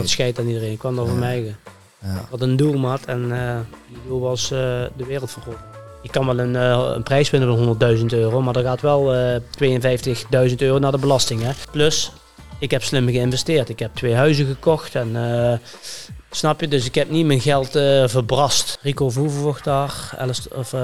Het 0.00 0.10
scheidt 0.10 0.38
aan 0.38 0.46
iedereen, 0.46 0.72
ik 0.72 0.78
kwam 0.78 1.00
over 1.00 1.14
mij. 1.14 1.54
Ja. 2.02 2.26
Wat 2.30 2.40
een 2.40 2.56
doel 2.56 2.86
had 2.86 3.04
en 3.04 3.32
eh 3.32 3.56
die 3.88 3.98
doel 4.06 4.20
was 4.20 4.42
eh, 4.44 4.58
de 4.96 5.04
wereld 5.06 5.30
vergroten. 5.30 5.64
Je 6.02 6.08
kan 6.08 6.26
wel 6.26 6.38
een, 6.38 6.56
eh, 6.56 6.92
een 6.94 7.02
prijs 7.02 7.30
winnen 7.30 7.48
van 7.48 7.58
100.000 7.98 8.12
euro, 8.12 8.42
maar 8.42 8.56
er 8.56 8.62
gaat 8.62 8.80
wel 8.80 9.14
eh 9.14 9.40
52.000 9.50 10.62
euro 10.62 10.78
naar 10.78 10.92
de 10.92 10.98
belasting. 10.98 11.42
Hè. 11.42 11.50
Plus, 11.70 12.12
ik 12.58 12.70
heb 12.70 12.82
slim 12.82 13.08
geïnvesteerd. 13.08 13.68
Ik 13.68 13.78
heb 13.78 13.94
twee 13.94 14.14
huizen 14.14 14.46
gekocht 14.46 14.94
en 14.94 15.16
eh, 15.16 15.58
snap 16.30 16.60
je, 16.60 16.68
dus 16.68 16.86
ik 16.86 16.94
heb 16.94 17.10
niet 17.10 17.26
mijn 17.26 17.40
geld 17.40 17.76
eh, 17.76 18.08
verbrast. 18.08 18.78
Rico 18.82 19.10
Verhoeven 19.10 19.40
vocht 19.40 19.64
daar, 19.64 20.14
Alice, 20.18 20.50
of, 20.54 20.74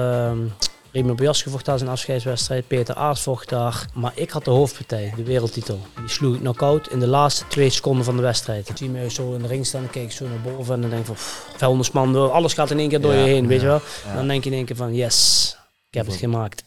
Remo 0.97 1.15
Bojaske 1.15 1.49
vocht 1.49 1.65
daar 1.65 1.77
zijn 1.77 1.89
afscheidswedstrijd, 1.89 2.67
Peter 2.67 2.95
Aert 2.95 3.19
vocht 3.19 3.49
daar. 3.49 3.85
Maar 3.93 4.11
ik 4.15 4.29
had 4.29 4.45
de 4.45 4.51
hoofdpartij, 4.51 5.13
de 5.15 5.23
wereldtitel. 5.23 5.79
Die 5.99 6.07
sloeg 6.09 6.33
ik 6.35 6.39
knock-out 6.39 6.87
in 6.91 6.99
de 6.99 7.07
laatste 7.07 7.47
twee 7.47 7.69
seconden 7.69 8.05
van 8.05 8.15
de 8.15 8.21
wedstrijd. 8.21 8.69
Ik 8.69 8.77
zie 8.77 8.89
me 8.89 9.09
zo 9.11 9.33
in 9.33 9.41
de 9.41 9.47
ring 9.47 9.65
staan 9.65 9.81
en 9.83 9.89
kijk 9.89 10.05
ik 10.05 10.11
zo 10.11 10.27
naar 10.27 10.41
boven 10.55 10.73
en 10.75 10.81
dan 10.81 10.89
denk 10.89 11.01
ik 11.01 11.07
van, 11.07 11.15
pff, 11.15 11.47
vuilnisman, 11.57 12.13
door- 12.13 12.31
alles 12.31 12.53
gaat 12.53 12.71
in 12.71 12.79
één 12.79 12.89
keer 12.89 13.01
door 13.01 13.13
Ja, 13.13 13.19
je 13.19 13.25
heen, 13.25 13.47
weet 13.47 13.61
je 13.61 13.67
wel. 13.67 13.81
ja. 14.07 14.15
Dan 14.15 14.27
denk 14.27 14.43
je 14.43 14.49
in 14.49 14.55
één 14.55 14.65
keer 14.65 14.75
van, 14.75 14.93
yes, 14.95 15.57
ik 15.89 15.93
heb 15.97 16.05
het 16.05 16.15
gemaakt. 16.15 16.63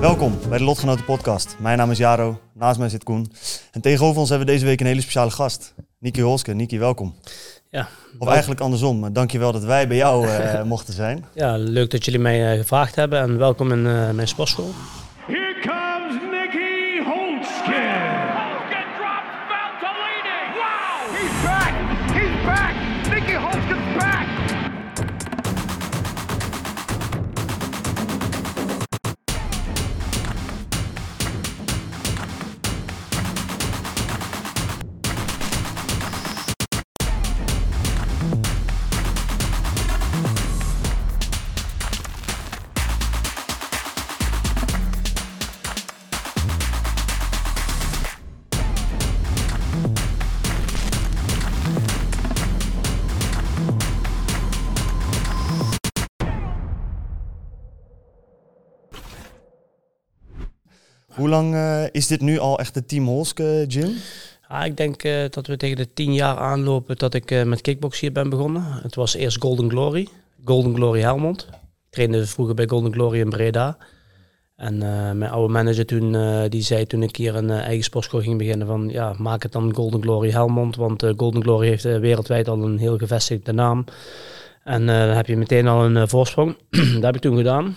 Welkom 0.00 0.38
bij 0.48 0.58
de 0.58 0.64
Lotgenoten 0.64 1.04
Podcast. 1.04 1.56
Mijn 1.58 1.78
naam 1.78 1.90
is 1.90 1.98
Jaro, 1.98 2.40
naast 2.52 2.78
mij 2.78 2.88
zit 2.88 3.04
Koen. 3.04 3.32
En 3.72 3.80
tegenover 3.80 4.20
ons 4.20 4.28
hebben 4.28 4.46
we 4.46 4.52
deze 4.52 4.64
week 4.64 4.80
een 4.80 4.86
hele 4.86 5.00
speciale 5.00 5.30
gast. 5.30 5.74
Niki 6.00 6.22
Holske. 6.22 6.52
Niki, 6.54 6.78
welkom. 6.78 7.14
Ja, 7.70 7.88
Of 8.18 8.28
eigenlijk 8.28 8.60
andersom, 8.60 8.98
maar 8.98 9.12
dankjewel 9.12 9.52
dat 9.52 9.64
wij 9.64 9.88
bij 9.88 9.96
jou 9.96 10.28
eh, 10.28 10.62
mochten 10.74 10.94
zijn. 10.94 11.24
ja 11.34 11.56
leuk 11.56 11.90
dat 11.90 12.04
jullie 12.04 12.20
mij 12.20 12.52
eh, 12.52 12.58
gevraagd 12.58 12.94
hebben 12.94 13.20
en 13.20 13.38
welkom 13.38 13.72
in 13.72 13.86
eh, 13.86 14.10
mijn 14.10 14.28
sportschool. 14.28 14.70
Hoe 61.18 61.28
lang 61.28 61.54
eh, 61.54 61.84
is 61.92 62.06
dit 62.06 62.20
nu 62.20 62.38
al 62.38 62.58
echt 62.58 62.74
de 62.74 62.84
Team 62.84 63.06
Holske 63.06 63.64
gym? 63.68 63.90
Ja, 64.48 64.64
ik 64.64 64.76
denk 64.76 65.02
eh, 65.02 65.24
dat 65.30 65.46
we 65.46 65.56
tegen 65.56 65.76
de 65.76 65.92
tien 65.94 66.14
jaar 66.14 66.36
aanlopen 66.36 66.96
dat 66.96 67.14
ik 67.14 67.30
eh, 67.30 67.42
met 67.42 67.60
kickbox 67.60 68.00
hier 68.00 68.12
ben 68.12 68.28
begonnen. 68.28 68.62
Het 68.82 68.94
was 68.94 69.14
eerst 69.14 69.40
Golden 69.40 69.70
Glory, 69.70 70.08
Golden 70.44 70.74
Glory 70.74 71.00
Helmond. 71.00 71.46
Ik 71.50 71.90
trainde 71.90 72.26
vroeger 72.26 72.54
bij 72.54 72.68
Golden 72.68 72.92
Glory 72.92 73.20
in 73.20 73.28
Breda. 73.28 73.76
En 74.56 74.78
mijn 75.18 75.30
oude 75.30 75.52
manager 75.52 75.86
toen, 75.86 76.16
die 76.48 76.62
zei 76.62 76.86
toen 76.86 77.02
ik 77.02 77.16
hier 77.16 77.34
een 77.36 77.50
eigen 77.50 77.84
sportschool 77.84 78.20
ging 78.20 78.38
beginnen 78.38 78.66
van 78.66 78.88
ja, 78.88 79.14
maak 79.18 79.42
het 79.42 79.52
dan 79.52 79.74
Golden 79.74 80.02
Glory 80.02 80.30
Helmond. 80.30 80.76
Want 80.76 81.04
Golden 81.16 81.42
Glory 81.42 81.68
heeft 81.68 81.82
wereldwijd 81.82 82.48
al 82.48 82.62
een 82.62 82.78
heel 82.78 82.98
gevestigde 82.98 83.52
naam. 83.52 83.84
En 84.64 84.86
dan 84.86 84.96
heb 84.96 85.26
je 85.26 85.36
meteen 85.36 85.68
al 85.68 85.84
een 85.84 86.08
voorsprong. 86.08 86.56
dat 86.94 87.02
heb 87.02 87.14
ik 87.14 87.20
toen 87.20 87.36
gedaan. 87.36 87.76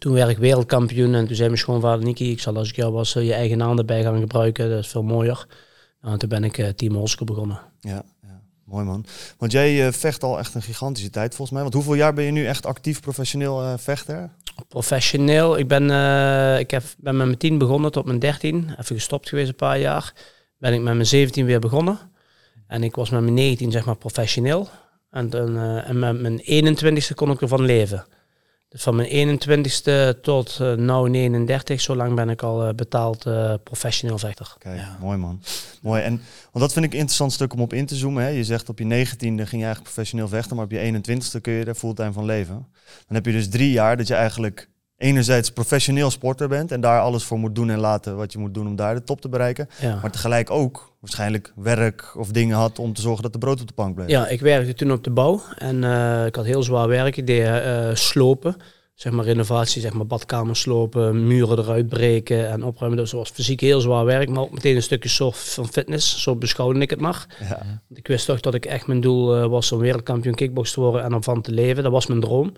Toen 0.00 0.12
werd 0.12 0.30
ik 0.30 0.38
wereldkampioen 0.38 1.14
en 1.14 1.26
toen 1.26 1.36
zei 1.36 1.48
mijn 1.48 1.60
schoonvader 1.60 2.04
Niki, 2.04 2.30
ik 2.30 2.40
zal 2.40 2.56
als 2.56 2.68
ik 2.68 2.76
jou 2.76 2.92
was 2.92 3.16
eh, 3.16 3.26
je 3.26 3.34
eigen 3.34 3.58
naam 3.58 3.78
erbij 3.78 4.02
gaan 4.02 4.20
gebruiken. 4.20 4.70
Dat 4.70 4.78
is 4.78 4.88
veel 4.88 5.02
mooier. 5.02 5.46
Nou, 6.00 6.12
en 6.12 6.18
toen 6.18 6.28
ben 6.28 6.44
ik 6.44 6.58
eh, 6.58 6.68
Team 6.68 6.94
Holske 6.94 7.24
begonnen. 7.24 7.60
Ja, 7.80 8.02
ja, 8.22 8.40
mooi 8.64 8.84
man. 8.84 9.04
Want 9.38 9.52
jij 9.52 9.86
eh, 9.86 9.92
vecht 9.92 10.22
al 10.22 10.38
echt 10.38 10.54
een 10.54 10.62
gigantische 10.62 11.10
tijd 11.10 11.28
volgens 11.28 11.50
mij. 11.50 11.62
Want 11.62 11.74
hoeveel 11.74 11.94
jaar 11.94 12.14
ben 12.14 12.24
je 12.24 12.30
nu 12.30 12.46
echt 12.46 12.66
actief 12.66 13.00
professioneel 13.00 13.78
vechter? 13.78 14.30
Professioneel, 14.68 15.58
ik 15.58 15.68
ben, 15.68 15.82
ik 16.58 16.70
heb, 16.70 16.82
ben 16.98 17.16
met 17.16 17.26
mijn 17.26 17.38
tien 17.38 17.58
begonnen 17.58 17.92
tot 17.92 18.04
mijn 18.04 18.18
dertien. 18.18 18.70
Even 18.70 18.96
gestopt 18.96 19.28
geweest 19.28 19.48
een 19.48 19.54
paar 19.54 19.78
jaar. 19.78 20.12
Ben 20.58 20.72
ik 20.72 20.80
met 20.80 20.94
mijn 20.94 21.06
17 21.06 21.46
weer 21.46 21.60
begonnen. 21.60 21.98
En 22.66 22.82
ik 22.82 22.94
was 22.94 23.10
met 23.10 23.22
mijn 23.22 23.34
19 23.34 23.70
zeg 23.70 23.84
maar 23.84 23.96
professioneel. 23.96 24.68
En, 25.10 25.30
dan, 25.30 25.58
en 25.58 25.98
met 25.98 26.20
mijn 26.20 26.40
21ste 26.76 27.14
kon 27.14 27.30
ik 27.30 27.40
ervan 27.40 27.62
leven. 27.62 28.04
Dus 28.70 28.82
van 28.82 28.96
mijn 28.96 29.40
21ste 29.40 30.20
tot 30.20 30.58
eh 30.60 30.74
nu 30.74 31.08
39, 31.08 31.80
zo 31.80 31.96
lang 31.96 32.14
ben 32.14 32.28
ik 32.28 32.42
al 32.42 32.66
eh, 32.66 32.74
betaald 32.74 33.26
eh, 33.26 33.54
professioneel 33.64 34.18
vechter. 34.18 34.54
Kijk, 34.58 34.80
mooi 35.00 35.18
man. 35.18 35.42
Mooi. 35.82 36.02
En, 36.02 36.20
want 36.52 36.64
dat 36.64 36.72
vind 36.72 36.84
ik 36.84 36.92
een 36.92 36.98
interessant 36.98 37.32
stuk 37.32 37.52
om 37.52 37.60
op 37.60 37.72
in 37.72 37.86
te 37.86 37.96
zoomen. 37.96 38.22
Hè. 38.22 38.28
Je 38.28 38.44
zegt 38.44 38.68
op 38.68 38.78
je 38.78 38.84
19e 38.84 39.18
ging 39.18 39.36
je 39.36 39.46
eigenlijk 39.50 39.82
professioneel 39.82 40.28
vechten, 40.28 40.56
maar 40.56 40.64
op 40.64 40.70
je 40.70 40.92
21ste 40.92 41.40
kun 41.40 41.52
je 41.52 41.64
er 41.64 41.74
fulltime 41.74 42.12
van 42.12 42.24
leven. 42.24 42.54
Dan 43.06 43.16
heb 43.16 43.26
je 43.26 43.32
dus 43.32 43.48
drie 43.48 43.70
jaar 43.70 43.96
dat 43.96 44.06
je 44.06 44.14
eigenlijk 44.14 44.68
enerzijds 44.96 45.50
professioneel 45.50 46.10
sporter 46.10 46.48
bent 46.48 46.72
en 46.72 46.80
daar 46.80 47.00
alles 47.00 47.24
voor 47.24 47.38
moet 47.38 47.54
doen 47.54 47.70
en 47.70 47.78
laten 47.78 48.16
wat 48.16 48.32
je 48.32 48.38
moet 48.38 48.54
doen 48.54 48.66
om 48.66 48.76
daar 48.76 48.94
de 48.94 49.02
top 49.02 49.20
te 49.20 49.28
bereiken. 49.28 49.68
Ja. 49.80 49.98
Maar 50.00 50.10
tegelijk 50.10 50.50
ook 50.50 50.89
waarschijnlijk 51.00 51.52
werk 51.56 52.16
of 52.16 52.28
dingen 52.28 52.56
had 52.56 52.78
om 52.78 52.92
te 52.92 53.00
zorgen 53.00 53.22
dat 53.22 53.32
de 53.32 53.38
brood 53.38 53.60
op 53.60 53.66
de 53.66 53.74
plank 53.74 53.94
bleef. 53.94 54.08
Ja, 54.08 54.28
ik 54.28 54.40
werkte 54.40 54.74
toen 54.74 54.92
op 54.92 55.04
de 55.04 55.10
bouw 55.10 55.42
en 55.56 55.84
eh, 55.84 56.26
ik 56.26 56.34
had 56.34 56.44
heel 56.44 56.62
zwaar 56.62 56.88
werk. 56.88 57.16
Ik 57.16 57.26
deed 57.26 57.46
eh, 57.46 57.94
slopen, 57.94 58.56
zeg 58.94 59.12
maar 59.12 59.24
renovatie, 59.24 59.80
zeg 59.80 59.92
maar 59.92 60.06
badkamers 60.06 60.60
slopen, 60.60 61.26
muren 61.26 61.58
eruit 61.58 61.88
breken 61.88 62.48
en 62.50 62.64
opruimen. 62.64 62.98
Dus 62.98 63.10
dat 63.10 63.20
was 63.20 63.30
fysiek 63.30 63.60
heel 63.60 63.80
zwaar 63.80 64.04
werk, 64.04 64.28
maar 64.28 64.42
ook 64.42 64.52
meteen 64.52 64.76
een 64.76 64.82
stukje 64.82 65.08
soort 65.08 65.36
van 65.36 65.68
fitness. 65.68 66.22
Zo 66.22 66.36
beschouwde 66.36 66.80
ik 66.80 66.90
het 66.90 67.00
maar. 67.00 67.26
Ja. 67.40 67.48
Want 67.48 67.98
Ik 67.98 68.06
wist 68.06 68.26
toch 68.26 68.40
dat 68.40 68.54
ik 68.54 68.64
echt 68.64 68.86
mijn 68.86 69.00
doel 69.00 69.36
eh, 69.36 69.46
was 69.46 69.72
om 69.72 69.78
wereldkampioen 69.78 70.34
kickbox 70.34 70.72
te 70.72 70.80
worden 70.80 71.02
en 71.02 71.12
ervan 71.12 71.42
te 71.42 71.52
leven. 71.52 71.82
Dat 71.82 71.92
was 71.92 72.06
mijn 72.06 72.20
droom. 72.20 72.52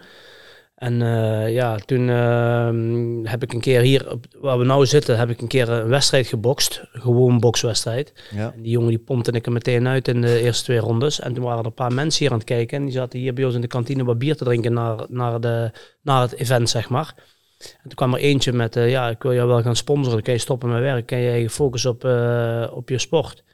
En 0.83 1.03
eh, 1.03 1.53
ja, 1.53 1.77
toen 1.77 2.09
ehm, 2.09 3.25
heb 3.25 3.43
ik 3.43 3.53
een 3.53 3.61
keer 3.61 3.81
hier, 3.81 4.11
op, 4.11 4.25
waar 4.41 4.59
we 4.59 4.65
nou 4.65 4.87
zitten, 4.87 5.19
heb 5.19 5.31
ik 5.31 5.41
een 5.41 5.49
keer 5.49 5.69
een 5.69 5.89
wedstrijd 5.89 6.27
gebokst. 6.27 6.85
Gewoon 6.93 7.41
bokswedstrijd. 7.41 8.13
Ja. 8.31 8.53
En 8.53 8.63
die 8.63 8.71
jongen 8.71 8.89
die 8.89 8.99
pompte 8.99 9.31
ik 9.31 9.47
er 9.47 9.53
meteen 9.53 9.89
uit 9.89 10.09
in 10.09 10.21
de 10.21 10.41
eerste 10.41 10.65
twee 10.65 10.79
rondes. 10.79 11.21
En 11.21 11.35
toen 11.35 11.45
waren 11.45 11.59
er 11.59 11.67
een 11.67 11.75
paar 11.75 11.93
mensen 11.93 12.23
hier 12.23 12.33
aan 12.33 12.39
het 12.39 12.47
kijken. 12.47 12.79
En 12.79 12.85
die 12.85 12.95
zaten 12.95 13.19
hier 13.19 13.35
bij 13.35 13.45
ons 13.45 13.55
in 13.55 13.61
de 13.61 13.67
kantine 13.67 14.05
wat 14.05 14.19
bier 14.19 14.37
te 14.37 14.45
drinken 14.45 14.73
naar, 14.73 15.07
naar, 15.09 15.41
de, 15.41 15.71
naar 16.03 16.21
het 16.21 16.35
event, 16.35 16.71
zeg 16.71 16.89
maar. 16.89 17.15
En 17.59 17.83
toen 17.83 17.95
kwam 17.95 18.15
er 18.15 18.21
eentje 18.21 18.53
met, 18.53 18.77
eh, 18.77 18.91
ja, 18.91 19.09
ik 19.09 19.23
wil 19.23 19.35
jou 19.35 19.49
wel 19.49 19.63
gaan 19.63 19.77
sponsoren. 19.77 20.13
Dan 20.13 20.23
kan 20.23 20.35
je 20.35 20.41
stoppen 20.41 20.69
met 20.69 20.81
werk. 20.81 21.07
Kan 21.07 21.19
je 21.19 21.41
je 21.41 21.51
focussen 21.51 21.91
op, 21.91 22.05
eh, 22.05 22.67
op 22.73 22.89
je 22.89 22.99
sport. 22.99 23.45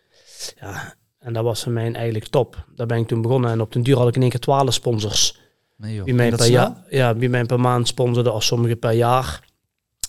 Ja, 0.60 0.94
en 1.18 1.32
dat 1.32 1.44
was 1.44 1.62
voor 1.62 1.72
mij 1.72 1.92
eigenlijk 1.92 2.26
top. 2.26 2.64
Daar 2.74 2.86
ben 2.86 2.98
ik 2.98 3.06
toen 3.06 3.22
begonnen. 3.22 3.50
En 3.50 3.60
op 3.60 3.72
den 3.72 3.82
duur 3.82 3.96
had 3.96 4.08
ik 4.08 4.14
in 4.14 4.22
één 4.22 4.30
keer 4.30 4.40
twaalf 4.40 4.74
sponsors. 4.74 5.46
Nee 5.78 5.94
joh. 5.94 6.04
Wie 6.04 6.14
mij, 6.14 6.30
per 6.30 6.46
jaar, 6.46 6.84
ja, 6.90 7.16
wie 7.16 7.28
mij 7.28 7.44
per 7.44 7.60
maand 7.60 7.88
sponsorde, 7.88 8.32
of 8.32 8.42
sommigen 8.42 8.78
per 8.78 8.92
jaar. 8.92 9.46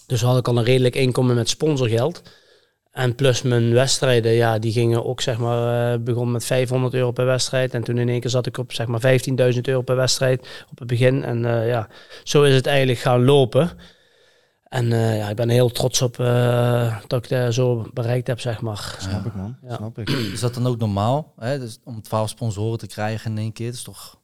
Dus 0.05 0.21
had 0.21 0.37
ik 0.37 0.47
al 0.47 0.57
een 0.57 0.63
redelijk 0.63 0.95
inkomen 0.95 1.35
met 1.35 1.49
sponsorgeld. 1.49 2.21
En 2.91 3.15
plus 3.15 3.41
mijn 3.41 3.73
wedstrijden, 3.73 4.31
ja, 4.31 4.59
die 4.59 4.71
gingen 4.71 5.05
ook, 5.05 5.21
zeg 5.21 5.37
maar, 5.37 5.93
eh 5.93 5.99
begon 5.99 6.31
met 6.31 6.45
500 6.45 6.93
euro 6.93 7.11
per 7.11 7.25
wedstrijd. 7.25 7.73
En 7.73 7.83
toen 7.83 7.97
in 7.97 8.09
één 8.09 8.19
keer 8.19 8.29
zat 8.29 8.45
ik 8.45 8.57
op, 8.57 8.73
zeg 8.73 8.87
maar, 8.87 9.19
15.000 9.53 9.61
euro 9.61 9.81
per 9.81 9.95
wedstrijd 9.95 10.47
op 10.71 10.79
het 10.79 10.87
begin. 10.87 11.23
En 11.23 11.45
eh, 11.45 11.67
ja, 11.67 11.87
zo 12.23 12.43
is 12.43 12.55
het 12.55 12.65
eigenlijk 12.65 12.99
gaan 12.99 13.25
lopen. 13.25 13.69
En 14.63 14.93
eh, 14.93 15.17
ja, 15.17 15.29
ik 15.29 15.35
ben 15.35 15.49
heel 15.49 15.69
trots 15.69 16.01
op 16.01 16.19
eh, 16.19 16.97
dat 17.07 17.23
ik 17.23 17.29
dat 17.29 17.53
zo 17.53 17.89
bereikt 17.93 18.27
heb, 18.27 18.39
zeg 18.39 18.61
maar. 18.61 18.95
Snap 18.99 19.25
ik 19.25 19.35
man, 19.35 19.57
Ja. 19.67 19.75
snap 19.75 19.97
ik. 19.99 20.09
Is 20.09 20.39
dat 20.39 20.53
dan 20.53 20.67
ook 20.67 20.77
normaal? 20.77 21.33
Hè? 21.37 21.59
Dus 21.59 21.79
om 21.83 22.01
12 22.01 22.29
sponsoren 22.29 22.77
te 22.79 22.87
krijgen 22.87 23.31
in 23.31 23.37
één 23.37 23.53
keer, 23.53 23.65
dat 23.65 23.75
is 23.75 23.83
toch... 23.83 24.18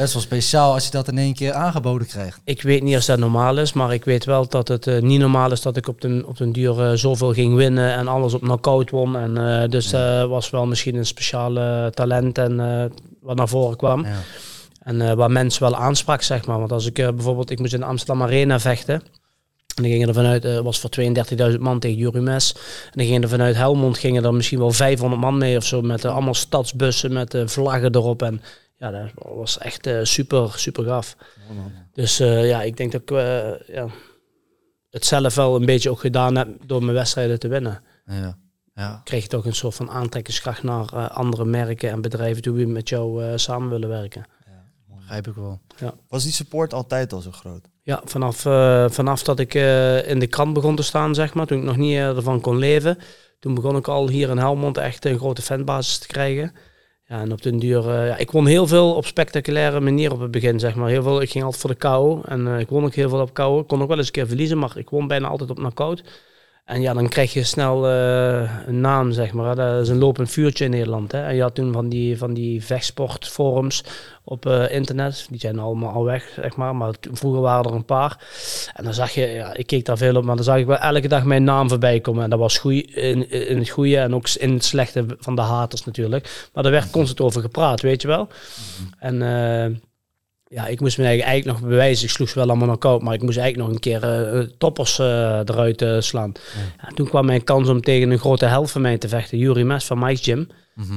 best 0.00 0.12
wel 0.12 0.22
speciaal 0.22 0.72
als 0.72 0.84
je 0.84 0.90
dat 0.90 1.08
in 1.08 1.18
één 1.18 1.34
keer 1.34 1.52
aangeboden 1.52 2.06
krijgt. 2.06 2.40
Ik 2.44 2.62
weet 2.62 2.82
niet 2.82 2.96
of 2.96 3.04
dat 3.04 3.18
normaal 3.18 3.58
is, 3.58 3.72
maar 3.72 3.92
ik 3.92 4.04
weet 4.04 4.24
wel 4.24 4.48
dat 4.48 4.68
het 4.68 4.86
eh, 4.86 5.00
niet 5.00 5.20
normaal 5.20 5.52
is 5.52 5.62
dat 5.62 5.76
ik 5.76 5.88
op 5.88 6.00
den, 6.00 6.26
op 6.26 6.36
den 6.36 6.52
duur 6.52 6.80
eh, 6.80 6.92
zoveel 6.96 7.32
ging 7.32 7.54
winnen 7.54 7.92
en 7.92 8.08
alles 8.08 8.34
op 8.34 8.40
knockout 8.40 8.90
won. 8.90 9.16
En, 9.16 9.62
eh, 9.62 9.68
dus 9.68 9.90
dat 9.90 10.28
was 10.28 10.50
wel 10.50 10.66
misschien 10.66 10.94
een 10.94 11.06
speciale 11.06 11.90
talent 11.94 12.38
en 12.38 12.56
wat 13.20 13.36
naar 13.36 13.48
voren 13.48 13.76
kwam. 13.76 14.04
Ja. 14.04 14.18
En 14.80 15.16
waar 15.16 15.30
mensen 15.30 15.62
wel 15.62 15.76
aansprak, 15.76 16.22
zeg 16.22 16.46
maar. 16.46 16.58
Want 16.58 16.72
als 16.72 16.86
ik 16.86 16.94
bijvoorbeeld, 16.94 17.50
ik 17.50 17.58
moest 17.58 17.72
in 17.72 17.80
de 17.80 17.86
Amsterdam 17.86 18.22
Arena 18.22 18.60
vechten. 18.60 18.94
En 18.94 19.82
dan 19.82 19.92
gingen 19.92 20.08
er 20.08 20.14
vanuit, 20.14 20.62
was 20.62 20.78
voor 20.78 20.90
32.000 21.52 21.58
man 21.58 21.78
tegen 21.78 21.96
Jury 21.96 22.20
Mes. 22.20 22.52
En 22.84 22.92
dan 22.92 23.04
gingen 23.04 23.22
er 23.22 23.28
vanuit 23.28 23.56
Helmond 23.56 23.98
gingen 23.98 24.24
er 24.24 24.34
misschien 24.34 24.58
wel 24.58 24.70
500 24.70 25.20
man 25.20 25.38
mee 25.38 25.56
of 25.56 25.64
zo. 25.64 25.82
Met 25.82 26.04
allemaal 26.04 26.34
stadsbussen 26.34 27.12
met 27.12 27.34
eh, 27.34 27.42
vlaggen 27.46 27.94
erop. 27.94 28.22
En 28.22 28.40
ja, 28.80 28.90
dat 28.90 29.10
was 29.14 29.58
echt 29.58 29.86
eh, 29.86 29.98
super, 30.02 30.52
super 30.58 30.84
gaaf. 30.84 31.16
Dus 31.92 32.20
eh, 32.20 32.48
ja, 32.48 32.62
ik 32.62 32.76
denk 32.76 32.92
dat 32.92 33.00
ik 33.00 33.10
eh, 33.10 33.74
ja, 33.74 33.86
het 34.90 35.04
zelf 35.04 35.34
wel 35.34 35.56
een 35.56 35.66
beetje 35.66 35.90
ook 35.90 36.00
gedaan 36.00 36.36
heb 36.36 36.48
door 36.66 36.82
mijn 36.82 36.96
wedstrijden 36.96 37.38
te 37.38 37.48
winnen. 37.48 37.82
Ja. 38.06 38.38
Ja. 38.74 39.00
Kreeg 39.04 39.22
je 39.22 39.28
toch 39.28 39.44
een 39.46 39.54
soort 39.54 39.74
van 39.74 39.90
aantrekkingskracht 39.90 40.62
naar 40.62 41.08
andere 41.08 41.44
merken 41.44 41.90
en 41.90 42.00
bedrijven 42.00 42.42
die 42.42 42.66
met 42.66 42.88
jou 42.88 43.38
samen 43.38 43.68
willen 43.68 43.88
werken. 43.88 44.24
Begrijp 44.96 45.26
ik 45.26 45.34
wel. 45.34 45.60
Was 46.08 46.22
die 46.22 46.32
support 46.32 46.74
altijd 46.74 47.12
al 47.12 47.20
zo 47.20 47.30
groot? 47.30 47.68
Ja, 47.82 48.02
vanaf, 48.04 48.36
vanaf 48.94 49.22
dat 49.22 49.38
ik 49.38 49.54
in 50.04 50.18
de 50.18 50.26
krant 50.26 50.52
begon 50.52 50.76
te 50.76 50.82
staan, 50.82 51.14
zeg 51.14 51.34
maar, 51.34 51.46
toen 51.46 51.58
ik 51.58 51.64
nog 51.64 51.76
niet 51.76 51.96
ervan 51.96 52.40
kon 52.40 52.58
leven, 52.58 52.98
toen 53.38 53.54
begon 53.54 53.76
ik 53.76 53.88
al 53.88 54.08
hier 54.08 54.30
in 54.30 54.38
Helmond 54.38 54.76
echt 54.76 55.04
een 55.04 55.18
grote 55.18 55.42
fanbasis 55.42 55.98
te 55.98 56.06
krijgen. 56.06 56.52
Ja, 57.10 57.20
en 57.20 57.32
op 57.32 57.42
den 57.42 57.58
duur, 57.58 57.88
eh, 57.88 58.06
ja, 58.06 58.16
ik 58.16 58.30
won 58.30 58.46
heel 58.46 58.66
veel 58.66 58.94
op 58.94 59.06
spectaculaire 59.06 59.80
manier 59.80 60.12
op 60.12 60.20
het 60.20 60.30
begin, 60.30 60.60
zeg 60.60 60.74
maar. 60.74 60.88
Heel 60.88 61.02
veel, 61.02 61.22
ik 61.22 61.30
ging 61.30 61.44
altijd 61.44 61.62
voor 61.62 61.70
de 61.70 61.76
KO 61.76 62.22
en 62.24 62.46
eh, 62.46 62.58
ik 62.58 62.68
won 62.68 62.84
ook 62.84 62.94
heel 62.94 63.08
veel 63.08 63.20
op 63.20 63.34
KO. 63.34 63.60
Ik 63.60 63.66
kon 63.66 63.82
ook 63.82 63.88
wel 63.88 63.96
eens 63.96 64.06
een 64.06 64.12
keer 64.12 64.26
verliezen, 64.26 64.58
maar 64.58 64.72
ik 64.76 64.90
won 64.90 65.06
bijna 65.06 65.28
altijd 65.28 65.50
op 65.50 65.56
knockout. 65.56 66.02
En 66.64 66.80
ja, 66.80 66.94
dan 66.94 67.08
krijg 67.08 67.32
je 67.32 67.44
snel 67.44 67.88
eh, 67.88 68.50
een 68.66 68.80
naam, 68.80 69.12
zeg 69.12 69.32
maar. 69.32 69.56
Dat 69.56 69.82
is 69.82 69.88
een 69.88 69.98
lopend 69.98 70.30
vuurtje 70.30 70.64
in 70.64 70.70
Nederland. 70.70 71.12
Hè. 71.12 71.22
En 71.22 71.34
je 71.34 71.42
had 71.42 71.54
toen 71.54 71.72
van 71.72 71.88
die, 71.88 72.18
van 72.18 72.34
die 72.34 72.64
vechtsportforums 72.64 73.84
op 74.24 74.46
eh, 74.46 74.70
internet. 74.74 75.26
Die 75.30 75.40
zijn 75.40 75.58
allemaal 75.58 75.92
al 75.92 76.04
weg, 76.04 76.32
zeg 76.40 76.56
maar. 76.56 76.76
Maar 76.76 76.94
vroeger 77.12 77.40
waren 77.40 77.70
er 77.70 77.76
een 77.76 77.84
paar. 77.84 78.18
En 78.74 78.84
dan 78.84 78.94
zag 78.94 79.10
je, 79.10 79.26
ja, 79.26 79.54
ik 79.54 79.66
keek 79.66 79.84
daar 79.84 79.98
veel 79.98 80.16
op, 80.16 80.24
maar 80.24 80.36
dan 80.36 80.44
zag 80.44 80.56
ik 80.56 80.66
wel 80.66 80.78
elke 80.78 81.08
dag 81.08 81.24
mijn 81.24 81.44
naam 81.44 81.68
voorbij 81.68 82.00
komen. 82.00 82.24
En 82.24 82.30
dat 82.30 82.38
was 82.38 82.58
goeie, 82.58 82.84
in, 82.84 83.30
in 83.30 83.58
het 83.58 83.68
goede 83.68 83.98
en 83.98 84.14
ook 84.14 84.28
in 84.28 84.52
het 84.52 84.64
slechte 84.64 85.04
van 85.18 85.34
de 85.34 85.42
haters 85.42 85.84
natuurlijk. 85.84 86.48
Maar 86.54 86.62
daar 86.62 86.72
werd 86.72 86.90
constant 86.90 87.20
over 87.20 87.40
gepraat, 87.40 87.80
weet 87.80 88.02
je 88.02 88.08
wel. 88.08 88.28
En 88.98 89.22
eh, 89.22 89.76
ja, 90.52 90.66
ik 90.66 90.80
moest 90.80 90.98
me 90.98 91.04
eigenlijk, 91.04 91.32
eigenlijk 91.32 91.60
nog 91.60 91.70
bewijzen. 91.70 92.04
Ik 92.04 92.10
sloeg 92.10 92.28
ze 92.28 92.34
wel 92.38 92.48
allemaal 92.48 92.68
nog 92.68 92.78
koud, 92.78 93.02
maar 93.02 93.14
ik 93.14 93.22
moest 93.22 93.38
eigenlijk 93.38 93.68
nog 93.68 93.76
een 93.76 93.82
keer 93.82 94.02
eh, 94.02 94.40
toppers 94.58 94.98
eh, 94.98 95.38
eruit 95.44 95.82
eh, 95.82 96.00
slaan. 96.00 96.32
Ja, 96.82 96.88
toen 96.94 97.08
kwam 97.08 97.26
mijn 97.26 97.44
kans 97.44 97.68
om 97.68 97.80
tegen 97.80 98.10
een 98.10 98.18
grote 98.18 98.46
held 98.46 98.70
van 98.70 98.80
mij 98.82 98.98
te 98.98 99.08
vechten, 99.08 99.38
Yuri 99.38 99.64
Mes 99.64 99.84
van 99.84 99.98
Mike's 99.98 100.20
Gym. 100.24 100.48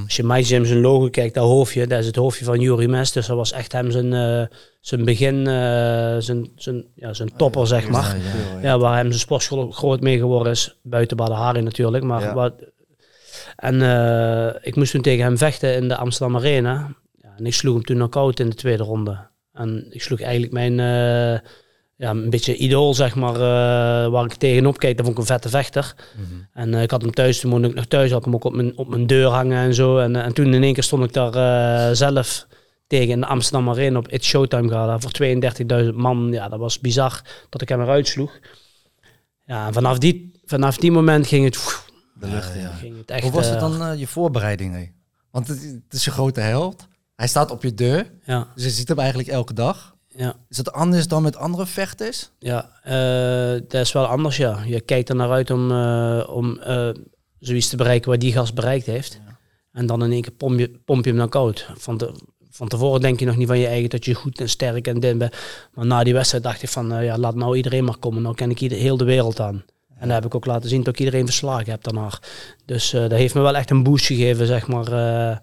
Als 0.03 0.15
je 0.15 0.23
Mike's 0.23 0.47
Gym 0.47 0.65
zijn 0.65 0.81
logo 0.81 1.09
kijkt, 1.09 1.33
dat 1.33 1.43
hoofdje, 1.47 1.87
dat 1.87 1.99
is 1.99 2.05
het 2.05 2.15
hoofdje 2.15 2.45
van 2.45 2.59
Yuri 2.59 2.87
Mes. 2.87 3.11
Dus 3.11 3.25
dat 3.27 3.37
was 3.37 3.51
echt 3.51 3.71
hem 3.71 3.91
zijn, 3.91 4.13
eh, 4.13 4.55
zijn 4.81 5.05
begin, 5.05 5.47
eh, 5.47 6.15
zijn, 6.19 6.51
zijn, 6.55 6.85
ja, 6.95 7.13
zijn 7.13 7.35
topper, 7.35 7.67
zeg 7.67 7.89
maar. 7.89 8.17
Ja, 8.17 8.23
ja. 8.61 8.61
Ja, 8.69 8.77
waar 8.79 8.95
hem 8.97 9.07
zijn 9.07 9.19
sportschool 9.19 9.71
groot 9.71 10.01
mee 10.01 10.17
geworden 10.17 10.51
is. 10.51 10.75
Buiten 10.83 11.17
Badahari 11.17 11.61
natuurlijk. 11.61 12.03
Maar 12.03 12.21
Ja. 12.21 12.33
wat, 12.33 12.53
en 13.55 13.81
eh, 13.81 14.53
ik 14.61 14.75
moest 14.75 14.91
toen 14.91 15.01
tegen 15.01 15.23
hem 15.23 15.37
vechten 15.37 15.75
in 15.75 15.87
de 15.87 15.95
Amsterdam 15.97 16.35
Arena. 16.37 16.93
Ja, 17.21 17.33
en 17.37 17.45
ik 17.45 17.53
sloeg 17.53 17.73
hem 17.73 17.83
toen 17.83 17.95
knock-out 17.95 18.39
in 18.39 18.49
de 18.49 18.55
tweede 18.55 18.83
ronde. 18.83 19.31
En 19.53 19.85
ik 19.89 20.01
sloeg 20.01 20.21
eigenlijk 20.21 20.53
mijn, 20.53 20.79
eh, 20.79 21.39
ja, 21.95 22.09
een 22.09 22.29
beetje 22.29 22.55
idool, 22.55 22.93
zeg 22.93 23.15
maar, 23.15 23.33
eh, 23.33 24.11
waar 24.11 24.25
ik 24.25 24.33
tegenop 24.33 24.77
keek. 24.77 24.97
Dat 24.97 25.05
vond 25.05 25.17
ik 25.17 25.21
een 25.21 25.33
vette 25.33 25.49
vechter. 25.49 25.95
En 26.53 26.73
eh, 26.73 26.81
ik 26.81 26.91
had 26.91 27.01
hem 27.01 27.11
thuis, 27.11 27.39
toen 27.39 27.51
woonde 27.51 27.67
ik 27.67 27.75
nog 27.75 27.85
thuis, 27.85 28.09
had 28.09 28.19
ik 28.19 28.25
hem 28.25 28.35
ook 28.35 28.43
op 28.43 28.53
mijn, 28.53 28.77
op 28.77 28.87
mijn 28.87 29.07
deur 29.07 29.27
hangen 29.27 29.57
en 29.57 29.73
zo. 29.73 29.97
En, 29.97 30.15
en 30.15 30.33
toen 30.33 30.53
in 30.53 30.63
één 30.63 30.73
keer 30.73 30.83
stond 30.83 31.03
ik 31.03 31.13
daar 31.13 31.95
zelf 31.95 32.47
tegen 32.87 33.09
in 33.09 33.19
de 33.19 33.25
Amsterdam 33.25 33.69
Arena 33.69 33.97
op 33.97 34.07
It's 34.07 34.27
Showtime 34.27 34.69
gala 34.69 34.99
voor 34.99 35.11
32.000 35.83 35.95
man. 35.95 36.31
Ja, 36.31 36.49
dat 36.49 36.59
was 36.59 36.79
bizar 36.79 37.21
dat 37.49 37.61
ik 37.61 37.69
hem 37.69 37.81
eruit 37.81 38.07
sloeg. 38.07 38.39
Ja, 39.45 39.67
en 39.67 39.73
vanaf 39.73 39.97
die, 39.97 40.41
vanaf 40.45 40.77
die 40.77 40.91
moment 40.91 41.27
ging 41.27 41.45
het, 41.45 41.83
De 42.19 42.27
lucht 42.27 42.53
ja. 42.55 42.69
ging 42.69 42.97
het 42.97 43.11
echt... 43.11 43.23
Hoe 43.23 43.31
was 43.31 43.49
het 43.49 43.59
dan 43.59 43.97
je 43.97 44.07
voorbereiding? 44.07 44.73
hè? 44.73 44.85
Want 45.31 45.47
het, 45.47 45.61
het 45.61 45.93
is 45.93 46.05
je 46.05 46.11
grote 46.11 46.39
held. 46.39 46.87
Hij 47.15 47.27
staat 47.27 47.51
op 47.51 47.63
je 47.63 47.73
deur. 47.73 48.11
Ja, 48.25 48.47
Dus 48.55 48.63
je 48.63 48.69
ziet 48.69 48.87
hem 48.87 48.99
eigenlijk 48.99 49.29
elke 49.29 49.53
dag. 49.53 49.95
ja. 50.07 50.35
Is 50.49 50.57
dat 50.57 50.71
anders 50.71 51.07
dan 51.07 51.23
met 51.23 51.35
andere 51.35 51.65
vechters? 51.65 52.29
Ja, 52.39 52.69
eh, 52.83 53.61
dat 53.67 53.81
is 53.81 53.91
wel 53.91 54.05
anders, 54.05 54.37
ja. 54.37 54.59
Je 54.65 54.81
kijkt 54.81 55.09
er 55.09 55.15
naar 55.15 55.31
uit 55.31 55.51
om, 55.51 55.71
eh, 55.71 56.23
om 56.29 56.59
eh, 56.59 56.89
zoiets 57.39 57.69
te 57.69 57.75
bereiken 57.75 58.11
wat 58.11 58.19
die 58.19 58.31
gast 58.33 58.53
bereikt 58.55 58.85
heeft. 58.85 59.19
En 59.71 59.85
dan 59.85 60.03
in 60.03 60.11
één 60.11 60.21
keer 60.21 60.31
pomp 60.31 60.59
je, 60.59 60.79
pomp 60.85 61.03
je 61.03 61.09
hem 61.09 61.19
naar 61.19 61.29
koud. 61.29 61.69
Van, 61.77 61.97
de, 61.97 62.13
van 62.49 62.67
tevoren 62.67 63.01
denk 63.01 63.19
je 63.19 63.25
nog 63.25 63.37
niet 63.37 63.47
van 63.47 63.59
je 63.59 63.67
eigen 63.67 63.89
dat 63.89 64.05
je 64.05 64.13
goed 64.13 64.39
en 64.39 64.49
sterk 64.49 64.87
en 64.87 64.99
dit 64.99 65.17
bent. 65.17 65.35
Maar 65.73 65.85
na 65.85 66.03
die 66.03 66.13
wedstrijd 66.13 66.43
dacht 66.43 66.63
ik 66.63 66.69
van, 66.69 67.03
ja, 67.03 67.17
laat 67.17 67.35
nou 67.35 67.55
iedereen 67.55 67.83
maar 67.83 67.97
komen. 67.97 68.21
Nou 68.21 68.35
ken 68.35 68.49
ik 68.49 68.61
ieder, 68.61 68.77
heel 68.77 68.97
de 68.97 69.03
wereld 69.03 69.39
aan. 69.39 69.63
En 69.97 70.07
dat 70.07 70.17
heb 70.17 70.25
ik 70.25 70.35
ook 70.35 70.45
laten 70.45 70.69
zien 70.69 70.83
dat 70.83 70.93
ik 70.93 70.99
iedereen 70.99 71.25
verslagen 71.25 71.71
heb 71.71 71.83
daarna. 71.83 72.09
Dus 72.65 72.89
dat 72.89 73.11
heeft 73.11 73.33
me 73.33 73.41
wel 73.41 73.55
echt 73.55 73.69
een 73.69 73.83
boost 73.83 74.05
gegeven, 74.05 74.47
zeg 74.47 74.67
maar. 74.67 75.41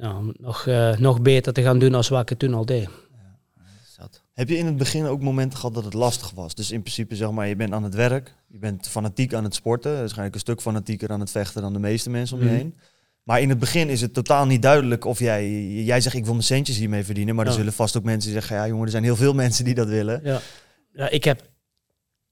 Ja, 0.00 0.20
nog, 0.32 0.66
eh, 0.66 0.96
nog 0.96 1.22
beter 1.22 1.52
te 1.52 1.62
gaan 1.62 1.78
doen 1.78 1.94
als 1.94 2.08
wat 2.08 2.20
ik 2.22 2.28
het 2.28 2.38
toen 2.38 2.54
al 2.54 2.64
deed. 2.66 2.88
Zat. 3.96 4.22
Heb 4.32 4.48
je 4.48 4.56
in 4.56 4.66
het 4.66 4.76
begin 4.76 5.04
ook 5.06 5.22
momenten 5.22 5.58
gehad 5.58 5.74
dat 5.74 5.84
het 5.84 5.94
lastig 5.94 6.30
was? 6.30 6.54
Dus 6.54 6.70
in 6.70 6.80
principe 6.80 7.16
zeg 7.16 7.30
maar, 7.30 7.48
je 7.48 7.56
bent 7.56 7.72
aan 7.72 7.82
het 7.82 7.94
werk, 7.94 8.34
je 8.48 8.58
bent 8.58 8.88
fanatiek 8.88 9.34
aan 9.34 9.44
het 9.44 9.54
sporten, 9.54 9.92
waarschijnlijk 9.98 10.34
een 10.34 10.40
stuk 10.40 10.60
fanatieker 10.60 11.10
aan 11.10 11.20
het 11.20 11.30
vechten 11.30 11.62
dan 11.62 11.72
de 11.72 11.78
meeste 11.78 12.10
mensen 12.10 12.36
om 12.36 12.42
je 12.42 12.48
Mhm. 12.48 12.58
heen. 12.58 12.74
Maar 13.22 13.40
in 13.40 13.48
het 13.48 13.58
begin 13.58 13.88
is 13.88 14.00
het 14.00 14.14
totaal 14.14 14.46
niet 14.46 14.62
duidelijk 14.62 15.04
of 15.04 15.18
jij, 15.18 15.50
jij 15.66 16.00
zegt 16.00 16.14
ik 16.14 16.24
wil 16.24 16.32
mijn 16.32 16.44
centjes 16.44 16.76
hiermee 16.76 17.04
verdienen, 17.04 17.34
maar 17.34 17.46
er 17.46 17.52
zullen 17.52 17.72
vast 17.72 17.96
ook 17.96 18.04
mensen 18.04 18.30
die 18.30 18.40
zeggen, 18.40 18.56
ja 18.56 18.66
jongen, 18.68 18.84
er 18.84 18.90
zijn 18.90 19.02
heel 19.04 19.16
veel 19.16 19.34
mensen 19.34 19.64
die 19.64 19.74
dat 19.74 19.88
willen. 19.88 20.20
Ja. 20.24 20.40
ja, 20.92 21.08
ik 21.10 21.24
heb 21.24 21.42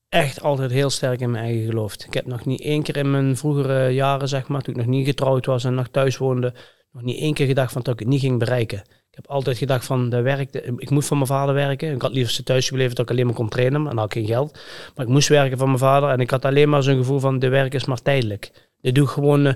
echt 0.08 0.42
altijd 0.42 0.70
heel 0.70 0.90
sterk 0.90 1.20
in 1.20 1.30
mijn 1.30 1.44
eigen 1.44 1.66
geloofd. 1.66 2.04
Ik 2.04 2.14
heb 2.14 2.26
nog 2.26 2.44
niet 2.44 2.60
één 2.60 2.82
keer 2.82 2.96
in 2.96 3.10
mijn 3.10 3.36
vroegere 3.36 3.88
jaren, 3.88 4.28
zeg 4.28 4.48
maar, 4.48 4.60
toen 4.62 4.74
ik 4.74 4.80
nog 4.80 4.88
niet 4.90 5.06
getrouwd 5.06 5.46
was 5.46 5.64
en 5.64 5.74
nog 5.74 5.88
thuis 5.88 6.16
woonde, 6.16 6.54
nog 6.92 7.02
niet 7.02 7.20
één 7.20 7.34
keer 7.34 7.46
gedacht 7.46 7.72
van 7.72 7.82
dat 7.82 7.94
ik 7.94 8.00
het 8.00 8.08
niet 8.08 8.20
ging 8.20 8.38
bereiken. 8.38 8.78
Ik 8.78 9.24
heb 9.24 9.26
altijd 9.26 9.58
gedacht 9.58 9.84
van, 9.84 10.08
dat 10.08 10.22
werkte, 10.22 10.74
ik 10.76 10.90
moet 10.90 11.04
voor 11.04 11.16
mijn 11.16 11.28
vader 11.28 11.54
werken. 11.54 11.94
Ik 11.94 12.02
had 12.02 12.12
liever 12.12 12.44
thuis 12.44 12.68
gebleven 12.68 12.94
dat 12.94 13.04
ik 13.04 13.10
alleen 13.10 13.26
maar 13.26 13.34
kon 13.34 13.48
trainen, 13.48 13.82
maar 13.82 13.90
dan 13.90 13.98
had 13.98 14.06
ik 14.06 14.12
geen 14.12 14.26
geld. 14.26 14.58
Maar 14.94 15.06
ik 15.06 15.12
moest 15.12 15.28
werken 15.28 15.58
voor 15.58 15.66
mijn 15.66 15.78
vader 15.78 16.08
en 16.08 16.20
ik 16.20 16.30
had 16.30 16.44
alleen 16.44 16.68
maar 16.68 16.82
zo'n 16.82 16.96
gevoel 16.96 17.18
van, 17.20 17.38
de 17.38 17.48
werk 17.48 17.74
is 17.74 17.84
maar 17.84 18.02
tijdelijk. 18.02 18.50
Dit 18.80 18.94
doe 18.94 19.04
ik 19.04 19.10
gewoon, 19.10 19.46
eh, 19.46 19.54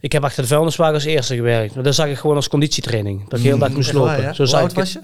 ik 0.00 0.12
heb 0.12 0.24
achter 0.24 0.42
de 0.42 0.48
vuilniswagen 0.48 0.94
als 0.94 1.04
eerste 1.04 1.34
gewerkt. 1.34 1.74
Maar 1.74 1.84
dat 1.84 1.94
zag 1.94 2.06
ik 2.06 2.18
gewoon 2.18 2.36
als 2.36 2.48
conditietraining. 2.48 3.28
Dat 3.28 3.38
ik 3.38 3.44
heel 3.44 3.58
dag 3.58 3.70
moest 3.70 3.88
Echt 3.88 3.98
waar, 3.98 4.06
lopen. 4.06 4.22
ja? 4.22 4.32
Zo 4.32 4.42
Hoe 4.42 4.46
zag 4.46 4.60
oud 4.60 4.70
ik 4.70 4.76
was 4.76 4.92
je? 4.92 5.00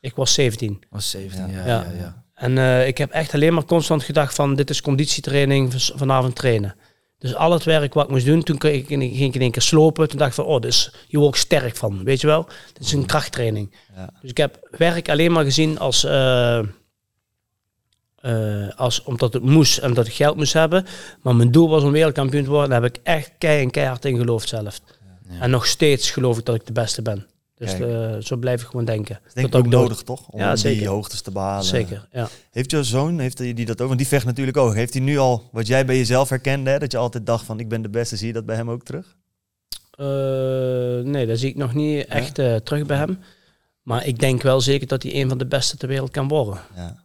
Ik 0.00 0.14
was 0.14 0.34
17. 0.34 0.82
was 0.90 1.10
17, 1.10 1.50
ja. 1.50 1.58
Ja. 1.58 1.66
ja, 1.66 1.86
ja. 1.98 2.24
En 2.34 2.58
eh, 2.58 2.86
ik 2.86 2.98
heb 2.98 3.10
echt 3.10 3.34
alleen 3.34 3.54
maar 3.54 3.64
constant 3.64 4.02
gedacht 4.02 4.34
van 4.34 4.54
dit 4.54 4.70
is 4.70 4.80
conditietraining, 4.82 5.72
vanavond 5.94 6.34
trainen. 6.36 6.74
Dus 7.18 7.34
al 7.34 7.52
het 7.52 7.64
werk 7.64 7.94
wat 7.94 8.04
ik 8.04 8.10
moest 8.10 8.26
doen, 8.26 8.42
toen 8.42 8.60
ging 8.60 8.90
ik 9.12 9.34
in 9.34 9.40
één 9.40 9.50
keer 9.50 9.62
slopen. 9.62 10.08
Toen 10.08 10.18
dacht 10.18 10.30
ik 10.30 10.36
van, 10.36 10.44
oh, 10.44 10.60
dus 10.60 10.92
je 11.06 11.18
wordt 11.18 11.36
sterk 11.36 11.76
van, 11.76 12.04
weet 12.04 12.20
je 12.20 12.26
wel? 12.26 12.48
Dit 12.72 12.82
is 12.82 12.92
een 12.92 13.06
krachttraining. 13.06 13.74
Ja. 13.94 14.10
Dus 14.20 14.30
ik 14.30 14.36
heb 14.36 14.68
werk 14.70 15.08
alleen 15.08 15.32
maar 15.32 15.44
gezien 15.44 15.78
als, 15.78 16.04
eh, 16.04 16.58
eh, 18.16 18.68
als 18.76 19.02
omdat 19.02 19.32
het 19.32 19.42
moest 19.42 19.78
en 19.78 19.94
dat 19.94 20.06
ik 20.06 20.12
geld 20.12 20.36
moest 20.36 20.52
hebben. 20.52 20.86
Maar 21.22 21.36
mijn 21.36 21.50
doel 21.50 21.68
was 21.68 21.82
om 21.82 21.92
wereldkampioen 21.92 22.44
te 22.44 22.50
worden. 22.50 22.70
Daar 22.70 22.82
heb 22.82 22.96
ik 22.96 23.00
echt 23.02 23.32
kei 23.38 23.62
en 23.62 23.70
keihard 23.70 24.04
in 24.04 24.16
geloofd 24.16 24.48
zelf. 24.48 24.80
Ja. 25.28 25.40
En 25.40 25.50
nog 25.50 25.66
steeds 25.66 26.10
geloof 26.10 26.38
ik 26.38 26.44
dat 26.44 26.54
ik 26.54 26.66
de 26.66 26.72
beste 26.72 27.02
ben. 27.02 27.26
Dus 27.56 27.72
eh, 27.72 28.16
zo 28.20 28.36
blijf 28.36 28.62
ik 28.62 28.66
gewoon 28.66 28.84
denken. 28.84 29.14
Dat 29.14 29.26
is 29.26 29.34
denk 29.34 29.46
ik 29.46 29.54
ook 29.54 29.66
nodig 29.66 30.02
toch? 30.02 30.28
Om 30.28 30.40
Ja, 30.40 30.54
die 30.54 30.88
hoogtes 30.88 31.20
te 31.20 31.30
behalen. 31.30 31.64
Zeker, 31.64 32.08
ja. 32.12 32.28
Heeft 32.50 32.70
jouw 32.70 32.82
zoon, 32.82 33.18
heeft 33.18 33.38
hij 33.38 33.54
die 33.54 33.66
dat 33.66 33.80
ook? 33.80 33.86
Want 33.86 33.98
die 33.98 34.08
vecht 34.08 34.24
natuurlijk 34.24 34.56
ook. 34.56 34.74
Heeft 34.74 34.92
hij 34.92 35.02
nu 35.02 35.18
al, 35.18 35.48
wat 35.52 35.66
jij 35.66 35.86
bij 35.86 35.96
jezelf 35.96 36.28
herkende, 36.28 36.70
hè, 36.70 36.78
dat 36.78 36.92
je 36.92 36.98
altijd 36.98 37.26
dacht 37.26 37.44
van 37.44 37.60
ik 37.60 37.68
ben 37.68 37.82
de 37.82 37.88
beste, 37.88 38.16
zie 38.16 38.26
je 38.26 38.32
dat 38.32 38.46
bij 38.46 38.56
hem 38.56 38.70
ook 38.70 38.84
terug? 38.84 39.16
Eh, 39.90 40.06
nee, 41.10 41.26
dat 41.26 41.38
zie 41.38 41.48
ik 41.48 41.56
nog 41.56 41.74
niet 41.74 42.06
echt 42.06 42.38
eh, 42.38 42.54
terug 42.56 42.86
bij 42.86 42.96
hem. 42.96 43.18
Maar 43.82 44.06
ik 44.06 44.18
denk 44.18 44.42
wel 44.42 44.60
zeker 44.60 44.86
dat 44.86 45.02
hij 45.02 45.14
een 45.14 45.28
van 45.28 45.38
de 45.38 45.46
beste 45.46 45.76
ter 45.76 45.88
wereld 45.88 46.10
kan 46.10 46.28
worden. 46.28 46.60
Ja. 46.74 47.04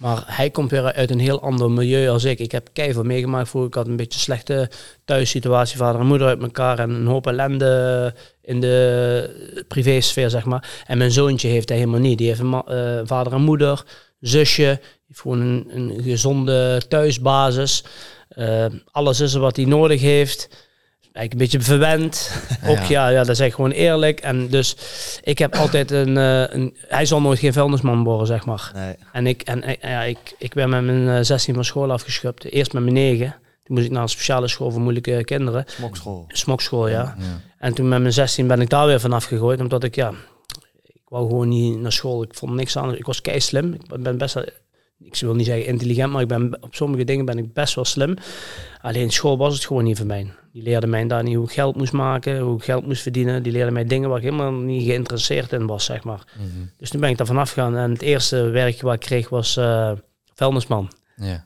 Maar 0.00 0.22
hij 0.26 0.50
komt 0.50 0.70
weer 0.70 0.92
uit 0.92 1.10
een 1.10 1.18
heel 1.18 1.42
ander 1.42 1.70
milieu 1.70 2.08
als 2.08 2.24
ik. 2.24 2.38
Ik 2.38 2.52
heb 2.52 2.68
keihard 2.72 3.06
meegemaakt 3.06 3.48
voor 3.48 3.66
ik 3.66 3.74
had 3.74 3.86
een 3.86 3.96
beetje 3.96 4.18
slechte 4.18 4.70
thuissituatie. 5.04 5.76
Vader 5.76 6.00
en 6.00 6.06
moeder 6.06 6.26
uit 6.26 6.42
elkaar 6.42 6.78
en 6.78 6.90
een 6.90 7.06
hoop 7.06 7.26
ellende 7.26 8.14
in 8.42 8.60
de 8.60 9.64
privésfeer, 9.68 10.30
zeg 10.30 10.44
maar. 10.44 10.82
En 10.86 10.98
mijn 10.98 11.10
zoontje 11.10 11.48
heeft 11.48 11.68
hij 11.68 11.78
helemaal 11.78 12.00
niet. 12.00 12.18
Die 12.18 12.26
heeft 12.26 12.40
een 12.40 12.62
eh, 12.66 13.00
vader 13.04 13.32
en 13.32 13.42
moeder, 13.42 13.82
zusje. 14.20 14.80
Heeft 15.06 15.20
gewoon 15.20 15.40
een, 15.40 15.66
een 15.68 16.02
gezonde 16.02 16.82
thuisbasis. 16.88 17.84
Eh, 18.28 18.66
alles 18.90 19.20
is 19.20 19.34
er 19.34 19.40
wat 19.40 19.56
hij 19.56 19.64
nodig 19.64 20.00
heeft. 20.00 20.68
Eigenlijk 21.12 21.32
een 21.32 21.38
beetje 21.38 21.72
verwend. 21.72 22.32
Ook 22.70 22.78
ja, 22.78 23.08
ja, 23.08 23.24
dat 23.24 23.36
zeg 23.36 23.46
ik 23.46 23.54
gewoon 23.54 23.70
eerlijk. 23.70 24.20
En 24.20 24.48
dus 24.48 24.76
ik 25.22 25.38
heb 25.38 25.54
altijd 25.54 25.90
een, 25.90 26.16
eh, 26.16 26.54
een 26.54 26.76
hij 26.88 27.06
zal 27.06 27.20
nooit 27.20 27.38
geen 27.38 27.52
vuilnisman 27.52 28.04
worden, 28.04 28.26
zeg 28.26 28.44
maar. 28.44 28.72
Nee. 28.74 28.94
En 29.12 29.26
ik, 29.26 29.42
en, 29.42 29.62
eh, 29.62 29.90
ja, 29.90 30.02
ik, 30.02 30.34
ik 30.38 30.54
ben 30.54 30.68
met 30.68 30.84
mijn 30.84 31.08
eh, 31.08 31.24
16 31.24 31.54
van 31.54 31.64
school 31.64 31.92
afgeschupt. 31.92 32.44
Eerst 32.44 32.72
met 32.72 32.82
mijn 32.82 32.94
9. 32.94 33.34
Toen 33.64 33.74
moest 33.74 33.86
ik 33.86 33.92
naar 33.92 34.02
een 34.02 34.08
speciale 34.08 34.48
school 34.48 34.70
voor 34.70 34.80
moeilijke 34.80 35.24
kinderen. 35.24 35.64
Smokschool. 35.66 36.24
Smokschool, 36.28 36.88
ja. 36.88 37.16
En 37.58 37.74
toen 37.74 37.88
met 37.88 38.00
mijn 38.00 38.12
16 38.12 38.46
ben 38.46 38.60
ik 38.60 38.70
daar 38.70 38.86
weer 38.86 39.00
vanaf 39.00 39.24
gegooid. 39.24 39.60
Omdat 39.60 39.84
ik, 39.84 39.94
ja, 39.94 40.12
ik 40.86 41.02
wou 41.08 41.28
gewoon 41.28 41.48
niet 41.48 41.80
naar 41.80 41.92
school. 41.92 42.22
Ik 42.22 42.34
vond 42.34 42.54
niks 42.54 42.76
aan. 42.76 42.96
Ik 42.96 43.06
was 43.06 43.20
kei 43.20 43.40
slim. 43.40 43.72
Ik 43.72 44.02
ben 44.02 44.18
best 44.18 44.34
wel, 44.34 44.44
ik 45.02 45.16
wil 45.20 45.34
niet 45.34 45.46
zeggen 45.46 45.66
intelligent, 45.66 46.12
maar 46.12 46.22
ik 46.22 46.28
ben, 46.28 46.62
op 46.62 46.74
sommige 46.74 47.04
dingen 47.04 47.24
ben 47.24 47.38
ik 47.38 47.52
best 47.52 47.74
wel 47.74 47.84
slim. 47.84 48.16
Alleen 48.80 49.10
school 49.10 49.38
was 49.38 49.54
het 49.54 49.64
gewoon 49.64 49.84
niet 49.84 49.96
voor 49.96 50.06
mij. 50.06 50.32
Die 50.52 50.62
leerde 50.62 50.86
mij 50.86 51.06
daar 51.06 51.22
niet 51.22 51.34
hoe 51.34 51.44
ik 51.44 51.52
geld 51.52 51.76
moest 51.76 51.92
maken, 51.92 52.38
hoe 52.38 52.56
ik 52.56 52.64
geld 52.64 52.86
moest 52.86 53.02
verdienen. 53.02 53.42
Die 53.42 53.52
leerde 53.52 53.70
mij 53.70 53.84
dingen 53.84 54.08
waar 54.08 54.18
ik 54.18 54.24
helemaal 54.24 54.52
niet 54.52 54.86
geïnteresseerd 54.86 55.52
in 55.52 55.66
was, 55.66 55.84
zeg 55.84 56.04
maar. 56.04 56.24
Dus 56.76 56.90
toen 56.90 57.00
ben 57.00 57.10
ik 57.10 57.16
daar 57.16 57.26
vanaf 57.26 57.48
gegaan. 57.52 57.76
En 57.76 57.90
het 57.90 58.02
eerste 58.02 58.42
werkje 58.42 58.84
wat 58.84 58.94
ik 58.94 59.00
kreeg 59.00 59.28
was 59.28 59.56
eh 59.56 59.92
vuilnisman. 60.34 60.90
Ja. 61.16 61.44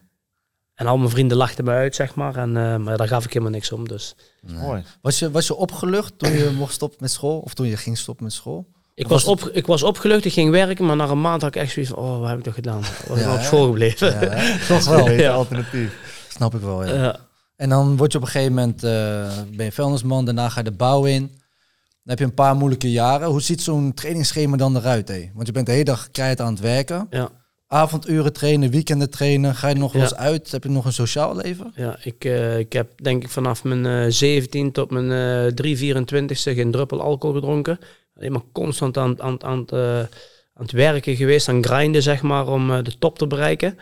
En 0.74 0.86
al 0.86 0.96
mijn 0.98 1.10
vrienden 1.10 1.36
lachten 1.36 1.64
me 1.64 1.70
uit, 1.70 1.94
zeg 1.94 2.14
maar. 2.14 2.36
En, 2.36 2.56
eh, 2.56 2.76
maar 2.76 2.96
daar 2.96 3.08
gaf 3.08 3.24
ik 3.24 3.32
helemaal 3.32 3.52
niks 3.52 3.72
om. 3.72 3.88
Dus 3.88 4.14
Mooi. 4.40 4.82
Was 5.00 5.18
je, 5.18 5.30
was 5.30 5.46
je 5.46 5.54
opgelucht 5.54 6.18
toen 6.18 6.32
je 6.32 6.50
mocht 6.56 6.72
stoppen 6.72 6.98
met 7.00 7.10
school? 7.10 7.38
Of 7.38 7.54
toen 7.54 7.66
je 7.66 7.76
ging 7.76 7.98
stoppen 7.98 8.24
met 8.24 8.32
school? 8.32 8.66
Ik 8.94 9.08
was, 9.08 9.24
op, 9.24 9.50
ik 9.52 9.66
was 9.66 9.82
opgelucht, 9.82 10.24
ik 10.24 10.32
ging 10.32 10.50
werken. 10.50 10.86
Maar 10.86 10.96
na 10.96 11.08
een 11.08 11.20
maand 11.20 11.42
had 11.42 11.54
ik 11.54 11.62
echt 11.62 11.72
zoiets 11.72 11.92
van, 11.92 12.02
oh, 12.02 12.18
wat 12.20 12.28
heb 12.28 12.38
ik 12.38 12.44
toch 12.44 12.54
gedaan? 12.54 12.80
Was 13.08 13.18
ik 13.18 13.24
Ja, 13.24 13.34
op 13.34 13.40
school 13.40 13.66
gebleven? 13.66 14.20
Ja, 14.20 14.58
toch 14.68 14.84
wel. 14.84 15.10
Ja. 15.24 15.32
alternatief. 15.32 15.96
Snap 16.28 16.54
ik 16.54 16.60
wel, 16.60 16.84
ja. 16.86 16.94
Ja. 16.94 17.16
En 17.56 17.68
dan 17.68 17.96
word 17.96 18.12
je 18.12 18.18
op 18.18 18.24
een 18.24 18.30
gegeven 18.30 18.54
moment 18.54 18.84
eh, 18.84 18.90
ben 19.56 19.64
je 19.64 19.72
vuilnisman, 19.72 20.24
daarna 20.24 20.48
ga 20.48 20.58
je 20.58 20.64
de 20.64 20.72
bouw 20.72 21.04
in. 21.04 21.20
Dan 21.20 22.12
heb 22.14 22.18
je 22.18 22.24
een 22.24 22.34
paar 22.34 22.56
moeilijke 22.56 22.90
jaren. 22.90 23.28
Hoe 23.28 23.40
ziet 23.42 23.62
zo'n 23.62 23.94
trainingsschema 23.94 24.56
dan 24.56 24.76
eruit? 24.76 25.08
Hé? 25.08 25.30
Want 25.34 25.46
je 25.46 25.52
bent 25.52 25.66
de 25.66 25.72
hele 25.72 25.84
dag 25.84 26.10
keihard 26.10 26.40
aan 26.40 26.52
het 26.52 26.60
werken. 26.60 27.06
ja. 27.10 27.28
Avonduren 27.66 28.32
trainen, 28.32 28.70
weekenden 28.70 29.10
trainen. 29.10 29.54
Ga 29.54 29.68
je 29.68 29.74
nog 29.74 29.92
wel 29.92 30.02
eens 30.02 30.14
uit? 30.14 30.50
Heb 30.50 30.62
je 30.62 30.68
nog 30.70 30.84
een 30.84 30.92
sociaal 30.92 31.36
leven? 31.36 31.72
Ja, 31.74 31.96
ik, 32.02 32.24
eh, 32.24 32.58
ik 32.58 32.72
heb 32.72 32.90
denk 33.02 33.22
ik 33.22 33.30
vanaf 33.30 33.64
mijn 33.64 33.86
eh 33.86 34.04
17 34.12 34.72
tot 34.72 34.90
mijn 34.90 35.10
eh 35.46 35.52
3, 35.54 35.76
24ste 35.94 36.54
geen 36.54 36.70
druppel 36.70 37.00
alcohol 37.00 37.34
gedronken. 37.34 37.78
Alleen 38.16 38.32
maar 38.32 38.42
constant 38.52 38.98
aan, 38.98 39.22
aan, 39.22 39.44
aan, 39.44 39.58
het, 39.58 39.72
eh, 39.72 39.98
aan 40.54 40.62
het 40.62 40.72
werken 40.72 41.16
geweest, 41.16 41.48
aan 41.48 41.64
grinden 41.64 42.02
zeg 42.02 42.22
maar, 42.22 42.48
om 42.48 42.70
eh, 42.70 42.82
de 42.82 42.98
top 42.98 43.18
te 43.18 43.26
bereiken. 43.26 43.78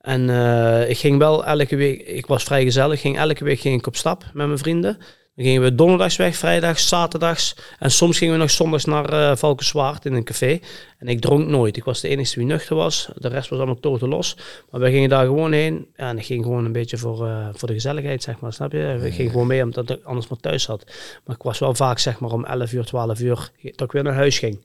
En 0.00 0.30
eh, 0.30 0.90
ik 0.90 0.98
ging 0.98 1.18
wel 1.18 1.44
elke 1.44 1.76
week, 1.76 2.00
ik 2.06 2.26
was 2.26 2.44
vrij 2.44 2.64
gezellig, 2.64 3.00
ging 3.00 3.18
elke 3.18 3.44
week 3.44 3.60
ging 3.60 3.78
ik 3.78 3.86
op 3.86 3.96
stap 3.96 4.24
met 4.32 4.46
mijn 4.46 4.58
vrienden. 4.58 4.98
Dan 5.38 5.46
gingen 5.46 5.62
we 5.62 5.74
donderdags 5.74 6.16
weg, 6.16 6.36
vrijdags, 6.36 6.88
zaterdags. 6.88 7.56
En 7.78 7.90
soms 7.90 8.18
gingen 8.18 8.34
we 8.34 8.40
nog 8.40 8.50
zondags 8.50 8.84
naar 8.84 9.12
eh 9.12 9.36
Valkenswaard 9.36 10.04
in 10.04 10.12
een 10.12 10.24
café. 10.24 10.58
En 10.98 11.08
ik 11.08 11.20
dronk 11.20 11.48
nooit. 11.48 11.76
Ik 11.76 11.84
was 11.84 12.00
de 12.00 12.08
enige 12.08 12.38
die 12.38 12.46
nuchter 12.46 12.76
was. 12.76 13.08
De 13.16 13.28
rest 13.28 13.48
was 13.48 13.58
allemaal 13.58 13.80
toten 13.80 14.08
los. 14.08 14.36
Maar 14.70 14.80
wij 14.80 14.90
gingen 14.90 15.08
daar 15.08 15.24
gewoon 15.24 15.52
heen. 15.52 15.86
Ja, 15.96 16.08
en 16.08 16.18
ik 16.18 16.24
ging 16.24 16.44
gewoon 16.44 16.64
een 16.64 16.72
beetje 16.72 16.96
voor, 16.96 17.26
eh, 17.26 17.48
voor 17.52 17.68
de 17.68 17.74
gezelligheid, 17.74 18.22
zeg 18.22 18.40
maar. 18.40 18.52
Snap 18.52 18.72
je? 18.72 19.00
Ik 19.02 19.14
ging 19.14 19.30
gewoon 19.30 19.46
mee 19.46 19.62
omdat 19.62 19.90
ik 19.90 20.04
anders 20.04 20.28
maar 20.28 20.38
thuis 20.38 20.62
zat. 20.62 20.84
Maar 21.24 21.36
ik 21.36 21.42
was 21.42 21.58
wel 21.58 21.74
vaak, 21.74 21.98
zeg 21.98 22.20
maar, 22.20 22.30
om 22.30 22.44
11 22.44 22.72
uur, 22.72 22.84
12 22.84 23.20
uur 23.20 23.50
dat 23.62 23.80
ik 23.80 23.92
weer 23.92 24.02
naar 24.02 24.14
huis 24.14 24.38
ging. 24.38 24.64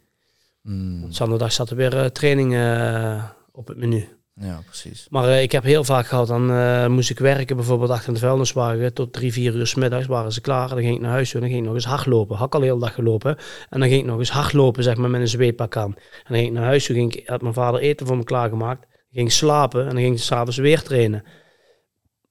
Want 1.02 1.16
Zaterdag 1.16 1.52
zat 1.52 1.70
er 1.70 1.76
weer 1.76 1.98
eh, 1.98 2.06
training 2.06 2.56
eh, 2.56 3.24
op 3.52 3.68
het 3.68 3.78
menu. 3.78 4.08
Ja, 4.36 4.62
precies. 4.66 5.08
Maar 5.10 5.28
eh, 5.28 5.42
ik 5.42 5.52
heb 5.52 5.64
heel 5.64 5.84
vaak 5.84 6.06
gehad, 6.06 6.28
dan 6.28 6.52
eh, 6.52 6.88
moest 6.88 7.10
ik 7.10 7.20
werken 7.20 7.56
bijvoorbeeld 7.56 7.90
achter 7.90 8.14
de 8.14 8.20
vuilniswagen. 8.20 8.94
Tot 8.94 9.14
drie, 9.14 9.34
vier 9.34 9.56
uur 9.56 9.68
s 9.68 9.76
middags 9.76 10.06
waren 10.06 10.32
ze 10.32 10.42
klaar. 10.42 10.70
Dan 10.70 10.78
ging 10.78 10.96
ik 10.96 11.02
naar 11.02 11.12
huis 11.12 11.34
en 11.34 11.40
dan 11.40 11.50
ging 11.50 11.62
ik 11.62 11.66
nog 11.68 11.76
eens 11.76 11.86
hardlopen. 11.86 12.38
Had 12.38 12.48
ik 12.48 12.54
al 12.54 12.60
de 12.60 12.66
hele 12.66 12.80
dag 12.80 12.94
gelopen. 12.94 13.38
En 13.70 13.80
dan 13.80 13.90
ging 13.90 14.02
ik 14.02 14.08
nog 14.08 14.20
eens 14.20 14.32
hardlopen, 14.32 14.84
zeg 14.84 14.96
maar, 14.96 15.10
met 15.10 15.22
een 15.22 15.28
zweetpak 15.28 15.78
aan. 15.78 15.96
En 15.96 16.24
dan 16.28 16.38
ging 16.38 16.48
ik 16.48 16.54
naar 16.54 16.64
huis 16.64 16.86
toe, 16.86 16.96
ging 16.96 17.16
ik, 17.16 17.28
had 17.28 17.42
mijn 17.42 17.54
vader 17.54 17.80
eten 17.80 18.08
voor 18.08 18.18
me 18.18 18.24
klaargemaakt. 18.24 18.82
Dan 18.82 19.12
ging 19.12 19.28
ik 19.28 19.34
slapen 19.34 19.82
en 19.82 19.90
dan 19.90 20.04
ging 20.04 20.16
ik 20.16 20.22
s'avonds 20.22 20.58
weer 20.58 20.82
trainen. 20.82 21.24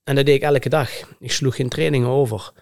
En 0.04 0.14
dat 0.14 0.26
deed 0.26 0.34
ik 0.34 0.42
elke 0.42 0.68
dag. 0.68 0.90
Ik 1.18 1.32
sloeg 1.32 1.56
geen 1.56 1.68
trainingen 1.68 2.08
over. 2.08 2.52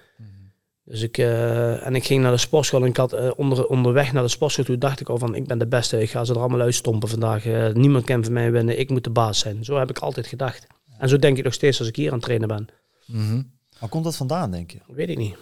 Dus 0.91 1.03
ik, 1.03 1.19
eh, 1.19 1.87
en 1.87 1.95
ik 1.95 2.05
ging 2.05 2.23
naar 2.23 2.33
de 2.33 2.39
sportschool 2.39 2.83
en 2.83 2.89
ik 2.89 2.97
had 2.97 3.13
eh, 3.13 3.31
onder, 3.37 3.67
onderweg 3.67 4.13
naar 4.13 4.23
de 4.23 4.29
sportschool 4.29 4.65
toe 4.65 4.79
dacht 4.79 5.01
ik 5.01 5.09
al 5.09 5.19
van 5.19 5.35
ik 5.35 5.47
ben 5.47 5.59
de 5.59 5.67
beste, 5.67 6.01
ik 6.03 6.11
ga 6.11 6.25
ze 6.25 6.33
er 6.33 6.39
allemaal 6.39 6.61
uitstompen 6.61 7.09
vandaag. 7.09 7.47
Eh, 7.47 7.73
niemand 7.73 8.05
kan 8.05 8.25
van 8.25 8.33
mij 8.33 8.51
winnen, 8.53 8.79
ik 8.79 8.91
moet 8.91 9.05
de 9.05 9.11
baas 9.11 9.39
zijn. 9.39 9.65
Zo 9.65 9.79
heb 9.79 9.91
ik 9.91 9.99
altijd 9.99 10.27
gedacht. 10.27 10.67
En 10.99 11.09
zo 11.09 11.17
denk 11.17 11.39
ik 11.39 11.45
nog 11.45 11.55
steeds 11.55 11.79
als 11.79 11.89
ik 11.89 11.97
hier 11.97 12.09
aan 12.09 12.15
het 12.17 12.23
trainen 12.23 12.49
ben. 12.49 12.67
Mhm. 13.07 13.43
Waar 13.79 13.89
komt 13.89 14.05
dat 14.05 14.17
vandaan, 14.17 14.51
denk 14.51 14.71
je? 14.71 14.79
Weet 14.87 15.09
ik 15.09 15.19
niet. 15.19 15.33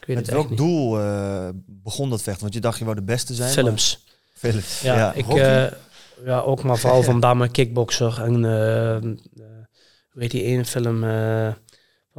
Ik 0.00 0.06
weet 0.06 0.16
Met 0.16 0.26
het 0.26 0.34
welk 0.34 0.56
doel 0.56 0.90
begon 1.66 2.10
dat 2.10 2.22
vechten? 2.22 2.42
Want 2.42 2.54
je 2.54 2.60
dacht 2.60 2.78
je 2.78 2.84
wou 2.84 2.96
de 2.96 3.02
beste 3.02 3.34
zijn. 3.34 3.52
Films. 3.52 4.02
maar- 4.04 4.52
Films. 4.52 4.80
Ja, 4.80 5.12
ik, 5.12 5.26
ja, 6.24 6.40
ook 6.40 6.62
maar 6.62 6.78
vooral 6.78 7.02
van 7.02 7.20
Damme 7.20 7.48
kickboxer 7.48 8.22
en 8.22 8.44
heet 10.14 10.30
die 10.30 10.42
ene 10.42 10.64
film 10.64 11.04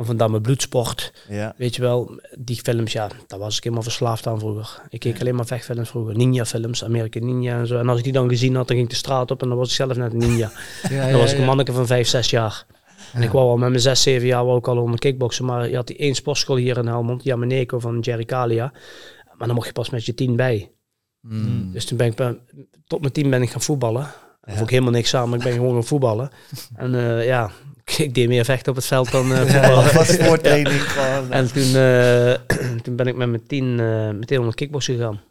van 0.05 0.17
Van 0.17 0.27
Damme 0.27 0.41
Bloedsport. 0.41 1.13
ja. 1.29 1.53
Weet 1.58 1.75
je 1.75 1.81
wel, 1.81 2.22
die 2.38 2.55
films, 2.55 2.91
ja, 2.91 3.08
daar 3.27 3.39
was 3.39 3.58
ik 3.58 3.63
helemaal 3.63 3.84
verslaafd 3.84 4.27
aan 4.27 4.39
vroeger. 4.39 4.81
Ik 4.89 5.00
keek 5.00 5.20
alleen 5.20 5.36
maar 5.36 5.46
vechtfilms 5.46 5.89
vroeger, 5.89 6.15
ninja 6.15 6.46
films, 6.46 6.84
American 6.84 7.25
Ninja 7.25 7.60
en 7.60 7.67
zo. 7.67 7.77
En 7.77 7.89
als 7.89 7.98
ik 7.98 8.03
die 8.03 8.13
dan 8.13 8.29
gezien 8.29 8.55
had, 8.55 8.67
dan 8.67 8.75
ging 8.75 8.88
ik 8.88 8.93
de 8.93 9.00
straat 9.00 9.31
op 9.31 9.41
en 9.41 9.50
dan 9.50 9.58
was 9.58 9.67
ik 9.67 9.75
zelf 9.75 9.98
net 9.98 10.13
een 10.13 10.20
ninja. 10.20 10.51
Ja, 10.89 11.10
dan 11.10 11.20
was 11.20 11.31
ik 11.31 11.38
een 11.38 11.46
manneke 11.46 11.72
van 11.72 11.86
5, 11.86 12.08
6 12.08 12.29
jaar. 12.29 12.65
En 13.13 13.22
ik 13.22 13.31
wou 13.31 13.50
al 13.50 13.58
met 13.58 13.70
mijn 13.70 13.81
6, 13.81 14.01
7 14.01 14.27
jaar 14.27 14.46
wou 14.46 14.58
ik 14.58 14.67
al 14.67 14.77
onder 14.77 15.00
kickboksen, 15.00 15.46
maar 15.46 15.70
je 15.70 15.75
had 15.75 15.88
die 15.88 15.98
één 15.98 16.15
sportschool 16.15 16.55
hier 16.55 16.77
in 16.77 16.88
Helmond, 16.88 17.24
Jameneco 17.24 17.79
van 17.79 18.00
Jerry 18.00 18.25
Kalia. 18.25 18.72
Maar 19.38 19.48
dan 19.48 19.55
mocht 19.55 19.67
je 19.67 19.74
pas 19.74 19.89
met 19.89 20.05
je 20.05 20.13
tien 20.13 20.36
bij. 20.36 20.72
Mm. 21.22 21.72
Dus 21.72 21.86
toen 21.86 21.98
ben 21.98 22.08
ik, 22.08 22.15
tot 22.88 23.01
mijn 23.01 23.13
tien 23.13 23.29
ben 23.29 23.41
ik 23.41 23.50
gaan 23.50 23.62
voetballen. 23.62 24.01
Daar 24.41 24.55
hoef 24.55 24.63
ik 24.63 24.70
helemaal 24.70 24.91
niks 24.91 25.15
aan, 25.15 25.29
maar 25.29 25.38
ik 25.38 25.43
ben 25.43 25.53
gewoon 25.53 25.74
gaan 25.74 25.84
voetballen. 25.84 26.29
En 26.75 26.96
eh, 26.96 27.25
ja, 27.25 27.51
ik 28.05 28.13
deed 28.13 28.27
meer 28.27 28.45
vechten 28.45 28.71
op 28.71 28.77
het 28.77 28.86
veld 28.86 29.12
dan 29.12 29.33
eh. 29.33 29.53
Ja, 29.53 29.81
gewoon. 29.81 31.31
En 31.31 31.51
toen, 31.53 31.75
eh, 31.75 32.33
toen 32.83 32.95
ben 32.95 33.07
ik 33.07 33.15
met 33.15 33.29
mijn 33.29 33.48
tien 33.48 33.79
eh, 33.79 34.10
meteen 34.10 34.39
onder 34.39 34.55
kickboksen 34.55 34.95
gegaan. 34.95 35.21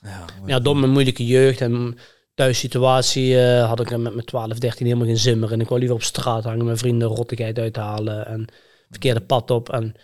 Ja. 0.00 0.24
Ja, 0.46 0.60
door 0.60 0.76
mijn 0.76 0.92
moeilijke 0.92 1.26
jeugd 1.26 1.60
en 1.60 1.98
thuissituatie 2.34 3.40
eh, 3.40 3.68
had 3.68 3.80
ik 3.80 3.90
er 3.90 4.00
met 4.00 4.14
mijn 4.14 4.26
12, 4.26 4.58
13 4.58 4.86
helemaal 4.86 5.06
geen 5.06 5.16
zin 5.16 5.38
meer. 5.38 5.52
En 5.52 5.60
ik 5.60 5.68
wou 5.68 5.78
liever 5.78 5.96
op 5.96 6.02
straat 6.02 6.44
hangen, 6.44 6.64
mijn 6.64 6.78
vrienden 6.78 7.08
rottigheid 7.08 7.58
uithalen 7.58 8.26
en 8.26 8.46
verkeerde 8.90 9.20
pad 9.20 9.50
op. 9.50 9.72
En 9.72 9.94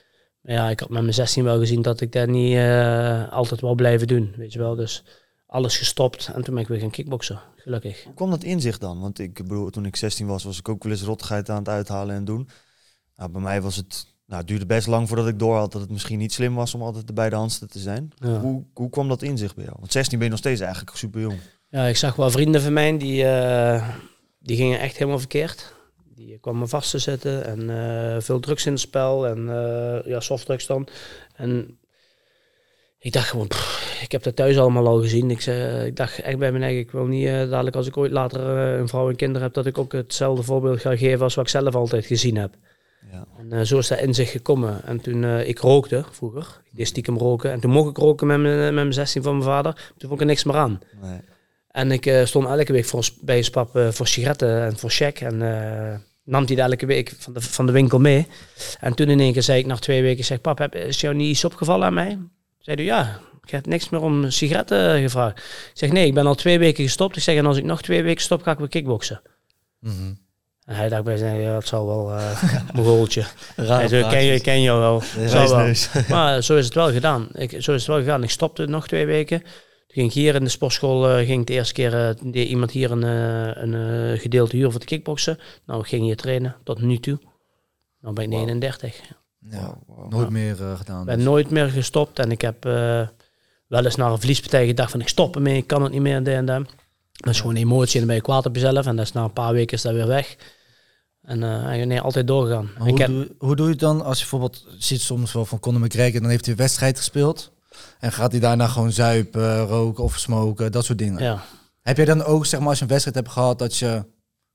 ja, 0.43 0.71
ik 0.71 0.81
had 0.81 0.89
met 0.89 1.03
mijn 1.03 1.15
16 1.15 1.45
wel 1.45 1.59
gezien 1.59 1.83
dat 1.83 2.01
ik 2.01 2.13
dat 2.13 2.29
niet 2.29 2.59
altijd 3.31 3.61
wel 3.61 3.75
blijven 3.75 4.07
doen, 4.07 4.35
weet 4.37 4.53
je 4.53 4.59
wel. 4.59 4.75
Dus 4.75 5.05
alles 5.55 5.77
gestopt 5.77 6.31
en 6.35 6.43
toen 6.43 6.55
ben 6.55 6.63
ik 6.63 6.69
weer 6.69 6.81
gaan 6.81 6.91
kickboksen, 6.91 7.41
gelukkig. 7.57 8.05
Hoe 8.05 8.15
kwam 8.15 8.31
dat 8.31 8.45
inzicht 8.45 8.81
dan? 8.81 9.01
Want 9.01 9.19
ik 9.19 9.35
bedoel, 9.35 9.71
toen 9.71 9.87
ik 9.87 9.97
16 9.97 10.27
was, 10.27 10.45
was 10.45 10.59
ik 10.59 10.69
ook 10.69 10.83
wel 10.83 10.93
eens 10.93 11.03
rottigheid 11.03 11.51
aan 11.51 11.59
het 11.59 11.69
uithalen 11.69 12.17
en 12.17 12.25
doen. 12.25 12.49
Nou, 13.17 13.31
bij 13.31 13.41
mij 13.41 13.63
was 13.63 13.77
het, 13.77 14.07
nou, 14.27 14.39
het 14.41 14.49
duurde 14.49 14.67
best 14.67 14.87
lang 14.87 15.09
voordat 15.09 15.29
ik 15.29 15.39
door 15.39 15.57
had 15.57 15.73
dat 15.73 15.81
het 15.81 15.91
misschien 15.91 16.19
niet 16.19 16.33
slim 16.33 16.55
was 16.55 16.75
om 16.75 16.83
altijd 16.83 17.07
de 17.07 17.13
beide 17.13 17.37
handsten 17.37 17.69
te 17.69 17.79
zijn. 17.79 18.13
Ja. 18.15 18.41
Hoe, 18.41 18.65
hoe 18.75 18.91
kwam 18.91 19.09
dat 19.09 19.23
inzicht 19.23 19.55
bij 19.55 19.65
jou? 19.65 19.77
Want 19.79 19.93
16 19.93 20.17
ben 20.19 20.27
je 20.27 20.33
nog 20.33 20.41
steeds 20.43 20.61
eigenlijk 20.61 20.97
super 20.97 21.21
jong. 21.21 21.39
Ja, 21.69 21.85
ik 21.85 21.97
zag 21.97 22.17
wel 22.17 22.31
vrienden 22.31 22.63
van 22.63 22.73
mij 22.73 22.99
die, 22.99 23.25
eh, 23.25 23.89
die 24.39 24.57
gingen 24.57 24.81
echt 24.81 24.97
helemaal 24.97 25.19
verkeerd. 25.19 25.75
Die 26.15 26.39
kwamen 26.39 26.69
vast 26.69 26.91
te 26.91 26.99
zitten 26.99 27.45
en 27.45 27.71
eh, 27.71 28.21
veel 28.21 28.41
drugs 28.41 28.67
in 28.67 28.73
het 28.73 28.81
spel 28.81 29.27
en 29.27 29.49
eh, 29.49 30.07
ja, 30.07 30.21
softdrugs 30.21 30.67
dan. 30.67 30.89
En 31.37 31.79
ik 33.05 33.13
dacht 33.13 33.29
gewoon, 33.29 33.47
pff, 33.47 34.01
ik 34.03 34.13
heb 34.13 34.23
dat 34.23 34.37
thuis 34.37 34.59
allemaal 34.59 34.87
al 34.87 35.01
gezien. 35.01 35.31
Ik, 35.31 35.41
zei, 35.41 35.87
ik 35.87 35.97
dacht 35.97 36.19
echt 36.19 36.39
bij 36.39 36.51
mijn 36.51 36.63
eigen, 36.63 36.81
ik 36.81 36.91
wil 36.91 37.07
niet 37.07 37.27
eh, 37.27 37.33
dadelijk 37.33 37.77
als 37.77 37.87
ik 37.87 37.97
ooit 37.97 38.13
later 38.13 38.59
eh, 38.59 38.79
een 38.79 38.89
vrouw 38.89 39.09
en 39.09 39.17
kinderen 39.17 39.43
heb, 39.43 39.55
dat 39.55 39.67
ik 39.67 39.79
ook 39.79 39.93
hetzelfde 39.93 40.43
voorbeeld 40.43 40.81
ga 40.81 40.97
geven 40.97 41.23
als 41.23 41.35
wat 41.35 41.45
ik 41.45 41.51
zelf 41.51 41.75
altijd 41.75 42.07
gezien 42.07 42.37
heb. 42.37 42.55
Ja. 43.13 43.27
En 43.39 43.53
eh, 43.53 43.61
zo 43.61 43.79
is 43.79 43.89
dat 43.89 44.01
in 44.01 44.15
zich 44.15 44.31
gekomen. 44.31 44.85
En 44.85 45.01
toen 45.01 45.25
eh, 45.25 45.49
ik 45.49 45.59
rookte 45.59 46.05
vroeger, 46.11 46.61
ik 46.65 46.77
deed 46.77 46.87
stiekem 46.87 47.19
roken. 47.19 47.53
En 47.53 47.61
toen 47.61 47.71
mocht 47.71 47.91
ik 47.91 47.97
roken 47.97 48.27
met 48.27 48.41
mijn, 48.41 48.59
met 48.59 48.75
mijn 48.75 48.93
16 48.93 49.23
van 49.23 49.33
mijn 49.33 49.45
vader. 49.45 49.73
Toen 49.73 50.09
vond 50.09 50.13
ik 50.13 50.21
er 50.21 50.27
niks 50.27 50.45
meer 50.45 50.57
aan. 50.57 50.81
Nee. 51.03 51.21
En 51.75 51.91
ik 51.93 52.07
eh, 52.07 52.25
stond 52.25 52.47
elke 52.47 52.73
week 52.73 52.85
voor, 52.85 53.09
bij 53.21 53.39
een 53.39 53.51
pap 53.51 53.77
eh, 53.77 53.89
voor 53.89 54.07
sigaretten 54.07 54.63
en 54.63 54.79
voor 54.79 54.91
check. 54.91 55.21
En 55.21 55.43
eh, 55.43 55.99
nam 56.25 56.45
die 56.45 56.61
elke 56.61 56.87
week 56.87 57.13
van 57.19 57.33
de, 57.33 57.41
van 57.41 57.67
de 57.67 57.73
winkel 57.73 57.99
mee. 57.99 58.27
En 58.81 58.95
toen 58.95 59.09
in 59.09 59.21
één 59.21 59.33
keer 59.33 59.43
zei 59.43 59.59
ik 59.59 59.67
na 59.67 59.77
twee 59.77 60.03
weken, 60.03 60.25
zeg, 60.25 60.41
pap, 60.41 60.59
heb, 60.59 60.75
is 60.75 61.01
jou 61.01 61.15
niet 61.15 61.31
iets 61.31 61.45
opgevallen 61.45 61.87
aan 61.87 61.95
mij? 61.95 62.19
Zei 62.65 62.77
hij, 62.77 62.85
ja, 62.85 63.21
ik 63.43 63.51
heb 63.51 63.67
niks 63.67 63.89
meer 63.89 64.01
om 64.01 64.31
sigaretten 64.31 65.01
gevraagd. 65.01 65.39
Ik 65.39 65.71
zeg, 65.75 65.93
nee, 65.93 66.07
ik 66.07 66.15
ben 66.15 66.27
al 66.27 66.35
twee 66.35 66.59
weken 66.59 66.85
gestopt. 66.85 67.17
Ik 67.17 67.23
zeg, 67.23 67.37
en 67.37 67.47
als 67.47 67.57
ik 67.57 67.65
nog 67.65 67.83
twee 67.83 68.03
weken 68.03 68.23
stop, 68.23 68.43
ga 68.43 68.51
ik 68.51 68.59
weer 68.59 68.69
kickboksen. 68.69 69.23
Mhm. 69.81 70.15
En 70.65 70.75
hij 70.75 70.89
dacht 70.89 71.05
bij 71.05 71.17
zijn, 71.17 71.41
ja, 71.41 71.53
dat 71.53 71.67
zal 71.67 71.87
wel 71.87 72.11
uh, 72.11 72.43
een 72.73 72.85
goaltje. 72.85 73.25
Rare 73.57 73.73
Hij 73.73 73.89
zei, 73.89 74.09
ken, 74.09 74.25
je, 74.25 74.41
ken 74.41 74.63
jou 74.63 74.81
wel. 74.81 75.03
Ja. 75.27 75.73
Maar 76.09 76.43
zo 76.43 76.57
is 76.57 76.65
het 76.65 76.75
wel 76.75 76.93
gedaan. 76.93 77.29
Ik, 77.33 77.51
zo 77.51 77.73
is 77.73 77.81
het 77.81 77.87
wel 77.87 77.99
gegaan. 77.99 78.23
Ik 78.23 78.31
stopte 78.31 78.67
nog 78.67 78.87
twee 78.87 79.07
weken. 79.07 79.41
Toen 79.41 79.49
ging 79.89 80.09
ik 80.09 80.13
hier 80.13 80.35
in 80.35 80.45
de 80.45 80.51
sportschool, 80.51 81.09
eh, 81.09 81.27
ging 81.27 81.41
ik 81.41 81.47
de 81.47 81.53
eerste 81.53 81.75
keer, 81.75 82.09
eh, 82.09 82.15
deed 82.23 82.49
iemand 82.49 82.71
hier 82.71 82.91
een, 82.91 83.05
eh, 83.05 83.63
een 83.63 83.75
eh, 83.75 84.21
gedeelte 84.21 84.57
huur 84.57 84.71
voor 84.71 84.81
de 84.81 84.87
kickboksen. 84.87 85.39
Nou, 85.67 85.81
ik 85.81 85.87
ging 85.87 86.03
hier 86.03 86.17
trainen 86.17 86.57
tot 86.65 86.81
nu 86.81 86.99
toe. 86.99 87.19
Nou 88.01 88.15
ben 88.15 88.25
ik 88.25 88.31
39. 88.31 89.01
Ja, 89.51 89.79
Wow, 89.87 89.99
wow. 89.99 90.11
nooit 90.13 90.31
meer 90.31 90.63
eh, 90.63 90.77
gedaan. 90.77 91.01
Ik 91.01 91.07
ben 91.07 91.17
dus. 91.17 91.25
nooit 91.25 91.51
meer 91.51 91.69
gestopt 91.69 92.19
en 92.19 92.31
ik 92.31 92.41
heb 92.41 92.65
eh, 92.65 93.07
wel 93.67 93.85
eens 93.85 93.97
naar 93.97 94.11
een 94.11 94.19
verliespartij 94.19 94.67
gedacht 94.67 94.91
van 94.91 95.01
ik 95.01 95.09
stop 95.09 95.35
ermee, 95.35 95.57
ik 95.57 95.67
kan 95.67 95.83
het 95.83 95.93
niet 95.93 96.01
meer 96.01 96.17
en 96.17 96.25
dit 96.25 96.35
en 96.35 96.47
dat. 96.47 96.67
Dat 97.13 97.33
is 97.33 97.41
gewoon 97.41 97.57
emotie 97.57 97.93
en 97.93 97.99
dan 97.99 98.07
ben 98.07 98.17
je 98.17 98.23
kwaad 98.23 98.47
op 98.47 98.55
jezelf 98.55 98.87
en 98.87 98.97
dat 98.97 99.05
is 99.05 99.13
na 99.13 99.25
een 99.25 99.33
paar 99.33 99.53
weken 99.53 99.77
is 99.77 99.83
dat 99.83 99.93
weer 99.93 100.07
weg. 100.07 100.37
En 101.23 101.43
eh, 101.43 101.87
nee, 101.87 102.01
altijd 102.01 102.29
Ik 102.31 102.35
Hoe, 102.35 103.01
heb, 103.01 103.07
doe, 103.07 103.35
hoe 103.39 103.57
doe 103.57 103.67
je 103.67 103.73
het 103.73 103.81
dan 103.81 104.03
als 104.03 104.17
je 104.19 104.21
bijvoorbeeld 104.21 104.67
ziet 104.79 105.01
soms 105.01 105.33
wel 105.33 105.45
van 105.45 105.61
Conor 105.61 105.81
McGregor, 105.81 106.21
dan 106.21 106.31
heeft 106.31 106.45
hij 106.45 106.55
een 106.55 106.61
wedstrijd 106.61 106.97
gespeeld. 106.97 107.53
En 107.99 108.13
gaat 108.13 108.31
hij 108.31 108.41
daarna 108.41 108.67
gewoon 108.67 108.93
zuipen, 108.93 109.67
roken 109.67 110.05
of 110.05 110.19
smoken, 110.19 110.73
dat 110.73 110.85
soort 110.85 110.99
dingen. 110.99 111.23
ja, 111.23 111.45
Heb 111.83 111.97
jij 111.97 112.05
dan 112.07 112.25
ook, 112.25 112.47
zeg 112.47 112.61
maar, 112.61 112.69
als 112.69 112.79
je 112.79 112.85
een 112.85 112.91
wedstrijd 112.91 113.17
hebt 113.17 113.31
gehad, 113.31 113.59
dat 113.59 113.77
je 113.77 114.05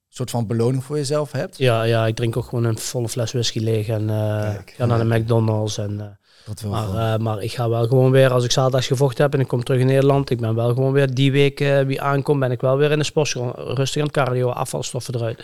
soort 0.09 0.29
van 0.29 0.47
beloning 0.47 0.83
voor 0.83 0.95
jezelf 0.97 1.31
hebt? 1.31 1.57
ja, 1.57 1.83
ja, 1.83 2.07
ik 2.07 2.15
drink 2.15 2.37
ook 2.37 2.45
gewoon 2.45 2.63
een 2.63 2.77
volle 2.77 3.09
fles 3.09 3.31
whisky 3.31 3.59
leeg 3.59 3.87
en 3.87 4.05
Kijk. 4.07 4.73
ga 4.77 4.85
naar 4.85 5.07
de 5.07 5.17
McDonald's. 5.19 5.77
En, 5.77 5.99
eh, 5.99 6.05
Dat 6.45 6.61
wel. 6.61 6.71
maar, 6.71 7.13
eh, 7.13 7.19
maar 7.19 7.41
ik 7.43 7.51
ga 7.51 7.69
wel 7.69 7.87
gewoon 7.87 8.11
weer, 8.11 8.31
als 8.31 8.43
ik 8.43 8.51
zaterdags 8.51 8.87
gevochten 8.87 9.23
heb 9.23 9.33
en 9.33 9.39
ik 9.39 9.47
kom 9.47 9.63
terug 9.63 9.81
in 9.81 9.87
Nederland, 9.87 10.29
ik 10.29 10.39
ben 10.39 10.55
wel 10.55 10.67
gewoon 10.73 10.91
weer 10.91 11.13
die 11.13 11.31
week 11.31 11.59
wie 11.85 12.01
aankomt, 12.01 12.39
ben 12.39 12.51
ik 12.51 12.61
wel 12.61 12.77
weer 12.77 12.91
in 12.91 12.97
de 12.97 13.03
sport, 13.03 13.29
gewoon 13.29 13.53
rustig 13.55 14.01
aan 14.01 14.07
het 14.07 14.15
cardio, 14.15 14.49
afvalstoffen 14.49 15.15
eruit. 15.15 15.37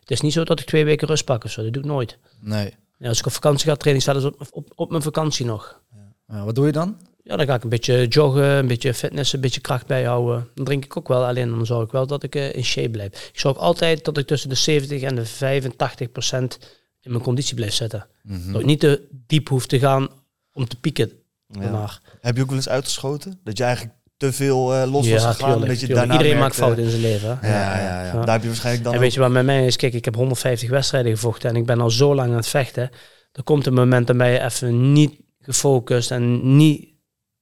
Het 0.00 0.10
is 0.10 0.20
niet 0.20 0.32
zo 0.32 0.44
dat 0.44 0.60
ik 0.60 0.66
twee 0.66 0.84
weken 0.84 1.08
rust 1.08 1.24
pak 1.24 1.44
of 1.44 1.50
zo, 1.50 1.62
dat 1.62 1.72
doe 1.72 1.82
ik 1.82 1.88
nooit. 1.88 2.18
nee. 2.40 2.74
Ja, 2.98 3.08
als 3.08 3.18
ik 3.18 3.26
op 3.26 3.32
vakantie 3.32 3.68
ga 3.68 3.74
trainen, 3.76 4.02
staat 4.02 4.14
het 4.14 4.24
op, 4.24 4.46
op, 4.50 4.72
op 4.74 4.90
mijn 4.90 5.02
vakantie 5.02 5.46
nog. 5.46 5.80
Ja, 6.28 6.44
wat 6.44 6.54
doe 6.54 6.66
je 6.66 6.72
dan? 6.72 6.96
Ja, 7.22 7.36
dan 7.36 7.46
ga 7.46 7.54
ik 7.54 7.62
een 7.62 7.68
beetje 7.68 8.06
joggen, 8.06 8.44
een 8.44 8.66
beetje 8.66 8.94
fitnessen, 8.94 9.34
een 9.34 9.40
beetje 9.40 9.60
kracht 9.60 9.86
bijhouden. 9.86 10.48
Dan 10.54 10.64
drink 10.64 10.84
ik 10.84 10.96
ook 10.96 11.08
wel, 11.08 11.26
alleen 11.26 11.50
dan 11.50 11.66
zorg 11.66 11.84
ik 11.84 11.92
wel 11.92 12.06
dat 12.06 12.22
ik 12.22 12.34
eh, 12.34 12.54
in 12.54 12.64
shape 12.64 12.90
blijf. 12.90 13.28
Ik 13.32 13.38
zorg 13.38 13.56
altijd 13.56 14.04
dat 14.04 14.18
ik 14.18 14.26
tussen 14.26 14.48
de 14.48 14.54
70 14.54 15.02
en 15.02 15.14
de 15.14 15.26
85 15.26 16.12
procent 16.12 16.58
in 17.00 17.10
mijn 17.10 17.22
conditie 17.22 17.54
blijf 17.54 17.72
zitten. 17.72 18.06
Mhm. 18.22 18.52
Dat 18.52 18.60
ik 18.60 18.66
niet 18.66 18.80
te 18.80 19.08
diep 19.26 19.48
hoef 19.48 19.66
te 19.66 19.78
gaan 19.78 20.08
om 20.52 20.68
te 20.68 20.76
pieken 20.76 21.12
Ja. 21.46 21.90
Heb 22.20 22.36
je 22.36 22.42
ook 22.42 22.48
wel 22.48 22.56
eens 22.56 22.68
uitgeschoten? 22.68 23.40
Dat 23.44 23.58
je 23.58 23.64
eigenlijk 23.64 23.94
te 24.16 24.32
veel 24.32 24.74
eh, 24.74 24.92
los 24.92 25.08
was 25.08 25.24
gegaan? 25.24 25.48
tuurlijk, 25.50 25.66
dat 25.66 25.80
je 25.80 25.86
tuurlijk. 25.86 25.98
daarna 25.98 26.12
Iedereen 26.12 26.38
maakt 26.38 26.54
fouten 26.54 26.84
in 26.84 26.90
zijn 26.90 27.02
leven. 27.02 27.38
Ja, 27.42 27.48
ja, 27.48 27.80
ja, 27.80 28.04
Ja. 28.04 28.12
Daar 28.12 28.34
heb 28.34 28.40
je 28.40 28.48
waarschijnlijk 28.48 28.84
dan 28.84 28.94
en 28.94 29.00
weet 29.00 29.14
je 29.14 29.20
wat 29.20 29.30
met 29.30 29.44
mij 29.44 29.66
is? 29.66 29.76
Kijk, 29.76 29.94
ik 29.94 30.04
heb 30.04 30.14
150 30.14 30.68
wedstrijden 30.68 31.12
gevochten 31.12 31.50
en 31.50 31.56
ik 31.56 31.66
ben 31.66 31.80
al 31.80 31.90
zo 31.90 32.14
lang 32.14 32.30
aan 32.30 32.36
het 32.36 32.48
vechten. 32.48 32.90
Er 33.32 33.42
komt 33.42 33.66
een 33.66 33.74
moment 33.74 34.06
dat 34.06 34.16
ben 34.16 34.28
je 34.28 34.40
even 34.40 34.92
niet 34.92 35.20
gefocust 35.40 36.10
en 36.10 36.56
niet 36.56 36.88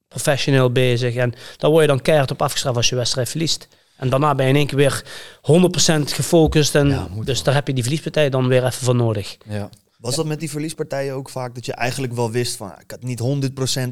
professioneel 0.08 0.72
bezig. 0.72 1.14
En 1.14 1.34
daar 1.56 1.70
word 1.70 1.82
je 1.82 1.88
dan 1.88 2.02
keihard 2.02 2.30
op 2.30 2.42
afgestraft 2.42 2.76
als 2.76 2.88
je 2.88 2.96
wedstrijd 2.96 3.28
verliest. 3.28 3.68
En 3.96 4.08
daarna 4.10 4.34
ben 4.34 4.44
je 4.44 4.50
in 4.50 4.56
één 4.56 4.66
keer 4.66 4.76
weer 4.76 5.02
100% 5.40 6.12
gefocust. 6.12 6.74
En 6.74 6.88
Ja, 6.88 7.08
dus 7.14 7.34
wel. 7.34 7.42
daar 7.44 7.54
heb 7.54 7.66
je 7.66 7.72
die 7.72 7.82
verliespartij 7.82 8.30
dan 8.30 8.48
weer 8.48 8.64
even 8.64 8.84
voor 8.84 8.94
nodig. 8.94 9.36
Ja. 9.48 9.70
Was 9.98 10.16
dat 10.16 10.26
met 10.26 10.40
die 10.40 10.50
verliespartijen 10.50 11.14
ook 11.14 11.30
vaak 11.30 11.54
dat 11.54 11.66
je 11.66 11.72
eigenlijk 11.72 12.12
wel 12.12 12.30
wist 12.30 12.56
van 12.56 12.72
ik 12.80 12.90
had 12.90 13.02
niet 13.02 13.20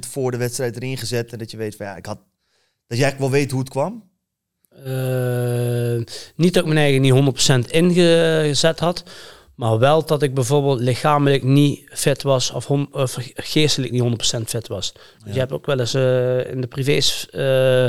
100% 0.07 0.09
voor 0.11 0.31
de 0.31 0.37
wedstrijd 0.37 0.77
erin 0.77 0.99
gezet 0.99 1.33
en 1.33 1.39
dat 1.39 1.51
je 1.51 1.57
weet 1.57 1.77
van 1.77 1.87
ja, 1.87 1.97
ik 1.97 2.07
had 2.07 2.19
dat 2.87 2.99
je 2.99 3.05
eigenlijk 3.05 3.19
wel 3.33 3.41
weet 3.41 3.51
hoe 3.51 3.61
het 3.61 3.69
kwam? 3.69 4.05
Eh, 4.85 6.05
niet 6.37 6.55
dat 6.55 6.63
ik 6.63 6.73
mijn 6.73 6.79
eigen 6.79 7.01
niet 7.01 7.13
100% 7.13 7.71
ingezet 7.71 8.81
had. 8.81 9.03
Maar 9.57 9.79
wel 9.79 10.07
dat 10.07 10.23
ik 10.23 10.35
bijvoorbeeld 10.35 10.81
lichamelijk 10.81 11.43
niet 11.43 11.83
fit 11.89 12.23
was 12.23 12.51
of, 12.51 12.71
of 12.91 13.17
geestelijk 13.35 13.93
niet 13.93 14.37
100% 14.39 14.41
fit 14.45 14.69
was. 14.69 14.93
Dus 15.25 15.33
je 15.35 15.39
hebt 15.39 15.53
ook 15.53 15.67
wel 15.67 15.81
eens 15.81 15.95
eh, 15.95 16.51
in, 16.51 16.61
de 16.61 16.67
privés, 16.67 17.27
eh, 17.31 17.85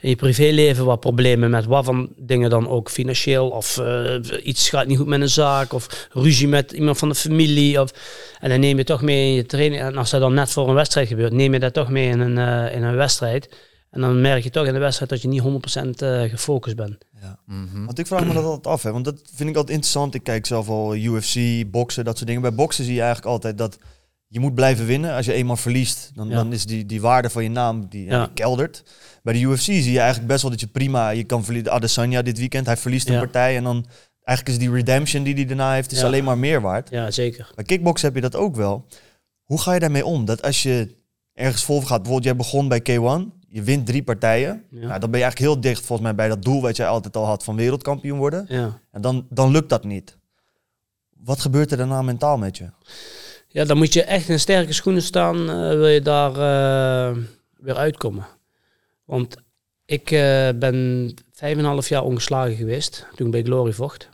in 0.00 0.08
je 0.08 0.16
privéleven 0.16 0.84
wat 0.84 1.00
problemen 1.00 1.50
met 1.50 1.64
wat 1.64 1.84
van 1.84 2.08
dingen 2.16 2.50
dan 2.50 2.68
ook 2.68 2.90
financieel. 2.90 3.48
Of 3.48 3.78
eh, 3.78 4.14
iets 4.42 4.68
gaat 4.68 4.86
niet 4.86 4.98
goed 4.98 5.06
met 5.06 5.20
een 5.20 5.28
zaak. 5.28 5.72
Of 5.72 6.08
ruzie 6.12 6.48
met 6.48 6.72
iemand 6.72 6.98
van 6.98 7.08
de 7.08 7.14
familie. 7.14 7.80
Of, 7.80 7.92
en 8.40 8.48
dan 8.48 8.60
neem 8.60 8.76
je 8.76 8.84
toch 8.84 9.02
mee 9.02 9.28
in 9.28 9.34
je 9.34 9.46
training. 9.46 9.82
En 9.82 9.96
als 9.96 10.10
dat 10.10 10.20
dan 10.20 10.34
net 10.34 10.50
voor 10.50 10.68
een 10.68 10.74
wedstrijd 10.74 11.08
gebeurt, 11.08 11.32
neem 11.32 11.52
je 11.52 11.58
dat 11.58 11.74
toch 11.74 11.88
mee 11.88 12.08
in 12.08 12.20
een, 12.20 12.72
in 12.72 12.82
een 12.82 12.96
wedstrijd. 12.96 13.48
En 13.90 14.00
dan 14.00 14.20
merk 14.20 14.42
je 14.42 14.50
toch 14.50 14.66
in 14.66 14.72
de 14.72 14.78
wedstrijd 14.78 15.10
dat 15.10 15.22
je 15.22 15.28
niet 15.28 15.42
100% 15.42 16.02
eh, 16.02 16.22
gefocust 16.22 16.76
bent. 16.76 16.98
Mhm. 17.46 17.84
Want 17.84 17.98
ik 17.98 18.06
vraag 18.06 18.26
me 18.26 18.32
dat 18.34 18.44
altijd 18.44 18.66
af, 18.66 18.82
hè, 18.82 18.92
want 18.92 19.04
dat 19.04 19.20
vind 19.34 19.48
ik 19.50 19.56
altijd 19.56 19.74
interessant. 19.76 20.14
Ik 20.14 20.22
kijk 20.22 20.46
zelf 20.46 20.68
al 20.68 20.96
UFC, 20.96 21.64
boksen, 21.70 22.04
dat 22.04 22.14
soort 22.16 22.26
dingen. 22.26 22.42
Bij 22.42 22.54
boksen 22.54 22.84
zie 22.84 22.94
je 22.94 23.00
eigenlijk 23.00 23.30
altijd 23.30 23.58
dat 23.58 23.78
je 24.26 24.40
moet 24.40 24.54
blijven 24.54 24.86
winnen. 24.86 25.14
Als 25.14 25.26
je 25.26 25.32
eenmaal 25.32 25.56
verliest, 25.56 26.10
dan, 26.14 26.28
Ja. 26.28 26.34
dan 26.34 26.52
is 26.52 26.66
die, 26.66 26.86
die 26.86 27.00
waarde 27.00 27.30
van 27.30 27.42
je 27.42 27.50
naam 27.50 27.88
die, 27.88 28.04
ja, 28.04 28.12
Ja. 28.12 28.24
die 28.24 28.34
keldert. 28.34 28.82
Bij 29.22 29.32
de 29.32 29.40
UFC 29.40 29.60
zie 29.62 29.92
je 29.92 29.98
eigenlijk 29.98 30.28
best 30.28 30.42
wel 30.42 30.50
dat 30.50 30.60
je 30.60 30.66
prima, 30.66 31.08
je 31.10 31.24
kan 31.24 31.44
verliezen. 31.44 31.72
Adesanya 31.72 32.22
dit 32.22 32.38
weekend, 32.38 32.66
hij 32.66 32.76
verliest 32.76 33.06
een 33.08 33.14
Ja. 33.14 33.18
partij 33.20 33.56
en 33.56 33.64
dan 33.64 33.86
eigenlijk 34.22 34.58
is 34.58 34.64
die 34.66 34.74
redemption 34.74 35.22
die 35.22 35.34
hij 35.34 35.44
daarna 35.44 35.72
heeft, 35.72 35.92
is 35.92 35.98
Ja. 36.00 36.06
alleen 36.06 36.24
maar 36.24 36.38
meer 36.38 36.60
waard. 36.60 36.90
Ja, 36.90 37.10
zeker. 37.10 37.50
Bij 37.54 37.64
kickboksen 37.64 38.06
heb 38.06 38.16
je 38.16 38.22
dat 38.22 38.36
ook 38.36 38.56
wel. 38.56 38.86
Hoe 39.44 39.60
ga 39.60 39.72
je 39.74 39.80
daarmee 39.80 40.04
om? 40.04 40.24
Dat 40.24 40.42
als 40.42 40.62
je 40.62 40.96
ergens 41.34 41.64
vol 41.64 41.78
gaat, 41.80 41.88
bijvoorbeeld 42.02 42.24
jij 42.24 42.36
begon 42.36 42.68
bij 42.68 42.80
K1, 42.80 43.37
je 43.48 43.62
wint 43.62 43.86
drie 43.86 44.02
partijen. 44.02 44.64
Ja. 44.70 44.86
Nou, 44.86 45.00
dan 45.00 45.10
ben 45.10 45.18
je 45.20 45.24
eigenlijk 45.24 45.52
heel 45.52 45.60
dicht 45.60 45.84
volgens 45.84 46.08
mij 46.08 46.16
bij 46.16 46.28
dat 46.28 46.42
doel 46.42 46.62
wat 46.62 46.76
jij 46.76 46.86
altijd 46.86 47.16
al 47.16 47.24
had 47.24 47.44
van 47.44 47.56
wereldkampioen 47.56 48.18
worden. 48.18 48.46
Ja. 48.48 48.80
En 48.90 49.00
dan, 49.00 49.26
dan 49.30 49.50
lukt 49.50 49.68
dat 49.68 49.84
niet. 49.84 50.16
Wat 51.24 51.40
gebeurt 51.40 51.70
er 51.70 51.76
daarna 51.76 52.02
mentaal 52.02 52.38
met 52.38 52.56
je? 52.56 52.70
ja, 53.48 53.64
dan 53.64 53.76
moet 53.76 53.92
je 53.92 54.02
echt 54.02 54.28
in 54.28 54.40
sterke 54.40 54.72
schoenen 54.72 55.02
staan, 55.02 55.50
eh, 55.50 55.70
wil 55.70 55.86
je 55.86 56.00
daar 56.00 56.30
eh, 56.30 57.16
weer 57.56 57.76
uitkomen. 57.76 58.26
Want 59.04 59.36
ik 59.84 60.10
eh, 60.10 60.48
ben 60.54 61.14
vijf 61.32 61.52
en 61.52 61.58
een 61.58 61.64
half 61.64 61.88
jaar 61.88 62.02
ongeslagen 62.02 62.56
geweest 62.56 63.06
toen 63.14 63.26
ik 63.26 63.32
bij 63.32 63.42
Glory 63.42 63.72
vocht. 63.72 64.08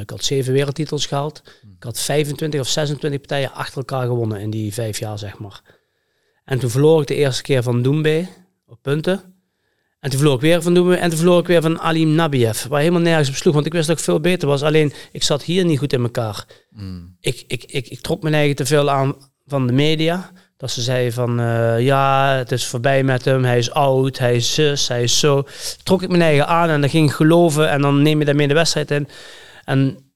Ik 0.00 0.10
had 0.10 0.24
zeven 0.24 0.52
wereldtitels 0.52 1.06
gehaald. 1.06 1.42
Ik 1.76 1.82
had 1.82 2.00
25 2.00 2.60
of 2.60 2.68
26 2.68 3.20
partijen 3.20 3.52
achter 3.52 3.76
elkaar 3.76 4.06
gewonnen 4.06 4.40
in 4.40 4.50
die 4.50 4.72
vijf 4.72 4.98
jaar, 4.98 5.18
zeg 5.18 5.38
maar. 5.38 5.62
En 6.44 6.58
toen 6.58 6.70
verloor 6.70 7.00
ik 7.00 7.06
de 7.06 7.14
eerste 7.14 7.42
keer 7.42 7.62
van 7.62 7.82
Doembe 7.82 8.26
op 8.66 8.78
punten. 8.82 9.32
En 10.00 10.10
toen 10.10 10.18
verloor 10.18 10.34
ik 10.34 10.40
weer 10.40 10.62
van 10.62 10.74
Doembe 10.74 10.96
en 10.96 11.08
toen 11.08 11.18
verloor 11.18 11.40
ik 11.40 11.46
weer 11.46 11.62
van 11.62 11.80
Alim 11.80 12.08
Nabiev. 12.14 12.64
Waar 12.64 12.80
helemaal 12.80 13.00
nergens 13.00 13.28
op 13.28 13.34
sloeg, 13.34 13.54
want 13.54 13.66
ik 13.66 13.72
wist 13.72 13.86
dat 13.86 13.98
ik 13.98 14.04
veel 14.04 14.20
beter 14.20 14.48
was. 14.48 14.62
Alleen, 14.62 14.92
ik 15.12 15.22
zat 15.22 15.42
hier 15.42 15.64
niet 15.64 15.78
goed 15.78 15.92
in 15.92 16.02
elkaar. 16.02 16.44
Mm. 16.70 17.16
Ik, 17.20 17.44
ik, 17.46 17.64
ik, 17.64 17.88
ik 17.88 18.00
trok 18.00 18.22
mijn 18.22 18.34
eigen 18.34 18.56
te 18.56 18.66
veel 18.66 18.90
aan 18.90 19.14
van 19.46 19.66
de 19.66 19.72
media. 19.72 20.30
Dat 20.56 20.70
ze 20.70 20.80
zeiden 20.80 21.12
van, 21.12 21.40
eh, 21.40 21.80
ja, 21.80 22.34
het 22.36 22.52
is 22.52 22.66
voorbij 22.66 23.02
met 23.02 23.24
hem. 23.24 23.44
Hij 23.44 23.58
is 23.58 23.70
oud, 23.70 24.18
hij 24.18 24.34
is 24.34 24.54
zus, 24.54 24.88
hij 24.88 25.02
is 25.02 25.18
zo. 25.18 25.46
Trok 25.82 26.02
ik 26.02 26.08
mijn 26.08 26.22
eigen 26.22 26.46
aan 26.46 26.68
en 26.68 26.80
dan 26.80 26.90
ging 26.90 27.08
ik 27.08 27.14
geloven. 27.14 27.70
En 27.70 27.80
dan 27.80 28.02
neem 28.02 28.18
je 28.18 28.24
daarmee 28.24 28.48
de 28.48 28.54
wedstrijd 28.54 28.90
in. 28.90 29.08
En 29.64 30.12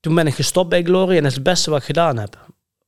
toen 0.00 0.14
ben 0.14 0.26
ik 0.26 0.34
gestopt 0.34 0.68
bij 0.68 0.82
Glory 0.82 1.16
en 1.16 1.22
dat 1.22 1.30
is 1.30 1.34
het 1.34 1.42
beste 1.42 1.70
wat 1.70 1.78
ik 1.78 1.86
gedaan 1.86 2.18
heb. 2.18 2.45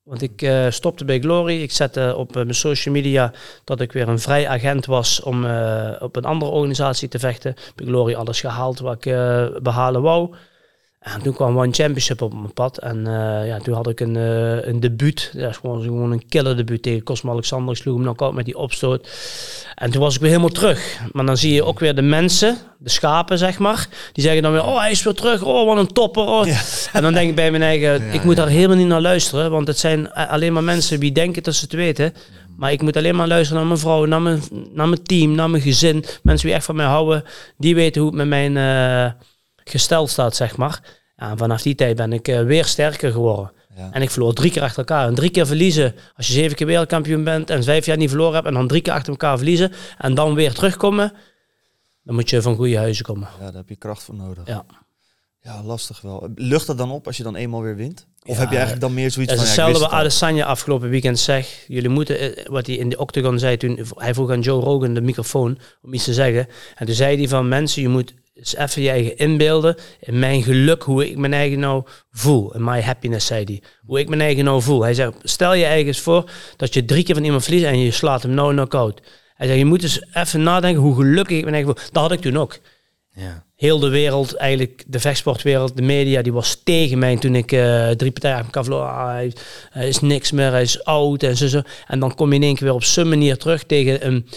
Want 0.08 0.22
ik 0.22 0.42
eh, 0.42 0.70
stopte 0.70 1.04
bij 1.04 1.20
Glory. 1.20 1.62
Ik 1.62 1.72
zette 1.72 2.14
op 2.16 2.36
eh, 2.36 2.42
mijn 2.42 2.54
social 2.54 2.94
media 2.94 3.32
dat 3.64 3.80
ik 3.80 3.92
weer 3.92 4.08
een 4.08 4.18
vrij 4.18 4.48
agent 4.48 4.86
was 4.86 5.22
om 5.22 5.44
eh, 5.44 5.90
op 5.98 6.16
een 6.16 6.24
andere 6.24 6.50
organisatie 6.50 7.08
te 7.08 7.18
vechten. 7.18 7.54
Bij 7.74 7.86
Glory 7.86 8.14
alles 8.14 8.40
gehaald 8.40 8.78
wat 8.78 8.94
ik 8.94 9.06
eh, 9.06 9.46
behalen 9.62 10.02
wou. 10.02 10.34
En 10.98 11.22
toen 11.22 11.34
kwam 11.34 11.58
One 11.58 11.72
Championship 11.72 12.22
op 12.22 12.32
mijn 12.32 12.52
pad. 12.52 12.78
En 12.78 13.06
eh, 13.06 13.46
ja, 13.46 13.58
toen 13.58 13.74
had 13.74 13.88
ik 13.88 14.00
een, 14.00 14.16
eh, 14.16 14.66
een 14.66 14.80
debuut. 14.80 15.30
Dat 15.34 15.50
is 15.50 15.56
gewoon, 15.56 15.82
gewoon 15.82 16.12
een 16.12 16.28
killer 16.28 16.56
debuut 16.56 16.82
tegen 16.82 17.02
Cosmo 17.02 17.32
Alexander. 17.32 17.74
Ik 17.74 17.80
sloeg 17.80 17.94
hem 17.94 18.02
knock-out 18.02 18.34
met 18.34 18.44
die 18.44 18.58
opstoot. 18.58 19.08
En 19.74 19.90
toen 19.90 20.00
was 20.00 20.14
ik 20.14 20.20
weer 20.20 20.30
helemaal 20.30 20.50
terug. 20.50 21.00
Maar 21.12 21.26
dan 21.26 21.36
zie 21.36 21.54
je 21.54 21.64
ook 21.64 21.78
weer 21.78 21.94
de 21.94 22.02
mensen, 22.02 22.56
de 22.78 22.90
schapen 22.90 23.38
zeg 23.38 23.58
maar. 23.58 23.88
Die 24.12 24.24
zeggen 24.24 24.42
dan 24.42 24.52
weer, 24.52 24.64
oh 24.64 24.80
hij 24.80 24.90
is 24.90 25.02
weer 25.02 25.14
terug. 25.14 25.42
Oh 25.42 25.66
wat 25.66 25.76
een 25.76 25.92
topper. 25.92 26.22
Oh. 26.22 26.46
En 26.92 27.02
dan 27.02 27.12
denk 27.12 27.28
ik 27.28 27.34
bij 27.34 27.50
mijn 27.50 27.62
eigen, 27.62 28.12
ik 28.12 28.24
moet 28.24 28.36
daar 28.36 28.48
helemaal 28.48 28.76
niet 28.76 28.86
naar 28.86 29.00
luisteren. 29.00 29.50
Want 29.50 29.66
het 29.66 29.78
zijn 29.78 30.12
alleen 30.12 30.52
maar 30.52 30.64
mensen 30.64 31.00
die 31.00 31.12
denken 31.12 31.42
dat 31.42 31.54
ze 31.54 31.64
het 31.64 31.72
weten. 31.72 32.14
Maar 32.56 32.72
ik 32.72 32.82
moet 32.82 32.96
alleen 32.96 33.16
maar 33.16 33.28
luisteren 33.28 33.58
naar 33.58 33.68
mijn 33.68 33.80
vrouw, 33.80 34.04
naar 34.04 34.22
mijn, 34.22 34.42
naar 34.74 34.88
mijn 34.88 35.02
team, 35.02 35.34
naar 35.34 35.50
mijn 35.50 35.62
gezin. 35.62 36.04
Mensen 36.22 36.46
die 36.46 36.56
echt 36.56 36.64
van 36.64 36.76
mij 36.76 36.86
houden. 36.86 37.24
Die 37.58 37.74
weten 37.74 38.00
hoe 38.02 38.10
het 38.10 38.18
met 38.18 38.28
mijn 38.28 38.56
eh, 38.56 39.12
gesteld 39.70 40.10
staat, 40.10 40.36
zeg 40.36 40.56
maar. 40.56 40.80
Ja, 41.16 41.30
en 41.30 41.38
vanaf 41.38 41.62
die 41.62 41.74
tijd 41.74 41.96
ben 41.96 42.12
ik 42.12 42.28
eh, 42.28 42.42
weer 42.42 42.64
sterker 42.64 43.12
geworden. 43.12 43.52
Ja. 43.76 43.88
En 43.92 44.02
ik 44.02 44.10
verloor 44.10 44.34
drie 44.34 44.50
keer 44.50 44.62
achter 44.62 44.78
elkaar. 44.78 45.06
En 45.06 45.14
drie 45.14 45.30
keer 45.30 45.46
verliezen. 45.46 45.94
Als 46.16 46.26
je 46.26 46.32
zeven 46.32 46.56
keer 46.56 46.66
wereldkampioen 46.66 47.24
bent 47.24 47.50
en 47.50 47.64
vijf 47.64 47.86
jaar 47.86 47.96
niet 47.96 48.08
verloren 48.08 48.34
hebt. 48.34 48.46
En 48.46 48.54
dan 48.54 48.68
drie 48.68 48.82
keer 48.82 48.92
achter 48.92 49.10
elkaar 49.10 49.36
verliezen. 49.36 49.72
En 49.98 50.14
dan 50.14 50.34
weer 50.34 50.54
terugkomen. 50.54 51.12
Dan 52.02 52.14
moet 52.14 52.30
je 52.30 52.42
van 52.42 52.56
goede 52.56 52.76
huizen 52.76 53.04
komen. 53.04 53.28
Ja, 53.38 53.44
daar 53.44 53.54
heb 53.54 53.68
je 53.68 53.76
kracht 53.76 54.02
voor 54.02 54.14
nodig. 54.14 54.46
Ja. 54.46 54.64
Ja, 55.42 55.62
lastig 55.62 56.00
wel. 56.00 56.28
Lucht 56.34 56.66
dat 56.66 56.78
dan 56.78 56.90
op 56.90 57.06
als 57.06 57.16
je 57.16 57.22
dan 57.22 57.36
eenmaal 57.36 57.62
weer 57.62 57.76
wint? 57.76 58.06
Of 58.22 58.34
Ja, 58.34 58.40
heb 58.40 58.48
je 58.48 58.56
eigenlijk 58.56 58.80
dan 58.80 58.94
meer 58.94 59.10
zoiets 59.10 59.32
is 59.32 59.38
van... 59.38 59.46
ja, 59.46 59.52
hetzelfde 59.52 59.78
wist 59.78 59.90
wat 59.90 59.90
het. 59.90 60.00
Adesanya 60.00 60.44
afgelopen 60.44 60.88
weekend 60.88 61.18
zegt. 61.18 61.64
Jullie 61.66 61.88
moeten, 61.88 62.36
eh, 62.36 62.46
wat 62.46 62.66
hij 62.66 62.76
in 62.76 62.88
de 62.88 62.98
octagon 62.98 63.38
zei 63.38 63.56
toen, 63.56 63.80
hij 63.94 64.14
vroeg 64.14 64.30
aan 64.30 64.40
Joe 64.40 64.62
Rogan 64.62 64.94
de 64.94 65.00
microfoon 65.00 65.58
om 65.82 65.92
iets 65.92 66.04
te 66.04 66.14
zeggen. 66.14 66.48
En 66.74 66.86
toen 66.86 66.94
zei 66.94 67.16
hij 67.16 67.28
van 67.28 67.48
mensen, 67.48 67.82
je 67.82 67.88
moet 67.88 68.14
eens 68.38 68.56
even 68.56 68.82
je 68.82 68.90
eigen 68.90 69.16
inbeelden 69.16 69.76
in 70.00 70.18
mijn 70.18 70.42
geluk, 70.42 70.82
hoe 70.82 71.08
ik 71.10 71.16
mijn 71.16 71.32
eigen 71.32 71.58
nou 71.58 71.82
voel. 72.10 72.54
In 72.54 72.64
my 72.64 72.80
happiness, 72.80 73.26
zei 73.26 73.44
hij. 73.44 73.62
Hoe 73.86 73.98
ik 73.98 74.08
mijn 74.08 74.20
eigen 74.20 74.44
nou 74.44 74.62
voel. 74.62 74.82
Hij 74.82 74.94
zei, 74.94 75.12
stel 75.22 75.54
je 75.54 75.64
eigen 75.64 75.86
eens 75.86 76.00
voor 76.00 76.30
dat 76.56 76.74
je 76.74 76.84
drie 76.84 77.04
keer 77.04 77.14
van 77.14 77.24
iemand 77.24 77.42
verliest 77.42 77.64
en 77.64 77.78
je 77.78 77.90
slaat 77.90 78.22
hem 78.22 78.34
nou 78.34 78.52
knock-out. 78.52 79.00
Hij 79.34 79.46
zei, 79.46 79.58
je 79.58 79.64
moet 79.64 79.82
eens 79.82 80.06
even 80.12 80.42
nadenken 80.42 80.82
hoe 80.82 80.94
gelukkig 80.94 81.36
ik 81.36 81.42
mijn 81.42 81.54
eigen 81.54 81.76
voel. 81.76 81.88
Dat 81.92 82.02
had 82.02 82.12
ik 82.12 82.20
toen 82.20 82.36
ook. 82.36 82.58
Ja. 83.14 83.44
heel 83.54 83.78
de 83.78 83.88
wereld, 83.88 84.34
eigenlijk 84.34 84.84
de 84.86 85.00
vechtsportwereld, 85.00 85.76
de 85.76 85.82
media, 85.82 86.22
die 86.22 86.32
was 86.32 86.60
tegen 86.64 86.98
mij 86.98 87.16
toen 87.16 87.34
ik 87.34 87.52
eh, 87.52 87.90
drie 87.90 88.10
partijen 88.10 88.44
elkaar 88.44 88.64
verloor. 88.64 88.82
Ah, 88.82 89.06
hij, 89.06 89.32
hij 89.70 89.88
is 89.88 90.00
niks 90.00 90.32
meer, 90.32 90.50
hij 90.50 90.62
is 90.62 90.84
oud 90.84 91.22
en 91.22 91.36
zo, 91.36 91.46
zo. 91.46 91.62
En 91.86 91.98
dan 91.98 92.14
kom 92.14 92.28
je 92.28 92.34
in 92.34 92.42
één 92.42 92.54
keer 92.54 92.64
weer 92.64 92.74
op 92.74 92.84
zo'n 92.84 93.08
manier 93.08 93.36
terug 93.36 93.64
tegen 93.64 94.06
een 94.06 94.28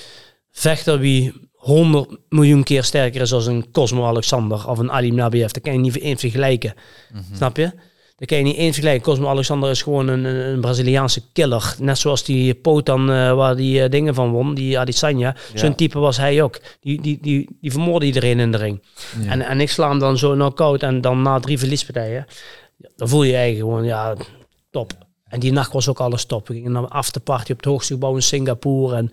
vechter 0.52 1.00
wie 1.00 1.50
100 1.62 2.18
miljoen 2.30 2.64
keer 2.64 2.84
sterker 2.84 3.22
is 3.22 3.34
als 3.34 3.46
een 3.46 3.72
Cosmo 3.72 4.06
Alexander 4.06 4.70
of 4.70 4.78
een 4.78 4.92
Ali 4.92 5.12
Nabiev. 5.12 5.52
Dat 5.52 5.64
kan 5.64 5.74
je 5.74 5.80
niet 5.80 6.00
eens 6.00 6.20
vergelijken. 6.20 6.74
Snap 7.34 7.58
je? 7.58 7.72
Dat 8.16 8.28
kan 8.30 8.38
je 8.38 8.44
niet 8.44 8.58
eens 8.58 8.74
vergelijken. 8.74 9.04
Cosmo 9.04 9.28
Alexander 9.28 9.70
is 9.70 9.82
gewoon 9.82 10.08
een, 10.08 10.26
een 10.26 10.62
Braziliaanse 10.62 11.22
killer. 11.34 11.76
Net 11.80 11.98
zoals 11.98 12.24
die 12.24 12.54
Potan 12.54 13.12
eh, 13.12 13.34
waar 13.34 13.56
die 13.56 13.84
eh, 13.84 13.90
dingen 13.90 14.14
van 14.14 14.32
won, 14.32 14.54
die 14.54 14.80
Adesanya. 14.80 15.36
Zo'n 15.54 15.76
type 15.76 16.00
was 16.00 16.18
hij 16.18 16.42
ook. 16.42 16.60
Die, 16.80 17.02
die, 17.02 17.18
die, 17.22 17.58
die 17.62 17.72
vermoordde 17.72 18.06
iedereen 18.06 18.40
in 18.40 18.52
de 18.52 18.58
ring. 18.58 18.82
En, 19.28 19.42
en 19.42 19.62
ik 19.62 19.70
sla 19.70 19.90
hem 19.90 20.00
dan 20.00 20.18
zo 20.18 20.32
knock-out 20.34 20.84
en 20.84 21.02
dan 21.02 21.22
na 21.22 21.40
drie 21.40 21.60
verliespartijen. 21.60 22.26
ja, 22.78 22.90
Dan 22.96 23.10
voel 23.10 23.24
je 23.24 23.32
je 23.32 23.38
eigen 23.38 23.60
gewoon, 23.60 23.84
ja, 23.84 24.16
top. 24.72 24.94
En 25.32 25.40
die 25.40 25.52
nacht 25.52 25.74
was 25.74 25.90
ook 25.90 26.00
alles 26.00 26.26
top. 26.26 26.48
We 26.48 26.54
gingen 26.54 26.72
naar 26.72 26.84
een 26.84 26.90
afterparty 26.90 27.52
op 27.52 27.58
het 27.58 27.66
hoogste 27.66 27.94
gebouw 27.94 28.16
in 28.16 28.22
Singapore. 28.22 28.96
En 28.96 29.12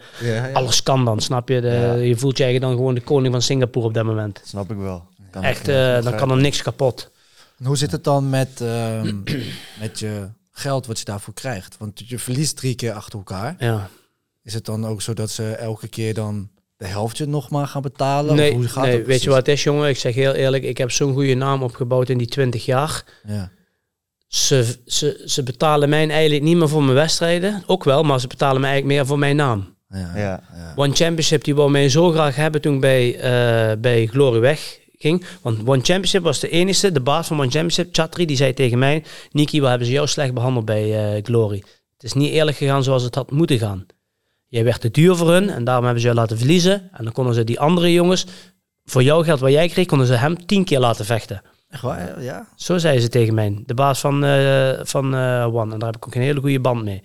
alles 0.52 0.82
kan 0.82 1.04
dan, 1.04 1.20
snap 1.20 1.48
je? 1.48 1.60
De, 1.60 1.68
Ja. 1.68 1.94
Je 1.94 2.16
voelt 2.16 2.36
je 2.36 2.44
eigen 2.44 2.60
dan 2.60 2.70
gewoon 2.70 2.94
de 2.94 3.00
koning 3.00 3.32
van 3.32 3.42
Singapore 3.42 3.86
op 3.86 3.94
dat 3.94 4.04
moment. 4.04 4.40
Snap 4.44 4.70
ik 4.70 4.76
wel. 4.76 5.06
Kan 5.30 5.42
Echt, 5.42 5.68
eh, 5.68 6.02
dan 6.02 6.14
kan 6.16 6.30
er 6.30 6.36
niks 6.36 6.62
kapot. 6.62 7.10
En 7.58 7.66
hoe 7.66 7.76
zit 7.76 7.90
het 7.92 8.04
dan 8.04 8.30
met, 8.30 8.60
ehm, 8.60 9.16
met 9.80 9.98
je 9.98 10.28
geld 10.52 10.86
wat 10.86 10.98
je 10.98 11.04
daarvoor 11.04 11.34
krijgt? 11.34 11.76
Want 11.78 12.08
je 12.08 12.18
verliest 12.18 12.56
drie 12.56 12.74
keer 12.74 12.92
achter 12.92 13.18
elkaar. 13.18 13.56
Ja. 13.58 13.88
Is 14.42 14.54
het 14.54 14.64
dan 14.64 14.86
ook 14.86 15.02
zo 15.02 15.14
dat 15.14 15.30
ze 15.30 15.50
elke 15.50 15.88
keer 15.88 16.14
dan 16.14 16.48
de 16.76 16.86
helftje 16.86 17.26
nog 17.26 17.50
maar 17.50 17.66
gaan 17.66 17.82
betalen? 17.82 18.36
Nee, 18.36 18.50
of 18.50 18.56
hoe 18.56 18.68
gaat 18.68 18.84
nee 18.84 19.04
weet 19.04 19.22
je 19.22 19.28
wat 19.28 19.38
het 19.38 19.48
is, 19.48 19.62
jongen? 19.62 19.88
Ik 19.88 19.98
zeg 19.98 20.14
heel 20.14 20.32
eerlijk, 20.32 20.64
ik 20.64 20.78
heb 20.78 20.90
zo'n 20.90 21.12
goede 21.12 21.34
naam 21.34 21.62
opgebouwd 21.62 22.08
in 22.08 22.18
die 22.18 22.26
20 22.26 22.64
jaar. 22.64 23.04
Ja. 23.26 23.50
Ze, 24.28 24.76
ze, 24.86 25.22
ze 25.26 25.42
betalen 25.42 25.88
mij 25.88 26.08
eigenlijk 26.08 26.42
niet 26.42 26.56
meer 26.56 26.68
voor 26.68 26.82
mijn 26.82 26.94
wedstrijden. 26.94 27.62
Ook 27.66 27.84
wel, 27.84 28.02
maar 28.02 28.20
ze 28.20 28.26
betalen 28.26 28.60
mij 28.60 28.70
eigenlijk 28.70 28.98
meer 28.98 29.08
voor 29.08 29.18
mijn 29.18 29.36
naam. 29.36 29.76
Ja. 29.88 30.12
Ja. 30.16 30.42
Ja. 30.54 30.72
One 30.76 30.94
Championship, 30.94 31.44
die 31.44 31.54
wou 31.54 31.70
mij 31.70 31.88
zo 31.88 32.10
graag 32.10 32.36
hebben 32.36 32.60
toen 32.60 32.74
ik 32.74 32.80
bij, 32.80 33.18
eh, 33.18 33.76
bij 33.78 34.06
Glory 34.06 34.40
wegging. 34.40 35.24
Want 35.42 35.58
One 35.58 35.82
Championship 35.82 36.22
was 36.22 36.40
de 36.40 36.48
enige, 36.48 36.92
de 36.92 37.00
baas 37.00 37.26
van 37.26 37.36
One 37.36 37.50
Championship, 37.50 37.88
Chatri, 37.92 38.26
die 38.26 38.36
zei 38.36 38.54
tegen 38.54 38.78
mij... 38.78 39.04
Niki, 39.30 39.60
wat 39.60 39.68
hebben 39.68 39.86
ze 39.86 39.92
jou 39.92 40.06
slecht 40.06 40.34
behandeld 40.34 40.64
bij 40.64 41.14
eh, 41.14 41.24
Glory? 41.24 41.62
Het 41.92 42.02
is 42.04 42.12
niet 42.12 42.32
eerlijk 42.32 42.56
gegaan 42.56 42.82
zoals 42.82 43.02
het 43.02 43.14
had 43.14 43.30
moeten 43.30 43.58
gaan. 43.58 43.86
Jij 44.48 44.64
werd 44.64 44.80
te 44.80 44.90
duur 44.90 45.16
voor 45.16 45.30
hun 45.30 45.50
en 45.50 45.64
daarom 45.64 45.84
hebben 45.84 46.00
ze 46.00 46.08
jou 46.08 46.20
laten 46.20 46.38
verliezen. 46.38 46.90
En 46.92 47.04
dan 47.04 47.12
konden 47.12 47.34
ze 47.34 47.44
die 47.44 47.60
andere 47.60 47.92
jongens, 47.92 48.26
voor 48.84 49.02
jouw 49.02 49.22
geld 49.22 49.40
wat 49.40 49.52
jij 49.52 49.68
kreeg, 49.68 49.86
konden 49.86 50.06
ze 50.06 50.14
hem 50.14 50.46
tien 50.46 50.64
keer 50.64 50.78
laten 50.78 51.04
vechten. 51.04 51.42
Echt 51.68 51.82
waar? 51.82 52.22
Ja. 52.22 52.48
Zo 52.56 52.78
zei 52.78 53.00
ze 53.00 53.08
tegen 53.08 53.34
mij, 53.34 53.62
de 53.66 53.74
baas 53.74 54.00
van, 54.00 54.24
eh, 54.24 54.80
van 54.82 55.14
eh, 55.14 55.54
One. 55.54 55.72
En 55.72 55.78
daar 55.78 55.88
heb 55.92 55.96
ik 55.96 56.06
ook 56.06 56.14
een 56.14 56.20
hele 56.22 56.40
goede 56.40 56.60
band 56.60 56.84
mee. 56.84 57.02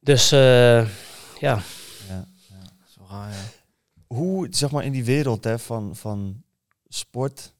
Dus 0.00 0.32
eh, 0.32 0.86
ja, 1.40 1.62
Zo 2.88 3.00
raar, 3.10 3.30
ja. 3.30 3.36
Hoe, 4.06 4.46
zeg 4.50 4.70
maar, 4.70 4.84
in 4.84 4.92
die 4.92 5.04
wereld 5.04 5.44
hè, 5.44 5.58
van, 5.58 5.96
van 5.96 6.42
sport, 6.88 7.54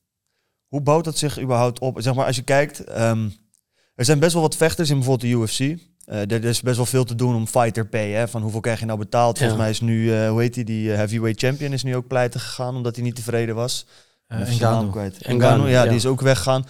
hoe 0.68 0.80
bouwt 0.80 1.04
dat 1.04 1.18
zich 1.18 1.40
überhaupt 1.40 1.78
op? 1.78 1.96
Zeg 2.00 2.14
maar, 2.14 2.26
als 2.26 2.36
je 2.36 2.42
kijkt, 2.42 2.84
ehm, 2.84 3.28
er 3.94 4.04
zijn 4.04 4.18
best 4.18 4.32
wel 4.32 4.42
wat 4.42 4.56
vechters 4.56 4.90
in 4.90 4.96
bijvoorbeeld 4.96 5.32
de 5.32 5.38
UFC. 5.38 5.78
Eh, 6.04 6.30
er, 6.30 6.44
is 6.44 6.60
best 6.60 6.76
wel 6.76 6.86
veel 6.86 7.04
te 7.04 7.14
doen 7.14 7.34
om 7.34 7.46
fighter 7.46 7.86
pay, 7.86 8.10
hè, 8.10 8.28
van 8.28 8.42
hoeveel 8.42 8.60
krijg 8.60 8.80
je 8.80 8.86
nou 8.86 8.98
betaald? 8.98 9.38
Volgens 9.38 9.58
Ja. 9.58 9.62
mij 9.64 9.72
is 9.72 9.80
nu, 9.80 10.14
eh, 10.14 10.28
hoe 10.28 10.40
heet 10.40 10.54
die, 10.54 10.64
die 10.64 10.90
heavyweight 10.90 11.40
champion 11.40 11.72
is 11.72 11.82
nu 11.82 11.96
ook 11.96 12.06
pleiten 12.06 12.40
gegaan, 12.40 12.76
omdat 12.76 12.94
hij 12.94 13.04
niet 13.04 13.14
tevreden 13.16 13.54
was. 13.54 13.86
Eh, 14.40 14.46
zijn 14.46 14.60
naam 14.60 14.70
Ngannou. 14.72 14.90
kwijt. 14.90 15.28
Ngannou, 15.28 15.68
ja, 15.70 15.82
ja. 15.82 15.88
die 15.88 15.96
is 15.96 16.06
ook 16.06 16.20
weggegaan. 16.20 16.64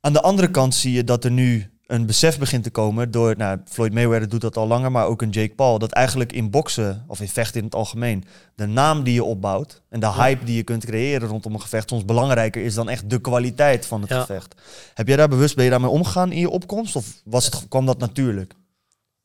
Aan 0.00 0.12
de 0.12 0.22
andere 0.22 0.50
kant 0.50 0.74
zie 0.74 0.92
je 0.92 1.04
dat 1.04 1.24
er 1.24 1.30
nu 1.30 1.70
een 1.86 2.06
besef 2.06 2.38
begint 2.38 2.62
te 2.64 2.70
komen 2.70 3.10
door, 3.10 3.34
nou, 3.36 3.58
Floyd 3.64 3.92
Mayweather 3.92 4.28
doet 4.28 4.40
dat 4.40 4.56
al 4.56 4.66
langer, 4.66 4.90
maar 4.92 5.06
ook 5.06 5.22
een 5.22 5.30
Jake 5.30 5.54
Paul, 5.54 5.78
dat 5.78 5.92
eigenlijk 5.92 6.32
in 6.32 6.50
boksen, 6.50 7.04
of 7.06 7.20
in 7.20 7.28
vechten 7.28 7.58
in 7.58 7.64
het 7.64 7.74
algemeen, 7.74 8.24
de 8.54 8.66
naam 8.66 9.02
die 9.02 9.14
je 9.14 9.24
opbouwt 9.24 9.82
en 9.88 10.00
de 10.00 10.12
hype 10.12 10.44
die 10.44 10.56
je 10.56 10.62
kunt 10.62 10.84
creëren 10.84 11.28
rondom 11.28 11.54
een 11.54 11.60
gevecht 11.60 11.88
soms 11.88 12.04
belangrijker 12.04 12.62
is 12.64 12.74
dan 12.74 12.88
echt 12.88 13.10
de 13.10 13.20
kwaliteit 13.20 13.86
van 13.86 14.00
het 14.00 14.10
Ja. 14.10 14.20
gevecht. 14.20 14.54
Heb 14.94 15.06
jij 15.08 15.16
daar 15.16 15.28
bewust, 15.28 15.54
ben 15.54 15.64
je 15.64 15.70
daarmee 15.70 15.90
omgegaan 15.90 16.32
in 16.32 16.40
je 16.40 16.50
opkomst 16.50 16.96
of 16.96 17.06
was 17.24 17.44
het, 17.44 17.68
kwam 17.68 17.86
dat 17.86 17.98
natuurlijk? 17.98 18.52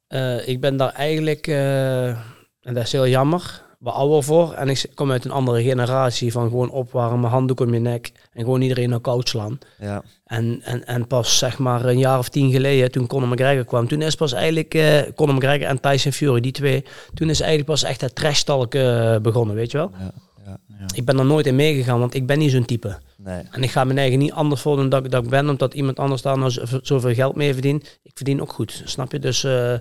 Eh, 0.07 0.47
ik 0.47 0.61
ben 0.61 0.77
daar 0.77 0.93
eigenlijk, 0.93 1.47
eh, 1.47 2.07
en 2.07 2.73
dat 2.73 2.83
is 2.83 2.91
heel 2.91 3.07
jammer, 3.07 3.63
ouder 3.91 4.23
voor. 4.23 4.53
En 4.53 4.69
ik 4.69 4.85
kom 4.93 5.11
uit 5.11 5.25
een 5.25 5.31
andere 5.31 5.63
generatie 5.63 6.31
van 6.31 6.49
gewoon 6.49 6.69
opwarmen, 6.69 7.29
handdoek 7.29 7.59
om 7.59 7.73
je 7.73 7.79
nek 7.79 8.11
en 8.33 8.43
gewoon 8.43 8.61
iedereen 8.61 8.89
naar 8.89 8.99
koud 8.99 9.29
slaan. 9.29 9.59
Ja, 9.79 10.03
En, 10.25 10.61
en, 10.63 10.85
en 10.87 11.07
pas 11.07 11.37
zeg 11.37 11.57
maar 11.57 11.85
een 11.85 11.97
jaar 11.99 12.17
of 12.19 12.29
tien 12.29 12.51
geleden, 12.51 12.91
toen 12.91 13.07
Conor 13.07 13.27
McGregor 13.27 13.65
kwam, 13.65 13.87
toen 13.87 14.01
is 14.01 14.15
pas 14.15 14.31
eigenlijk 14.33 14.73
eh 14.73 15.01
Conor 15.15 15.35
McGregor 15.35 15.67
en 15.67 15.79
Tyson 15.79 16.11
Fury, 16.11 16.39
die 16.41 16.51
twee, 16.51 16.83
toen 17.13 17.29
is 17.29 17.39
eigenlijk 17.39 17.69
pas 17.69 17.83
echt 17.83 18.01
het 18.01 18.15
trash-talk 18.15 18.75
eh, 18.75 19.15
begonnen, 19.17 19.55
weet 19.55 19.71
je 19.71 19.77
wel. 19.77 19.91
ja, 19.99 20.11
ja. 20.45 20.85
Ik 20.95 21.05
ben 21.05 21.19
er 21.19 21.25
nooit 21.25 21.45
in 21.45 21.55
meegegaan, 21.55 21.99
want 21.99 22.13
ik 22.13 22.25
ben 22.27 22.39
niet 22.39 22.51
zo'n 22.51 22.65
type. 22.65 22.97
Nee. 23.17 23.41
En 23.51 23.63
ik 23.63 23.71
ga 23.71 23.83
mijn 23.83 23.97
eigen 23.97 24.19
niet 24.19 24.31
anders 24.31 24.61
voordoen 24.61 24.89
dan 24.89 25.05
ik, 25.05 25.11
dat 25.11 25.23
ik 25.23 25.29
ben, 25.29 25.49
omdat 25.49 25.73
iemand 25.73 25.99
anders 25.99 26.21
daar 26.21 26.37
nou 26.37 26.49
zo- 26.51 26.79
zoveel 26.81 27.13
geld 27.13 27.35
mee 27.35 27.53
verdient. 27.53 27.99
Ik 28.03 28.11
verdien 28.13 28.41
ook 28.41 28.51
goed, 28.53 28.81
snap 28.85 29.11
je? 29.11 29.19
Dus 29.19 29.43
eh, 29.43 29.73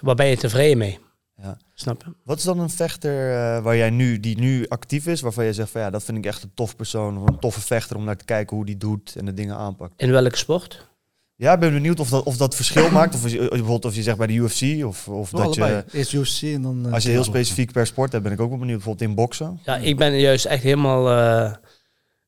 waar 0.00 0.14
ben 0.14 0.26
je 0.26 0.36
tevreden 0.36 0.78
mee? 0.78 0.98
Ja. 1.42 1.56
Snap 1.74 2.02
je? 2.04 2.12
Wat 2.24 2.38
is 2.38 2.44
dan 2.44 2.58
een 2.60 2.70
vechter 2.70 3.30
eh, 3.32 3.62
waar 3.62 3.76
jij 3.76 3.90
nu, 3.90 4.20
die 4.20 4.38
nu 4.38 4.66
actief 4.68 5.06
is, 5.06 5.20
waarvan 5.20 5.44
je 5.44 5.52
zegt 5.52 5.70
van 5.70 5.80
ja, 5.80 5.90
dat 5.90 6.02
vind 6.04 6.18
ik 6.18 6.26
echt 6.26 6.42
een 6.42 6.50
tof 6.54 6.76
persoon 6.76 7.18
of 7.18 7.28
een 7.28 7.38
toffe 7.38 7.60
vechter 7.60 7.96
om 7.96 8.04
naar 8.04 8.16
te 8.16 8.24
kijken 8.24 8.56
hoe 8.56 8.64
die 8.66 8.76
doet 8.76 9.16
en 9.16 9.24
de 9.24 9.34
dingen 9.34 9.56
aanpakt? 9.56 9.92
In 9.96 10.10
welke 10.10 10.36
sport? 10.36 10.86
Ja, 11.34 11.52
ik 11.52 11.60
ben 11.60 11.72
benieuwd 11.72 12.00
of 12.00 12.08
dat, 12.08 12.24
of 12.24 12.36
dat 12.36 12.54
verschil 12.54 12.90
maakt. 12.90 13.14
Of 13.14 13.30
je, 13.30 13.38
bijvoorbeeld 13.38 13.84
of 13.84 13.94
je 13.94 14.02
zegt 14.02 14.16
bij 14.18 14.26
de 14.26 14.32
UFC 14.32 14.84
of, 14.84 15.08
of 15.08 15.30
dat 15.30 15.40
allebei. 15.40 15.74
je, 15.74 15.98
Eerst 15.98 16.12
UFC 16.12 16.42
en 16.42 16.62
dan... 16.62 16.86
eh, 16.86 16.92
als 16.92 17.02
je 17.02 17.10
heel 17.10 17.24
specifiek 17.24 17.72
per 17.72 17.86
sport 17.86 18.12
hebt, 18.12 18.24
ben 18.24 18.32
ik 18.32 18.40
ook 18.40 18.48
wel 18.48 18.58
benieuwd. 18.58 18.76
Bijvoorbeeld 18.76 19.08
in 19.10 19.14
boksen. 19.16 19.60
Ja, 19.64 19.76
ik 19.76 19.96
ben 19.96 20.18
juist 20.20 20.44
echt 20.44 20.62
helemaal, 20.62 21.10
eh, 21.10 21.54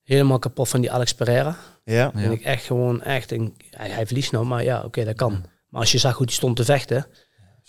helemaal 0.03 0.39
kapot 0.39 0.69
van 0.69 0.81
die 0.81 0.93
Alex 0.93 1.15
Pereira. 1.15 1.57
Ja, 1.85 1.95
Ja. 1.95 2.13
En 2.13 2.31
ik 2.33 2.43
echt 2.43 2.65
gewoon 2.65 3.03
echt, 3.03 3.33
een, 3.33 3.55
hij, 3.71 3.91
hij 3.91 4.07
verliest 4.07 4.33
nou, 4.33 4.45
maar 4.47 4.65
ja, 4.65 4.83
oké, 4.83 5.05
dat 5.05 5.17
kan. 5.17 5.45
Maar 5.69 5.81
als 5.81 5.93
je 5.93 5.99
zag 5.99 6.17
hoe 6.17 6.27
hij 6.27 6.35
stond 6.35 6.57
te 6.57 6.65
vechten, 6.65 7.07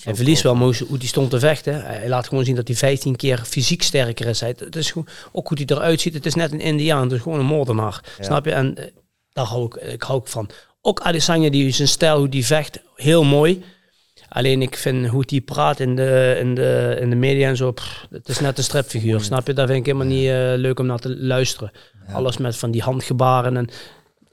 hij 0.04 0.16
verliest 0.16 0.44
wel, 0.44 0.58
hoe 0.58 0.98
hij 0.98 1.08
stond 1.08 1.30
te 1.30 1.40
vechten, 1.40 1.86
hij 1.86 2.10
laat 2.10 2.28
gewoon 2.28 2.44
zien 2.44 2.56
dat 2.56 2.68
hij 2.68 2.78
15 2.78 3.16
keer 3.16 3.42
fysiek 3.46 3.82
sterker 3.82 4.28
is. 4.28 4.40
Het 4.40 4.76
is 4.76 4.92
gewoon, 4.92 5.08
ook 5.32 5.48
hoe 5.48 5.58
hij 5.66 5.78
eruit 5.78 6.02
ziet, 6.02 6.14
het 6.14 6.26
is 6.26 6.36
net 6.36 6.52
een 6.52 6.60
Indiaan, 6.60 7.04
het 7.04 7.12
is 7.12 7.22
gewoon 7.22 7.40
een 7.40 7.46
moordenaar. 7.46 8.02
Ja. 8.18 8.24
Snap 8.24 8.46
je? 8.46 8.52
En 8.52 8.78
eh, 8.78 8.86
daar 9.34 9.46
hou 9.46 9.66
ik, 9.66 9.76
ik 9.76 10.02
hou 10.02 10.20
ook 10.20 10.28
van. 10.28 10.50
Ook 10.82 11.00
Adesanya, 11.00 11.50
die 11.50 11.72
zijn 11.72 11.88
stijl, 11.88 12.18
hoe 12.18 12.30
die 12.30 12.46
vecht, 12.46 12.80
heel 12.96 13.24
mooi. 13.24 13.64
Alleen 14.30 14.62
ik 14.62 14.76
vind 14.76 15.08
hoe 15.08 15.26
die 15.26 15.42
praat 15.42 15.80
in 15.80 15.96
de, 15.96 16.38
in 16.40 16.56
de, 16.56 16.98
in 17.00 17.10
de 17.10 17.16
media 17.16 17.48
en 17.48 17.58
zo, 17.58 17.72
pff, 17.72 18.06
het 18.10 18.30
is 18.30 18.40
net 18.40 18.58
een 18.58 18.64
stripfiguur, 18.64 19.22
snap 19.22 19.48
je? 19.48 19.54
Dat 19.54 19.68
vind 19.68 19.80
ik 19.80 19.86
helemaal 19.86 20.08
niet 20.08 20.28
eh, 20.28 20.54
leuk 20.56 20.80
om 20.80 20.86
naar 20.86 21.00
te 21.00 21.18
luisteren. 21.18 21.72
Alles 22.14 22.38
met 22.38 22.58
van 22.58 22.72
die 22.72 22.82
handgebaren 22.82 23.58
en 23.58 23.70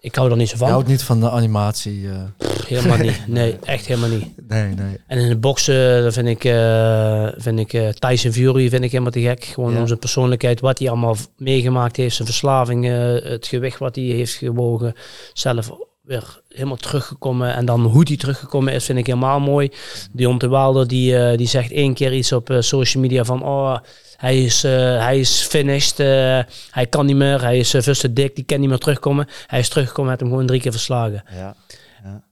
ik 0.00 0.14
hou 0.14 0.30
er 0.30 0.36
niet 0.36 0.48
zo 0.48 0.52
Je 0.54 0.58
van. 0.60 0.68
houdt 0.70 0.88
niet 0.88 1.02
van 1.02 1.20
de 1.20 1.30
animatie. 1.30 2.08
eh. 2.08 2.16
Pff, 2.38 2.66
helemaal 2.66 2.96
niet. 2.98 3.20
Nee, 3.38 3.56
echt 3.64 3.86
helemaal 3.86 4.08
niet. 4.08 4.24
Nee, 4.48 4.74
nee. 4.74 4.96
En 5.06 5.18
in 5.18 5.28
de 5.28 5.36
boksen 5.36 6.02
dan 6.02 6.12
vind 6.12 6.28
ik, 6.28 6.44
eh, 6.44 7.26
vind 7.36 7.58
ik 7.58 7.72
eh, 7.72 7.88
Tyson 7.88 8.32
Fury 8.32 8.68
vind 8.68 8.84
ik 8.84 8.90
helemaal 8.90 9.12
te 9.12 9.20
gek. 9.20 9.44
Gewoon 9.44 9.72
Ja. 9.72 9.80
om 9.80 9.86
zijn 9.86 9.98
persoonlijkheid, 9.98 10.60
wat 10.60 10.78
hij 10.78 10.88
allemaal 10.88 11.16
meegemaakt 11.36 11.96
heeft, 11.96 12.14
zijn 12.14 12.28
verslaving, 12.28 12.86
eh, 12.88 13.30
het 13.30 13.46
gewicht 13.46 13.78
wat 13.78 13.94
hij 13.96 14.04
heeft 14.04 14.32
gewogen, 14.34 14.94
zelf 15.32 15.70
weer 16.02 16.40
helemaal 16.48 16.76
teruggekomen. 16.76 17.54
En 17.54 17.64
dan 17.64 17.80
hoe 17.84 18.02
hij 18.06 18.16
teruggekomen 18.16 18.72
is, 18.72 18.84
vind 18.84 18.98
ik 18.98 19.06
helemaal 19.06 19.40
mooi. 19.40 19.70
Deontay 20.12 20.48
Wilder, 20.48 20.86
die, 20.88 21.16
eh, 21.18 21.36
die 21.36 21.48
zegt 21.48 21.70
één 21.72 21.94
keer 21.94 22.12
iets 22.14 22.32
op 22.32 22.50
eh, 22.50 22.60
social 22.60 23.02
media 23.02 23.24
van, 23.24 23.42
oh, 23.42 23.76
hij 24.18 24.42
is, 24.42 24.64
eh, 24.64 24.72
hij 25.02 25.18
is 25.18 25.40
finished, 25.40 26.00
eh, 26.00 26.40
hij 26.70 26.86
kan 26.88 27.06
niet 27.06 27.16
meer, 27.16 27.40
hij 27.40 27.58
is 27.58 27.74
uh, 27.74 27.82
te 27.82 28.12
dik, 28.12 28.34
die 28.34 28.44
kan 28.44 28.60
niet 28.60 28.68
meer 28.68 28.78
terugkomen. 28.78 29.26
Hij 29.46 29.58
is 29.58 29.68
teruggekomen, 29.68 30.08
heeft 30.08 30.22
hem 30.22 30.30
gewoon 30.30 30.46
drie 30.46 30.60
keer 30.60 30.72
verslagen. 30.72 31.22
ja. 31.30 31.54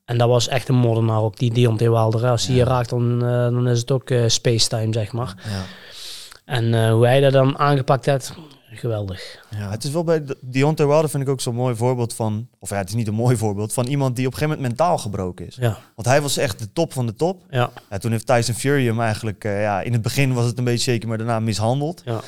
En 0.04 0.18
dat 0.18 0.28
was 0.28 0.48
echt 0.48 0.68
een 0.68 0.74
moordenaar 0.74 1.20
ook, 1.20 1.38
die 1.38 1.52
Deontay 1.52 1.90
Wilder. 1.90 2.26
Als 2.26 2.46
hij 2.46 2.56
je 2.56 2.64
raakt, 2.64 2.90
dan, 2.90 3.18
dan 3.18 3.68
is 3.68 3.78
het 3.78 3.90
ook 3.90 4.10
eh 4.10 4.22
spacetime, 4.26 4.92
zeg 4.92 5.12
maar. 5.12 5.34
Ja. 5.44 5.62
En 6.44 6.90
hoe 6.90 7.06
hij 7.06 7.20
dat 7.20 7.32
dan 7.32 7.58
aangepakt 7.58 8.06
heeft, 8.06 8.34
geweldig. 8.78 9.44
Ja. 9.50 9.70
Het 9.70 9.84
is 9.84 9.90
wel 9.90 10.04
bij 10.04 10.24
de- 10.24 10.36
Deontay 10.40 10.86
Wilder 10.86 11.10
vind 11.10 11.22
ik 11.22 11.28
ook 11.28 11.40
zo'n 11.40 11.54
mooi 11.54 11.74
voorbeeld 11.76 12.14
van, 12.14 12.48
of 12.58 12.70
ja, 12.70 12.76
het 12.76 12.88
is 12.88 12.94
niet 12.94 13.08
een 13.08 13.14
mooi 13.14 13.36
voorbeeld, 13.36 13.72
van 13.72 13.86
iemand 13.86 14.16
die 14.16 14.26
op 14.26 14.32
een 14.32 14.38
gegeven 14.38 14.58
moment 14.60 14.78
mentaal 14.78 14.98
gebroken 14.98 15.46
is. 15.46 15.56
Ja, 15.60 15.78
Want 15.94 16.08
hij 16.08 16.22
was 16.22 16.36
echt 16.36 16.58
de 16.58 16.72
top 16.72 16.92
van 16.92 17.06
de 17.06 17.14
top. 17.14 17.42
ja, 17.50 17.70
Ja, 17.90 17.98
toen 17.98 18.10
heeft 18.10 18.26
Tyson 18.26 18.54
Fury 18.54 18.86
hem 18.86 19.00
eigenlijk, 19.00 19.44
eh, 19.44 19.60
ja, 19.62 19.80
in 19.80 19.92
het 19.92 20.02
begin 20.02 20.32
was 20.34 20.44
het 20.46 20.58
een 20.58 20.64
beetje 20.64 20.90
zeker, 20.90 21.08
maar 21.08 21.18
daarna 21.18 21.40
mishandeld. 21.40 22.02
ja. 22.04 22.20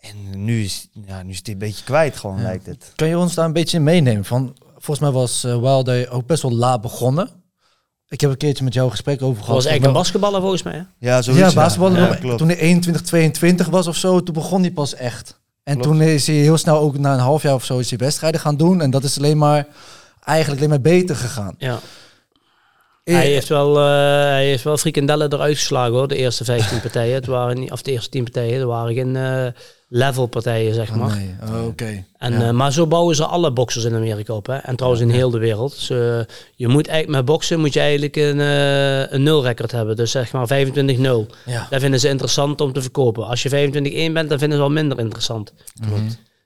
En 0.00 0.44
nu 0.44 0.62
is, 0.64 0.88
ja, 1.06 1.22
nu 1.22 1.30
is 1.30 1.40
hij 1.42 1.52
een 1.52 1.58
beetje 1.58 1.84
kwijt 1.84 2.16
gewoon, 2.16 2.36
Ja. 2.36 2.42
lijkt 2.42 2.66
het. 2.66 2.92
Kan 2.96 3.08
je 3.08 3.18
ons 3.18 3.34
daar 3.34 3.44
een 3.44 3.52
beetje 3.52 3.76
in 3.76 3.82
meenemen? 3.84 4.24
Van, 4.24 4.56
volgens 4.72 4.98
mij 4.98 5.10
was 5.10 5.44
eh 5.44 5.58
Wilder 5.60 6.10
ook 6.10 6.26
best 6.26 6.42
wel 6.42 6.52
laat 6.52 6.80
begonnen. 6.80 7.28
Ik 8.08 8.20
heb 8.20 8.30
een 8.30 8.36
keertje 8.36 8.64
met 8.64 8.72
jou 8.74 8.84
een 8.86 8.92
gesprek 8.92 9.22
over 9.22 9.34
Dat 9.34 9.44
gehad. 9.44 9.54
was 9.62 9.64
eigenlijk 9.66 9.96
een 9.96 10.04
Volgens 10.04 10.30
basketballer 10.30 10.40
volgens 10.40 10.62
mij. 10.62 10.86
Hè? 10.98 11.08
Ja, 11.10 11.22
zo 11.22 11.32
Ja, 11.32 11.52
basketbal. 11.52 11.96
Ja, 11.96 12.14
klopt. 12.14 12.38
toen 12.38 12.48
hij 12.48 12.58
21, 12.58 13.02
22 13.02 13.66
was 13.68 13.86
of 13.86 13.96
zo, 13.96 14.22
toen 14.22 14.34
begon 14.34 14.60
hij 14.60 14.70
pas 14.70 14.94
echt. 14.94 15.39
En 15.70 15.76
Klopt. 15.78 15.88
toen 15.98 16.02
is 16.02 16.26
hij 16.26 16.36
heel 16.36 16.56
snel 16.56 16.78
ook 16.78 16.98
na 16.98 17.12
een 17.12 17.18
half 17.18 17.42
jaar 17.42 17.54
of 17.54 17.64
zo 17.64 17.78
is 17.78 17.90
hij 17.90 17.98
wedstrijden 17.98 18.40
gaan 18.40 18.56
doen. 18.56 18.80
En 18.80 18.90
dat 18.90 19.04
is 19.04 19.18
alleen 19.18 19.38
maar 19.38 19.66
eigenlijk 20.24 20.58
alleen 20.58 20.70
maar 20.70 20.80
beter 20.92 21.16
gegaan. 21.16 21.54
Ja. 21.58 21.78
Eh, 23.04 23.14
Hij 23.14 23.26
heeft 23.26 23.48
wel, 23.48 23.78
eh, 23.78 23.84
hij 24.22 24.44
heeft 24.46 24.64
wel 24.64 24.76
frikandellen 24.76 25.32
eruit 25.32 25.56
geslagen 25.56 25.92
hoor, 25.92 26.08
de 26.08 26.16
eerste 26.16 26.44
15 26.44 26.80
partijen. 26.86 27.14
Het 27.14 27.26
waren 27.26 27.58
niet, 27.60 27.72
of 27.72 27.82
de 27.82 27.90
eerste 27.90 28.10
10 28.10 28.24
partijen, 28.24 28.60
er 28.60 28.66
waren 28.66 28.94
geen 28.94 29.16
eh, 29.16 29.46
level 29.92 30.26
partijen, 30.26 30.74
zeg 30.74 30.90
oh, 30.90 30.96
maar. 30.96 31.16
nee, 31.16 31.34
oh, 31.52 31.66
oké. 31.66 32.04
En, 32.18 32.32
Ja. 32.32 32.40
eh, 32.46 32.50
maar 32.50 32.72
zo 32.72 32.86
bouwen 32.86 33.16
ze 33.16 33.24
alle 33.24 33.52
boxers 33.52 33.84
in 33.84 33.94
Amerika 33.94 34.32
op. 34.34 34.46
Hè? 34.46 34.56
En 34.56 34.76
trouwens 34.76 35.02
in 35.02 35.10
heel 35.10 35.30
de 35.30 35.38
wereld. 35.38 35.70
Dus, 35.70 35.86
je 36.54 36.68
moet 36.68 36.86
eigenlijk 36.88 37.18
met 37.18 37.24
boksen 37.24 37.60
moet 37.60 37.72
je 37.72 37.80
eigenlijk 37.80 38.16
een, 38.16 38.40
eh 38.40 39.12
een 39.12 39.22
nulrecord 39.22 39.72
hebben. 39.72 39.96
Dus 39.96 40.10
zeg 40.10 40.32
maar 40.32 40.46
25-0. 40.48 41.26
Ja. 41.46 41.66
Dat 41.70 41.80
vinden 41.80 42.00
ze 42.00 42.08
interessant 42.08 42.60
om 42.60 42.72
te 42.72 42.82
verkopen. 42.82 43.26
Als 43.26 43.42
je 43.42 43.48
25-1 43.48 44.12
bent, 44.12 44.28
dan 44.28 44.38
vinden 44.38 44.58
ze 44.58 44.64
wel 44.64 44.70
minder 44.72 44.98
interessant. 44.98 45.52
Mhm. 45.80 45.90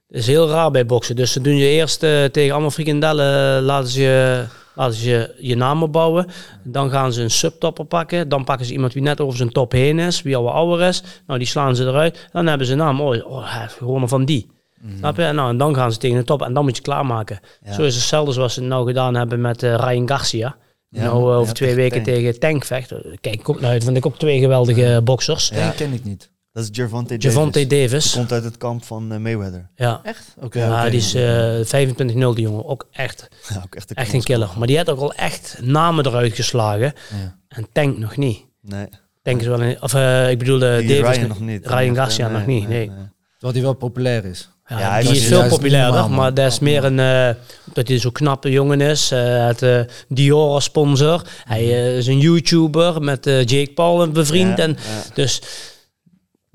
Dat 0.09 0.21
is 0.23 0.27
heel 0.27 0.49
raar 0.49 0.71
bij 0.71 0.87
boksen. 0.87 1.17
Dus 1.17 1.33
ze 1.33 1.41
doen 1.41 1.57
je 1.57 1.67
eerst 1.69 2.03
eh, 2.03 2.25
tegen 2.25 2.53
allemaal 2.53 2.71
frikandellen, 2.71 3.63
laten 3.63 3.91
ze 3.91 4.03
je, 4.03 4.45
ze 4.77 5.11
je, 5.11 5.35
je 5.39 5.57
naam 5.57 5.83
opbouwen. 5.83 6.27
Dan 6.63 6.91
gaan 6.91 7.13
ze 7.13 7.23
een 7.23 7.31
subtopper 7.31 7.85
pakken. 7.85 8.29
Dan 8.29 8.45
pakken 8.45 8.67
ze 8.67 8.73
iemand 8.73 8.93
die 8.93 9.03
net 9.03 9.21
over 9.21 9.37
zijn 9.37 9.53
top 9.53 9.73
heen 9.73 9.99
is, 9.99 10.23
wie 10.23 10.37
al 10.37 10.43
wat 10.43 10.53
ouder 10.53 10.87
is. 10.87 11.03
Nou, 11.27 11.39
die 11.39 11.49
slaan 11.49 11.77
ze 11.77 11.85
eruit. 11.85 12.29
Dan 12.33 12.47
hebben 12.47 12.67
ze 12.67 12.73
een 12.73 12.79
naam. 12.79 13.01
Oh, 13.01 13.31
oh 13.31 13.63
gewonnen 13.67 14.09
van 14.09 14.25
die. 14.25 14.53
Snap 14.99 15.17
je? 15.17 15.33
Nou, 15.33 15.51
en 15.51 15.57
dan 15.57 15.75
gaan 15.75 15.93
ze 15.93 15.99
tegen 15.99 16.17
de 16.17 16.25
top 16.25 16.43
en 16.43 16.53
dan 16.53 16.65
moet 16.65 16.77
je 16.77 16.83
klaarmaken. 16.83 17.41
Ja. 17.65 17.73
Zo 17.73 17.83
is 17.83 17.95
hetzelfde 17.95 18.33
zoals 18.33 18.55
ze 18.55 18.61
het 18.61 18.69
nou 18.69 18.87
gedaan 18.87 19.15
hebben 19.15 19.41
met 19.41 19.63
eh, 19.63 19.75
Ryan 19.75 20.09
Garcia. 20.09 20.57
Ja, 20.89 21.03
nou 21.03 21.19
eh, 21.19 21.37
over 21.37 21.47
ja, 21.47 21.53
twee 21.53 21.75
weken 21.75 22.03
Tank. 22.03 22.17
tegen 22.17 22.41
Tank 22.41 22.65
vecht. 22.65 22.93
Kijk, 23.21 23.41
ik 23.41 23.49
ook 23.49 23.61
naar 23.61 23.71
uit. 23.71 23.85
Vind 23.85 23.97
ik 23.97 24.07
ook 24.07 24.19
twee 24.19 24.41
geweldige 24.41 25.01
boxers. 25.05 25.49
Die 25.49 25.73
ken 25.77 25.93
ik 25.93 26.05
niet. 26.05 26.31
Dat 26.55 26.63
is 26.65 26.69
Gervonta 26.73 27.15
Javante 27.19 27.67
Davis. 27.67 27.81
Davis. 27.91 28.05
Die 28.11 28.19
komt 28.19 28.33
uit 28.33 28.45
het 28.45 28.57
kamp 28.57 28.85
van 28.85 29.13
eh, 29.13 29.19
Mayweather. 29.19 29.69
Ja. 29.77 30.01
Echt? 30.03 30.35
Oké. 30.41 30.59
Ja, 30.59 30.81
oké. 30.81 30.91
die 30.91 30.99
is 30.99 31.15
eh 31.15 31.85
25-0 31.87 31.95
die 32.13 32.41
jongen. 32.41 32.67
Ook 32.67 32.89
echt, 32.93 33.29
Ja, 33.49 33.63
ook 33.65 33.75
echt 33.75 33.91
een, 33.91 33.97
echt 33.97 34.13
een 34.13 34.23
killer. 34.23 34.49
Maar 34.59 34.67
die 34.67 34.77
had 34.77 34.91
ook 34.91 35.01
al 35.01 35.13
echt 35.15 35.59
namen 35.63 36.07
eruit 36.07 36.35
geslagen. 36.35 36.93
Ja. 37.23 37.37
En 37.49 37.67
Tank 37.73 37.99
nog 37.99 38.17
niet. 38.17 38.39
Nee, 38.61 38.87
Tank 39.23 39.41
is 39.41 39.47
wel 39.47 39.63
een... 39.63 39.83
Of 39.83 39.95
eh, 39.95 40.31
ik 40.31 40.39
bedoel 40.39 40.63
eh, 40.63 40.79
die 40.79 41.01
Davis 41.01 41.17
Ryan 41.17 41.29
nog 41.29 41.41
niet. 41.41 41.67
Ryan 41.67 41.79
Nee, 41.79 41.95
Garcia 41.95 42.29
nog 42.29 42.47
niet, 42.47 42.69
nee. 42.69 42.91
Terwijl 43.33 43.53
die 43.53 43.63
wel 43.63 43.75
populair 43.75 44.25
is. 44.25 44.49
Ja, 44.67 44.79
Ja, 44.79 44.91
hij 44.91 45.03
die 45.03 45.11
is- 45.11 45.29
hij 45.29 45.39
veel 45.41 45.49
populairder, 45.49 46.01
normaal, 46.01 46.19
maar 46.19 46.35
dat 46.35 46.53
is 46.53 46.59
meer 46.59 46.85
een... 46.85 46.99
eh, 46.99 47.29
dat 47.73 47.89
hij 47.89 47.99
zo'n 47.99 48.13
knappe 48.13 48.51
jongen 48.51 48.81
is. 48.81 49.11
eh 49.11 49.47
het 49.47 49.63
eh, 49.63 49.81
Dior 50.09 50.49
als 50.51 50.65
sponsor. 50.65 51.23
Hij 51.45 51.61
eh, 51.63 51.97
is 51.97 52.07
een 52.07 52.19
YouTuber 52.19 53.03
met 53.03 53.27
eh, 53.27 53.45
Jake 53.45 53.73
Paul 53.75 54.03
een 54.03 54.13
bevriend. 54.13 54.57
Ja, 54.59 54.65
en, 54.65 54.71
ja. 54.71 55.03
Dus 55.15 55.43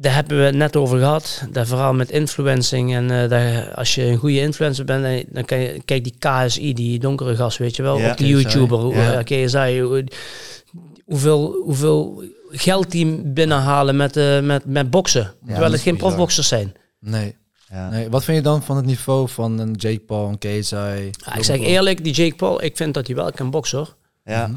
daar 0.01 0.13
hebben 0.15 0.37
we 0.37 0.43
het 0.43 0.55
net 0.55 0.75
over 0.75 0.97
gehad. 0.99 1.43
Dat 1.51 1.67
verhaal 1.67 1.93
met 1.93 2.11
influencing. 2.11 2.93
En 2.95 3.11
eh, 3.11 3.29
dat, 3.29 3.75
als 3.75 3.95
je 3.95 4.03
een 4.03 4.17
goede 4.17 4.39
influencer 4.41 4.85
bent, 4.85 5.03
dan- 5.03 5.23
dan 5.29 5.45
kan 5.45 5.59
je... 5.59 5.81
Kijk, 5.85 6.03
die 6.03 6.15
KSI, 6.19 6.73
die 6.73 6.99
donkere 6.99 7.35
gast, 7.35 7.57
weet 7.57 7.75
je 7.75 7.81
wel. 7.81 7.97
Ja. 7.99 8.13
Die 8.13 8.35
KSI, 8.35 8.41
YouTuber. 8.41 8.77
hoe- 8.79 8.95
ja. 8.95 9.11
ja, 9.11 9.21
KSI. 9.23 9.79
hoe- 9.81 10.03
Hoeveel, 11.05 11.61
hoeveel 11.63 12.23
geld 12.49 12.91
die 12.91 13.21
binnenhalen 13.25 13.95
met, 13.95 14.17
eh, 14.17 14.39
met, 14.39 14.65
met 14.65 14.89
boksen. 14.89 15.33
terwijl 15.39 15.61
dat 15.61 15.71
het 15.71 15.81
geen 15.81 15.93
bizar. 15.93 16.07
profboxers 16.07 16.47
zijn. 16.47 16.73
Nee. 16.99 17.35
Ja. 17.69 17.89
nee. 17.89 18.09
Wat 18.09 18.23
vind 18.23 18.37
je 18.37 18.43
dan 18.43 18.63
van 18.63 18.75
het 18.75 18.85
niveau 18.85 19.29
van 19.29 19.59
een 19.59 19.73
Jake 19.73 19.99
Paul, 19.99 20.27
een 20.27 20.37
KSI? 20.37 20.75
Ja, 20.75 21.35
ik 21.35 21.43
zeg 21.43 21.59
eerlijk, 21.59 22.03
die 22.03 22.13
Jake 22.13 22.35
Paul, 22.35 22.63
ik 22.63 22.77
vind 22.77 22.93
dat 22.93 23.07
hij 23.07 23.15
wel 23.15 23.31
kan 23.31 23.49
boksen 23.49 23.77
hoor. 23.77 23.95
Ja. 24.23 24.49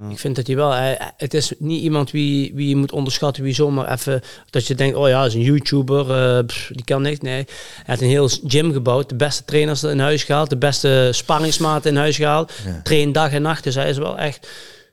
Mhm. 0.00 0.10
Ik 0.10 0.18
vind 0.18 0.36
dat 0.36 0.46
hij 0.46 0.56
wel, 0.56 0.72
het 1.16 1.34
is 1.34 1.52
niet 1.58 1.82
iemand 1.82 2.10
wie, 2.10 2.52
wie 2.54 2.68
je 2.68 2.76
moet 2.76 2.92
onderschatten, 2.92 3.42
wie 3.42 3.54
zomaar 3.54 3.92
even, 3.92 4.20
dat 4.50 4.66
je 4.66 4.74
denkt, 4.74 4.96
oh 4.96 5.08
ja, 5.08 5.18
hij 5.18 5.26
is 5.26 5.34
een 5.34 5.40
YouTuber, 5.40 6.10
eh, 6.10 6.44
pff, 6.46 6.70
die 6.72 6.84
kan 6.84 7.02
niks. 7.02 7.20
Nee, 7.20 7.34
hij 7.34 7.44
heeft 7.84 8.00
een 8.00 8.08
heel 8.08 8.28
gym 8.46 8.72
gebouwd, 8.72 9.08
de 9.08 9.14
beste 9.14 9.44
trainers 9.44 9.82
in 9.82 9.98
huis 9.98 10.24
gehaald, 10.24 10.50
de 10.50 10.56
beste 10.56 11.08
sparringsmaten 11.12 11.90
in 11.90 11.96
huis 11.96 12.16
gehaald, 12.16 12.52
Ja. 12.66 12.80
traint 12.82 13.14
dag 13.14 13.32
en 13.32 13.42
nacht, 13.42 13.64
dus 13.64 13.74
hij 13.74 13.88
is 13.88 13.98
wel 13.98 14.18
echt 14.18 14.48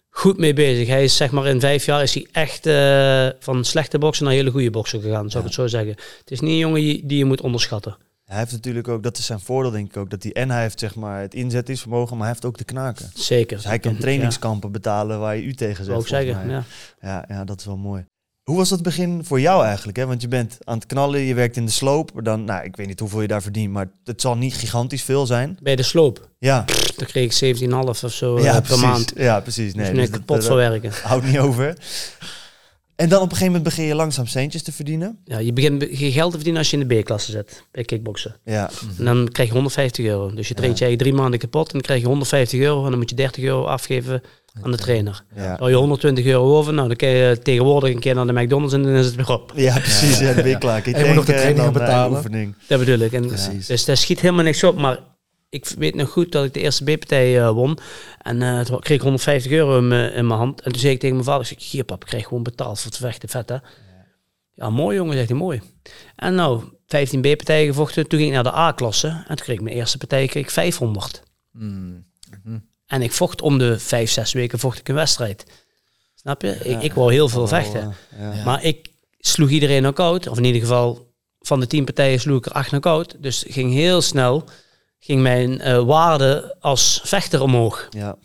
goed 0.09 0.37
mee 0.37 0.53
bezig. 0.53 0.87
Hij 0.87 1.03
is 1.03 1.15
zeg 1.15 1.31
maar 1.31 1.45
in 1.47 1.59
vijf 1.59 1.85
jaar 1.85 2.01
is 2.03 2.13
hij 2.13 2.27
echt 2.31 2.65
eh, 2.65 3.27
van 3.39 3.63
slechte 3.63 3.97
boksen 3.97 4.25
naar 4.25 4.33
hele 4.33 4.51
goede 4.51 4.71
boksen 4.71 5.01
gegaan, 5.01 5.29
zou 5.29 5.43
ik 5.43 5.49
het 5.49 5.59
zo 5.59 5.67
zeggen. 5.67 5.95
Het 6.19 6.31
is 6.31 6.39
niet 6.39 6.51
een 6.51 6.57
jongen 6.57 6.81
die 6.81 7.17
je 7.17 7.25
moet 7.25 7.41
onderschatten. 7.41 7.97
Hij 8.25 8.37
heeft 8.37 8.51
natuurlijk 8.51 8.87
ook, 8.87 9.03
dat 9.03 9.17
is 9.17 9.25
zijn 9.25 9.39
voordeel 9.39 9.71
denk 9.71 9.89
ik 9.89 9.97
ook, 9.97 10.09
dat 10.09 10.23
hij 10.23 10.33
en 10.33 10.49
hij 10.51 10.61
heeft 10.61 10.79
zeg 10.79 10.95
maar 10.95 11.21
het 11.21 11.33
inzettingsvermogen, 11.33 12.11
maar 12.17 12.25
hij 12.25 12.31
heeft 12.33 12.45
ook 12.45 12.57
de 12.57 12.63
knaken. 12.63 13.09
Zeker. 13.13 13.55
Dus 13.57 13.65
hij 13.65 13.79
kan 13.79 13.91
En, 13.93 13.99
trainingskampen 13.99 14.71
betalen 14.71 15.19
waar 15.19 15.35
je 15.35 15.43
u 15.43 15.53
tegen 15.53 15.85
zegt. 15.85 16.07
zeggen, 16.07 16.45
mij. 16.45 16.55
ja. 16.55 16.63
Ja, 17.01 17.25
ja, 17.27 17.43
dat 17.43 17.59
is 17.59 17.65
wel 17.65 17.77
mooi. 17.77 18.05
Hoe 18.43 18.57
was 18.57 18.69
dat 18.69 18.81
begin 18.83 19.25
voor 19.25 19.39
jou 19.39 19.65
eigenlijk? 19.65 19.97
Hè? 19.97 20.05
Want 20.05 20.21
je 20.21 20.27
bent 20.27 20.57
aan 20.63 20.75
het 20.77 20.85
knallen, 20.85 21.19
je 21.19 21.33
werkt 21.33 21.55
in 21.57 21.65
de 21.65 21.71
sloop. 21.71 22.11
Dan, 22.23 22.43
nou, 22.43 22.63
ik 22.63 22.75
weet 22.75 22.87
niet 22.87 22.99
hoeveel 22.99 23.21
je 23.21 23.27
daar 23.27 23.41
verdient, 23.41 23.71
maar 23.71 23.89
het 24.03 24.21
zal 24.21 24.37
niet 24.37 24.53
gigantisch 24.53 25.03
veel 25.03 25.25
zijn. 25.25 25.57
Bij 25.61 25.75
de 25.75 25.83
sloop, 25.83 26.29
Ja, 26.39 26.65
dan 26.95 27.07
kreeg 27.07 27.39
ik 27.41 27.57
17,5 27.57 28.03
of 28.03 28.13
zo 28.13 28.39
ja 28.39 28.45
eh, 28.45 28.51
per 28.51 28.61
precies. 28.61 28.81
maand. 28.81 29.13
Ja, 29.15 29.39
precies. 29.39 29.73
Nee, 29.73 29.85
dus 29.91 29.95
dus 29.99 30.09
dat- 30.09 30.19
kapot 30.19 30.35
dat- 30.37 30.45
voor 30.45 30.55
werken. 30.55 30.91
houdt 31.03 31.25
niet 31.25 31.39
over. 31.39 31.77
En 32.95 33.09
dan 33.09 33.17
op 33.21 33.23
een 33.23 33.29
gegeven 33.37 33.45
moment 33.53 33.63
begin 33.63 33.85
je 33.85 33.95
langzaam 33.95 34.27
centjes 34.27 34.63
te 34.63 34.71
verdienen. 34.71 35.17
Ja, 35.25 35.37
je 35.39 35.53
begint 35.53 35.85
geen 35.89 36.11
geld 36.11 36.29
te 36.29 36.35
verdienen 36.35 36.61
als 36.61 36.71
je 36.71 36.77
in 36.77 36.87
de 36.87 36.95
B-klasse 37.01 37.31
zit 37.31 37.63
bij 37.71 37.83
kickboksen. 37.83 38.35
Ja, 38.45 38.69
En 38.97 39.05
dan 39.05 39.29
krijg 39.31 39.47
je 39.49 39.53
150 39.55 40.05
euro. 40.05 40.31
Dus 40.33 40.47
je 40.47 40.53
traint 40.53 40.77
jij 40.77 40.95
drie 40.95 41.13
maanden 41.13 41.39
kapot 41.39 41.65
en 41.65 41.71
dan 41.73 41.81
krijg 41.81 41.99
je 42.01 42.07
150 42.07 42.59
euro 42.59 42.83
en 42.83 42.89
dan 42.89 42.99
moet 42.99 43.09
je 43.09 43.15
30 43.15 43.43
euro 43.43 43.63
afgeven 43.63 44.21
aan 44.61 44.71
de 44.71 44.77
trainer. 44.77 45.23
ja. 45.35 45.55
Hou 45.57 45.69
je 45.69 45.75
120 45.75 46.25
euro 46.25 46.57
over, 46.57 46.73
nou 46.73 46.87
dan 46.87 46.97
kun 46.97 47.07
je 47.07 47.39
tegenwoordig 47.43 47.93
een 47.93 47.99
keer 47.99 48.15
naar 48.15 48.27
de 48.27 48.33
McDonald's 48.33 48.73
en 48.73 48.83
dan 48.83 48.93
is 48.93 49.05
het 49.05 49.15
weer 49.15 49.29
op. 49.31 49.51
ja 49.55 49.79
precies. 49.79 50.19
Ja, 50.19 50.25
dan 50.25 50.35
ben 50.43 50.49
je 50.51 50.57
klaar. 50.57 50.81
Kun 50.81 50.93
En 50.93 50.99
je 50.99 51.05
moet 51.05 51.15
nog 51.15 51.25
de 51.25 51.33
eh, 51.33 51.71
betalen. 51.71 52.17
oefening. 52.17 52.55
Dat 52.67 52.79
bedoel 52.79 52.99
ik. 52.99 53.11
En 53.11 53.27
Precies. 53.27 53.67
Dus 53.67 53.85
daar 53.85 53.97
schiet 53.97 54.19
helemaal 54.19 54.43
niks 54.43 54.63
op. 54.63 54.77
Maar 54.77 54.99
ik 55.49 55.65
weet 55.77 55.95
nog 55.95 56.09
goed 56.09 56.31
dat 56.31 56.45
ik 56.45 56.53
de 56.53 56.59
eerste 56.59 56.83
B-partij 56.83 57.39
eh, 57.41 57.49
won. 57.51 57.77
En 58.21 58.41
eh 58.41 58.59
toen 58.59 58.79
kreeg 58.79 58.97
ik 58.97 59.03
150 59.03 59.51
euro 59.51 59.77
in 59.77 59.87
mijn 59.87 60.13
in 60.13 60.27
mijn 60.27 60.39
hand. 60.39 60.61
En 60.61 60.71
toen 60.71 60.81
zei 60.81 60.93
ik 60.93 60.99
tegen 60.99 61.15
mijn 61.15 61.27
vader, 61.27 61.51
ik 61.51 61.59
zeg, 61.59 61.71
hier 61.71 61.83
pap, 61.83 62.01
ik 62.01 62.07
krijg 62.07 62.23
gewoon 62.27 62.43
betaald 62.43 62.79
voor 62.79 62.91
het 62.91 62.99
vechten, 62.99 63.29
vet 63.29 63.49
hè. 63.49 63.57
Ja, 64.53 64.69
mooi 64.69 64.95
jongen, 64.95 65.13
zegt 65.15 65.29
hij, 65.29 65.37
mooi. 65.37 65.61
En 66.15 66.35
nou, 66.35 66.63
15 66.87 67.21
B-partijen 67.21 67.67
gevochten. 67.67 68.07
Toen 68.07 68.19
ging 68.19 68.29
ik 68.29 68.35
naar 68.35 68.51
de 68.51 68.57
A-klasse. 68.59 69.07
En 69.07 69.35
toen 69.35 69.45
kreeg 69.45 69.55
ik 69.57 69.61
mijn 69.61 69.75
eerste 69.75 69.97
partij 69.97 70.27
kreeg 70.27 70.43
ik 70.43 70.49
500. 70.49 71.23
Mm. 71.51 72.05
En 72.85 73.01
ik 73.01 73.11
vocht 73.11 73.41
om 73.41 73.57
de 73.57 73.79
5, 73.79 74.11
6 74.11 74.33
weken 74.33 74.59
vocht 74.59 74.79
ik 74.79 74.87
een 74.89 74.95
wedstrijd. 74.95 75.45
Snap 76.15 76.41
je? 76.41 76.57
Ik, 76.63 76.81
ik 76.81 76.93
wou 76.93 77.11
heel 77.13 77.29
veel 77.29 77.47
vechten. 77.47 77.95
eh. 78.09 78.35
Ja. 78.37 78.43
Maar 78.43 78.63
ik 78.63 78.91
sloeg 79.19 79.49
iedereen 79.49 79.81
knock-out. 79.81 80.27
Of 80.27 80.37
in 80.37 80.43
ieder 80.43 80.61
geval, 80.61 81.13
van 81.39 81.59
de 81.59 81.67
10 81.67 81.85
partijen 81.85 82.19
sloeg 82.19 82.37
ik 82.37 82.45
er 82.45 82.51
8 82.51 82.67
knock-out. 82.69 83.15
Dus 83.19 83.45
ging 83.47 83.73
heel 83.73 84.01
snel, 84.01 84.43
ging 84.99 85.21
mijn 85.21 85.59
eh, 85.59 85.83
waarde 85.83 86.55
als 86.59 87.01
vechter 87.03 87.41
omhoog. 87.41 87.87
Ja. 87.89 88.17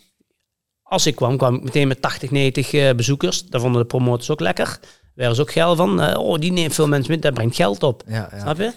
Als 0.83 1.05
ik 1.05 1.15
kwam, 1.15 1.37
kwam 1.37 1.55
ik 1.55 1.63
meteen 1.63 1.87
met 1.87 2.01
80, 2.01 2.31
90 2.31 2.73
eh, 2.73 2.93
bezoekers. 2.95 3.43
Daar 3.43 3.61
vonden 3.61 3.81
de 3.81 3.87
promotors 3.87 4.29
ook 4.29 4.39
lekker. 4.39 4.79
Daar 5.15 5.35
ze 5.35 5.41
ook 5.41 5.51
geil 5.51 5.75
van. 5.75 6.01
Eh, 6.01 6.19
oh, 6.19 6.39
die 6.39 6.51
neemt 6.51 6.73
veel 6.73 6.87
mensen 6.87 7.11
mee, 7.11 7.19
dat 7.19 7.33
brengt 7.33 7.55
geld 7.55 7.83
op. 7.83 8.03
Ja, 8.07 8.29
ja. 8.31 8.39
Snap 8.39 8.57
je? 8.57 8.71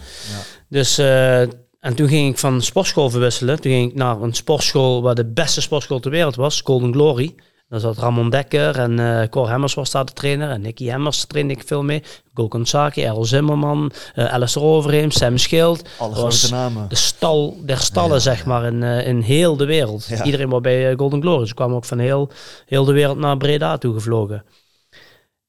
Dus, 0.69 0.99
eh, 0.99 1.41
en 1.81 1.95
toen 1.95 2.09
ging 2.09 2.31
ik 2.31 2.39
van 2.39 2.63
sportschool 2.63 3.11
verwisselen. 3.11 3.61
Toen 3.61 3.73
ging 3.73 3.91
ik 3.91 3.97
naar 3.97 4.21
een 4.21 4.35
sportschool 4.35 5.03
waar 5.03 5.15
de 5.15 5.33
beste 5.33 5.61
sportschool 5.61 6.01
ter 6.01 6.11
wereld 6.11 6.35
was, 6.35 6.61
Golden 6.61 6.93
Glory. 6.93 7.35
Daar 7.75 7.83
zat 7.83 7.99
Ramon 7.99 8.31
Dekker 8.31 8.79
en 8.79 8.99
eh 8.99 9.29
Cor 9.29 9.49
Hemmers 9.49 9.75
was 9.75 9.91
daar 9.91 10.05
de 10.05 10.13
trainer. 10.13 10.51
En 10.51 10.61
Nicky 10.61 10.87
Hemmers 10.87 11.25
trainde 11.25 11.53
ik 11.53 11.63
veel 11.67 11.83
mee. 11.83 12.03
Gokon 12.35 12.67
Saki, 12.67 13.03
Errol 13.03 13.25
Zimmerman, 13.25 13.93
eh 14.15 14.33
Alistair 14.33 14.67
Overeem, 14.67 15.11
Sam 15.11 15.39
Schild. 15.39 15.89
Alle 15.99 16.15
grote 16.15 16.51
namen. 16.51 16.89
De 16.89 16.95
stal 16.95 17.57
der 17.65 17.77
stallen, 17.77 18.21
zeg 18.21 18.47
maar, 18.47 18.65
in, 18.65 18.83
eh, 18.83 19.07
in 19.07 19.21
heel 19.21 19.57
de 19.57 19.65
wereld. 19.65 20.07
Ja. 20.07 20.25
Iedereen 20.25 20.49
was 20.49 20.61
bij 20.61 20.95
Golden 20.97 21.21
Glory. 21.21 21.47
Ze 21.47 21.55
kwamen 21.55 21.77
ook 21.77 21.85
van 21.85 21.99
heel, 21.99 22.31
heel 22.67 22.85
de 22.85 22.93
wereld 22.93 23.19
naar 23.19 23.37
Breda 23.37 23.79
toe 23.79 23.95
gevlogen. 23.95 24.45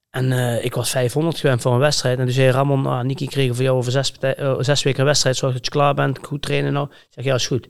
En 0.10 0.32
ik 0.64 0.76
was 0.76 0.90
500 0.90 1.40
gewend 1.40 1.62
voor 1.62 1.74
een 1.74 1.80
wedstrijd. 1.80 2.20
En 2.20 2.26
toen 2.26 2.34
zei 2.34 2.52
Ramon, 2.52 2.86
ah, 2.86 3.04
Niki, 3.04 3.28
kregen 3.28 3.56
voor 3.56 3.64
jou 3.64 3.78
over 3.78 3.92
zes, 3.92 4.84
weken 4.84 5.00
een 5.00 5.06
wedstrijd. 5.06 5.36
Zorg 5.36 5.54
dat 5.54 5.66
je 5.66 5.72
klaar 5.72 5.94
bent. 5.94 6.20
Goed 6.22 6.42
trainen 6.42 6.74
nou. 6.74 6.88
Ik 6.92 7.08
zeg, 7.10 7.24
ja, 7.24 7.34
is 7.36 7.48
goed. 7.48 7.68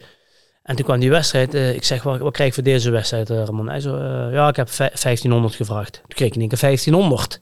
En 0.66 0.76
toen 0.76 0.86
kwam 0.86 1.00
die 1.00 1.10
wedstrijd. 1.10 1.54
eh, 1.54 1.74
ik 1.76 1.84
zeg, 1.84 2.04
wat, 2.04 2.20
wat 2.20 2.34
krijg 2.34 2.50
ik 2.50 2.56
voor 2.56 2.64
deze 2.64 2.90
wedstrijd, 2.90 3.30
eh, 3.30 3.44
Ramon? 3.44 3.70
Hij 3.70 3.80
zo, 3.80 3.98
eh, 3.98 4.34
ja, 4.34 4.48
ik 4.48 4.56
heb 4.56 4.70
vij- 4.70 4.92
1500 4.94 5.56
gevraagd. 5.56 5.94
Toen 5.94 6.04
kreeg 6.08 6.28
ik 6.28 6.34
in 6.34 6.40
één 6.40 6.50
keer 6.50 6.58
1500. 6.58 7.40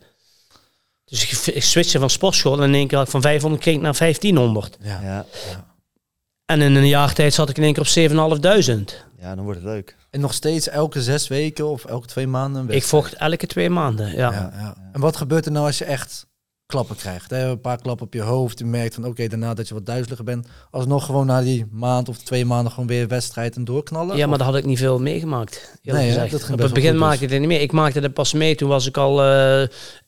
Dus 1.05 1.23
ik, 1.47 1.55
ik 1.55 1.63
switchte 1.63 1.99
van 1.99 2.09
sportschool. 2.09 2.57
En 2.62 2.67
in 2.67 2.73
één 2.75 2.88
keer 2.88 2.97
had 2.97 3.05
ik 3.05 3.12
van 3.12 3.21
500 3.21 3.62
kreeg 3.62 3.75
ik 3.75 3.81
naar 3.81 3.97
1500. 3.97 4.77
Ja. 4.81 4.99
Ja. 5.01 5.25
En 6.45 6.62
in 6.62 6.75
een 6.75 6.88
jaar 6.88 7.13
tijd 7.13 7.33
zat 7.33 7.49
ik 7.49 7.57
in 7.57 7.63
één 7.63 7.73
keer 7.73 7.81
op 7.81 7.88
7.500. 7.88 9.05
ja, 9.19 9.36
dan 9.36 9.43
wordt 9.43 9.59
het 9.59 9.69
leuk. 9.69 9.95
En 10.09 10.19
nog 10.19 10.33
steeds 10.33 10.69
elke 10.69 11.01
zes 11.01 11.27
weken 11.27 11.67
of 11.67 11.86
elke 11.86 12.07
twee 12.07 12.27
maanden 12.27 12.62
een 12.62 12.75
Ik 12.75 12.83
vocht 12.83 13.13
elke 13.13 13.47
twee 13.47 13.69
maanden, 13.69 14.07
ja. 14.12 14.31
Ja, 14.31 14.51
ja. 14.57 14.75
En 14.91 14.99
wat 15.01 15.15
gebeurt 15.17 15.45
er 15.45 15.51
nou 15.51 15.65
als 15.65 15.77
je 15.77 15.86
echt 15.86 16.25
klappen 16.73 16.95
krijgt. 16.95 17.29
Hè? 17.29 17.49
Een 17.49 17.62
paar 17.62 17.81
klappen 17.81 18.05
op 18.05 18.13
je 18.13 18.21
hoofd. 18.21 18.59
Je 18.59 18.65
merkt 18.65 18.93
van 18.93 19.05
oké, 19.05 19.27
daarna 19.27 19.53
dat 19.53 19.67
je 19.67 19.73
wat 19.73 19.86
duizeliger 19.86 20.23
bent. 20.25 20.47
Alsnog 20.71 21.05
gewoon 21.05 21.25
na 21.25 21.41
die 21.41 21.65
maand 21.71 22.09
of 22.09 22.17
twee 22.17 22.45
maanden 22.45 22.71
gewoon 22.71 22.88
weer 22.88 23.07
wedstrijd 23.07 23.55
en 23.55 23.63
doorknallen. 23.63 24.17
Ja, 24.17 24.27
maar 24.27 24.38
daar 24.38 24.47
had 24.47 24.55
ik 24.55 24.65
niet 24.65 24.77
veel 24.77 24.99
meegemaakt. 24.99 25.79
Nee, 25.83 26.09
hè? 26.09 26.27
Dat 26.29 26.49
Op 26.51 26.59
het 26.59 26.73
begin 26.73 26.89
goed 26.89 26.99
maakte 26.99 27.17
dus. 27.17 27.25
ik 27.25 27.29
het 27.31 27.39
niet 27.39 27.49
meer. 27.49 27.62
Ik 27.62 27.71
maakte 27.71 27.99
het 27.99 28.13
pas 28.13 28.33
mee. 28.33 28.55
Toen 28.55 28.69
was 28.69 28.88
ik 28.88 28.97
al 28.97 29.23
eh, 29.23 29.62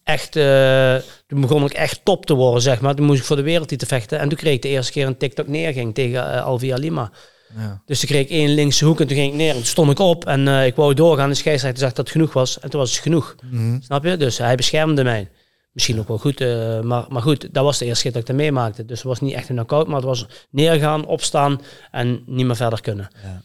echt... 0.04 0.36
eh, 0.36 0.96
toen 1.28 1.42
begon 1.42 1.66
ik 1.66 1.74
echt 1.74 2.00
top 2.04 2.26
te 2.26 2.34
worden, 2.34 2.62
zeg 2.62 2.82
maar. 2.82 2.96
Toen 2.96 3.06
moest 3.06 3.20
ik 3.20 3.26
voor 3.26 3.36
de 3.36 3.42
wereld 3.42 3.80
te 3.80 3.86
vechten. 3.86 4.20
En 4.20 4.30
toen 4.30 4.38
kreeg 4.38 4.54
ik 4.54 4.62
de 4.62 4.68
eerste 4.70 4.92
keer 4.92 5.08
een 5.08 5.18
TikTok 5.18 5.48
neerging 5.48 5.94
tegen 5.94 6.34
eh, 6.34 6.46
Alvia 6.46 6.76
Lima. 6.76 7.12
Ja. 7.58 7.82
Dus 7.86 8.00
toen 8.00 8.10
kreeg 8.10 8.22
ik 8.22 8.30
één 8.30 8.54
linkse 8.54 8.86
hoek 8.86 9.00
en 9.00 9.08
toen 9.08 9.18
ging 9.18 9.32
ik 9.32 9.38
neer. 9.38 9.50
En 9.50 9.56
toen 9.56 9.66
stond 9.66 9.92
ik 9.92 10.00
op 10.00 10.26
en 10.26 10.48
ik 10.48 10.76
wou 10.76 10.94
doorgaan. 10.94 11.30
De 11.30 11.36
scheidsrechter 11.36 11.80
zag 11.80 11.90
dat 11.94 11.98
het 12.06 12.10
genoeg 12.10 12.34
was. 12.34 12.60
En 12.60 12.70
toen 12.70 12.80
was 12.80 12.92
het 12.92 13.02
genoeg. 13.02 13.36
Mhm. 13.52 13.82
Snap 13.82 14.04
je? 14.04 14.18
Dus 14.18 14.38
hij 14.38 14.56
beschermde 14.56 15.04
mij. 15.04 15.30
Misschien 15.76 16.00
ook 16.00 16.08
wel 16.08 16.18
goed. 16.18 16.42
eh, 16.42 16.80
maar, 16.82 17.06
maar 17.10 17.22
goed, 17.22 17.48
dat 17.54 17.64
was 17.64 17.78
de 17.78 17.86
eerste 17.86 18.04
keer 18.04 18.12
dat 18.12 18.22
ik 18.22 18.28
dat 18.28 18.36
meemaakte. 18.36 18.86
Dus 18.86 18.98
het 18.98 19.08
was 19.08 19.22
niet 19.22 19.34
echt 19.34 19.50
een 19.50 19.56
knockout, 19.56 19.88
maar 19.88 19.96
het 19.96 20.06
was 20.06 20.26
neergaan, 20.50 21.06
opstaan 21.06 21.62
en 21.92 22.24
niet 22.26 22.46
meer 22.46 22.56
verder 22.56 22.82
kunnen. 22.82 23.08
Ja. 23.24 23.42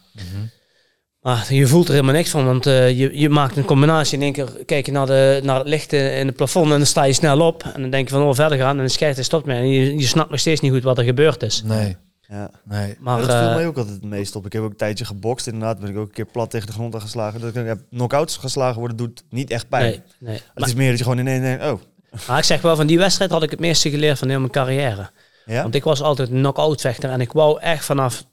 Maar 1.21 1.47
je 1.55 1.66
voelt 1.66 1.87
er 1.88 1.95
helemaal 1.95 2.14
niks 2.14 2.31
van, 2.31 2.45
want 2.45 2.66
eh, 2.66 2.99
je, 2.99 3.19
je 3.19 3.29
maakt 3.29 3.57
een 3.57 3.64
combinatie. 3.64 4.16
In 4.19 4.23
één 4.23 4.33
keer 4.33 4.49
kijk 4.66 4.87
je 4.87 4.93
naar, 4.93 5.07
de, 5.07 5.40
naar 5.43 5.59
het 5.59 5.69
licht 5.69 5.93
in 5.93 6.12
in 6.16 6.27
het 6.27 6.37
plafond 6.37 6.71
en 6.71 6.77
dan 6.77 6.87
sta 6.87 7.03
je 7.05 7.12
snel 7.12 7.40
op. 7.40 7.62
En 7.75 7.81
dan 7.81 7.90
denk 7.90 8.09
je 8.09 8.14
van, 8.14 8.23
oh, 8.23 8.35
verder 8.35 8.59
gaan. 8.59 8.77
En 8.79 8.85
de 8.85 8.88
scheidsrechter 8.90 9.25
stopt 9.25 9.47
mee. 9.47 9.59
En 9.59 9.69
je, 9.69 9.95
je 9.99 10.07
snapt 10.07 10.31
nog 10.31 10.40
steeds 10.40 10.61
niet 10.61 10.73
goed 10.73 10.83
wat 10.83 10.99
er 10.99 11.05
gebeurd 11.05 11.43
is. 11.43 11.62
Nee, 11.62 11.97
Ja. 12.21 12.51
nee. 12.64 12.97
Maar 13.01 13.21
dat 13.21 13.27
viel 13.31 13.49
eh, 13.49 13.55
mij 13.55 13.66
ook 13.66 13.77
altijd 13.77 13.95
het 13.95 14.05
meest 14.05 14.37
op. 14.37 14.47
Ik 14.47 14.53
heb 14.53 14.62
ook 14.62 14.71
een 14.71 14.77
tijdje 14.77 15.05
gebokst. 15.05 15.47
Inderdaad 15.47 15.81
ben 15.81 15.90
ik 15.90 15.97
ook 15.97 16.07
een 16.09 16.14
keer 16.14 16.27
plat 16.33 16.51
tegen 16.51 16.66
de 16.66 16.73
grond 16.73 16.95
aan 16.95 17.01
geslagen. 17.01 17.40
Dat 17.40 17.57
ik 17.57 17.66
heb 17.66 17.81
knock-outs 17.90 18.37
geslagen 18.37 18.79
worden 18.79 18.97
doet 18.97 19.23
niet 19.31 19.51
echt 19.51 19.69
pijn. 19.69 19.83
nee, 19.90 20.01
nee. 20.19 20.35
Het 20.35 20.45
Maar, 20.55 20.69
is 20.69 20.75
meer 20.75 20.88
dat 20.88 20.99
je 20.99 21.05
gewoon 21.05 21.19
ineens 21.19 21.43
denkt, 21.43 21.64
oh. 21.64 21.81
Maar 22.27 22.38
ik 22.38 22.44
zeg 22.44 22.61
wel, 22.61 22.77
van 22.77 22.87
die 22.87 22.99
wedstrijd 22.99 23.31
had 23.31 23.42
ik 23.42 23.51
het 23.51 23.61
meeste 23.61 23.90
geleerd 23.90 24.18
van 24.18 24.29
heel 24.29 24.38
mijn 24.38 24.51
carrière. 24.51 25.11
Ja? 25.44 25.62
Want 25.62 25.75
ik 25.75 25.85
was 25.85 26.03
altijd 26.03 26.31
een 26.31 26.37
knock-out 26.37 26.81
vechter 26.81 27.11
en 27.11 27.20
ik 27.20 27.33
wou 27.33 27.61
echt 27.61 27.85
vanaf 27.85 28.25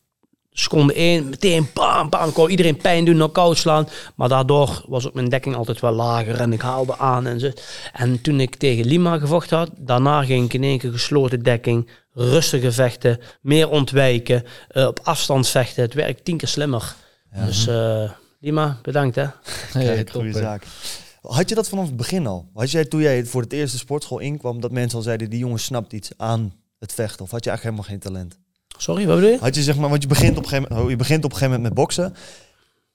seconde 0.52 0.94
1 0.94 1.30
meteen 1.30 1.70
bam, 1.74 2.10
bam. 2.10 2.30
Ik 2.30 2.36
wou 2.36 2.50
iedereen 2.50 2.78
pijn 2.78 3.06
doen, 3.06 3.16
knock-out 3.16 3.58
slaan. 3.58 3.88
Maar 4.16 4.30
daardoor 4.30 4.84
was 4.88 5.08
ook 5.08 5.14
mijn 5.14 5.30
dekking 5.30 5.56
altijd 5.56 5.80
wel 5.80 5.92
lager 5.92 6.40
en 6.40 6.54
ik 6.54 6.62
haalde 6.62 6.98
aan 6.98 7.28
en 7.28 7.40
zo. 7.40 7.52
En 7.94 8.22
toen 8.22 8.40
ik 8.40 8.56
tegen 8.56 8.86
Lima 8.86 9.18
gevochten 9.18 9.58
had, 9.58 9.70
daarna 9.76 10.24
ging 10.24 10.46
ik 10.46 10.54
in 10.54 10.64
één 10.64 10.78
keer 10.78 10.92
gesloten 10.92 11.44
dekking, 11.44 11.90
rustige 12.14 12.72
vechten, 12.72 13.20
meer 13.42 13.70
ontwijken, 13.70 14.44
eh, 14.68 14.88
op 14.88 15.00
afstand 15.04 15.48
vechten. 15.48 15.84
Het 15.84 15.94
werkt 15.94 16.26
tien 16.26 16.38
keer 16.38 16.48
slimmer. 16.48 16.96
Dus 17.46 17.68
eh, 17.68 18.10
Lima, 18.40 18.78
bedankt 18.82 19.16
hè. 19.16 19.26
Nee, 19.74 19.86
Kijk, 19.86 20.10
goede 20.10 20.32
zaak. 20.32 20.64
Had 21.28 21.50
je 21.50 21.56
dat 21.56 21.70
vanaf 21.70 21.86
het 21.86 21.96
begin 21.96 22.28
al? 22.28 22.50
Had 22.54 22.72
jij 22.72 22.86
toen 22.86 23.02
jij 23.02 23.26
voor 23.26 23.42
het 23.42 23.54
eerst 23.54 23.72
de 23.72 23.80
sportschool 23.80 24.20
inkwam, 24.20 24.62
dat 24.62 24.72
mensen 24.72 24.98
al 24.98 25.04
zeiden, 25.04 25.30
die 25.30 25.40
jongen 25.40 25.60
snapt 25.60 25.94
iets 25.94 26.10
aan 26.18 26.54
het 26.80 26.94
vechten? 26.94 27.26
Of 27.26 27.32
had 27.32 27.44
je 27.44 27.50
eigenlijk 27.50 27.78
helemaal 27.78 28.00
geen 28.00 28.14
talent? 28.14 28.40
Sorry, 28.78 29.06
wat 29.06 29.16
bedoel 29.16 29.32
je? 29.32 29.38
Had 29.40 29.56
je 29.56 29.62
zeg 29.62 29.78
maar, 29.78 29.90
want 29.90 30.02
je 30.02 30.08
begint 30.08 30.38
op 30.38 30.44
een 30.44 30.50
gegeven 30.50 30.68
moment, 30.70 30.86
oh, 30.86 30.90
je 30.90 30.96
begint 30.98 31.24
op 31.24 31.32
een 31.32 31.38
gegeven 31.38 31.56
moment 31.56 31.76
met 31.76 31.84
boksen. 31.84 32.16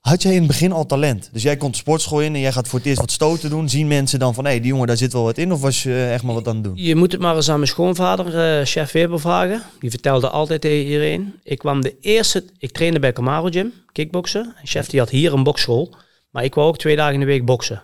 Had 0.00 0.22
jij 0.22 0.32
in 0.32 0.38
het 0.38 0.46
begin 0.46 0.72
al 0.72 0.86
talent? 0.86 1.28
Dus 1.32 1.42
jij 1.42 1.56
komt 1.56 1.72
de 1.72 1.78
sportschool 1.78 2.20
in 2.20 2.34
en 2.34 2.40
jij 2.40 2.52
gaat 2.52 2.68
voor 2.68 2.78
het 2.78 2.88
eerst 2.88 3.00
wat 3.00 3.10
stoten 3.10 3.50
doen. 3.50 3.68
Zien 3.68 3.86
mensen 3.86 4.18
dan 4.18 4.34
van, 4.34 4.44
hé, 4.44 4.58
die 4.58 4.66
jongen, 4.66 4.86
daar 4.86 4.96
zit 4.96 5.12
wel 5.12 5.22
wat 5.22 5.38
in? 5.38 5.52
Of 5.52 5.60
was 5.60 5.82
je 5.82 6.08
echt 6.12 6.22
maar 6.22 6.34
wat 6.34 6.48
aan 6.48 6.54
het 6.54 6.64
doen? 6.64 6.76
Je 6.76 6.96
moet 6.96 7.12
het 7.12 7.20
maar 7.20 7.36
eens 7.36 7.48
aan 7.48 7.56
mijn 7.56 7.68
schoonvader, 7.68 8.58
eh, 8.58 8.64
chef 8.66 8.92
Weber, 8.92 9.20
vragen. 9.20 9.62
Die 9.80 9.90
vertelde 9.90 10.28
altijd 10.28 10.60
tegen 10.60 10.84
iedereen. 10.84 11.34
Ik 11.42 11.58
kwam 11.58 11.82
de 11.82 11.96
eerste... 12.00 12.44
Ik 12.58 12.72
trainde 12.72 12.98
bij 12.98 13.12
Camaro 13.12 13.48
Gym, 13.50 13.72
kickboksen. 13.92 14.54
En 14.60 14.66
chef 14.66 14.86
die 14.86 15.00
had 15.00 15.10
hier 15.10 15.32
een 15.32 15.42
bokschool. 15.42 15.94
Maar 16.30 16.44
ik 16.44 16.54
wou 16.54 16.68
ook 16.68 16.78
twee 16.78 16.96
dagen 16.96 17.14
in 17.14 17.20
de 17.20 17.26
week 17.26 17.44
boksen. 17.44 17.82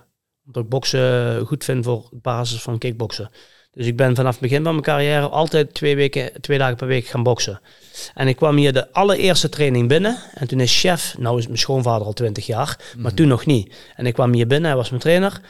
Omdat 0.49 0.65
ik 0.65 0.69
boksen 0.69 1.47
goed 1.47 1.65
vind 1.65 1.85
voor 1.85 2.09
basis 2.13 2.63
van 2.63 2.79
kickboksen. 2.79 3.31
Dus 3.73 3.87
ik 3.87 3.97
ben 3.97 4.15
vanaf 4.15 4.33
het 4.33 4.41
begin 4.41 4.63
van 4.63 4.73
mijn 4.73 4.85
carrière 4.85 5.29
altijd 5.29 5.75
twee, 5.75 5.97
weken, 5.97 6.41
twee 6.41 6.59
dagen 6.59 6.77
per 6.77 6.87
week 6.87 7.07
gaan 7.07 7.23
boksen. 7.23 7.61
En 8.15 8.29
ik 8.29 8.37
kwam 8.37 8.57
hier 8.57 8.73
de 8.73 8.93
allereerste 8.93 9.49
training 9.49 9.89
binnen. 9.89 10.17
En 10.35 10.49
toen 10.49 10.61
is 10.61 10.81
chef, 10.81 11.15
nou 11.19 11.39
is 11.39 11.47
mijn 11.47 11.59
schoonvader 11.59 12.07
al 12.07 12.13
20 12.13 12.47
jaar, 12.47 12.95
maar 12.97 13.15
toen 13.15 13.29
nog 13.29 13.47
niet. 13.47 13.75
En 13.97 14.07
ik 14.07 14.15
kwam 14.15 14.33
hier 14.33 14.47
binnen, 14.47 14.69
hij 14.69 14.77
was 14.77 14.89
mijn 14.89 15.03
trainer. 15.03 15.41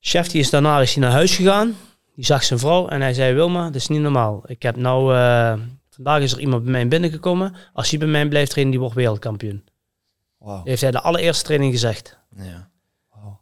Chef 0.00 0.28
die 0.28 0.40
is 0.40 0.50
daarna 0.50 0.80
is 0.80 0.94
hij 0.94 1.02
naar 1.02 1.12
huis 1.12 1.36
gegaan. 1.36 1.76
Die 2.14 2.24
zag 2.24 2.44
zijn 2.44 2.58
vrouw 2.58 2.88
en 2.88 3.00
hij 3.00 3.14
zei, 3.14 3.34
Wilma, 3.34 3.64
dat 3.64 3.74
is 3.74 3.88
niet 3.88 4.00
normaal. 4.00 4.42
Ik 4.46 4.62
heb 4.62 4.76
nou, 4.76 5.14
eh, 5.14 5.54
vandaag 5.90 6.22
is 6.22 6.32
er 6.32 6.40
iemand 6.40 6.62
bij 6.62 6.72
mij 6.72 6.88
binnengekomen. 6.88 7.54
Als 7.72 7.90
hij 7.90 7.98
bij 7.98 8.08
mij 8.08 8.28
blijft 8.28 8.50
trainen, 8.50 8.72
die 8.72 8.80
wordt 8.82 8.96
wereldkampioen. 8.96 9.64
Heeft 10.64 10.82
hij 10.82 10.90
de 10.90 11.00
allereerste 11.00 11.44
training 11.44 11.72
gezegd. 11.72 12.18
Ja. 12.36 12.70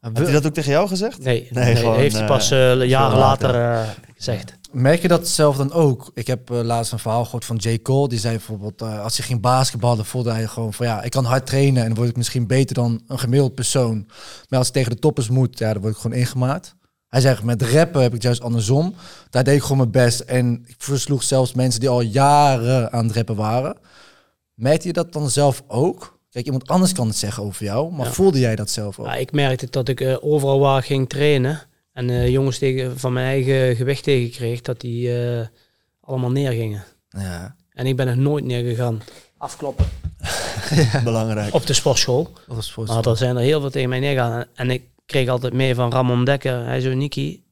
Had 0.01 0.19
hij 0.19 0.33
dat 0.33 0.47
ook 0.47 0.55
tegen 0.55 0.71
jou 0.73 0.89
gezegd? 0.89 1.19
Nee, 1.23 1.49
Nee, 1.51 1.65
nee, 1.65 1.77
gewoon, 1.77 1.97
heeft 1.97 2.15
hij 2.15 2.23
eh, 2.23 2.29
pas 2.29 2.51
eh, 2.51 2.85
jaren 2.85 3.19
later. 3.19 3.55
eh, 3.55 3.89
gezegd. 4.17 4.59
Merk 4.73 5.03
je 5.03 5.09
dat 5.09 5.29
zelf 5.29 5.57
dan 5.57 5.73
ook? 5.73 6.11
Ik 6.15 6.27
heb 6.27 6.49
laatst 6.49 6.93
een 6.93 6.99
verhaal 6.99 7.25
gehoord 7.25 7.45
van 7.45 7.57
J. 7.57 7.79
Cole. 7.83 8.09
Die 8.09 8.19
zei 8.19 8.37
bijvoorbeeld, 8.37 8.83
eh, 8.83 9.03
als 9.03 9.17
hij 9.17 9.27
ging 9.27 9.41
basketballen, 9.41 10.05
voelde 10.05 10.31
hij 10.33 10.47
gewoon 10.47 10.73
van 10.73 10.87
ja, 10.87 11.03
ik 11.03 11.11
kan 11.11 11.25
hard 11.25 11.47
trainen 11.47 11.81
en 11.83 11.89
dan 11.89 11.97
word 11.97 12.09
ik 12.09 12.17
misschien 12.17 12.47
beter 12.47 12.75
dan 12.75 13.01
een 13.07 13.19
gemiddeld 13.19 13.55
persoon. 13.55 14.07
Maar 14.49 14.59
als 14.59 14.69
ik 14.69 14.75
tegen 14.75 14.91
de 14.91 14.99
toppers 14.99 15.29
moet, 15.29 15.59
ja, 15.59 15.73
dan 15.73 15.83
word 15.83 15.95
ik 15.95 16.01
gewoon 16.01 16.17
ingemaakt. 16.19 16.75
Hij 17.09 17.21
zegt, 17.21 17.43
met 17.43 17.63
rappen 17.63 18.03
heb 18.03 18.15
ik 18.15 18.23
juist 18.23 18.43
andersom. 18.43 18.95
Daar 19.31 19.45
deed 19.45 19.55
ik 19.57 19.63
gewoon 19.63 19.77
mijn 19.79 19.91
best. 19.91 20.21
En 20.21 20.65
ik 20.67 20.75
versloeg 20.79 21.23
zelfs 21.23 21.55
mensen 21.55 21.81
die 21.81 21.89
al 21.89 22.01
jaren 22.01 22.93
aan 22.93 23.07
het 23.07 23.17
rappen 23.17 23.37
waren. 23.37 23.77
Merkte 24.55 24.87
je 24.87 24.93
dat 24.93 25.13
dan 25.13 25.31
zelf 25.31 25.63
ook? 25.67 26.19
Kijk, 26.31 26.45
iemand 26.45 26.69
anders 26.69 26.93
kan 26.93 27.07
het 27.07 27.17
zeggen 27.17 27.43
over 27.43 27.65
jou, 27.65 27.93
maar 27.93 28.07
Ja. 28.07 28.13
voelde 28.13 28.39
jij 28.39 28.57
dat 28.57 28.71
zelf 28.71 28.99
ook? 28.99 29.07
Ja, 29.07 29.15
ik 29.15 29.33
merkte 29.33 29.67
dat 29.71 29.89
ik 29.89 30.01
eh, 30.01 30.17
overal 30.21 30.59
waar 30.61 30.83
ging 30.83 31.09
trainen 31.09 31.61
en 31.93 32.11
eh, 32.11 32.29
jongens 32.29 32.59
tegen, 32.59 32.99
van 32.99 33.13
mijn 33.13 33.27
eigen 33.27 33.77
gewicht 33.77 34.03
tegenkreeg, 34.05 34.61
dat 34.61 34.81
die 34.81 35.25
eh, 35.25 35.47
allemaal 36.01 36.31
neergingen. 36.31 36.85
Ja, 37.09 37.57
En 37.71 37.87
ik 37.87 37.97
ben 37.97 38.09
er 38.09 38.19
nooit 38.19 38.45
neergegaan. 38.45 39.01
Afkloppen. 39.37 39.87
Belangrijk. 41.05 41.55
Op 41.55 41.67
de 41.67 41.73
sportschool. 41.73 42.31
dat 42.47 42.57
was 42.57 42.73
voor 42.73 42.87
Maar 42.87 43.07
er 43.07 43.17
zijn 43.17 43.37
er 43.37 43.43
heel 43.43 43.61
veel 43.61 43.71
tegen 43.71 43.89
mij 43.89 44.01
neergegaan. 44.01 44.45
En 44.55 44.71
ik 44.71 44.83
kreeg 45.07 45.29
altijd 45.29 45.53
mee 45.53 45.75
van 45.75 45.93
Ramon 45.93 46.25
Dekker. 46.25 46.65
Hij 46.65 46.81
zei, 46.81 46.95
Niki, 46.95 47.43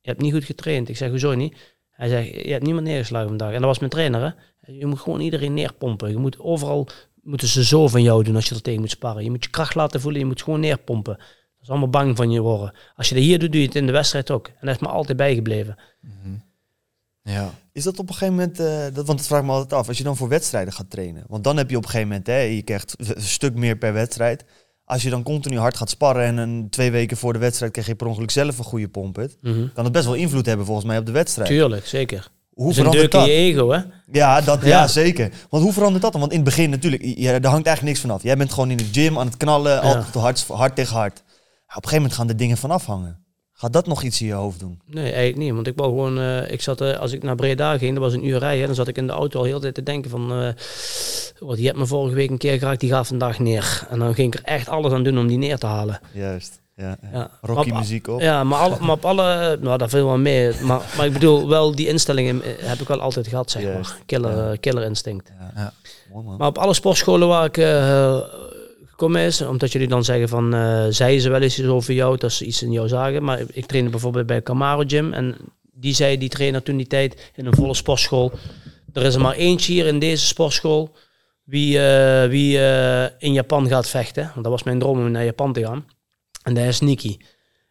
je 0.00 0.08
hebt 0.08 0.20
niet 0.22 0.32
goed 0.32 0.44
getraind. 0.44 0.88
Ik 0.88 0.96
zeg, 0.96 1.10
hoezo 1.10 1.34
niet? 1.34 1.56
Hij 1.90 2.08
zegt, 2.08 2.28
je 2.28 2.50
hebt 2.52 2.64
niemand 2.64 2.86
neergeslagen 2.86 3.28
vandaag. 3.28 3.48
En 3.52 3.58
dat 3.58 3.64
was 3.64 3.78
mijn 3.78 3.90
trainer, 3.90 4.20
hè. 4.22 4.30
Je 4.72 4.86
moet 4.86 4.98
gewoon 5.00 5.20
iedereen 5.20 5.54
neerpompen. 5.54 6.10
Je 6.10 6.16
moet 6.16 6.38
overal, 6.38 6.88
moeten 7.30 7.48
ze 7.48 7.64
zo 7.64 7.88
van 7.88 8.02
jou 8.02 8.24
doen 8.24 8.34
als 8.34 8.48
je 8.48 8.54
er 8.54 8.62
tegen 8.62 8.80
moet 8.80 8.90
sparren. 8.90 9.24
Je 9.24 9.30
moet 9.30 9.44
je 9.44 9.50
kracht 9.50 9.74
laten 9.74 10.00
voelen, 10.00 10.20
je 10.20 10.26
moet 10.26 10.42
gewoon 10.42 10.60
neerpompen. 10.60 11.16
Dat 11.16 11.62
is 11.62 11.68
allemaal 11.68 11.88
bang 11.88 12.16
van 12.16 12.30
je 12.30 12.40
worden. 12.40 12.74
Als 12.96 13.08
je 13.08 13.14
dat 13.14 13.24
hier 13.24 13.38
doet, 13.38 13.52
doe 13.52 13.60
je 13.60 13.66
het 13.66 13.76
in 13.76 13.86
de 13.86 13.92
wedstrijd 13.92 14.30
ook. 14.30 14.46
En 14.46 14.66
dat 14.66 14.74
is 14.74 14.80
me 14.80 14.88
altijd 14.88 15.16
bijgebleven. 15.16 15.76
Ja. 17.22 17.54
Is 17.72 17.84
dat 17.84 17.98
op 17.98 18.08
een 18.08 18.14
gegeven 18.14 18.34
moment, 18.34 18.60
eh, 18.60 18.94
dat, 18.94 19.06
want 19.06 19.18
dat 19.18 19.26
vraag 19.26 19.40
ik 19.40 19.46
me 19.46 19.52
altijd 19.52 19.72
af, 19.72 19.88
als 19.88 19.98
je 19.98 20.04
dan 20.04 20.16
voor 20.16 20.28
wedstrijden 20.28 20.72
gaat 20.72 20.90
trainen. 20.90 21.24
Want 21.28 21.44
dan 21.44 21.56
heb 21.56 21.70
je 21.70 21.76
op 21.76 21.82
een 21.82 21.88
gegeven 21.88 22.08
moment, 22.08 22.26
hè, 22.26 22.38
je 22.38 22.62
krijgt 22.62 22.94
een 22.98 23.22
stuk 23.22 23.54
meer 23.54 23.76
per 23.76 23.92
wedstrijd. 23.92 24.44
Als 24.84 25.02
je 25.02 25.10
dan 25.10 25.22
continu 25.22 25.58
hard 25.58 25.76
gaat 25.76 25.90
sparren 25.90 26.24
en 26.24 26.36
een, 26.36 26.70
twee 26.70 26.90
weken 26.90 27.16
voor 27.16 27.32
de 27.32 27.38
wedstrijd 27.38 27.72
krijg 27.72 27.86
je 27.86 27.94
per 27.94 28.06
ongeluk 28.06 28.30
zelf 28.30 28.58
een 28.58 28.64
goede 28.64 28.88
pompet. 28.88 29.38
Mhm. 29.40 29.68
Kan 29.74 29.84
het 29.84 29.92
best 29.92 30.04
wel 30.04 30.14
invloed 30.14 30.46
hebben 30.46 30.66
volgens 30.66 30.86
mij 30.86 30.98
op 30.98 31.06
de 31.06 31.12
wedstrijd. 31.12 31.48
Tuurlijk, 31.48 31.86
zeker. 31.86 32.30
Hoe 32.60 32.74
verandert 32.74 33.12
dat? 33.12 33.26
je 33.26 33.32
ego, 33.32 33.70
hè. 33.70 33.80
Ja, 34.12 34.40
dat, 34.40 34.62
ja. 34.62 34.68
Ja. 34.68 34.86
zeker. 34.86 35.30
Want 35.50 35.62
hoe 35.62 35.72
verandert 35.72 36.02
dat 36.02 36.12
dan? 36.12 36.20
Want 36.20 36.32
in 36.32 36.38
het 36.38 36.48
begin 36.48 36.70
natuurlijk, 36.70 37.02
ja, 37.04 37.38
daar 37.38 37.50
hangt 37.50 37.66
eigenlijk 37.66 37.82
niks 37.82 38.00
vanaf. 38.00 38.22
Jij 38.22 38.36
bent 38.36 38.52
gewoon 38.52 38.70
in 38.70 38.76
de 38.76 38.88
gym 38.92 39.18
aan 39.18 39.26
het 39.26 39.36
knallen, 39.36 39.80
altijd 39.80 40.14
hard, 40.14 40.46
hard 40.48 40.74
tegen 40.74 40.96
hard. 40.96 41.16
Ja, 41.16 41.22
op 41.22 41.34
een 41.66 41.72
gegeven 41.74 41.96
moment 41.96 42.14
gaan 42.14 42.26
de 42.26 42.34
dingen 42.34 42.56
vanaf 42.56 42.86
hangen. 42.86 43.24
Gaat 43.52 43.72
dat 43.72 43.86
nog 43.86 44.02
iets 44.02 44.20
in 44.20 44.26
je 44.26 44.32
hoofd 44.32 44.60
doen? 44.60 44.80
Nee, 44.86 45.04
eigenlijk 45.04 45.36
niet. 45.36 45.52
Want 45.52 45.66
ik 45.66 45.76
wou 45.76 45.88
gewoon, 45.88 46.18
eh, 46.18 46.50
ik 46.50 46.62
zat, 46.62 46.80
eh, 46.80 46.98
als 46.98 47.12
ik 47.12 47.22
naar 47.22 47.34
Breda 47.34 47.78
ging, 47.78 47.94
dat 47.94 48.02
was 48.02 48.12
een 48.12 48.26
uur 48.26 48.38
rijden, 48.38 48.66
dan 48.66 48.74
zat 48.74 48.88
ik 48.88 48.96
in 48.96 49.06
de 49.06 49.12
auto 49.12 49.38
al 49.38 49.44
heel 49.44 49.54
de 49.54 49.60
tijd 49.60 49.74
te 49.74 49.82
denken 49.82 50.10
van, 50.10 50.32
eh 50.32 50.48
wat, 51.38 51.56
die 51.56 51.66
hebt 51.66 51.78
me 51.78 51.86
vorige 51.86 52.14
week 52.14 52.30
een 52.30 52.38
keer 52.38 52.58
geraakt, 52.58 52.80
die 52.80 52.90
gaat 52.90 53.06
vandaag 53.06 53.38
neer. 53.38 53.86
En 53.90 53.98
dan 53.98 54.14
ging 54.14 54.34
ik 54.34 54.40
er 54.40 54.46
echt 54.46 54.68
alles 54.68 54.92
aan 54.92 55.02
doen 55.04 55.18
om 55.18 55.26
die 55.26 55.38
neer 55.38 55.58
te 55.58 55.66
halen. 55.66 56.00
Juist. 56.12 56.60
Ja, 56.80 56.96
ja. 57.12 57.30
Rocky 57.40 57.68
Maar 57.68 57.76
op- 57.76 57.82
muziek 57.82 58.06
op. 58.08 58.20
Ja, 58.20 58.44
maar, 58.44 58.90
op 58.90 59.04
alle, 59.04 59.58
nou 59.60 59.78
daar 59.78 59.88
viel 59.88 60.06
wel 60.06 60.18
mee. 60.18 60.52
Maar, 60.62 60.82
maar 60.96 61.06
ik 61.06 61.12
bedoel, 61.12 61.48
wel 61.48 61.74
die 61.74 61.88
instellingen 61.88 62.42
eh, 62.42 62.50
heb 62.58 62.78
ik 62.78 62.88
wel 62.88 63.00
altijd 63.00 63.28
gehad, 63.28 63.50
zeg 63.50 63.64
maar. 63.64 63.96
Killer, 64.06 64.50
eh, 64.50 64.58
killer 64.60 64.82
instinct. 64.84 65.32
Ja. 65.54 65.72
Mooi 66.12 66.24
man. 66.24 66.36
Maar 66.36 66.48
op 66.48 66.58
alle 66.58 66.74
sportscholen 66.74 67.28
waar 67.28 67.44
ik 67.44 67.56
eh, 67.56 68.18
gekomen 68.86 69.20
is, 69.20 69.40
omdat 69.40 69.72
jullie 69.72 69.88
dan 69.88 70.04
zeggen 70.04 70.28
van, 70.28 70.54
eh 70.54 70.84
zeiden 70.88 71.20
ze 71.22 71.30
wel 71.30 71.40
eens 71.40 71.58
iets 71.58 71.68
over 71.68 71.94
jou, 71.94 72.16
dat 72.16 72.32
ze 72.32 72.44
iets 72.44 72.62
in 72.62 72.72
jou 72.72 72.88
zagen. 72.88 73.22
Maar 73.22 73.40
ik 73.52 73.66
trainde 73.66 73.90
bijvoorbeeld 73.90 74.26
bij 74.26 74.42
Camaro 74.42 74.82
Gym 74.86 75.12
en 75.12 75.36
die 75.72 75.94
zei 75.94 76.18
die 76.18 76.28
trainer 76.28 76.62
toen 76.62 76.76
die 76.76 76.86
tijd 76.86 77.30
in 77.34 77.46
een 77.46 77.54
volle 77.54 77.74
sportschool. 77.74 78.32
Er 78.92 79.02
is 79.02 79.14
er 79.14 79.20
maar 79.20 79.34
eentje 79.34 79.72
hier 79.72 79.86
in 79.86 79.98
deze 79.98 80.26
sportschool 80.26 80.94
wie, 81.44 81.78
eh, 81.78 82.28
wie 82.28 82.58
eh, 82.58 83.10
in 83.18 83.32
Japan 83.32 83.68
gaat 83.68 83.88
vechten. 83.88 84.22
Want 84.22 84.42
dat 84.42 84.52
was 84.52 84.62
mijn 84.62 84.78
droom 84.78 84.98
om 84.98 85.10
naar 85.10 85.24
Japan 85.24 85.52
te 85.52 85.64
gaan. 85.64 85.84
En 86.42 86.54
dat 86.54 86.64
is 86.64 86.80
Niki. 86.80 87.16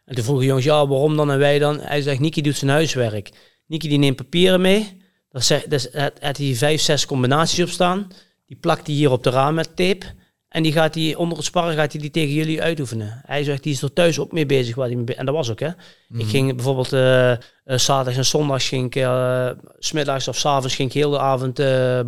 En 0.04 0.14
toen 0.14 0.24
vroegen 0.24 0.46
jongens, 0.46 0.64
ja, 0.64 0.86
waarom 0.86 1.16
dan 1.16 1.30
en 1.30 1.38
wij 1.38 1.58
dan? 1.58 1.80
Hij 1.80 2.02
zegt, 2.02 2.20
Niki 2.20 2.42
doet 2.42 2.56
zijn 2.56 2.70
huiswerk. 2.70 3.30
Niki 3.66 3.88
die 3.88 3.98
neemt 3.98 4.16
papieren 4.16 4.60
mee. 4.60 4.98
Daar 5.30 5.42
zegt- 5.42 5.70
daar 5.70 6.10
had 6.20 6.36
hij 6.36 6.54
vijf, 6.54 6.80
zes 6.80 7.06
combinaties 7.06 7.62
op 7.62 7.68
staan. 7.68 8.08
Die 8.46 8.56
plakt 8.56 8.86
hij 8.86 8.96
hier 8.96 9.10
op 9.10 9.22
de 9.24 9.30
raam 9.30 9.54
met 9.54 9.76
tape. 9.76 10.06
En 10.48 10.62
die 10.62 10.72
gaat 10.72 10.92
die 10.92 11.18
onder 11.18 11.36
het 11.36 11.46
sparren 11.46 11.74
gaat 11.74 11.92
hij 11.92 12.00
die 12.00 12.10
tegen 12.10 12.34
jullie 12.34 12.62
uitoefenen. 12.62 13.20
Hij 13.26 13.44
zegt, 13.44 13.62
die 13.62 13.72
is 13.72 13.82
er 13.82 13.92
thuis 13.92 14.18
ook 14.18 14.32
mee 14.32 14.46
bezig. 14.46 14.74
Waar 14.74 14.86
hij 14.86 14.96
mee 14.96 15.04
be- 15.04 15.14
en 15.14 15.26
dat 15.26 15.34
was 15.34 15.50
ook, 15.50 15.60
hè. 15.60 15.66
Ik 16.18 16.26
ging 16.28 16.54
bijvoorbeeld 16.54 16.92
eh, 16.92 17.32
zaterdags 17.64 18.16
en 18.16 18.24
zondags, 18.24 18.68
ging 18.68 18.86
ik, 18.86 18.96
eh, 18.96 19.50
smiddags 19.78 20.28
of 20.28 20.36
s 20.38 20.46
avonds 20.46 20.74
ging 20.74 20.88
ik 20.88 20.94
heel 20.94 21.10
de 21.10 21.18
avond 21.18 21.54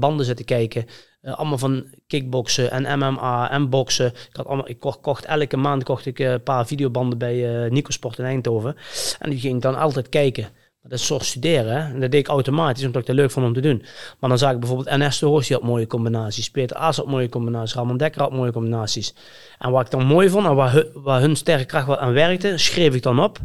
banden 0.00 0.26
zitten 0.26 0.44
kijken. 0.44 0.86
Eh, 1.22 1.38
allemaal 1.38 1.58
van 1.58 1.84
kickboksen 2.06 2.70
en 2.70 2.98
MMA 2.98 3.50
en 3.50 3.68
boksen. 3.70 4.06
Ik, 4.06 4.36
had 4.36 4.46
allemaal, 4.46 4.68
ik 4.68 4.80
kocht, 5.00 5.24
elke 5.24 5.56
maand 5.56 5.84
kocht 5.84 6.06
ik 6.06 6.18
eh, 6.20 6.30
een 6.30 6.42
paar 6.42 6.66
videobanden 6.66 7.18
bij 7.18 7.64
eh 7.64 7.70
Nico 7.70 7.90
Sport 7.90 8.18
in 8.18 8.24
Eindhoven. 8.24 8.76
En 9.18 9.30
die 9.30 9.38
ging 9.40 9.54
ik 9.54 9.62
dan 9.62 9.78
altijd 9.78 10.08
kijken. 10.08 10.48
Dat 10.82 10.92
is 10.92 11.06
soort 11.06 11.24
studeren. 11.24 11.76
En 11.76 12.00
dat 12.00 12.10
deed 12.10 12.20
ik 12.20 12.28
automatisch, 12.28 12.84
omdat 12.84 13.00
ik 13.02 13.06
het 13.06 13.16
leuk 13.16 13.30
vond 13.30 13.46
om 13.46 13.52
te 13.52 13.60
doen. 13.60 13.82
Maar 14.20 14.28
dan 14.28 14.38
zag 14.38 14.52
ik 14.52 14.58
bijvoorbeeld 14.58 14.96
NS 14.98 15.18
de 15.18 15.26
had 15.54 15.62
mooie 15.62 15.86
combinaties. 15.86 16.50
Peter 16.50 16.76
Aas 16.76 16.96
had 16.96 17.06
mooie 17.06 17.28
combinaties. 17.28 17.74
Ramon 17.74 17.96
Dekker 17.96 18.22
had 18.22 18.32
mooie 18.32 18.52
combinaties. 18.52 19.14
En 19.58 19.70
wat 19.70 19.84
ik 19.84 19.90
dan 19.90 20.06
mooi 20.06 20.28
vond, 20.28 20.46
en 20.46 20.54
waar, 20.54 20.72
hu- 20.72 20.90
waar 20.94 21.20
hun 21.20 21.36
sterke 21.36 21.64
kracht 21.64 21.96
aan 21.98 22.12
werkte, 22.12 22.58
schreef 22.58 22.94
ik 22.94 23.02
dan 23.02 23.20
op. 23.20 23.38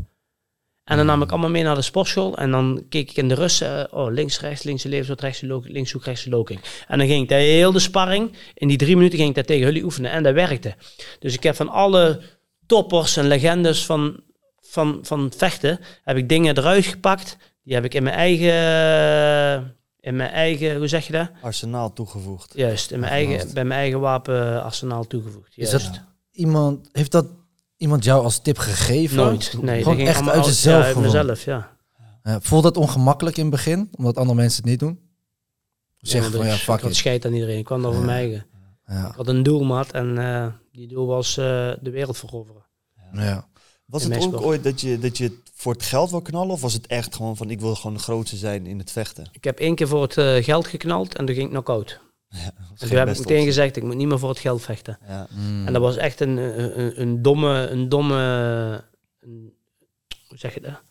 En 0.87 0.97
dan 0.97 1.05
nam 1.05 1.21
ik 1.21 1.31
allemaal 1.31 1.49
mee 1.49 1.63
naar 1.63 1.75
de 1.75 1.81
sportschool. 1.81 2.37
En 2.37 2.51
dan 2.51 2.85
keek 2.89 3.09
ik 3.09 3.17
in 3.17 3.27
de 3.27 3.33
rust. 3.33 3.61
eh, 3.61 3.83
oh, 3.91 4.11
links, 4.11 4.39
rechts, 4.39 4.63
links 4.63 4.83
levenshoek, 4.83 5.19
rechts 5.19 5.41
loking, 5.41 5.73
linkshoek, 5.73 6.03
rechts 6.03 6.25
loking. 6.25 6.59
En 6.87 6.97
dan 6.97 7.07
ging 7.07 7.21
ik 7.21 7.29
de 7.29 7.35
hele 7.35 7.79
sparring, 7.79 8.33
in 8.53 8.67
die 8.67 8.77
drie 8.77 8.95
minuten 8.95 9.17
ging 9.17 9.29
ik 9.29 9.35
dat 9.35 9.47
tegen 9.47 9.65
jullie 9.65 9.83
oefenen. 9.83 10.11
En 10.11 10.23
dat 10.23 10.33
werkte. 10.33 10.75
Dus 11.19 11.33
ik 11.33 11.43
heb 11.43 11.55
van 11.55 11.69
alle 11.69 12.21
toppers 12.65 13.17
en 13.17 13.27
legendes 13.27 13.85
van, 13.85 14.19
van, 14.61 14.99
van 15.01 15.31
vechten, 15.37 15.79
heb 16.03 16.17
ik 16.17 16.29
dingen 16.29 16.57
eruit 16.57 16.85
gepakt. 16.85 17.37
Die 17.63 17.73
heb 17.75 17.85
ik 17.85 17.93
in 17.93 18.03
mijn 18.03 18.15
eigen, 18.15 19.75
in 19.99 20.15
mijn 20.15 20.29
eigen, 20.29 20.77
hoe 20.77 20.87
zeg 20.87 21.05
je 21.05 21.13
dat? 21.13 21.29
Arsenaal 21.41 21.93
toegevoegd. 21.93 22.53
Juist, 22.55 22.91
in 22.91 22.99
mijn 22.99 23.11
eigen, 23.11 23.53
bij 23.53 23.65
mijn 23.65 23.79
eigen 23.79 23.99
wapenarsenaal 23.99 25.07
toegevoegd. 25.07 25.57
Is 25.57 25.71
Juist. 25.71 25.93
dat 25.93 26.01
iemand, 26.31 26.89
heeft 26.91 27.11
dat 27.11 27.25
iemand 27.77 28.03
jou 28.03 28.23
als 28.23 28.41
tip 28.41 28.57
gegeven? 28.57 29.17
Nooit. 29.17 29.55
Nee, 29.61 29.83
Gewoon 29.83 29.99
echt 29.99 30.29
uit 30.29 30.45
jezelf 30.45 30.81
Ja, 30.81 30.87
uit 30.87 30.97
mezelf, 30.97 31.43
ja. 31.43 31.75
Ja, 32.23 32.41
voelt 32.41 32.63
dat 32.63 32.77
ongemakkelijk 32.77 33.37
in 33.37 33.41
het 33.45 33.51
begin, 33.51 33.89
omdat 33.97 34.17
andere 34.17 34.35
mensen 34.37 34.61
het 34.61 34.69
niet 34.71 34.79
doen? 34.79 34.99
Zeg 35.97 36.23
Ja, 36.23 36.31
van 36.37 36.45
ja, 36.45 36.53
ik- 36.53 36.59
fuck 36.59 36.81
ik 36.81 36.93
scheid 36.93 37.25
aan 37.25 37.33
iedereen. 37.33 37.57
Ik 37.57 37.65
kwam 37.65 37.81
daar 37.81 37.93
voor 37.93 38.03
mijn 38.03 38.17
eigen. 38.17 38.45
Ja, 38.85 39.07
Ik 39.09 39.15
had 39.15 39.27
een 39.27 39.43
doelmaat 39.43 39.91
en 39.91 40.17
eh, 40.17 40.47
die 40.71 40.87
doel 40.87 41.05
was 41.07 41.37
eh, 41.37 41.45
de 41.81 41.89
wereld 41.91 42.17
veroveren. 42.17 42.65
ja. 43.13 43.47
Was 43.85 44.03
In 44.03 44.11
het 44.11 44.23
ook 44.25 44.41
ooit 44.41 44.63
dat 44.63 44.81
je, 44.81 44.99
dat 44.99 45.17
je 45.17 45.23
het 45.23 45.33
voor 45.53 45.73
het 45.73 45.83
geld 45.83 46.09
wil 46.09 46.21
knallen? 46.21 46.51
Of 46.51 46.61
was 46.61 46.73
het 46.73 46.87
echt 46.87 47.15
gewoon 47.15 47.37
van 47.37 47.49
ik 47.49 47.59
wil 47.59 47.75
gewoon 47.75 47.93
de 47.95 48.01
grootste 48.03 48.37
zijn 48.37 48.65
in 48.65 48.77
het 48.79 48.91
vechten? 48.91 49.29
Ik 49.31 49.43
heb 49.43 49.59
één 49.59 49.75
keer 49.75 49.87
voor 49.87 50.01
het 50.01 50.17
eh, 50.17 50.43
geld 50.43 50.67
geknald 50.67 51.15
en 51.15 51.25
toen 51.25 51.35
ging 51.35 51.45
ik 51.47 51.51
knock-out. 51.51 51.99
Dat 52.43 52.81
En 52.81 52.87
toen 52.87 52.97
heb 52.97 53.09
ik 53.09 53.19
meteen 53.19 53.45
gezegd, 53.45 53.75
ik 53.75 53.83
moet 53.83 53.95
niet 53.95 54.07
meer 54.07 54.19
voor 54.19 54.29
het 54.29 54.39
geld 54.39 54.61
vechten. 54.61 54.99
Ja. 55.07 55.27
En 55.65 55.73
dat 55.73 55.81
was 55.81 55.97
echt 55.97 56.19
een, 56.19 56.37
een, 56.37 57.01
een 57.01 57.21
domme, 57.21 57.67
een 57.67 57.89
domme, 57.89 58.15
een, 59.19 59.53
hoe 60.27 60.37
zeg 60.37 60.53
je 60.53 60.61
dat? 60.61 60.81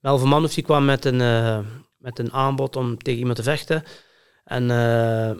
Melvin 0.00 0.28
Manhoef 0.28 0.54
die 0.54 0.64
kwam 0.64 0.84
met 0.84 1.04
een, 1.04 1.20
eh, 1.20 1.58
met 1.98 2.18
een 2.18 2.32
aanbod 2.32 2.76
om 2.76 2.98
tegen 2.98 3.18
iemand 3.18 3.36
te 3.36 3.42
vechten. 3.42 3.82
En 4.44 4.70
eh, 4.70 5.36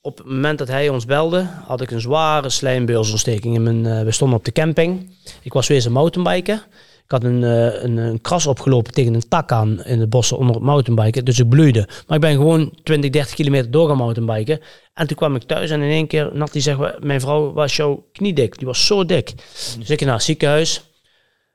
op 0.00 0.18
het 0.18 0.26
moment 0.26 0.58
dat 0.58 0.68
hij 0.68 0.88
ons 0.88 1.04
belde, 1.04 1.42
had 1.42 1.80
ik 1.80 1.90
een 1.90 2.00
zware 2.00 2.50
slijmbeursontsteking. 2.50 3.54
In 3.54 3.62
mijn, 3.62 3.86
eh, 3.86 4.04
we 4.04 4.12
stonden 4.12 4.38
op 4.38 4.44
de 4.44 4.52
camping. 4.52 5.16
Ik 5.42 5.52
was 5.52 5.68
weer 5.68 5.86
een 5.86 5.92
mountainbiken. 5.92 6.62
Ik 7.10 7.22
had 7.22 7.30
een, 7.30 7.44
eh, 7.44 7.82
een, 7.82 7.96
een 7.96 8.20
kras 8.20 8.46
opgelopen 8.46 8.92
tegen 8.92 9.14
een 9.14 9.28
tak 9.28 9.52
aan 9.52 9.82
in 9.84 9.98
de 9.98 10.06
bossen 10.06 10.36
onder 10.38 10.54
het 10.54 10.64
mountainbiken. 10.64 11.24
Dus 11.24 11.38
ik 11.38 11.48
bloeide. 11.48 11.88
Maar 12.06 12.16
ik 12.16 12.22
ben 12.22 12.34
gewoon 12.36 12.72
20, 12.82 13.10
30 13.10 13.34
kilometer 13.34 13.70
door 13.70 13.88
gaan 13.88 13.96
mountainbiken. 13.96 14.60
En 14.94 15.06
toen 15.06 15.16
kwam 15.16 15.34
ik 15.34 15.42
thuis 15.42 15.70
en 15.70 15.82
in 15.82 15.90
één 15.90 16.06
keer, 16.06 16.30
Nat 16.32 16.50
zegt, 16.62 16.78
"Wa- 16.78 16.96
mijn 17.00 17.20
vrouw 17.20 17.52
was 17.52 17.76
jouw 17.76 18.06
knie 18.12 18.32
dik. 18.32 18.58
Die 18.58 18.66
was 18.66 18.86
zo 18.86 19.04
dik. 19.04 19.32
Dus 19.78 19.90
ik 19.90 20.00
naar 20.00 20.14
het 20.14 20.22
ziekenhuis. 20.22 20.82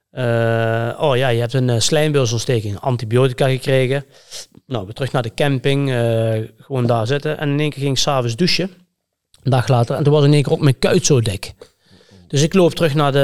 Eh, 0.10 0.98
oh 1.00 1.16
ja, 1.18 1.28
je 1.28 1.40
hebt 1.40 1.54
een 1.54 1.70
uh. 1.80 2.76
Antibiotica 2.80 3.48
gekregen. 3.48 4.06
Nou, 4.66 4.88
we 4.88 4.94
terug 4.94 5.12
naar 5.12 5.24
de 5.24 5.34
camping. 5.34 5.90
gewoon 6.58 6.86
daar 6.86 7.08
zitten. 7.08 7.38
En 7.38 7.50
in 7.50 7.60
één 7.60 7.70
keer 7.70 7.80
ging 7.82 7.92
ik 7.94 8.00
s'avonds 8.02 8.36
douchen. 8.36 8.72
Een 9.44 9.52
dag 9.52 9.68
later. 9.68 9.96
En 9.96 10.04
toen 10.04 10.14
was 10.14 10.24
in 10.26 10.34
één 10.34 10.44
keer 10.44 10.52
ook 10.54 10.60
mijn 10.62 10.80
kuit 10.80 11.06
zo 11.06 11.22
dik. 11.22 11.54
Dus 12.28 12.42
ik 12.42 12.54
loop 12.54 12.74
terug 12.74 12.94
naar, 12.94 13.12
de, 13.12 13.20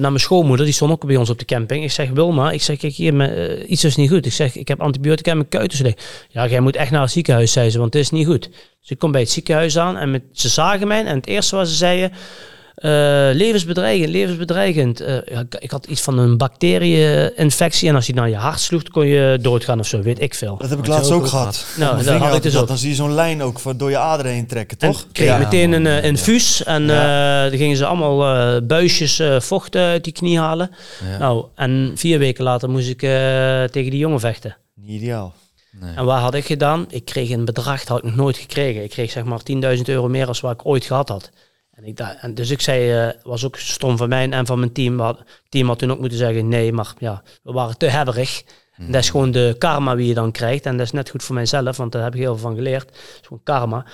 mijn 0.00 0.20
schoonmoeder. 0.20 0.64
Die 0.64 0.74
stond 0.74 0.92
ook 0.92 1.06
bij 1.06 1.16
ons 1.16 1.30
op 1.30 1.38
de 1.38 1.44
camping. 1.44 1.84
Ik 1.84 1.90
zeg, 1.90 2.10
Wilma, 2.10 2.50
ik 2.50 2.62
zeg, 2.62 2.78
kijk 2.78 2.92
hier, 2.92 3.20
eh, 3.20 3.70
iets 3.70 3.84
is 3.84 3.96
niet 3.96 4.10
goed. 4.10 4.26
Ik 4.26 4.32
zeg, 4.32 4.56
ik 4.56 4.68
heb 4.68 4.80
antibiotica 4.80 5.30
en 5.30 5.36
mijn 5.36 5.48
kuit 5.48 5.72
is 5.72 5.78
dik. 5.78 6.26
Ja, 6.28 6.46
jij 6.46 6.60
moet 6.60 6.76
echt 6.76 6.90
naar 6.90 7.02
het 7.02 7.10
ziekenhuis, 7.10 7.52
zei 7.52 7.70
ze, 7.70 7.78
want 7.78 7.92
het 7.92 8.02
is 8.02 8.10
niet 8.10 8.26
goed. 8.26 8.50
Dus 8.80 8.90
ik 8.90 8.98
kom 8.98 9.12
bij 9.12 9.20
het 9.20 9.30
ziekenhuis 9.30 9.78
aan 9.78 9.96
en 9.96 10.10
met, 10.10 10.22
ze 10.32 10.48
zagen 10.48 10.88
mij. 10.88 11.04
En 11.04 11.16
het 11.16 11.26
eerste 11.26 11.56
wat 11.56 11.68
ze 11.68 11.74
zeiden, 11.74 12.12
levensbedreigend, 13.32 14.10
levensbedreigend. 14.10 15.00
Eh, 15.00 15.16
ik, 15.16 15.54
ik 15.58 15.70
had 15.70 15.86
iets 15.86 16.00
van 16.00 16.18
een 16.18 16.36
bacteriën-infectie. 16.36 17.88
En 17.88 17.94
als 17.94 18.06
die 18.06 18.14
naar 18.14 18.28
je 18.28 18.36
hart 18.36 18.60
sloeg, 18.60 18.82
dan 18.82 18.92
kon 18.92 19.06
je 19.06 19.38
doodgaan 19.40 19.78
of 19.78 19.86
zo, 19.86 20.02
weet 20.02 20.20
ik 20.22 20.34
veel. 20.34 20.56
Dat 20.58 20.70
heb 20.70 20.78
ik 20.78 20.86
laatst 20.86 21.10
ook 21.10 21.26
gehad. 21.26 21.66
Nou, 21.76 21.94
Mijn 21.94 22.06
dat 22.06 22.18
had 22.28 22.36
ik 22.36 22.42
dus 22.42 22.52
dat. 22.52 22.62
ook. 22.62 22.68
Dan 22.68 22.78
zie 22.78 22.88
je 22.88 22.94
zo'n 22.94 23.14
lijn 23.14 23.42
ook 23.42 23.58
voor, 23.58 23.76
door 23.76 23.90
je 23.90 23.98
aderen 23.98 24.32
heen 24.32 24.46
trekken, 24.46 24.78
En 24.78 24.90
toch? 24.92 25.06
kreeg 25.12 25.28
Ja, 25.28 25.38
meteen 25.38 25.72
een 25.72 25.82
man, 25.82 25.92
eh, 25.92 26.04
infuus. 26.04 26.64
En 26.64 26.82
Ja. 26.86 27.44
eh, 27.44 27.50
dan 27.50 27.58
gingen 27.58 27.76
ze 27.76 27.86
allemaal 27.86 28.36
eh, 28.56 28.62
buisjes 28.66 29.18
eh, 29.18 29.40
vocht 29.40 29.76
uit 29.76 30.04
die 30.04 30.12
knie 30.12 30.38
halen. 30.38 30.70
Ja. 31.10 31.18
Nou, 31.18 31.44
en 31.54 31.92
vier 31.94 32.18
weken 32.18 32.44
later 32.44 32.70
moest 32.70 32.88
ik 32.88 33.02
eh, 33.02 33.10
tegen 33.64 33.90
die 33.90 33.98
jongen 33.98 34.20
vechten. 34.20 34.56
Niet 34.74 35.00
ideaal. 35.02 35.34
Nee. 35.80 35.94
En 35.96 36.04
wat 36.04 36.18
had 36.18 36.34
ik 36.34 36.44
gedaan? 36.46 36.86
Ik 36.90 37.04
kreeg 37.04 37.30
een 37.30 37.44
bedrag, 37.44 37.78
dat 37.78 37.88
had 37.88 37.98
ik 37.98 38.04
nog 38.04 38.14
nooit 38.16 38.36
gekregen. 38.36 38.82
Ik 38.82 38.90
kreeg 38.90 39.10
zeg 39.10 39.24
maar 39.24 39.40
10.000 39.76 39.82
euro 39.84 40.08
meer 40.08 40.26
als 40.26 40.40
wat 40.40 40.52
ik 40.52 40.66
ooit 40.66 40.84
gehad 40.84 41.08
had. 41.08 41.30
En 41.78 41.84
ik 41.84 41.96
dacht, 41.96 42.16
en 42.20 42.34
dus 42.34 42.50
ik 42.50 42.60
zei, 42.60 42.92
eh 42.92 43.22
was 43.22 43.44
ook 43.44 43.56
stom 43.56 43.96
van 43.96 44.08
mij 44.08 44.30
en 44.30 44.46
van 44.46 44.58
mijn 44.58 44.72
team. 44.72 45.00
Het 45.00 45.18
team 45.48 45.68
had 45.68 45.78
toen 45.78 45.90
ook 45.90 46.00
moeten 46.00 46.18
zeggen 46.18 46.48
nee, 46.48 46.72
maar 46.72 46.92
ja, 46.98 47.22
we 47.42 47.52
waren 47.52 47.78
te 47.78 47.86
hebberig. 47.86 48.42
Dat 48.76 49.02
is 49.02 49.10
gewoon 49.10 49.30
de 49.30 49.54
karma 49.58 49.96
wie 49.96 50.06
je 50.06 50.14
dan 50.14 50.32
krijgt. 50.32 50.66
En 50.66 50.76
dat 50.76 50.86
is 50.86 50.92
net 50.92 51.10
goed 51.10 51.22
voor 51.22 51.34
mijzelf, 51.34 51.76
want 51.76 51.92
daar 51.92 52.02
heb 52.02 52.14
ik 52.14 52.20
heel 52.20 52.32
veel 52.36 52.48
van 52.48 52.54
geleerd. 52.54 52.88
Het 52.88 53.18
is 53.20 53.26
gewoon 53.26 53.42
karma. 53.42 53.84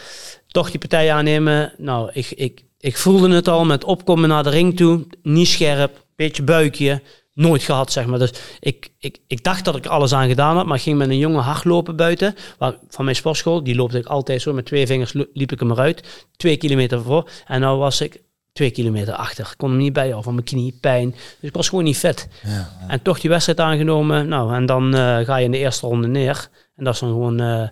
Toch 0.47 0.71
die 0.71 0.79
partij 0.79 1.13
aannemen. 1.13 1.73
Nou, 1.77 2.11
ik, 2.13 2.31
ik, 2.31 2.65
ik 2.81 2.97
voelde 2.97 3.35
het 3.35 3.49
al 3.49 3.65
met 3.65 3.85
opkomen 3.85 4.29
naar 4.29 4.43
de 4.43 4.51
ring 4.51 4.77
toe. 4.77 5.07
Niet 5.23 5.49
scherp, 5.49 6.05
beetje 6.17 6.43
buikje. 6.43 7.03
Nooit 7.35 7.63
gehad, 7.63 7.93
zeg 7.93 8.07
maar. 8.07 8.19
Dus 8.19 8.33
ik, 8.61 8.89
ik, 8.99 9.19
ik 9.27 9.45
dacht 9.45 9.65
dat 9.65 9.77
ik 9.77 9.87
alles 9.87 10.13
aan 10.13 10.29
gedaan 10.29 10.57
had, 10.57 10.67
maar 10.67 10.77
ik 10.77 10.83
ging 10.83 10.99
met 10.99 11.09
een 11.09 11.19
jongen 11.19 11.43
hardlopen 11.43 11.97
buiten. 11.97 12.35
Waar, 12.59 12.77
van 12.89 13.05
mijn 13.05 13.17
sportschool, 13.17 13.65
die 13.65 13.75
loopte 13.75 13.99
ik 13.99 14.07
altijd 14.07 14.43
zo. 14.43 14.53
Met 14.53 14.65
twee 14.65 14.87
vingers 14.87 15.13
liep 15.33 15.53
ik 15.53 15.61
hem 15.61 15.71
eruit. 15.71 16.27
Twee 16.37 16.57
kilometer 16.57 17.03
voor. 17.03 17.31
En 17.47 17.61
nou 17.61 17.79
was 17.79 18.01
ik 18.01 18.23
twee 18.53 18.71
kilometer 18.71 19.15
achter. 19.15 19.49
Ik 19.51 19.57
kon 19.57 19.69
hem 19.69 19.79
niet 19.79 19.93
bij 19.93 20.13
of 20.13 20.25
van 20.25 20.35
mijn 20.35 20.47
knie, 20.47 20.79
pijn. 20.81 21.11
Dus 21.11 21.49
ik 21.49 21.55
was 21.55 21.69
gewoon 21.69 21.85
niet 21.85 21.99
fit. 21.99 22.29
Ja. 22.43 22.71
En 22.89 23.03
toch 23.03 23.21
die 23.21 23.31
wedstrijd 23.31 23.61
aangenomen. 23.61 24.29
Nou, 24.29 24.55
en 24.55 24.67
dan 24.67 24.95
eh, 24.95 25.19
ga 25.19 25.37
je 25.37 25.45
in 25.45 25.51
de 25.51 25.59
eerste 25.59 25.87
ronde 25.87 26.09
neer. 26.09 26.49
En 26.77 26.85
dat 26.85 26.95
is 26.95 27.01
dan 27.01 27.09
gewoon... 27.09 27.41
eh, 27.41 27.69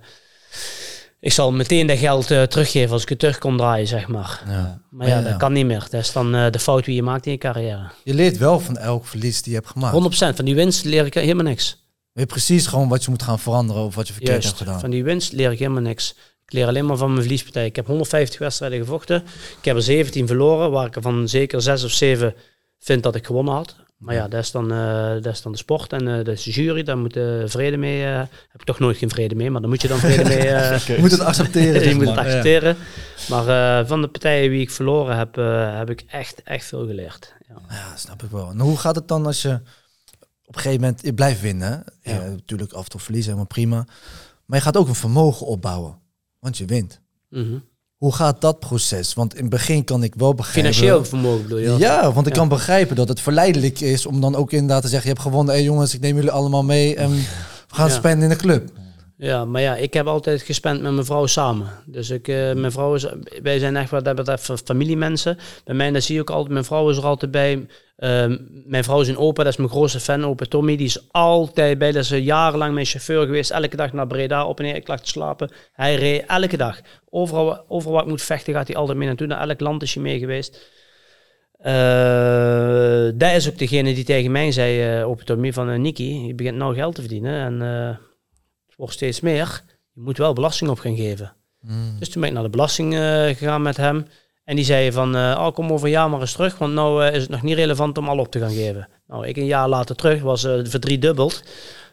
ik 1.22 1.32
zal 1.32 1.52
meteen 1.52 1.86
dat 1.86 1.98
geld 1.98 2.30
eh, 2.30 2.42
teruggeven 2.42 2.92
als 2.92 3.02
ik 3.02 3.08
het 3.08 3.18
terug 3.18 3.38
kon 3.38 3.56
draaien, 3.56 3.86
zeg 3.86 4.08
maar. 4.08 4.42
Ja. 4.46 4.80
Maar 4.90 5.08
ja, 5.08 5.18
Ja. 5.18 5.22
dat 5.28 5.36
kan 5.36 5.52
niet 5.52 5.66
meer. 5.66 5.86
Dat 5.90 6.00
is 6.00 6.12
dan 6.12 6.34
eh, 6.34 6.50
de 6.50 6.58
fout 6.58 6.84
die 6.84 6.94
je 6.94 7.02
maakt 7.02 7.26
in 7.26 7.32
je 7.32 7.38
carrière. 7.38 7.90
100% 7.90 7.92
Je 8.04 8.14
leert 8.14 8.38
wel 8.38 8.60
van 8.60 8.76
elk 8.76 9.06
verlies 9.06 9.42
die 9.42 9.52
je 9.52 9.58
hebt 9.58 9.70
gemaakt. 9.70 10.36
van 10.36 10.44
die 10.44 10.54
winst 10.54 10.84
leer 10.84 11.06
ik 11.06 11.14
helemaal 11.14 11.44
niks. 11.44 11.80
Weet 12.12 12.26
precies 12.26 12.66
gewoon 12.66 12.88
wat 12.88 13.04
je 13.04 13.10
moet 13.10 13.22
gaan 13.22 13.38
veranderen 13.38 13.82
of 13.82 13.94
wat 13.94 14.06
je 14.06 14.12
verkeerd 14.12 14.44
hebt 14.44 14.56
gedaan. 14.56 14.80
van 14.80 14.90
die 14.90 15.04
winst 15.04 15.32
leer 15.32 15.52
ik 15.52 15.58
helemaal 15.58 15.82
niks. 15.82 16.14
Ik 16.46 16.52
leer 16.52 16.66
alleen 16.66 16.86
maar 16.86 16.96
van 16.96 17.08
mijn 17.10 17.20
verliespartij. 17.22 17.64
Ik 17.66 17.76
heb 17.76 17.86
150 17.86 18.38
wedstrijden 18.38 18.78
gevochten. 18.78 19.16
Ik 19.58 19.64
heb 19.64 19.76
er 19.76 19.82
17 19.82 20.26
verloren, 20.26 20.70
waar 20.70 20.86
ik 20.86 20.96
er 20.96 21.02
van 21.02 21.28
zeker 21.28 21.62
6 21.62 21.84
of 21.84 21.90
7 21.90 22.34
vind 22.78 23.02
dat 23.02 23.14
ik 23.14 23.26
gewonnen 23.26 23.54
had. 23.54 23.74
Maar 24.02 24.14
ja, 24.14 24.28
dat 24.28 24.42
is 24.42 24.50
dan, 24.50 24.72
eh, 24.72 25.12
dat 25.12 25.26
is 25.26 25.42
dan 25.42 25.52
de 25.52 25.58
sport 25.58 25.92
en 25.92 26.08
eh, 26.08 26.14
dat 26.16 26.28
is 26.28 26.42
de 26.42 26.50
jury. 26.50 26.82
Daar 26.82 26.98
moet 26.98 27.14
je 27.14 27.44
vrede 27.46 27.76
mee. 27.76 28.04
eh, 28.04 28.16
heb 28.18 28.60
ik 28.60 28.64
toch 28.64 28.78
nooit 28.78 28.96
geen 28.96 29.10
vrede 29.10 29.34
mee, 29.34 29.50
maar 29.50 29.60
dan 29.60 29.70
moet 29.70 29.82
je 29.82 29.88
dan 29.88 29.98
vrede 29.98 30.24
mee. 30.24 30.48
eh, 30.48 30.78
Je 30.86 30.96
moet 31.00 31.10
het 31.10 31.20
accepteren. 31.20 31.82
je 31.88 31.94
moet 31.94 32.06
het. 32.06 32.14
Ja. 32.14 32.20
accepteren. 32.22 32.76
Maar 33.28 33.80
eh, 33.80 33.88
van 33.88 34.00
de 34.00 34.08
partijen 34.08 34.50
wie 34.50 34.60
ik 34.60 34.70
verloren 34.70 35.16
heb, 35.16 35.36
eh, 35.38 35.78
heb 35.78 35.90
ik 35.90 36.04
echt, 36.08 36.42
echt 36.42 36.64
veel 36.64 36.86
geleerd. 36.86 37.34
Ja. 37.48 37.54
Ja, 37.68 37.96
snap 37.96 38.22
ik 38.22 38.30
wel. 38.30 38.50
En 38.50 38.60
hoe 38.60 38.76
gaat 38.78 38.94
het 38.94 39.08
dan 39.08 39.26
als 39.26 39.42
je 39.42 39.52
op 40.44 40.54
een 40.56 40.60
gegeven 40.60 40.80
moment 40.80 41.02
je 41.02 41.14
blijft 41.14 41.40
winnen? 41.40 41.84
Ja. 42.02 42.12
Ja, 42.14 42.28
natuurlijk 42.28 42.72
af 42.72 42.84
en 42.84 42.90
toe 42.90 43.00
verliezen, 43.00 43.30
helemaal 43.30 43.52
prima. 43.52 43.84
Maar 44.46 44.58
je 44.58 44.64
gaat 44.64 44.76
ook 44.76 44.88
een 44.88 44.94
vermogen 44.94 45.46
opbouwen, 45.46 45.98
want 46.38 46.58
je 46.58 46.64
wint. 46.64 47.00
Mhm. 47.28 47.56
Hoe 48.02 48.12
gaat 48.14 48.40
dat 48.40 48.58
proces? 48.58 49.14
Want 49.14 49.34
in 49.34 49.40
het 49.40 49.50
begin 49.50 49.84
kan 49.84 50.02
ik 50.02 50.14
wel 50.16 50.34
begrijpen. 50.34 50.72
Financieel 50.74 51.04
vermogen 51.04 51.42
bedoel 51.42 51.58
je? 51.58 51.74
Ja, 51.78 52.12
want 52.12 52.26
ik 52.26 52.32
Ja. 52.34 52.38
kan 52.38 52.48
begrijpen 52.48 52.96
dat 52.96 53.08
het 53.08 53.20
verleidelijk 53.20 53.80
is 53.80 54.06
om 54.06 54.20
dan 54.20 54.34
ook 54.36 54.52
inderdaad 54.52 54.82
te 54.82 54.88
zeggen: 54.88 55.08
je 55.08 55.14
hebt 55.14 55.26
gewonnen, 55.28 55.54
hé 55.54 55.60
jongens, 55.60 55.94
ik 55.94 56.00
neem 56.00 56.14
jullie 56.14 56.30
allemaal 56.30 56.64
mee 56.64 56.96
en 56.96 57.10
we 57.10 57.22
gaan 57.68 57.88
Ja. 57.88 57.94
spenden 57.94 58.22
in 58.22 58.28
de 58.28 58.36
club. 58.36 58.70
Ja, 59.16 59.44
maar 59.44 59.60
ja, 59.60 59.76
ik 59.76 59.94
heb 59.94 60.06
altijd 60.06 60.42
gespend 60.42 60.82
met 60.82 60.92
mijn 60.92 61.04
vrouw 61.04 61.26
samen. 61.26 61.66
Dus 61.86 62.10
ik, 62.10 62.28
eh, 62.28 62.52
mijn 62.52 62.72
vrouw 62.72 62.94
is, 62.94 63.06
wij 63.42 63.58
zijn 63.58 63.76
echt 63.76 63.90
wat 63.90 64.04
dat 64.04 64.14
betreft 64.16 64.62
familiemensen. 64.64 65.38
Bij 65.64 65.74
mij, 65.74 65.90
dat 65.90 66.02
zie 66.02 66.14
je 66.14 66.20
ook 66.20 66.30
altijd, 66.30 66.52
mijn 66.52 66.64
vrouw 66.64 66.90
is 66.90 66.96
er 66.96 67.06
altijd 67.06 67.30
bij. 67.30 67.66
Ehm, 67.96 68.36
mijn 68.66 68.84
vrouw 68.84 69.00
is 69.00 69.08
een 69.08 69.16
opa, 69.16 69.42
dat 69.42 69.52
is 69.52 69.58
mijn 69.58 69.70
grootste 69.70 70.00
fan, 70.00 70.24
opa 70.24 70.44
Tommy. 70.44 70.76
Die 70.76 70.86
is 70.86 71.06
altijd 71.10 71.78
bij, 71.78 71.92
dat 71.92 72.02
is 72.02 72.08
jarenlang 72.08 72.74
mijn 72.74 72.86
chauffeur 72.86 73.24
geweest. 73.24 73.50
Elke 73.50 73.76
dag 73.76 73.92
naar 73.92 74.06
Breda, 74.06 74.46
op 74.46 74.58
en 74.58 74.64
neer, 74.64 74.74
ik 74.74 74.88
lag 74.88 75.00
te 75.00 75.08
slapen. 75.08 75.50
Hij 75.72 75.94
reed 75.94 76.24
elke 76.26 76.56
dag. 76.56 76.80
Overal, 77.10 77.64
overal 77.68 77.94
waar 77.94 78.02
ik 78.02 78.08
moet 78.08 78.22
vechten, 78.22 78.54
gaat 78.54 78.66
hij 78.66 78.76
altijd 78.76 78.98
mee 78.98 79.06
naartoe. 79.06 79.26
Naar 79.26 79.48
elk 79.48 79.60
land 79.60 79.82
is 79.82 79.94
hij 79.94 80.02
mee 80.02 80.18
geweest. 80.18 80.70
Eh 81.58 82.72
dat 83.14 83.32
is 83.32 83.48
ook 83.48 83.58
degene 83.58 83.94
die 83.94 84.04
tegen 84.04 84.30
mij 84.30 84.52
zei, 84.52 85.00
uh, 85.00 85.08
opa 85.08 85.24
Tommy, 85.24 85.52
van 85.52 85.70
uh, 85.70 85.78
Nicky, 85.78 86.02
je 86.26 86.34
begint 86.34 86.56
nou 86.56 86.74
geld 86.74 86.94
te 86.94 87.00
verdienen. 87.00 87.60
En 87.62 87.98
het 88.72 88.80
wordt 88.80 88.92
steeds 88.92 89.20
meer. 89.20 89.62
Je 89.92 90.00
moet 90.00 90.18
wel 90.18 90.32
belasting 90.32 90.70
op 90.70 90.78
gaan 90.78 90.96
geven. 90.96 91.32
Dus 91.98 92.08
toen 92.08 92.20
ben 92.20 92.30
ik 92.30 92.36
naar 92.36 92.44
de 92.44 92.50
belasting 92.50 92.94
eh, 92.94 93.24
gegaan 93.24 93.62
met 93.62 93.76
hem. 93.76 94.06
En 94.44 94.56
die 94.56 94.64
zei 94.64 94.92
van, 94.92 95.16
eh, 95.16 95.36
oh, 95.38 95.54
kom 95.54 95.72
over 95.72 95.86
een 95.86 95.92
jaar 95.92 96.10
maar 96.10 96.20
eens 96.20 96.32
terug, 96.32 96.58
want 96.58 96.72
nou 96.72 97.04
eh, 97.04 97.14
is 97.14 97.22
het 97.22 97.30
nog 97.30 97.42
niet 97.42 97.54
relevant 97.54 97.98
om 97.98 98.08
al 98.08 98.18
op 98.18 98.30
te 98.30 98.38
gaan 98.38 98.50
geven. 98.50 98.88
Nou, 99.06 99.26
ik 99.26 99.36
een 99.36 99.46
jaar 99.46 99.68
later 99.68 99.96
terug, 99.96 100.22
was 100.22 100.44
uh, 100.44 100.60
verdriedubbeld. 100.62 101.42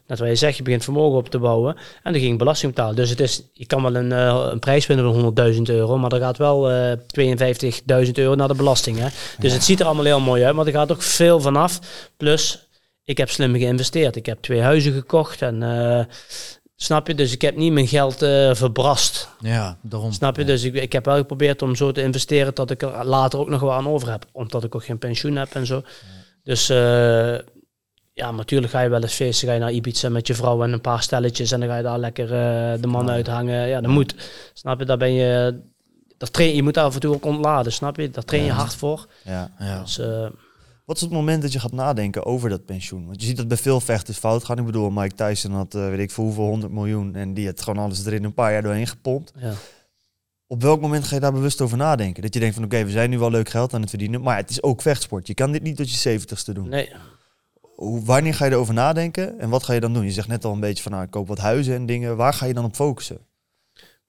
Net 0.07 0.19
wat 0.19 0.27
je 0.27 0.35
zegt, 0.35 0.57
je 0.57 0.63
begint 0.63 0.83
vermogen 0.83 1.17
op 1.17 1.29
te 1.29 1.39
bouwen. 1.39 1.75
En 1.75 2.11
dan 2.11 2.21
ging 2.21 2.31
ik 2.31 2.37
belasting 2.37 2.73
betalen. 2.73 2.95
Dus 2.95 3.09
het 3.09 3.19
is, 3.19 3.43
je 3.53 3.65
kan 3.65 3.81
wel 3.83 3.95
een, 3.95 4.11
uh, 4.11 4.47
een 4.51 4.59
prijs 4.59 4.85
vinden 4.85 5.13
van 5.13 5.53
100.000 5.53 5.61
euro, 5.61 5.97
maar 5.97 6.11
er 6.11 6.19
gaat 6.19 6.37
wel 6.37 6.71
uh, 6.71 6.91
52.000 8.05 8.11
euro 8.13 8.35
naar 8.35 8.47
de 8.47 8.53
belasting. 8.53 8.97
Hè? 8.97 9.07
Dus 9.39 9.49
ja. 9.49 9.53
het 9.53 9.63
ziet 9.63 9.79
er 9.79 9.85
allemaal 9.85 10.05
heel 10.05 10.19
mooi 10.19 10.43
uit, 10.43 10.55
maar 10.55 10.65
er 10.65 10.71
gaat 10.71 10.91
ook 10.91 11.01
veel 11.01 11.39
vanaf. 11.39 11.79
Plus, 12.17 12.67
ik 13.03 13.17
heb 13.17 13.29
slim 13.29 13.55
geïnvesteerd. 13.55 14.15
Ik 14.15 14.25
heb 14.25 14.41
twee 14.41 14.61
huizen 14.61 14.93
gekocht 14.93 15.41
en 15.41 15.61
uh, 15.61 15.99
Snap 16.81 17.07
je? 17.07 17.15
Dus 17.15 17.33
ik 17.33 17.41
heb 17.41 17.55
niet 17.55 17.71
mijn 17.71 17.87
geld 17.87 18.23
uh, 18.23 18.53
verbrast. 18.53 19.29
Ja, 19.39 19.77
daarom. 19.81 20.11
Snap 20.11 20.35
je? 20.35 20.41
Ja. 20.41 20.47
Dus 20.47 20.63
ik, 20.63 20.73
ik 20.73 20.91
heb 20.91 21.05
wel 21.05 21.15
geprobeerd 21.15 21.61
om 21.61 21.75
zo 21.75 21.91
te 21.91 22.01
investeren 22.01 22.55
dat 22.55 22.71
ik 22.71 22.81
er 22.81 23.05
later 23.05 23.39
ook 23.39 23.49
nog 23.49 23.61
wel 23.61 23.73
aan 23.73 23.87
over 23.87 24.11
heb. 24.11 24.25
Omdat 24.31 24.63
ik 24.63 24.75
ook 24.75 24.83
geen 24.83 24.97
pensioen 24.97 25.35
heb 25.35 25.55
en 25.55 25.65
zo. 25.65 25.75
Ja. 25.75 25.81
Dus 26.43 26.69
uh, 26.69 27.37
ja, 28.13 28.31
natuurlijk 28.31 28.71
ga 28.71 28.81
je 28.81 28.89
wel 28.89 29.01
eens 29.01 29.13
feesten. 29.13 29.47
Ga 29.47 29.53
je 29.53 29.59
naar 29.59 29.71
Ibiza 29.71 30.09
met 30.09 30.27
je 30.27 30.35
vrouw 30.35 30.63
en 30.63 30.73
een 30.73 30.81
paar 30.81 31.01
stelletjes. 31.01 31.51
En 31.51 31.59
dan 31.59 31.69
ga 31.69 31.77
je 31.77 31.83
daar 31.83 31.99
lekker 31.99 32.25
uh, 32.25 32.81
de 32.81 32.87
man 32.87 33.05
ja. 33.05 33.11
uithangen. 33.11 33.67
Ja, 33.67 33.81
dat 33.81 33.91
moet. 33.91 34.15
Snap 34.53 34.79
je? 34.79 34.85
Daar 34.85 34.97
ben 34.97 35.13
je... 35.13 35.59
Dat 36.17 36.33
train, 36.33 36.55
je 36.55 36.63
moet 36.63 36.77
af 36.77 36.93
en 36.93 36.99
toe 36.99 37.13
ook 37.13 37.25
ontladen, 37.25 37.71
snap 37.71 37.97
je? 37.97 38.09
Daar 38.09 38.23
train 38.23 38.43
je 38.43 38.51
hard 38.51 38.75
voor. 38.75 39.07
Ja. 39.23 39.51
ja. 39.59 39.81
Dus, 39.81 39.99
wat 40.89 40.97
is 40.97 41.03
het 41.03 41.11
moment 41.11 41.41
dat 41.41 41.51
je 41.51 41.59
gaat 41.59 41.71
nadenken 41.71 42.25
over 42.25 42.49
dat 42.49 42.65
pensioen? 42.65 43.05
Want 43.05 43.21
je 43.21 43.27
ziet 43.27 43.37
dat 43.37 43.47
bij 43.47 43.57
veel 43.57 43.79
vechters 43.79 44.17
fout 44.17 44.43
gaan. 44.43 44.57
Ik 44.57 44.65
bedoel, 44.65 44.89
Mike 44.89 45.15
Tyson 45.15 45.51
had, 45.51 45.75
uh, 45.75 45.89
weet 45.89 45.99
ik 45.99 46.11
voor 46.11 46.23
hoeveel, 46.23 46.43
100 46.43 46.71
miljoen. 46.71 47.15
En 47.15 47.33
die 47.33 47.45
had 47.45 47.61
gewoon 47.61 47.83
alles 47.83 48.05
erin 48.05 48.23
een 48.23 48.33
paar 48.33 48.51
jaar 48.51 48.61
doorheen 48.61 48.87
gepompt. 48.87 49.33
Ja. 49.35 49.53
Op 50.47 50.61
welk 50.61 50.81
moment 50.81 51.03
ga 51.03 51.15
je 51.15 51.21
daar 51.21 51.33
bewust 51.33 51.61
over 51.61 51.77
nadenken? 51.77 52.21
Dat 52.21 52.33
je 52.33 52.39
denkt 52.39 52.55
van, 52.55 52.63
oké, 52.63 52.75
okay, 52.75 52.85
we 52.87 52.91
zijn 52.91 53.09
nu 53.09 53.19
wel 53.19 53.29
leuk 53.29 53.49
geld 53.49 53.73
aan 53.73 53.81
het 53.81 53.89
verdienen. 53.89 54.21
Maar 54.21 54.37
het 54.37 54.49
is 54.49 54.63
ook 54.63 54.81
vechtsport. 54.81 55.27
Je 55.27 55.33
kan 55.33 55.51
dit 55.51 55.63
niet 55.63 55.75
tot 55.75 55.91
je 55.91 55.97
zeventigste 55.97 56.53
doen. 56.53 56.69
Nee. 56.69 56.91
Hoe, 57.61 58.05
wanneer 58.05 58.33
ga 58.33 58.45
je 58.45 58.51
erover 58.51 58.73
nadenken? 58.73 59.39
En 59.39 59.49
wat 59.49 59.63
ga 59.63 59.73
je 59.73 59.79
dan 59.79 59.93
doen? 59.93 60.03
Je 60.03 60.11
zegt 60.11 60.27
net 60.27 60.45
al 60.45 60.53
een 60.53 60.59
beetje 60.59 60.83
van, 60.83 60.91
nou, 60.91 61.03
ik 61.03 61.11
koop 61.11 61.27
wat 61.27 61.37
huizen 61.37 61.75
en 61.75 61.85
dingen. 61.85 62.17
Waar 62.17 62.33
ga 62.33 62.45
je 62.45 62.53
dan 62.53 62.65
op 62.65 62.75
focussen? 62.75 63.17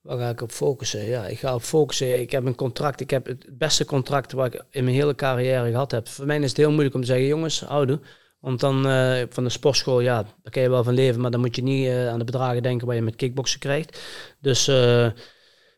Waar 0.00 0.18
ga 0.18 0.28
ik 0.28 0.40
op 0.40 0.50
focussen? 0.50 1.04
Ja, 1.04 1.26
ik 1.26 1.38
ga 1.38 1.54
op 1.54 1.62
focussen. 1.62 2.20
Ik 2.20 2.30
heb 2.30 2.44
een 2.44 2.54
contract. 2.54 3.00
Ik 3.00 3.10
heb 3.10 3.26
het 3.26 3.58
beste 3.58 3.84
contract 3.84 4.32
wat 4.32 4.54
ik 4.54 4.64
in 4.70 4.84
mijn 4.84 4.96
hele 4.96 5.14
carrière 5.14 5.70
gehad 5.70 5.90
heb. 5.90 6.08
Voor 6.08 6.26
mij 6.26 6.38
is 6.38 6.48
het 6.48 6.56
heel 6.56 6.70
moeilijk 6.70 6.94
om 6.94 7.00
te 7.00 7.06
zeggen, 7.06 7.26
jongens, 7.26 7.60
houden. 7.60 8.02
Want 8.40 8.60
dan 8.60 8.86
uh, 8.86 9.22
van 9.28 9.44
de 9.44 9.50
sportschool, 9.50 10.00
ja, 10.00 10.22
daar 10.22 10.52
kan 10.52 10.62
je 10.62 10.70
wel 10.70 10.84
van 10.84 10.94
leven. 10.94 11.20
Maar 11.20 11.30
dan 11.30 11.40
moet 11.40 11.56
je 11.56 11.62
niet 11.62 11.86
uh, 11.86 12.08
aan 12.08 12.18
de 12.18 12.24
bedragen 12.24 12.62
denken 12.62 12.86
waar 12.86 12.96
je 12.96 13.02
met 13.02 13.16
kickboksen 13.16 13.60
krijgt. 13.60 14.00
Dus 14.40 14.70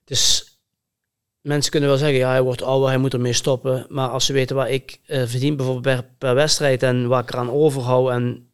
is... 0.04 0.46
Mensen 1.40 1.70
kunnen 1.70 1.88
wel 1.88 1.98
zeggen, 1.98 2.18
ja, 2.18 2.30
hij 2.30 2.42
wordt 2.42 2.62
ouder, 2.62 2.88
hij 2.88 2.98
moet 2.98 3.12
ermee 3.12 3.32
stoppen. 3.32 3.86
Maar 3.88 4.08
als 4.08 4.26
ze 4.26 4.32
weten 4.32 4.56
waar 4.56 4.70
ik 4.70 5.00
verdien, 5.06 5.56
bijvoorbeeld 5.56 5.96
per, 5.96 6.10
per 6.18 6.34
wedstrijd 6.34 6.82
en 6.82 7.08
waar 7.08 7.22
ik 7.22 7.32
eraan 7.32 7.50
overhoud 7.50 8.10
en 8.10 8.51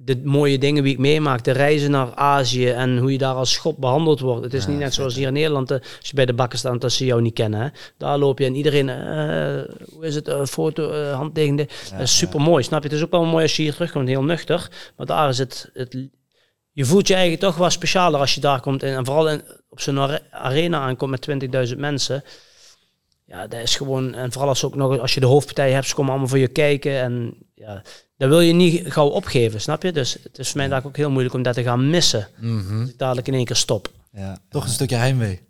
de 0.00 0.20
mooie 0.24 0.58
dingen 0.58 0.82
die 0.82 0.92
ik 0.92 0.98
meemaak, 0.98 1.44
de 1.44 1.50
reizen 1.50 1.90
naar 1.90 2.14
Azië 2.14 2.68
en 2.68 2.98
hoe 2.98 3.12
je 3.12 3.18
daar 3.18 3.34
als 3.34 3.52
schot 3.52 3.76
behandeld 3.76 4.20
wordt. 4.20 4.44
Het 4.44 4.54
is 4.54 4.64
ja, 4.64 4.70
niet 4.70 4.78
net 4.78 4.94
zoals 4.94 5.14
hier 5.14 5.26
in 5.26 5.32
Nederland, 5.32 5.70
als 5.70 5.82
je 6.00 6.14
bij 6.14 6.26
de 6.26 6.32
bakken 6.32 6.58
staat, 6.58 6.80
dat 6.80 6.92
ze 6.92 7.04
jou 7.04 7.22
niet 7.22 7.34
kennen. 7.34 7.60
Hè? 7.60 7.68
Daar 7.96 8.18
loop 8.18 8.38
je 8.38 8.44
en 8.44 8.54
iedereen, 8.54 8.88
uh, 8.88 9.74
hoe 9.92 10.06
is 10.06 10.14
het, 10.14 10.28
uh, 10.28 10.44
foto, 10.44 10.92
uh, 10.92 11.14
handtekende, 11.14 11.68
ja, 11.90 12.06
super 12.06 12.40
mooi, 12.40 12.62
snap 12.62 12.82
je? 12.82 12.88
Het 12.88 12.96
is 12.96 13.04
ook 13.04 13.10
wel 13.10 13.24
mooi 13.24 13.42
als 13.42 13.56
je 13.56 13.62
hier 13.62 13.72
terugkomt, 13.72 14.08
heel 14.08 14.24
nuchter, 14.24 14.70
maar 14.96 15.06
daar 15.06 15.28
is 15.28 15.38
het, 15.38 15.70
het 15.72 16.08
je 16.72 16.84
voelt 16.84 17.08
je 17.08 17.14
eigen 17.14 17.38
toch 17.38 17.56
wel 17.56 17.70
specialer 17.70 18.20
als 18.20 18.34
je 18.34 18.40
daar 18.40 18.60
komt 18.60 18.82
en, 18.82 18.96
en 18.96 19.04
vooral 19.04 19.28
in, 19.28 19.42
op 19.68 19.80
zo'n 19.80 20.20
arena 20.30 20.80
aankomt 20.80 21.26
met 21.26 21.70
20.000 21.70 21.76
mensen. 21.76 22.24
Ja, 23.24 23.46
dat 23.46 23.60
is 23.60 23.76
gewoon, 23.76 24.14
en 24.14 24.32
vooral 24.32 24.48
als, 24.48 24.64
ook 24.64 24.74
nog, 24.74 24.98
als 24.98 25.14
je 25.14 25.20
de 25.20 25.26
hoofdpartij 25.26 25.72
hebt, 25.72 25.86
ze 25.86 25.94
komen 25.94 26.10
allemaal 26.10 26.28
voor 26.28 26.38
je 26.38 26.48
kijken 26.48 27.00
en 27.00 27.34
ja, 27.54 27.82
dat 28.18 28.28
wil 28.28 28.40
je 28.40 28.52
niet 28.52 28.92
gauw 28.92 29.08
opgeven, 29.08 29.60
snap 29.60 29.82
je? 29.82 29.92
Dus 29.92 30.18
het 30.22 30.38
is 30.38 30.50
voor 30.50 30.68
mij 30.68 30.82
ook 30.84 30.96
heel 30.96 31.10
moeilijk 31.10 31.34
om 31.34 31.42
dat 31.42 31.54
te 31.54 31.62
gaan 31.62 31.90
missen. 31.90 32.28
Mm 32.38 32.66
-hmm. 32.66 32.80
Als 32.80 32.90
ik 32.90 32.98
dadelijk 32.98 33.26
in 33.26 33.34
één 33.34 33.44
keer 33.44 33.56
stop. 33.56 33.90
Ja. 34.12 34.38
Toch 34.48 34.64
een 34.64 34.70
stukje 34.70 34.96
heimwee. 34.96 35.40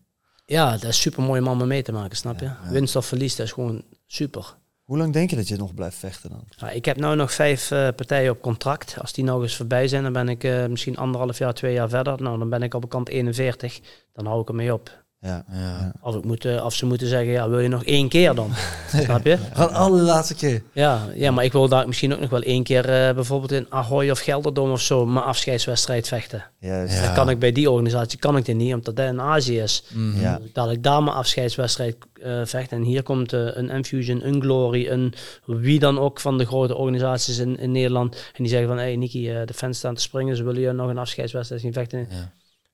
Ja, 0.46 0.70
dat 0.70 0.84
is 0.84 1.00
super 1.00 1.22
mooi 1.22 1.40
om 1.40 1.46
allemaal 1.46 1.66
mee 1.66 1.82
te 1.82 1.92
maken, 1.92 2.16
snap 2.16 2.38
je? 2.38 2.44
Ja, 2.44 2.58
ja. 2.64 2.70
Winst 2.70 2.96
of 2.96 3.06
verlies, 3.06 3.36
dat 3.36 3.46
is 3.46 3.52
gewoon 3.52 3.82
super. 4.06 4.56
Hoe 4.82 4.98
lang 4.98 5.12
denk 5.12 5.30
je 5.30 5.36
dat 5.36 5.48
je 5.48 5.56
nog 5.56 5.74
blijft 5.74 5.96
vechten 5.96 6.30
dan? 6.30 6.44
Ja, 6.48 6.70
ik 6.70 6.84
heb 6.84 6.96
nu 6.96 7.14
nog 7.14 7.32
vijf 7.32 7.70
uh, 7.70 7.88
partijen 7.96 8.30
op 8.30 8.40
contract. 8.40 8.96
Als 9.00 9.12
die 9.12 9.24
nog 9.24 9.42
eens 9.42 9.56
voorbij 9.56 9.88
zijn, 9.88 10.02
dan 10.02 10.12
ben 10.12 10.28
ik 10.28 10.44
uh, 10.44 10.66
misschien 10.66 10.96
anderhalf 10.96 11.38
jaar, 11.38 11.54
twee 11.54 11.72
jaar 11.72 11.88
verder. 11.88 12.22
Nou, 12.22 12.38
dan 12.38 12.48
ben 12.48 12.62
ik 12.62 12.74
op 12.74 12.88
kant 12.88 13.08
41. 13.08 13.80
Dan 14.12 14.26
hou 14.26 14.40
ik 14.40 14.48
ermee 14.48 14.72
op. 14.72 15.04
Ja, 15.20 15.44
ja. 15.52 15.92
Als, 16.00 16.14
ik 16.14 16.24
moet, 16.24 16.44
uh, 16.44 16.64
of 16.64 16.74
ze 16.74 16.86
moeten 16.86 17.06
zeggen, 17.06 17.32
ja, 17.32 17.48
wil 17.48 17.58
je 17.58 17.68
nog 17.68 17.84
één 17.84 18.08
keer 18.08 18.34
dan? 18.34 18.50
Snap 19.04 19.24
je? 19.24 19.38
Gewoon 19.52 19.72
allerlaatste 19.72 20.34
keer. 20.34 20.62
Ja, 20.72 21.06
ja, 21.14 21.30
maar 21.30 21.44
ik 21.44 21.52
wil 21.52 21.68
daar 21.68 21.86
misschien 21.86 22.12
ook 22.14 22.20
nog 22.20 22.30
wel 22.30 22.42
één 22.42 22.62
keer 22.62 23.08
uh, 23.08 23.14
bijvoorbeeld 23.14 23.52
in 23.52 23.66
Ahoy 23.68 24.10
of 24.10 24.18
Gelderdom 24.18 24.70
of 24.70 24.80
zo 24.80 25.06
mijn 25.06 25.24
afscheidswedstrijd 25.24 26.08
vechten. 26.08 26.44
Juist. 26.58 26.94
Ja. 26.94 27.02
Dat 27.02 27.12
kan 27.12 27.30
ik 27.30 27.38
bij 27.38 27.52
die 27.52 27.70
organisatie 27.70 28.18
kan 28.18 28.36
ik 28.36 28.44
dit 28.44 28.56
niet, 28.56 28.74
omdat 28.74 28.96
dat 28.96 29.06
in 29.06 29.20
Azië 29.20 29.60
is. 29.60 29.84
Mm 29.92 30.12
-hmm. 30.12 30.20
ja. 30.20 30.40
Dat 30.52 30.70
ik 30.70 30.82
daar 30.82 31.02
mijn 31.02 31.16
afscheidswedstrijd 31.16 31.96
uh, 32.14 32.40
vecht. 32.44 32.72
En 32.72 32.82
hier 32.82 33.02
komt 33.02 33.32
een 33.32 33.70
Infusion, 33.70 34.26
een 34.26 34.40
Glory, 34.40 34.88
een 34.88 35.14
wie 35.44 35.78
dan 35.78 35.98
ook 35.98 36.20
van 36.20 36.38
de 36.38 36.46
grote 36.46 36.76
organisaties 36.76 37.38
in, 37.38 37.58
in 37.58 37.72
Nederland. 37.72 38.14
En 38.14 38.42
die 38.42 38.48
zeggen 38.48 38.68
van, 38.68 38.78
hé 38.78 38.84
hey, 38.84 38.96
Niki, 38.96 39.44
de 39.44 39.54
fans 39.54 39.78
staan 39.78 39.94
te 39.94 40.00
springen, 40.00 40.36
ze 40.36 40.44
willen 40.44 40.60
je 40.60 40.72
nog 40.72 40.88
een 40.88 40.98
afscheidswedstrijd 40.98 41.62
zien 41.62 41.72
vechten. 41.72 42.08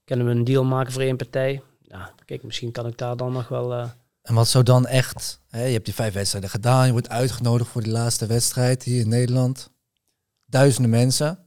Kunnen 0.05 0.27
we 0.27 0.33
een 0.33 0.45
deal 0.45 0.65
maken 0.65 0.93
voor 0.93 1.03
één 1.03 1.17
partij? 1.17 1.63
Ja, 1.89 2.15
kijk, 2.25 2.43
misschien 2.43 2.73
kan 2.73 2.87
ik 2.87 2.99
daar 2.99 3.17
dan 3.17 3.33
nog 3.33 3.49
wel... 3.49 3.73
Uh... 3.73 3.89
En 4.23 4.35
wat 4.35 4.49
zou 4.49 4.65
dan 4.65 4.87
echt... 4.87 5.41
Hè, 5.49 5.65
je 5.65 5.73
hebt 5.73 5.85
die 5.85 5.95
vijf 5.95 6.15
wedstrijden 6.15 6.51
gedaan, 6.51 6.87
je 6.87 6.93
wordt 6.93 7.09
uitgenodigd 7.09 7.71
voor 7.71 7.83
die 7.83 7.93
laatste 7.93 8.27
wedstrijd 8.27 8.83
hier 8.83 9.01
in 9.01 9.09
Nederland. 9.09 9.71
Duizenden 10.47 10.91
mensen. 10.91 11.39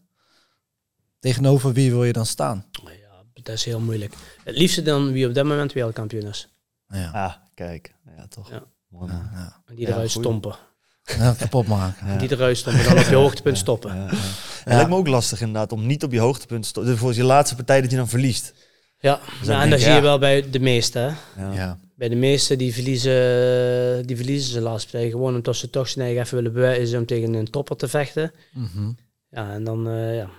Tegenover 1.19 1.73
wie 1.73 1.91
wil 1.91 2.03
je 2.03 2.13
dan 2.13 2.25
staan? 2.25 2.65
Ja, 2.71 3.23
dat 3.33 3.55
is 3.55 3.63
heel 3.63 3.79
moeilijk. 3.79 4.13
Het 4.43 4.57
liefste 4.57 4.81
dan 4.81 5.11
wie 5.11 5.27
op 5.27 5.33
dat 5.33 5.45
moment 5.45 5.73
wereldkampioen 5.73 6.27
is. 6.27 6.49
Ja, 6.89 7.11
ah, 7.11 7.33
kijk. 7.53 7.95
Ja, 8.17 8.27
toch. 8.27 8.49
Ja. 8.49 8.63
Mooi, 8.87 9.11
ja, 9.11 9.29
ja. 9.33 9.61
En 9.65 9.75
die 9.75 9.87
eruit 9.87 10.11
stompen. 10.11 10.55
Ja, 11.03 11.33
kapot 11.33 11.67
maken. 11.67 12.07
Ja. 12.11 12.17
Die 12.17 12.31
eruit 12.31 12.57
stompen, 12.57 12.83
dan 12.83 12.97
op 12.97 13.05
je 13.05 13.15
hoogtepunt 13.15 13.57
stoppen. 13.57 13.95
Ja, 13.95 14.03
ja. 14.03 14.09
Het 14.11 14.73
lijkt 14.73 14.89
me 14.89 14.95
ook 14.95 15.07
lastig 15.07 15.39
inderdaad 15.41 15.71
om 15.71 15.85
niet 15.85 16.03
op 16.03 16.11
je 16.11 16.19
hoogtepunt 16.19 16.61
te 16.61 16.67
stoppen. 16.67 16.91
Dus 16.91 17.01
voor 17.01 17.13
je 17.13 17.23
laatste 17.23 17.55
partij 17.55 17.81
dat 17.81 17.91
je 17.91 17.97
dan 17.97 18.07
verliest. 18.07 18.53
Ja, 18.99 19.19
dus 19.39 19.47
ja 19.47 19.61
en 19.61 19.69
dat 19.69 19.79
zie 19.79 19.91
je 19.91 20.01
wel 20.01 20.19
bij 20.19 20.49
de 20.49 20.59
meeste. 20.59 21.13
Ja. 21.37 21.53
ja. 21.53 21.79
Bij 21.95 22.09
de 22.09 22.15
meeste 22.15 22.55
die 22.55 22.73
verliezen, 22.73 24.07
die 24.07 24.15
verliezen 24.15 24.51
ze 24.51 24.61
laatst 24.61 24.91
partij. 24.91 25.09
Gewoon 25.09 25.35
omdat 25.35 25.55
ze 25.55 25.69
toch 25.69 25.89
zijn 25.89 26.05
eigen 26.05 26.23
even 26.23 26.35
willen 26.35 26.53
bewijzen 26.53 26.99
om 26.99 27.05
tegen 27.05 27.33
een 27.33 27.49
topper 27.49 27.75
te 27.75 27.87
vechten. 27.87 28.31
Mm 28.53 28.69
-hmm. 28.73 28.97
Ja, 29.29 29.53
en 29.53 29.63
dan 29.63 29.87
uh, 29.87 30.15
ja, 30.15 30.29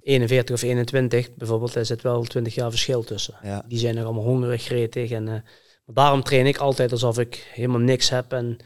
41 0.00 0.54
of 0.54 0.62
21 0.62 1.34
bijvoorbeeld, 1.34 1.72
daar 1.72 1.86
zit 1.86 2.02
wel 2.02 2.22
20 2.22 2.54
jaar 2.54 2.70
verschil 2.70 3.04
tussen. 3.04 3.34
Ja. 3.42 3.64
Die 3.68 3.78
zijn 3.78 3.96
er 3.96 4.04
allemaal 4.04 4.24
hongerig, 4.24 4.62
gretig. 4.62 5.10
En, 5.10 5.26
uh, 5.26 5.32
maar 5.84 5.94
daarom 5.94 6.22
train 6.22 6.46
ik 6.46 6.56
altijd 6.56 6.92
alsof 6.92 7.18
ik 7.18 7.50
helemaal 7.54 7.80
niks 7.80 8.08
heb. 8.08 8.32
En 8.32 8.56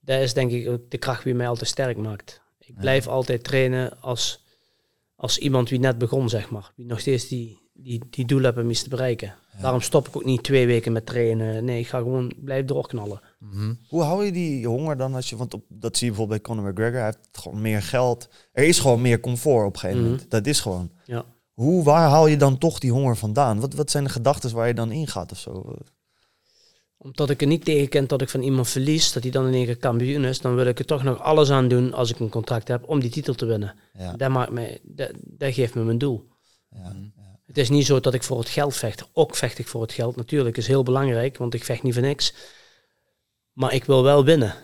dat 0.00 0.20
is 0.20 0.34
denk 0.34 0.50
ik 0.50 0.68
ook 0.68 0.90
de 0.90 0.98
kracht 0.98 1.24
die 1.24 1.34
mij 1.34 1.48
altijd 1.48 1.68
sterk 1.68 1.96
maakt. 1.96 2.40
Ik 2.58 2.74
blijf 2.76 3.04
ja. 3.04 3.10
altijd 3.10 3.44
trainen 3.44 4.00
als, 4.00 4.44
als 5.16 5.38
iemand 5.38 5.68
wie 5.68 5.78
net 5.78 5.98
begon, 5.98 6.28
zeg 6.28 6.50
maar. 6.50 6.72
Wie 6.76 6.86
nog 6.86 7.00
steeds 7.00 7.28
die, 7.28 7.69
die, 7.82 8.02
die 8.10 8.24
doel 8.24 8.42
hebben 8.42 8.64
om 8.64 8.70
iets 8.70 8.82
te 8.82 8.88
bereiken. 8.88 9.34
Ja. 9.52 9.60
Daarom 9.60 9.80
stop 9.80 10.08
ik 10.08 10.16
ook 10.16 10.24
niet 10.24 10.42
twee 10.42 10.66
weken 10.66 10.92
met 10.92 11.06
trainen. 11.06 11.64
Nee, 11.64 11.78
ik 11.78 11.88
ga 11.88 11.98
gewoon 11.98 12.32
blijven 12.44 12.66
doorknallen. 12.66 13.20
Mm 13.38 13.50
-hmm. 13.50 13.78
Hoe 13.88 14.02
hou 14.02 14.24
je 14.24 14.32
die 14.32 14.66
honger 14.66 14.96
dan 14.96 15.14
als 15.14 15.30
je, 15.30 15.36
want 15.36 15.54
op, 15.54 15.64
dat 15.68 15.96
zie 15.96 16.06
je 16.06 16.12
bijvoorbeeld 16.12 16.42
bij 16.42 16.54
Conor 16.54 16.70
McGregor, 16.70 16.96
hij 16.96 17.04
heeft 17.04 17.28
gewoon 17.32 17.60
meer 17.60 17.82
geld. 17.82 18.28
Er 18.52 18.64
is 18.64 18.78
gewoon 18.78 19.00
meer 19.00 19.20
comfort 19.20 19.66
op 19.66 19.72
een 19.72 19.78
gegeven 19.78 20.02
moment. 20.02 20.22
Mm 20.22 20.28
-hmm. 20.30 20.40
Dat 20.40 20.46
is 20.46 20.60
gewoon. 20.60 20.90
Ja. 21.04 21.24
Hoe, 21.52 21.84
waar 21.84 22.08
haal 22.08 22.26
je 22.26 22.36
dan 22.36 22.58
toch 22.58 22.78
die 22.78 22.92
honger 22.92 23.16
vandaan? 23.16 23.60
Wat, 23.60 23.74
wat 23.74 23.90
zijn 23.90 24.04
de 24.04 24.10
gedachten 24.10 24.54
waar 24.54 24.66
je 24.66 24.74
dan 24.74 24.92
ingaat 24.92 25.32
of 25.32 25.38
zo? 25.38 25.74
Omdat 26.96 27.30
ik 27.30 27.40
er 27.40 27.46
niet 27.46 27.64
tegen 27.64 27.88
ken 27.88 28.06
dat 28.06 28.20
ik 28.20 28.28
van 28.28 28.42
iemand 28.42 28.68
verlies, 28.68 29.12
dat 29.12 29.22
hij 29.22 29.32
dan 29.32 29.46
in 29.46 29.54
één 29.54 29.64
keer 29.64 29.76
kampioen 29.76 30.24
is, 30.24 30.40
dan 30.40 30.54
wil 30.54 30.66
ik 30.66 30.78
er 30.78 30.84
toch 30.84 31.02
nog 31.02 31.20
alles 31.20 31.50
aan 31.50 31.68
doen 31.68 31.92
als 31.92 32.10
ik 32.10 32.18
een 32.18 32.28
contract 32.28 32.68
heb 32.68 32.88
om 32.88 33.00
die 33.00 33.10
titel 33.10 33.34
te 33.34 33.44
winnen. 33.44 33.74
Ja. 33.98 34.12
Dat, 34.12 34.30
maakt 34.30 34.50
mij, 34.50 34.80
dat, 34.82 35.10
dat 35.20 35.54
geeft 35.54 35.74
me 35.74 35.82
mijn 35.82 35.98
doel. 35.98 36.28
Ja. 36.70 36.92
Het 37.50 37.58
is 37.58 37.68
niet 37.68 37.86
zo 37.86 38.00
dat 38.00 38.14
ik 38.14 38.22
voor 38.22 38.38
het 38.38 38.48
geld 38.48 38.76
vecht. 38.76 39.08
Ook 39.12 39.36
vecht 39.36 39.58
ik 39.58 39.68
voor 39.68 39.82
het 39.82 39.92
geld. 39.92 40.16
Natuurlijk 40.16 40.56
is 40.56 40.66
heel 40.66 40.82
belangrijk, 40.82 41.36
want 41.36 41.54
ik 41.54 41.64
vecht 41.64 41.82
niet 41.82 41.94
voor 41.94 42.02
niks. 42.02 42.34
Maar 43.52 43.74
ik 43.74 43.84
wil 43.84 44.02
wel 44.02 44.24
winnen. 44.24 44.54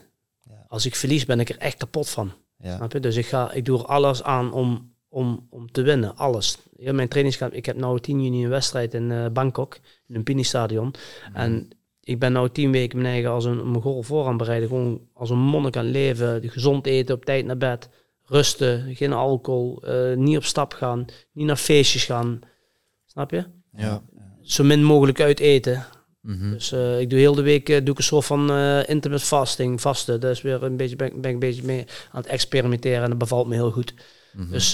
Ja. 0.42 0.64
Als 0.68 0.86
ik 0.86 0.94
verlies, 0.94 1.24
ben 1.24 1.40
ik 1.40 1.48
er 1.48 1.58
echt 1.58 1.76
kapot 1.76 2.08
van. 2.08 2.32
Ja. 2.58 2.76
Snap 2.76 2.92
je? 2.92 3.00
Dus 3.00 3.16
ik, 3.16 3.26
ga, 3.26 3.52
ik 3.52 3.64
doe 3.64 3.78
er 3.78 3.84
alles 3.84 4.22
aan 4.22 4.52
om, 4.52 4.92
om, 5.08 5.46
om 5.50 5.72
te 5.72 5.82
winnen. 5.82 6.16
Alles. 6.16 6.58
Heel 6.76 6.94
mijn 6.94 7.08
trainingskamp. 7.08 7.52
Ik 7.52 7.66
heb 7.66 7.76
nu 7.76 8.00
10 8.00 8.22
juni 8.22 8.44
een 8.44 8.50
wedstrijd 8.50 8.94
in 8.94 9.10
eh, 9.10 9.26
Bangkok, 9.32 9.74
in 9.74 9.80
een 9.82 10.14
Lumpini 10.14 10.42
stadion. 10.44 10.94
En 11.32 11.68
ik 12.00 12.18
ben 12.18 12.32
nu 12.32 12.48
tien 12.48 12.70
weken 12.72 12.98
mijn 12.98 13.12
eigen 13.12 13.30
als 13.30 13.44
een 13.44 13.66
Mongool 13.66 14.02
voor 14.02 14.26
aan 14.26 14.36
bereiden. 14.36 14.68
Gewoon 14.68 15.00
als 15.12 15.30
een 15.30 15.38
monnik 15.38 15.76
aan 15.76 15.90
leven. 15.90 16.50
Gezond 16.50 16.86
eten, 16.86 17.14
op 17.14 17.24
tijd 17.24 17.44
naar 17.44 17.58
bed. 17.58 17.88
Rusten, 18.24 18.94
geen 18.94 19.12
alcohol. 19.12 19.82
eh, 19.82 20.16
niet 20.16 20.36
op 20.36 20.44
stap 20.44 20.72
gaan. 20.74 21.04
Niet 21.32 21.46
naar 21.46 21.56
feestjes 21.56 22.04
gaan. 22.04 22.40
Snap 23.16 23.30
je? 23.30 23.44
Ja. 23.72 24.02
Zo 24.42 24.64
min 24.64 24.84
mogelijk 24.84 25.20
uit 25.20 25.40
eten. 25.40 25.84
Mhm. 26.20 26.50
Dus 26.50 26.72
eh, 26.72 27.00
ik 27.00 27.10
doe 27.10 27.18
heel 27.18 27.34
de 27.34 27.42
week 27.42 27.68
eh, 27.68 27.78
doe 27.78 27.92
ik 27.92 27.98
een 27.98 28.04
soort 28.04 28.24
van 28.24 28.50
eh 28.50 28.78
intermittent 28.78 29.22
fasting, 29.22 29.80
vasten. 29.80 30.20
Dat 30.20 30.30
is 30.30 30.42
weer 30.42 30.62
een 30.62 30.76
beetje, 30.76 30.96
ben, 30.96 31.20
ben 31.20 31.28
ik 31.28 31.32
een 31.32 31.38
beetje 31.38 31.62
mee 31.62 31.84
aan 32.10 32.20
het 32.20 32.30
experimenteren 32.30 33.02
en 33.02 33.08
dat 33.08 33.18
bevalt 33.18 33.46
me 33.46 33.54
heel 33.54 33.70
goed. 33.70 33.94
Mhm. 34.32 34.50
Dus 34.50 34.72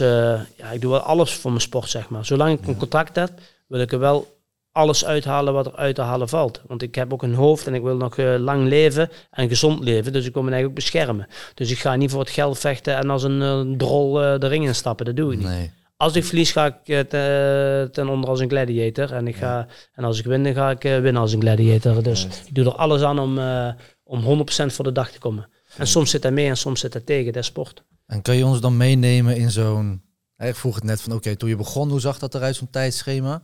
ja, 0.57 0.71
ik 0.73 0.81
doe 0.81 0.91
wel 0.91 1.01
alles 1.01 1.35
voor 1.35 1.51
mijn 1.51 1.63
sport, 1.63 1.89
zeg 1.89 2.09
maar. 2.09 2.25
Zolang 2.25 2.59
ik 2.59 2.67
een 2.67 2.77
contact 2.77 3.17
heb, 3.17 3.31
wil 3.67 3.81
ik 3.81 3.93
er 3.93 3.99
wel 3.99 4.41
alles 4.73 5.05
uithalen 5.05 5.53
wat 5.53 5.67
er 5.67 5.77
uit 5.77 5.95
te 5.95 6.03
halen 6.03 6.29
valt. 6.29 6.63
Want 6.67 6.83
ik 6.83 6.95
heb 6.95 7.13
ook 7.13 7.23
een 7.23 7.35
hoofd 7.35 7.67
en 7.67 7.75
ik 7.75 7.83
wil 7.83 7.97
nog 7.97 8.17
lang 8.17 8.69
leven 8.69 9.11
en 9.31 9.49
gezond 9.49 9.85
leven. 9.85 10.13
Dus 10.13 10.27
ik 10.27 10.35
wil 10.35 10.43
me 10.43 10.51
eigenlijk 10.51 10.79
ook 10.79 10.85
beschermen. 10.85 11.27
Dus 11.55 11.71
ik 11.71 11.79
ga 11.79 11.97
niet 11.97 12.11
voor 12.11 12.21
het 12.21 12.31
geld 12.31 12.59
vechten 12.59 12.97
en 12.97 13.11
als 13.11 13.23
een 13.23 13.75
drol 13.79 14.13
de 14.13 14.47
ring 14.47 14.65
instappen. 14.65 15.07
Dat 15.07 15.17
doe 15.17 15.33
ik 15.33 15.39
niet. 15.39 15.49
Nee. 15.49 15.71
Als 16.03 16.15
ik 16.15 16.25
verlies, 16.25 16.53
ga 16.53 16.67
ik 16.67 16.89
eh, 16.89 17.01
te- 17.01 17.89
ten 17.93 18.09
onder 18.09 18.31
als 18.31 18.41
een 18.41 18.49
gladiator. 18.49 19.13
En, 19.13 19.27
ik 19.27 19.37
ga, 19.37 19.67
en 19.95 20.05
als 20.05 20.19
ik 20.19 20.25
win, 20.25 20.43
dan 20.45 20.55
ga 20.55 20.71
ik 20.71 20.85
eh, 20.85 20.99
winnen 21.01 21.23
als 21.23 21.33
een 21.33 21.41
gladiator. 21.41 22.03
Dus 22.03 22.25
ik 22.47 22.55
doe 22.55 22.65
er 22.65 22.75
alles 22.75 23.03
aan 23.03 23.19
om, 23.19 23.39
eh, 23.39 23.69
om 24.05 24.23
100% 24.23 24.73
voor 24.73 24.85
de 24.85 24.93
dag 24.93 25.11
te 25.11 25.19
komen. 25.19 25.49
En 25.77 25.87
soms 25.87 26.11
zit 26.11 26.23
hij 26.23 26.33
mee 26.33 26.49
en 26.49 26.57
soms 26.57 26.81
zit 26.81 26.93
hij 26.93 27.03
tegen. 27.03 27.33
Dat 27.33 27.45
sport. 27.45 27.85
En 28.07 28.23
kan 28.23 28.37
je 28.37 28.47
ons 28.47 28.61
dan 28.61 28.77
meenemen 28.77 29.37
in 29.37 29.51
zo'n... 29.51 30.03
Ik 30.37 30.55
vroeg 30.55 30.75
het 30.75 30.85
net 30.85 31.01
van, 31.03 31.13
oké, 31.13 31.37
toen 31.37 31.49
je 31.49 31.57
begon, 31.57 31.91
hoe 31.91 32.01
zag 32.01 32.19
dat 32.19 32.35
eruit, 32.35 32.57
zo'n 32.57 32.71
tijdschema? 32.71 33.43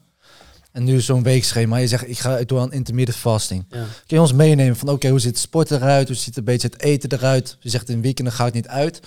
En 0.72 0.84
nu 0.84 1.00
zo'n 1.00 1.22
weekschema. 1.22 1.76
Je 1.76 1.86
zegt, 1.86 2.08
ik 2.08 2.18
ga 2.18 2.42
doe 2.42 2.58
aan 2.58 2.72
intermittent 2.72 3.16
fasting. 3.16 3.64
Ja. 3.68 3.76
Kun 3.78 4.16
je 4.16 4.20
ons 4.20 4.32
meenemen 4.32 4.76
van, 4.76 4.88
oké, 4.88 5.08
hoe 5.08 5.20
ziet 5.20 5.30
het 5.30 5.38
sport 5.38 5.70
eruit? 5.70 6.08
Hoe 6.08 6.16
ziet 6.16 6.36
een 6.36 6.44
beetje 6.44 6.68
het 6.68 6.82
eten 6.82 7.12
eruit? 7.12 7.56
Je 7.60 7.68
zegt, 7.68 7.88
in 7.88 8.02
weekenden 8.02 8.32
ga 8.32 8.46
ik 8.46 8.52
niet 8.52 8.68
uit. 8.68 9.00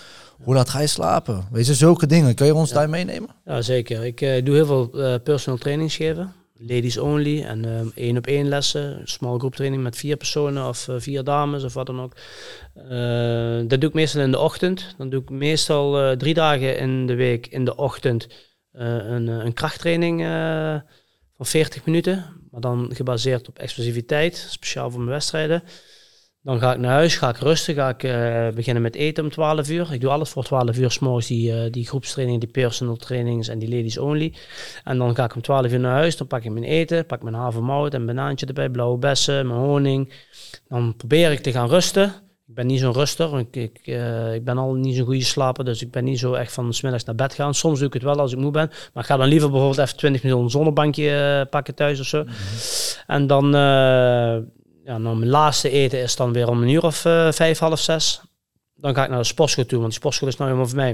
Hoe 0.44 0.54
laat 0.54 0.70
ga 0.70 0.80
je 0.80 0.88
slapen? 0.88 1.48
Weet 1.52 1.66
je, 1.66 1.74
zulke 1.74 2.06
dingen. 2.06 2.36
Kun 2.36 2.46
je 2.46 2.54
ons 2.54 2.72
daar 2.72 2.90
meenemen? 2.90 3.30
Ja, 3.46 3.62
zeker. 3.62 4.06
Ik 4.06 4.22
eh, 4.22 4.46
doe 4.46 4.56
heel 4.56 4.66
veel 4.66 4.90
eh, 4.94 5.16
personal 5.24 5.60
trainings 5.60 5.96
geven. 5.96 6.34
Ladies 6.58 6.98
only 6.98 7.44
en 7.44 7.66
eh, 7.66 8.04
één 8.04 8.18
op 8.18 8.28
één 8.28 8.48
lessen. 8.48 9.02
Small 9.04 9.38
group 9.38 9.56
training 9.56 9.84
met 9.84 9.96
vier 9.96 10.18
personen 10.18 10.68
of 10.68 10.88
vier 10.98 11.24
dames 11.24 11.64
of 11.64 11.74
wat 11.74 11.86
dan 11.86 12.02
ook. 12.02 12.14
Dat 13.70 13.82
doe 13.82 13.90
ik 13.90 13.94
meestal 13.94 14.22
in 14.22 14.32
de 14.32 14.40
ochtend. 14.40 14.96
Dan 14.98 15.10
doe 15.10 15.22
ik 15.22 15.30
meestal 15.30 16.18
drie 16.18 16.34
dagen 16.34 16.78
in 16.78 17.06
de 17.08 17.16
week 17.16 17.48
in 17.48 17.66
de 17.66 17.76
ochtend 17.76 18.28
een, 18.72 19.28
een 19.28 19.54
krachttraining 19.54 20.20
van 21.42 21.50
40 21.50 21.86
minuten. 21.86 22.26
Maar 22.52 22.62
dan 22.62 22.92
gebaseerd 22.94 23.48
op 23.48 23.60
explosiviteit, 23.60 24.48
speciaal 24.50 24.90
voor 24.90 25.00
mijn 25.00 25.12
wedstrijden. 25.12 25.64
Dan 26.44 26.60
ga 26.60 26.74
ik 26.74 26.80
naar 26.80 26.92
huis, 26.92 27.16
ga 27.16 27.30
ik 27.30 27.38
rusten, 27.38 27.76
ga 27.76 27.90
ik 27.90 28.04
eh, 28.04 28.56
beginnen 28.56 28.84
met 28.84 28.96
eten 28.96 29.24
om 29.24 29.30
12 29.30 29.70
uur. 29.70 29.94
Ik 29.94 30.02
doe 30.02 30.10
alles 30.10 30.30
voor 30.30 30.44
12 30.44 30.78
uur, 30.78 30.92
's 30.92 31.00
morgens 31.00 31.28
die, 31.28 31.54
eh, 31.54 31.72
die 31.72 31.88
groepstraining, 31.88 32.40
die 32.40 32.50
personal 32.50 32.96
trainings 32.96 33.48
en 33.48 33.60
die 33.60 33.70
ladies 33.70 33.98
only. 33.98 34.34
En 34.84 34.98
dan 34.98 35.16
ga 35.16 35.24
ik 35.24 35.36
om 35.36 35.42
12 35.42 35.72
uur 35.72 35.80
naar 35.80 35.92
huis, 35.92 36.18
dan 36.18 36.28
pak 36.28 36.44
ik 36.44 36.52
mijn 36.52 36.66
eten, 36.66 37.06
pak 37.06 37.24
mijn 37.24 37.36
havermout 37.36 37.94
en 37.94 38.06
banaantje 38.06 38.46
erbij, 38.46 38.70
blauwe 38.70 38.98
bessen, 38.98 39.48
mijn 39.48 39.60
honing. 39.60 40.14
Dan 40.68 40.96
probeer 40.96 41.32
ik 41.32 41.40
te 41.40 41.52
gaan 41.52 41.70
rusten. 41.70 42.14
Ik 42.52 42.58
ben 42.58 42.68
niet 42.68 42.80
zo'n 42.80 42.94
ruster, 42.94 43.40
ik, 43.40 43.56
ik, 43.56 43.80
eh, 43.84 44.34
ik 44.34 44.44
ben 44.44 44.58
al 44.58 44.74
niet 44.74 44.96
zo'n 44.96 45.06
goede 45.06 45.24
slaper, 45.24 45.66
dus 45.66 45.82
ik 45.82 45.92
ben 45.92 46.04
niet 46.04 46.20
zo 46.20 46.34
echt 46.34 46.54
van 46.54 46.74
's 46.74 46.82
middags 46.82 47.04
naar 47.04 47.16
bed 47.16 47.34
gaan. 47.34 47.54
Soms 47.54 47.80
doe 47.80 47.88
ik 47.88 47.94
het 47.94 48.04
wel 48.04 48.20
als 48.20 48.32
ik 48.32 48.38
moe 48.38 48.52
ben, 48.52 48.68
maar 48.94 49.04
ik 49.04 49.10
ga 49.10 49.18
dan 49.18 49.28
liever 49.28 49.50
bijvoorbeeld 49.50 49.80
even 49.80 49.98
20 49.98 50.24
minuten 50.24 50.44
een 50.44 50.50
zonnebankje 50.50 51.10
eh, 51.10 51.50
pakken 51.50 51.76
thuis 51.76 52.00
of 52.00 52.06
zo. 52.06 52.26
En 53.08 53.28
dan, 53.28 53.46
eh, 53.46 54.38
ja, 54.84 54.98
nou, 54.98 55.18
mijn 55.18 55.30
laatste 55.30 55.70
eten 55.70 56.02
is 56.02 56.16
dan 56.16 56.34
weer 56.34 56.48
om 56.48 56.62
een 56.62 56.70
uur 56.70 56.84
of 56.84 56.96
vijf, 57.30 57.60
half 57.60 57.80
zes. 57.80 58.22
Dan 58.76 58.96
ga 58.96 59.04
ik 59.04 59.10
naar 59.10 59.20
de 59.20 59.24
sportschool 59.24 59.66
toe, 59.66 59.80
want 59.80 59.92
de 59.92 59.98
sportschool 59.98 60.28
is 60.28 60.36
nou 60.36 60.50
helemaal 60.50 60.70
voor 60.70 60.80
mij. 60.80 60.94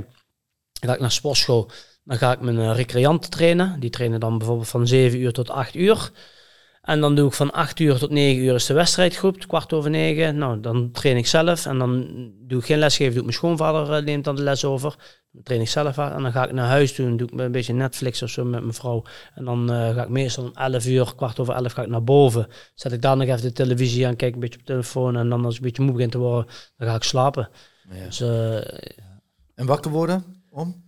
Dan 0.79 0.89
ga 0.89 0.93
ik 0.93 0.99
naar 0.99 1.09
de 1.09 1.15
sportschool, 1.15 1.71
dan 2.03 2.17
ga 2.17 2.31
ik 2.31 2.39
mijn 2.39 2.73
recreanten 2.73 3.29
trainen. 3.29 3.79
Die 3.79 3.89
trainen 3.89 4.19
dan 4.19 4.37
bijvoorbeeld 4.37 4.69
van 4.69 4.87
7 4.87 5.19
uur 5.19 5.33
tot 5.33 5.49
8 5.49 5.75
uur. 5.75 6.11
En 6.87 7.01
dan 7.01 7.15
doe 7.15 7.27
ik 7.27 7.33
van 7.33 7.51
8 7.51 7.79
uur 7.79 7.97
tot 7.97 8.09
9 8.09 8.43
uur 8.43 8.55
is 8.55 8.65
de 8.65 8.73
wedstrijdgroep, 8.73 9.47
kwart 9.47 9.73
over 9.73 9.89
9. 9.89 10.37
Nou, 10.37 10.59
dan 10.59 10.91
train 10.91 11.17
ik 11.17 11.27
zelf 11.27 11.65
en 11.65 11.77
dan 11.77 12.07
doe 12.39 12.59
ik 12.59 12.65
geen 12.65 12.77
lesgeven, 12.77 13.11
doe 13.11 13.19
ik 13.19 13.25
mijn 13.25 13.37
schoonvader 13.37 13.93
eh, 13.93 14.03
neemt 14.03 14.23
dan 14.23 14.35
de 14.35 14.41
les 14.41 14.65
over. 14.65 14.95
Dan 15.31 15.43
train 15.43 15.61
ik 15.61 15.69
zelf 15.69 15.97
aan 15.97 16.11
en 16.11 16.21
dan 16.21 16.31
ga 16.31 16.45
ik 16.45 16.51
naar 16.51 16.67
huis 16.67 16.93
toe 16.93 17.05
en 17.05 17.17
doe 17.17 17.27
ik 17.27 17.39
een 17.39 17.51
beetje 17.51 17.73
Netflix 17.73 18.21
of 18.21 18.29
zo 18.29 18.45
met 18.45 18.61
mijn 18.61 18.73
vrouw. 18.73 19.03
En 19.35 19.45
dan 19.45 19.71
eh, 19.71 19.95
ga 19.95 20.03
ik 20.03 20.09
meestal 20.09 20.43
om 20.43 20.51
11 20.53 20.85
uur, 20.85 21.13
kwart 21.15 21.39
over 21.39 21.53
11 21.53 21.73
ga 21.73 21.81
ik 21.81 21.89
naar 21.89 22.03
boven. 22.03 22.47
Zet 22.75 22.91
ik 22.91 23.01
daar 23.01 23.17
nog 23.17 23.27
even 23.27 23.41
de 23.41 23.51
televisie 23.51 24.07
aan, 24.07 24.15
kijk 24.15 24.33
een 24.33 24.39
beetje 24.39 24.59
op 24.59 24.65
de 24.65 24.71
telefoon 24.71 25.15
en 25.15 25.29
dan 25.29 25.45
als 25.45 25.53
ik 25.53 25.59
een 25.59 25.65
beetje 25.67 25.83
moe 25.83 25.93
begin 25.93 26.09
te 26.09 26.17
worden, 26.17 26.53
dan 26.77 26.87
ga 26.87 26.95
ik 26.95 27.03
slapen. 27.03 27.49
Dus 28.05 28.21
eh, 28.21 28.55
En 29.55 29.65
wakker 29.65 29.91
worden? 29.91 30.23
Om? 30.49 30.85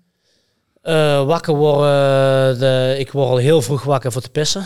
wakker 1.26 1.56
worden, 1.56 2.60
de, 2.60 2.96
ik 3.00 3.12
word 3.12 3.30
al 3.30 3.38
heel 3.38 3.62
vroeg 3.62 3.84
wakker 3.84 4.12
voor 4.12 4.22
te 4.22 4.30
pissen. 4.30 4.66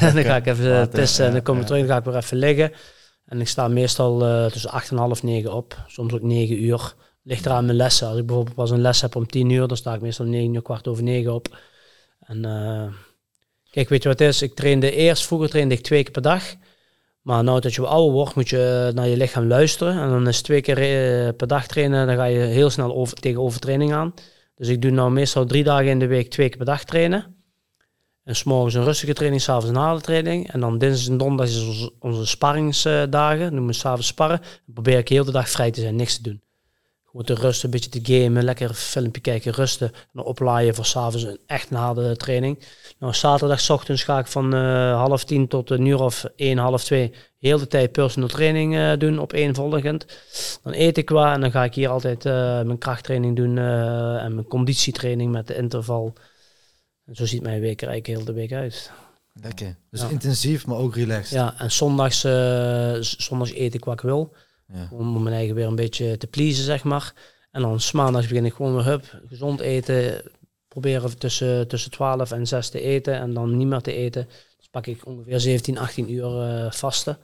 En 0.00 0.14
dan 0.14 0.24
ga 0.24 0.36
ik 0.36 0.46
even 0.46 0.80
eh, 0.80 0.88
pissen 0.88 1.26
en 1.26 1.32
dan 1.32 1.42
kom 1.42 1.60
ik 1.60 1.66
terug, 1.66 1.80
dan 1.80 1.90
ga 1.90 1.96
ik 1.96 2.04
weer 2.04 2.16
even 2.16 2.36
liggen. 2.36 2.72
En 3.24 3.40
ik 3.40 3.48
sta 3.48 3.68
meestal 3.68 4.26
eh, 4.26 4.46
tussen 4.46 4.70
8 4.70 4.90
en 4.90 4.96
half 4.96 5.22
9 5.22 5.52
op, 5.52 5.84
soms 5.86 6.12
ook 6.12 6.22
9 6.22 6.62
uur. 6.62 6.94
Ligt 7.22 7.46
eraan 7.46 7.64
mijn 7.64 7.76
lessen. 7.76 8.08
Als 8.08 8.18
ik 8.18 8.26
bijvoorbeeld 8.26 8.56
pas 8.56 8.70
een 8.70 8.80
les 8.80 9.00
heb 9.00 9.16
om 9.16 9.26
10 9.26 9.50
uur, 9.50 9.68
dan 9.68 9.76
sta 9.76 9.94
ik 9.94 10.00
meestal 10.00 10.26
9 10.26 10.54
uur, 10.54 10.62
kwart 10.62 10.88
over 10.88 11.02
9 11.02 11.34
op. 11.34 11.58
En 12.20 12.44
eh, 12.44 12.92
kijk, 13.70 13.88
weet 13.88 14.02
je 14.02 14.08
wat 14.08 14.18
het 14.18 14.28
is? 14.28 14.42
Ik 14.42 14.54
trainde 14.54 14.92
eerst, 14.92 15.26
vroeger 15.26 15.48
trainde 15.48 15.74
ik 15.74 15.82
twee 15.82 16.02
keer 16.02 16.12
per 16.12 16.22
dag. 16.22 16.42
Maar 17.22 17.44
nou 17.44 17.60
dat 17.60 17.74
je 17.74 17.86
ouder 17.86 18.12
wordt, 18.12 18.34
moet 18.34 18.48
je 18.48 18.90
naar 18.94 19.08
je 19.08 19.16
lichaam 19.16 19.46
luisteren. 19.46 20.02
En 20.02 20.08
dan 20.08 20.28
is 20.28 20.42
twee 20.42 20.60
keer 20.60 21.34
per 21.34 21.46
dag 21.46 21.66
trainen, 21.66 22.06
dan 22.06 22.16
ga 22.16 22.24
je 22.24 22.38
heel 22.38 22.70
snel 22.70 22.94
over, 22.94 23.16
tegen 23.16 23.40
overtraining 23.40 23.92
aan. 23.92 24.14
Dus 24.54 24.68
ik 24.68 24.82
doe 24.82 24.90
nou 24.90 25.10
meestal 25.10 25.46
drie 25.46 25.64
dagen 25.64 25.86
in 25.86 25.98
de 25.98 26.06
week 26.06 26.30
twee 26.30 26.48
keer 26.48 26.56
per 26.56 26.66
dag 26.66 26.84
trainen. 26.84 27.39
En 28.30 28.36
s'morgens 28.36 28.74
een 28.74 28.84
rustige 28.84 29.12
training, 29.12 29.42
s'avonds 29.42 29.68
een 29.68 29.82
harde 29.82 30.00
training. 30.00 30.52
En 30.52 30.60
dan 30.60 30.78
dinsdag 30.78 31.08
en 31.08 31.18
donderdag 31.18 31.46
is 31.54 31.66
onze, 31.66 31.92
onze 31.98 32.26
sparringsdagen. 32.26 33.50
Doen 33.50 33.66
we 33.66 33.72
s'avonds 33.72 34.06
sparren. 34.06 34.38
Dan 34.40 34.74
probeer 34.74 34.98
ik 34.98 35.08
heel 35.08 35.24
de 35.24 35.30
dag 35.32 35.48
vrij 35.48 35.70
te 35.70 35.80
zijn, 35.80 35.96
niks 35.96 36.16
te 36.16 36.22
doen. 36.22 36.42
Gewoon 37.04 37.26
te 37.26 37.34
rusten, 37.34 37.64
een 37.64 37.70
beetje 37.70 38.00
te 38.00 38.12
gamen, 38.12 38.44
lekker 38.44 38.68
een 38.68 38.74
filmpje 38.74 39.20
kijken, 39.20 39.52
rusten. 39.52 39.88
En 39.92 40.10
dan 40.12 40.24
oplaaien 40.24 40.74
voor 40.74 40.84
s'avonds 40.84 41.22
een 41.22 41.38
echt 41.46 41.70
een 41.70 41.76
harde 41.76 42.16
training. 42.16 42.58
Nou, 42.98 43.14
zaterdag 43.14 43.60
's 43.60 43.70
ochtends 43.70 44.02
ga 44.02 44.18
ik 44.18 44.26
van 44.26 44.54
eh, 44.54 44.94
half 44.94 45.24
tien 45.24 45.48
tot 45.48 45.70
een 45.70 45.86
uur 45.86 46.00
of 46.00 46.24
één, 46.36 46.58
half 46.58 46.84
twee 46.84 47.12
heel 47.38 47.58
de 47.58 47.66
tijd 47.66 47.92
personal 47.92 48.28
training 48.28 48.76
eh, 48.76 48.92
doen 48.98 49.18
op 49.18 49.32
één 49.32 49.54
volgend. 49.54 50.06
Dan 50.62 50.72
eet 50.72 50.98
ik 50.98 51.10
wat 51.10 51.34
en 51.34 51.40
dan 51.40 51.50
ga 51.50 51.64
ik 51.64 51.74
hier 51.74 51.88
altijd 51.88 52.26
eh, 52.26 52.32
mijn 52.62 52.78
krachttraining 52.78 53.36
doen 53.36 53.58
en 54.18 54.34
mijn 54.34 54.46
conditietraining 54.48 55.32
met 55.32 55.46
de 55.46 55.56
interval. 55.56 56.14
En 57.10 57.16
zo 57.16 57.26
ziet 57.26 57.42
mijn 57.42 57.60
week 57.60 57.82
er 57.82 57.88
eigenlijk 57.88 58.18
heel 58.18 58.26
de 58.34 58.40
week 58.40 58.52
uit. 58.52 58.90
Lekker. 59.32 59.76
Dus 59.90 60.00
Ja. 60.00 60.08
intensief, 60.08 60.66
maar 60.66 60.76
ook 60.76 60.94
relaxed. 60.94 61.30
Ja, 61.30 61.54
en 61.58 61.70
zondags, 61.72 62.20
z- 62.20 63.14
zondags 63.16 63.54
eet 63.54 63.74
ik 63.74 63.84
wat 63.84 63.94
ik 63.94 64.00
wil. 64.00 64.34
Ja. 64.72 64.88
Om 64.90 65.22
mijn 65.22 65.34
eigen 65.34 65.54
weer 65.54 65.66
een 65.66 65.74
beetje 65.74 66.16
te 66.16 66.26
pleasen, 66.26 66.64
zeg 66.64 66.84
maar. 66.84 67.12
En 67.50 67.62
dan 67.62 67.80
's 67.80 67.92
maandags 67.92 68.26
begin 68.26 68.44
ik 68.44 68.52
gewoon 68.54 68.74
weer 68.74 68.84
hup, 68.84 69.20
gezond 69.28 69.60
eten. 69.60 70.22
Proberen 70.68 71.18
tussen, 71.18 71.68
tussen 71.68 71.90
12 71.90 72.30
en 72.30 72.46
6 72.46 72.68
te 72.68 72.80
eten 72.80 73.14
en 73.14 73.32
dan 73.34 73.56
niet 73.56 73.66
meer 73.66 73.80
te 73.80 73.92
eten. 73.92 74.28
Dus 74.58 74.68
pak 74.70 74.86
ik 74.86 75.06
ongeveer 75.06 75.40
17, 75.40 75.78
18 75.78 76.12
uur 76.12 76.40
eh 76.42 76.70
vasten. 76.72 77.18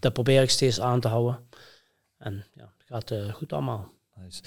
Dat 0.00 0.12
probeer 0.12 0.42
ik 0.42 0.50
steeds 0.50 0.80
aan 0.80 1.00
te 1.00 1.08
houden. 1.08 1.38
En 2.18 2.44
ja, 2.54 2.72
het 2.78 2.86
gaat 2.86 3.10
eh, 3.10 3.32
goed 3.34 3.52
allemaal. 3.52 3.92
Nice. 4.16 4.42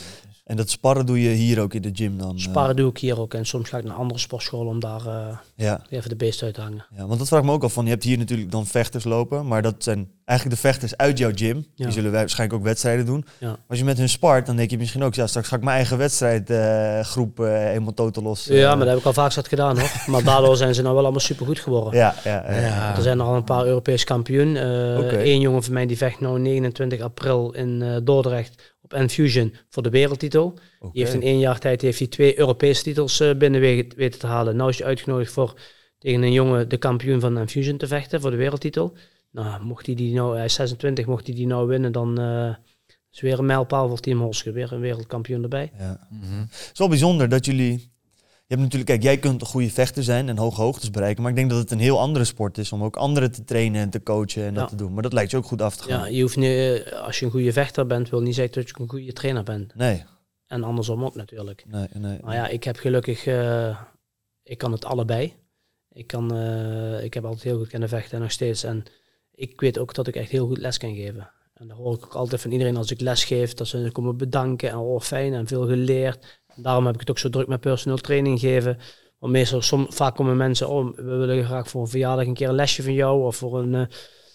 En 0.45 0.55
dat 0.55 0.69
sparren 0.69 1.05
doe 1.05 1.21
je 1.21 1.29
hier 1.29 1.59
ook 1.61 1.73
in 1.73 1.81
de 1.81 1.89
gym 1.93 2.17
dan? 2.17 2.35
eh? 2.35 2.41
Sparren 2.41 2.75
doe 2.75 2.89
ik 2.89 2.97
hier 2.97 3.19
ook 3.19 3.33
en 3.33 3.45
soms 3.45 3.69
ga 3.69 3.77
ik 3.77 3.83
naar 3.83 3.95
andere 3.95 4.19
sportscholen 4.19 4.67
om 4.67 4.79
daar 4.79 5.05
eh, 5.07 5.37
Ja. 5.55 5.81
even 5.89 6.09
de 6.09 6.15
beest 6.15 6.43
uit 6.43 6.53
te 6.53 6.61
hangen. 6.61 6.85
ja, 6.95 7.05
want 7.07 7.19
dat 7.19 7.27
vraag 7.27 7.39
ik 7.39 7.45
me 7.45 7.51
ook 7.51 7.63
al 7.63 7.69
van. 7.69 7.83
Je 7.83 7.89
hebt 7.89 8.03
hier 8.03 8.17
natuurlijk 8.17 8.51
dan 8.51 8.65
vechters 8.65 9.03
lopen, 9.03 9.47
maar 9.47 9.61
dat 9.61 9.75
zijn 9.83 10.11
eigenlijk 10.26 10.61
de 10.61 10.67
vechters 10.67 10.97
uit 10.97 11.17
jouw 11.17 11.32
gym. 11.36 11.65
Ja. 11.76 11.84
Die 11.86 11.93
zullen 11.93 12.11
wij 12.11 12.19
waarschijnlijk 12.19 12.59
ook 12.59 12.65
wedstrijden 12.65 13.05
doen. 13.05 13.26
Ja. 13.38 13.57
Als 13.67 13.80
je 13.80 13.86
met 13.86 13.97
hun 13.97 14.09
spart, 14.09 14.45
dan 14.45 14.55
denk 14.55 14.69
je 14.69 14.78
misschien 14.78 15.03
ook, 15.03 15.13
ja, 15.13 15.28
straks 15.28 15.47
ga 15.47 15.55
ik 15.55 15.63
mijn 15.63 15.76
eigen 15.76 15.97
wedstrijdgroep 15.97 17.39
eh 17.39 17.47
helemaal 17.53 17.93
totaal 17.93 18.23
los. 18.23 18.47
eh, 18.49 18.57
Ja, 18.59 18.69
maar 18.69 18.80
dat 18.80 18.88
heb 18.88 18.97
ik 18.97 19.05
al 19.05 19.13
vaak 19.13 19.32
zat 19.32 19.47
gedaan 19.47 19.80
hoor. 19.80 19.91
Maar 20.05 20.23
daardoor 20.23 20.57
zijn 20.57 20.76
ze 20.76 20.82
nou 20.82 20.93
wel 20.93 21.03
allemaal 21.03 21.19
supergoed 21.21 21.59
geworden. 21.59 21.99
ja, 21.99 22.15
ja, 22.23 22.51
ja. 22.61 22.95
Er 22.95 23.01
zijn 23.01 23.19
al 23.21 23.36
een 23.36 23.43
paar 23.43 23.65
Europees 23.65 24.03
kampioen. 24.03 24.55
Eh 24.55 24.99
Oké. 24.99 25.17
Eén 25.23 25.39
jongen 25.39 25.63
van 25.63 25.73
mij 25.73 25.86
die 25.86 25.97
vecht 25.97 26.19
nu 26.19 26.39
29 26.39 26.99
april 27.01 27.51
in 27.53 27.82
eh, 27.82 27.95
Dordrecht 28.03 28.76
op 28.82 28.93
Enfusion 28.93 29.53
voor 29.69 29.84
de 29.84 29.89
wereldtitel. 29.89 30.53
Die 30.91 31.03
heeft 31.03 31.13
in 31.13 31.21
één 31.21 31.39
jaar 31.39 31.59
tijd 31.59 31.82
heeft 31.82 31.99
hij 31.99 32.07
twee 32.07 32.39
Europese 32.39 32.84
titels 32.84 33.19
eh, 33.19 33.36
binnen 33.38 33.61
we- 33.61 33.88
weten 33.95 34.19
te 34.19 34.28
halen. 34.28 34.55
Nou 34.55 34.69
is 34.69 34.78
hij 34.78 34.88
uitgenodigd 34.88 35.32
voor 35.32 35.53
tegen 35.99 36.21
een 36.23 36.32
jongen 36.32 36.69
de 36.69 36.78
kampioen 36.78 37.19
van 37.19 37.38
Enfusion 37.38 37.78
te 37.78 37.88
vechten 37.88 38.21
voor 38.21 38.32
de 38.32 38.38
wereldtitel. 38.38 38.93
Nou, 39.36 39.63
mocht 39.63 39.86
hij 39.86 39.95
die 39.95 40.13
nou, 40.13 40.36
hij 40.36 40.45
is 40.45 40.53
26, 40.53 41.05
mocht 41.05 41.25
hij 41.25 41.36
die 41.36 41.47
nou 41.47 41.67
winnen, 41.67 41.91
dan 41.91 42.19
eh, 42.19 42.55
is 43.11 43.21
weer 43.21 43.39
een 43.39 43.45
mijlpaal 43.45 43.88
voor 43.88 43.99
Team 43.99 44.19
Holske. 44.19 44.51
Weer 44.51 44.71
een 44.71 44.79
wereldkampioen 44.79 45.43
erbij. 45.43 45.71
Ja. 45.77 46.07
Het 46.49 46.69
is 46.73 46.79
wel 46.79 46.88
bijzonder 46.88 47.29
dat 47.29 47.45
jullie... 47.45 47.93
Je 48.47 48.53
hebt 48.55 48.61
natuurlijk, 48.61 48.89
kijk, 48.89 49.03
jij 49.03 49.17
kunt 49.17 49.41
een 49.41 49.47
goede 49.47 49.69
vechter 49.69 50.03
zijn 50.03 50.29
en 50.29 50.38
hoge 50.38 50.61
hoogtes 50.61 50.89
bereiken. 50.89 51.21
Maar 51.21 51.31
ik 51.31 51.38
denk 51.38 51.49
dat 51.49 51.59
het 51.59 51.71
een 51.71 51.79
heel 51.79 51.99
andere 51.99 52.25
sport 52.25 52.57
is 52.57 52.71
om 52.71 52.83
ook 52.83 52.95
anderen 52.95 53.31
te 53.31 53.43
trainen 53.43 53.81
en 53.81 53.89
te 53.89 54.03
coachen 54.03 54.43
en 54.43 54.53
dat 54.53 54.69
te 54.69 54.75
doen. 54.75 54.93
Maar 54.93 55.03
dat 55.03 55.13
lijkt 55.13 55.31
je 55.31 55.38
ook 55.38 55.45
goed 55.45 55.61
af 55.61 55.75
te 55.75 55.83
gaan. 55.83 55.99
Ja, 55.99 56.05
je 56.15 56.21
hoeft 56.21 56.38
niet, 56.38 56.49
eh, 56.49 57.01
als 57.01 57.19
je 57.19 57.25
een 57.25 57.31
goede 57.31 57.53
vechter 57.53 57.86
bent, 57.86 58.09
wil 58.09 58.21
niet 58.21 58.36
zeggen 58.36 58.53
dat 58.53 58.69
je 58.69 58.75
een 58.77 58.89
goede 58.89 59.13
trainer 59.13 59.43
bent. 59.43 59.75
Nee, 59.75 60.03
En 60.47 60.63
andersom 60.63 61.03
ook 61.03 61.15
natuurlijk. 61.15 61.65
nee, 61.67 61.88
nee. 61.93 62.19
Maar 62.21 62.36
ja, 62.36 62.47
ik 62.47 62.63
heb 62.63 62.77
gelukkig, 62.77 63.25
eh, 63.25 63.79
ik 64.43 64.57
kan 64.57 64.71
het 64.71 64.86
allebei. 64.86 65.33
Ik, 65.91 66.07
kan, 66.07 66.38
ik 67.01 67.13
heb 67.13 67.25
altijd 67.25 67.43
heel 67.43 67.57
goed 67.57 67.69
kunnen 67.69 67.89
vechten 67.89 68.15
en 68.15 68.21
nog 68.21 68.31
steeds. 68.31 68.63
En 68.63 68.86
ik 69.36 69.61
weet 69.61 69.77
ook 69.77 69.93
dat 69.93 70.07
ik 70.07 70.15
echt 70.15 70.29
heel 70.29 70.47
goed 70.47 70.57
les 70.57 70.77
kan 70.77 70.95
geven. 70.95 71.29
En 71.53 71.67
dat 71.67 71.77
hoor 71.77 71.93
ik 71.93 72.05
ook 72.05 72.13
altijd 72.13 72.41
van 72.41 72.51
iedereen 72.51 72.77
als 72.77 72.91
ik 72.91 73.01
les 73.01 73.23
geef, 73.23 73.53
dat 73.53 73.67
ze 73.67 73.89
komen 73.91 74.17
bedanken 74.17 74.69
en 74.69 74.77
oh 74.77 75.01
fijn 75.01 75.33
en 75.33 75.47
veel 75.47 75.67
geleerd. 75.67 76.39
En 76.47 76.61
daarom 76.61 76.86
heb 76.86 76.93
ik 76.93 76.99
het 76.99 77.09
ook 77.09 77.19
zo 77.19 77.29
druk 77.29 77.47
met 77.47 77.59
personal 77.59 77.97
training 77.97 78.39
geven. 78.39 78.77
Want 79.19 79.33
meestal, 79.33 79.61
som, 79.61 79.86
vaak 79.89 80.15
komen 80.15 80.38
mensen, 80.38 80.69
oh 80.69 80.95
we 80.95 81.03
willen 81.15 81.45
graag 81.45 81.69
voor 81.69 81.81
een 81.81 81.88
verjaardag 81.88 82.25
een 82.25 82.33
keer 82.33 82.49
een 82.49 82.55
lesje 82.55 82.83
van 82.83 82.93
jou 82.93 83.23
of 83.23 83.36
voor 83.36 83.59
een 83.59 83.73
uh, 83.73 83.81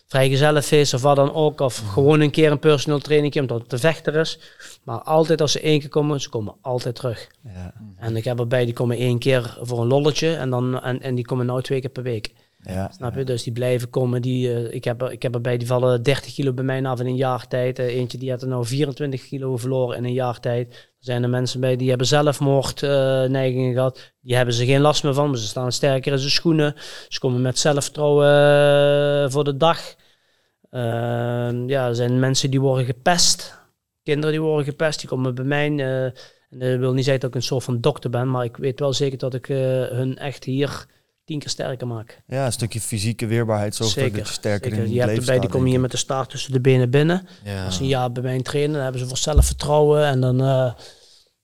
vrijgezellenfeest 0.07 0.95
of 0.95 1.03
wat 1.03 1.17
dan 1.17 1.35
ook. 1.35 1.61
Of 1.61 1.77
gewoon 1.77 2.21
een 2.21 2.31
keer 2.31 2.51
een 2.51 2.59
personal 2.59 2.99
training 2.99 3.41
omdat 3.41 3.63
het 3.63 3.73
een 3.73 3.79
vechter 3.79 4.17
is. 4.17 4.39
Maar 4.83 5.03
altijd 5.03 5.41
als 5.41 5.53
ze 5.53 5.61
één 5.61 5.81
keer 5.81 5.89
komen, 5.89 6.21
ze 6.21 6.29
komen 6.29 6.55
altijd 6.61 6.95
terug. 6.95 7.31
Ja, 7.43 7.75
En 7.97 8.17
ik 8.17 8.25
heb 8.25 8.39
erbij, 8.39 8.65
die 8.65 8.75
komen 8.75 8.97
één 8.97 9.19
keer 9.19 9.59
voor 9.61 9.81
een 9.81 9.87
lolletje 9.87 10.35
en, 10.35 10.51
dan, 10.51 10.83
en, 10.83 11.01
en 11.01 11.15
die 11.15 11.25
komen 11.25 11.47
nou 11.47 11.63
twee 11.63 11.81
keer 11.81 11.91
per 11.91 12.03
week. 12.03 12.33
Ja. 12.63 12.91
Snap 12.91 13.15
je? 13.15 13.25
Dus 13.25 13.43
die 13.43 13.53
blijven 13.53 13.91
komen. 13.91 14.23
Die, 14.23 14.53
eh, 14.55 14.75
ik, 14.75 14.85
heb, 14.85 15.03
er- 15.03 15.13
ik 15.13 15.23
heb 15.23 15.35
erbij, 15.35 15.57
die 15.57 15.67
vallen 15.67 16.03
30 16.03 16.35
kilo 16.35 16.53
bij 16.53 16.65
mij 16.65 16.85
af 16.85 17.01
in 17.01 17.07
een 17.07 17.17
jaar 17.17 17.49
tijd. 17.49 17.79
Eh, 17.79 17.87
eentje 17.87 18.19
die 18.19 18.31
had 18.31 18.43
er 18.43 18.49
nou 18.49 18.67
24 18.67 19.27
kilo 19.29 19.57
verloren 19.57 19.97
in 19.97 20.05
een 20.05 20.13
jaar 20.13 20.41
tijd. 20.41 20.69
Er 20.73 21.07
zijn 21.07 21.23
er 21.23 21.29
mensen 21.29 21.61
bij 21.61 21.77
die 21.77 21.89
hebben 21.89 22.07
zelfmoordneigingen 22.07 23.31
neigingen 23.31 23.73
gehad. 23.75 24.13
Die 24.21 24.37
hebben 24.37 24.55
ze 24.55 24.65
geen 24.67 24.81
last 24.81 25.03
meer 25.05 25.15
van, 25.15 25.29
maar 25.29 25.39
ze 25.39 25.47
staan 25.47 25.73
sterker 25.73 26.13
in 26.13 26.19
zijn 26.19 26.31
schoenen. 26.31 26.75
Ze 27.09 27.19
komen 27.19 27.43
met 27.43 27.59
zelfvertrouwen 27.59 28.27
eh, 29.25 29.31
voor 29.31 29.45
de 29.45 29.57
dag. 29.57 29.95
Ehm, 30.71 31.69
ja, 31.69 31.87
er 31.89 31.95
zijn 31.95 32.19
mensen 32.19 32.51
die 32.51 32.61
worden 32.61 32.85
gepest. 32.85 33.59
Kinderen 34.03 34.31
die 34.31 34.41
worden 34.41 34.65
gepest, 34.65 35.01
die 35.01 35.09
komen 35.09 35.35
bij 35.35 35.45
mij. 35.45 35.67
eh, 35.77 36.05
en 36.51 36.59
dat 36.59 36.79
wil 36.79 36.93
niet 36.93 37.05
zeggen 37.05 37.21
dat 37.21 37.31
ik 37.31 37.37
een 37.37 37.43
soort 37.43 37.65
van 37.65 37.81
dokter 37.81 38.11
ben, 38.11 38.31
maar 38.31 38.45
ik 38.45 38.57
weet 38.57 38.81
wel 38.81 38.93
zeker 38.93 39.19
dat 39.19 39.35
ik 39.35 39.49
eh, 39.49 39.57
hun 39.89 40.17
echt 40.19 40.45
hier 40.45 40.87
tien 41.31 41.39
keer 41.39 41.49
sterker 41.51 41.87
maak. 41.87 42.23
ja, 42.27 42.47
een 42.47 42.53
stukje 42.53 42.81
fysieke 42.81 43.27
weerbaarheid 43.27 43.75
zorgt 43.75 43.93
Zeker. 43.93 44.19
dat 44.19 44.27
je 44.29 44.33
sterker 44.33 44.71
zeker. 44.71 44.85
in 44.85 44.93
Je 44.93 44.99
hebt 44.99 45.09
leven 45.11 45.25
erbij, 45.25 45.41
die 45.41 45.49
komen 45.51 45.69
hier 45.69 45.81
met 45.81 45.91
de 45.91 45.97
staart 45.97 46.31
tussen 46.31 46.53
de 46.53 46.61
benen 46.61 46.91
binnen. 46.91 47.27
Ja. 47.45 47.65
Als 47.65 47.77
ze 47.77 47.83
een 47.83 47.89
jaar 47.89 48.13
bij 48.13 48.23
mij 48.23 48.43
trainen, 48.43 48.73
dan 48.73 48.83
hebben 48.83 49.01
ze 49.01 49.07
voor 49.07 49.17
zelfvertrouwen 49.17 50.05
en 50.07 50.21
dan 50.21 50.41
eh, 50.41 50.75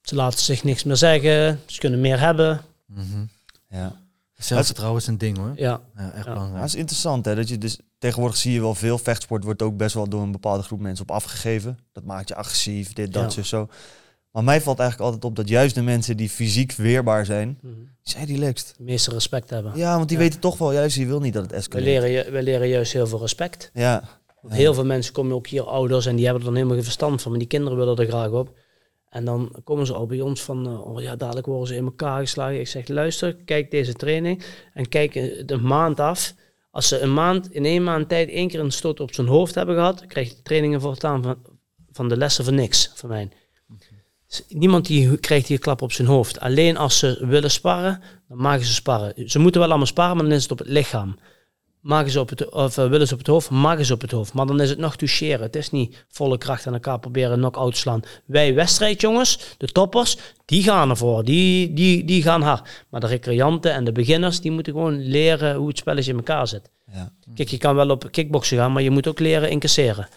ze 0.01 0.15
laten 0.15 0.39
zich 0.39 0.63
niks 0.63 0.83
meer 0.83 0.95
zeggen. 0.95 1.59
Ze 1.65 1.79
kunnen 1.79 2.01
meer 2.01 2.19
hebben. 2.19 2.61
Mhm. 2.85 3.25
Ja. 3.69 3.95
Zelfvertrouwen 4.35 5.01
is 5.01 5.07
een 5.07 5.17
ding 5.17 5.37
hoor. 5.37 5.51
Ja, 5.55 5.81
Ja, 5.95 6.11
echt 6.11 6.25
Ja. 6.25 6.31
Belangrijk. 6.33 6.61
het 6.63 6.73
is 6.73 6.79
interessant 6.79 7.25
hè, 7.25 7.35
dat 7.35 7.49
je 7.49 7.57
dus 7.57 7.79
tegenwoordig 7.97 8.37
zie 8.37 8.53
je 8.53 8.59
wel 8.61 8.75
veel 8.75 8.97
vechtsport 8.97 9.43
wordt 9.43 9.61
ook 9.61 9.77
best 9.77 9.93
wel 9.95 10.09
door 10.09 10.21
een 10.21 10.31
bepaalde 10.31 10.63
groep 10.63 10.79
mensen 10.79 11.03
op 11.09 11.15
afgegeven. 11.15 11.79
Dat 11.91 12.03
maakt 12.03 12.27
je 12.27 12.35
agressief, 12.35 12.93
dit, 12.93 13.13
dat, 13.13 13.33
Ja. 13.33 13.41
zo. 13.43 13.69
Maar 14.31 14.43
mij 14.43 14.61
valt 14.61 14.79
eigenlijk 14.79 15.09
altijd 15.11 15.31
op 15.31 15.35
dat 15.37 15.49
juist 15.49 15.75
de 15.75 15.81
mensen 15.81 16.17
die 16.17 16.29
fysiek 16.29 16.71
weerbaar 16.71 17.25
zijn, 17.25 17.57
die 17.61 17.87
zijn 18.01 18.25
relaxed. 18.25 18.73
de 18.77 18.83
meeste 18.83 19.11
respect 19.11 19.49
hebben. 19.49 19.71
Ja, 19.75 19.95
want 19.95 20.07
die 20.09 20.17
Ja. 20.17 20.23
weten 20.23 20.39
toch 20.39 20.57
wel 20.57 20.71
juist, 20.73 20.95
je 20.95 21.05
wil 21.05 21.19
niet 21.19 21.33
dat 21.33 21.41
het 21.43 21.51
We, 21.51 21.57
escaleert. 21.57 22.03
leren, 22.03 22.11
ju- 22.25 22.31
we 22.31 22.43
leren 22.43 22.67
juist 22.67 22.93
heel 22.93 23.07
veel 23.07 23.19
respect. 23.19 23.71
Ja, 23.73 24.03
Want 24.41 24.53
heel 24.53 24.73
veel 24.73 24.85
mensen 24.85 25.13
komen 25.13 25.35
ook 25.35 25.47
hier 25.47 25.63
ouders 25.63 26.05
en 26.05 26.15
die 26.15 26.23
hebben 26.25 26.41
er 26.41 26.47
dan 26.47 26.55
helemaal 26.55 26.75
geen 26.77 26.85
verstand 26.85 27.21
van, 27.21 27.31
maar 27.31 27.39
die 27.39 27.49
kinderen 27.49 27.77
willen 27.77 27.95
er 27.97 28.05
graag 28.07 28.29
op. 28.31 28.57
En 29.09 29.25
dan 29.25 29.55
komen 29.63 29.85
ze 29.85 29.93
al 29.93 30.05
bij 30.05 30.21
ons 30.21 30.41
van, 30.43 30.67
eh, 30.67 30.87
oh 30.87 31.01
ja, 31.01 31.15
dadelijk 31.15 31.45
worden 31.47 31.67
ze 31.67 31.75
in 31.75 31.83
elkaar 31.85 32.19
geslagen. 32.19 32.59
Ik 32.59 32.67
zeg, 32.67 32.87
luister, 32.87 33.35
kijk 33.35 33.71
deze 33.71 33.93
training 33.93 34.43
en 34.73 34.89
kijk 34.89 35.15
eh, 35.15 35.43
de 35.45 35.57
maand 35.57 35.99
af. 35.99 36.33
Als 36.71 36.87
ze 36.87 36.99
een 36.99 37.13
maand, 37.13 37.51
in 37.51 37.65
één 37.65 37.83
maand 37.83 38.09
tijd 38.09 38.29
één 38.29 38.47
keer 38.47 38.59
een 38.59 38.71
stoot 38.71 38.99
op 38.99 39.13
zijn 39.13 39.27
hoofd 39.27 39.55
hebben 39.55 39.75
gehad, 39.75 40.05
krijg 40.07 40.29
je 40.29 40.35
de 40.35 40.41
trainingen 40.41 40.81
voortaan 40.81 41.23
van, 41.23 41.37
van 41.91 42.09
de 42.09 42.17
lessen 42.17 42.43
voor 42.43 42.53
niks, 42.53 42.91
van 42.95 43.09
mij. 43.09 43.29
Niemand 44.49 44.85
die 44.85 45.17
krijgt 45.17 45.47
hier 45.47 45.59
klap 45.59 45.81
op 45.81 45.91
zijn 45.91 46.07
hoofd. 46.07 46.39
Alleen 46.39 46.77
als 46.77 46.97
ze 46.97 47.25
willen 47.25 47.51
sparren, 47.51 48.01
dan 48.27 48.37
mogen 48.37 48.65
ze 48.65 48.73
sparren. 48.73 49.29
Ze 49.29 49.39
moeten 49.39 49.59
wel 49.59 49.69
allemaal 49.69 49.87
sparren, 49.87 50.15
maar 50.15 50.25
dan 50.25 50.33
is 50.33 50.43
het 50.43 50.51
op 50.51 50.59
het 50.59 50.67
lichaam. 50.67 51.15
Maken 51.81 52.11
ze 52.11 52.19
op 52.19 52.29
het, 52.29 52.49
of 52.49 52.77
eh, 52.77 52.89
willen 52.89 53.07
ze 53.07 53.13
op 53.13 53.19
het 53.19 53.27
hoofd, 53.27 53.49
maken 53.49 53.85
ze 53.85 53.93
op 53.93 54.01
het 54.01 54.11
hoofd. 54.11 54.33
Maar 54.33 54.45
dan 54.45 54.61
is 54.61 54.69
het 54.69 54.77
nog 54.77 54.95
toucheren. 54.95 55.41
Het 55.41 55.55
is 55.55 55.71
niet 55.71 56.05
volle 56.09 56.37
kracht 56.37 56.67
aan 56.67 56.73
elkaar 56.73 56.99
proberen 56.99 57.37
knock-out 57.37 57.73
te 57.73 57.79
slaan. 57.79 58.01
Wij 58.25 58.53
wedstrijdjongens, 58.53 59.55
de 59.57 59.67
toppers, 59.67 60.17
die 60.45 60.63
gaan 60.63 60.89
ervoor. 60.89 61.23
Die, 61.23 61.73
die, 61.73 62.05
die 62.05 62.21
gaan 62.21 62.41
hard. 62.41 62.85
Maar 62.89 62.99
de 63.01 63.07
recreanten 63.07 63.73
en 63.73 63.83
de 63.83 63.91
beginners, 63.91 64.41
die 64.41 64.51
moeten 64.51 64.73
gewoon 64.73 65.07
leren 65.07 65.55
hoe 65.55 65.67
het 65.67 65.77
spelletje 65.77 66.11
in 66.11 66.17
elkaar 66.17 66.47
zit. 66.47 66.69
ja. 66.91 67.11
Kijk, 67.35 67.49
je 67.49 67.57
kan 67.57 67.75
wel 67.75 67.89
op 67.89 68.07
kickboksen 68.11 68.57
gaan, 68.57 68.71
maar 68.71 68.83
je 68.83 68.89
moet 68.89 69.07
ook 69.07 69.19
leren 69.19 69.49
incasseren. 69.49 70.07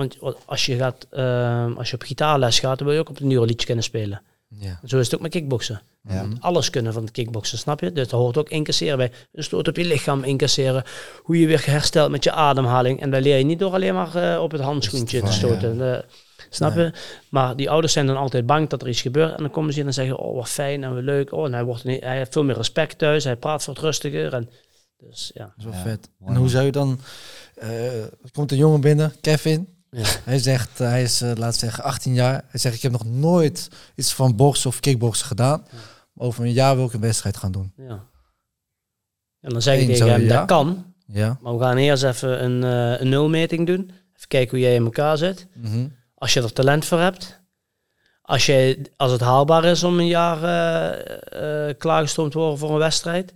Want 0.00 0.36
als 0.46 0.66
je, 0.66 0.76
gaat, 0.76 1.06
eh, 1.10 1.76
als 1.76 1.88
je 1.90 1.94
op 1.94 2.02
gitaarles 2.02 2.58
gaat, 2.60 2.78
dan 2.78 2.86
wil 2.86 2.96
je 2.96 3.02
ook 3.02 3.08
op 3.10 3.20
een 3.20 3.30
urenliedje 3.30 3.66
kunnen 3.66 3.84
spelen. 3.84 4.22
Ja. 4.48 4.80
Zo 4.84 4.98
is 4.98 5.04
het 5.04 5.14
ook 5.14 5.20
met 5.20 5.30
kickboksen. 5.30 5.82
Ja. 6.08 6.26
Alles 6.40 6.70
kunnen 6.70 6.92
van 6.92 7.02
het 7.02 7.10
kickboksen, 7.10 7.58
snap 7.58 7.80
je? 7.80 7.92
Dus 7.92 8.08
daar 8.08 8.20
hoort 8.20 8.36
ook 8.38 8.48
incasseren 8.48 8.96
bij. 8.96 9.12
Een 9.32 9.44
stoot 9.44 9.68
op 9.68 9.76
je 9.76 9.84
lichaam 9.84 10.22
incasseren. 10.24 10.84
Hoe 11.22 11.40
je 11.40 11.46
weer 11.46 11.66
herstelt 11.66 12.10
met 12.10 12.24
je 12.24 12.32
ademhaling. 12.32 13.00
En 13.00 13.10
dat 13.10 13.22
leer 13.22 13.38
je 13.38 13.44
niet 13.44 13.58
door 13.58 13.72
alleen 13.72 13.94
maar 13.94 14.14
eh, 14.34 14.42
op 14.42 14.50
het 14.50 14.60
handschoentje 14.60 15.20
te 15.22 15.32
stoten. 15.32 15.94
Eh, 15.94 16.02
snap 16.50 16.74
je? 16.74 16.92
Maar 17.28 17.56
die 17.56 17.70
ouders 17.70 17.92
zijn 17.92 18.06
dan 18.06 18.16
altijd 18.16 18.46
bang 18.46 18.68
dat 18.68 18.82
er 18.82 18.88
iets 18.88 19.00
gebeurt. 19.00 19.30
En 19.36 19.42
dan 19.42 19.50
komen 19.50 19.72
ze 19.72 19.78
hier 19.78 19.86
en 19.88 19.94
zeggen, 19.94 20.18
oh 20.18 20.34
wat 20.36 20.48
fijn 20.48 20.84
en 20.84 20.94
wat 20.94 21.02
leuk. 21.02 21.32
Oh, 21.32 21.46
en 21.46 21.52
hij, 21.52 21.64
wordt, 21.64 21.84
niet- 21.84 22.04
hij 22.04 22.16
heeft 22.16 22.32
veel 22.32 22.44
meer 22.44 22.56
respect 22.56 22.98
thuis. 22.98 23.24
Hij 23.24 23.36
praat 23.36 23.64
wat 23.64 23.78
rustiger. 23.78 24.34
En, 24.34 24.50
dus 24.98 25.30
ja. 25.34 25.44
Dat 25.44 25.54
is 25.58 25.64
wel 25.64 25.72
Ja, 25.72 25.80
vet. 25.82 26.10
En 26.26 26.36
hoe 26.36 26.48
zou 26.48 26.64
je 26.64 26.72
dan... 26.72 27.00
eh, 27.54 28.02
er 28.02 28.10
komt 28.32 28.52
een 28.52 28.58
jongen 28.58 28.80
binnen, 28.80 29.12
Kevin. 29.20 29.68
Ja. 29.90 30.04
Hij 30.24 30.38
zegt, 30.38 30.80
eh, 30.80 30.88
hij 30.88 31.02
is, 31.02 31.20
eh, 31.20 31.30
laat 31.34 31.56
zeggen, 31.56 31.84
18 31.84 32.14
jaar. 32.14 32.44
Hij 32.48 32.60
zegt, 32.60 32.74
ik 32.74 32.82
heb 32.82 32.92
nog 32.92 33.04
nooit 33.04 33.68
iets 33.94 34.12
van 34.14 34.36
boksen 34.36 34.70
of 34.70 34.80
kickboksen 34.80 35.26
gedaan. 35.26 35.66
Over 36.14 36.44
een 36.44 36.52
jaar 36.52 36.76
wil 36.76 36.86
ik 36.86 36.92
een 36.92 37.00
wedstrijd 37.00 37.36
gaan 37.36 37.52
doen. 37.52 37.72
ja. 37.76 38.08
En 39.40 39.50
dan 39.50 39.62
zeg 39.62 39.80
ik 39.80 39.86
tegen 39.86 40.10
hem, 40.10 40.20
ja? 40.22 40.36
dat 40.36 40.46
kan. 40.46 40.84
Ja. 41.06 41.38
Maar 41.40 41.56
we 41.56 41.62
gaan 41.64 41.76
eerst 41.76 42.02
even 42.02 42.44
een, 42.44 42.64
eh, 42.64 43.00
een 43.00 43.08
nulmeting 43.08 43.66
doen. 43.66 43.90
Even 44.16 44.28
kijken 44.28 44.50
hoe 44.50 44.66
jij 44.66 44.74
in 44.74 44.84
elkaar 44.84 45.18
zit. 45.18 45.46
Mhm. 45.54 45.86
Als 46.14 46.32
je 46.32 46.42
er 46.42 46.52
talent 46.52 46.84
voor 46.84 46.98
hebt. 47.00 47.40
Als, 48.22 48.46
je, 48.46 48.80
als 48.96 49.12
het 49.12 49.20
haalbaar 49.20 49.64
is 49.64 49.84
om 49.84 49.98
een 49.98 50.06
jaar 50.06 50.42
eh, 50.42 51.74
klaargestoomd 51.78 52.32
te 52.32 52.38
worden 52.38 52.58
voor 52.58 52.70
een 52.70 52.78
wedstrijd. 52.78 53.32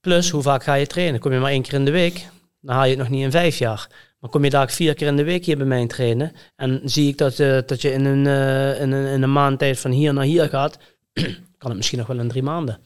Plus, 0.00 0.30
hoe 0.30 0.42
vaak 0.42 0.62
ga 0.64 0.74
je 0.74 0.86
trainen? 0.86 1.20
Kom 1.20 1.32
je 1.32 1.38
maar 1.38 1.50
één 1.50 1.62
keer 1.62 1.74
in 1.74 1.84
de 1.84 1.90
week, 1.90 2.28
dan 2.60 2.74
haal 2.74 2.84
je 2.84 2.90
het 2.90 2.98
nog 2.98 3.08
niet 3.08 3.22
in 3.22 3.30
vijf 3.30 3.58
jaar. 3.58 3.88
Maar 4.18 4.30
kom 4.30 4.44
je 4.44 4.50
daar 4.50 4.70
vier 4.70 4.94
keer 4.94 5.06
in 5.06 5.16
de 5.16 5.24
week 5.24 5.44
hier 5.44 5.56
bij 5.56 5.66
mij 5.66 5.86
trainen. 5.86 6.32
En 6.56 6.80
zie 6.84 7.08
ik 7.08 7.18
dat, 7.18 7.38
eh, 7.38 7.58
dat 7.66 7.82
je 7.82 7.92
in 7.92 8.04
een, 8.04 8.26
eh, 8.26 8.80
in, 8.80 8.92
een, 8.92 9.06
in 9.06 9.22
een 9.22 9.32
maand 9.32 9.58
tijd 9.58 9.78
van 9.78 9.90
hier 9.90 10.12
naar 10.14 10.24
hier 10.24 10.48
gaat. 10.48 10.78
kan 11.58 11.68
het 11.70 11.76
misschien 11.76 11.98
nog 11.98 12.06
wel 12.06 12.18
in 12.18 12.28
drie 12.28 12.42
maanden. 12.42 12.80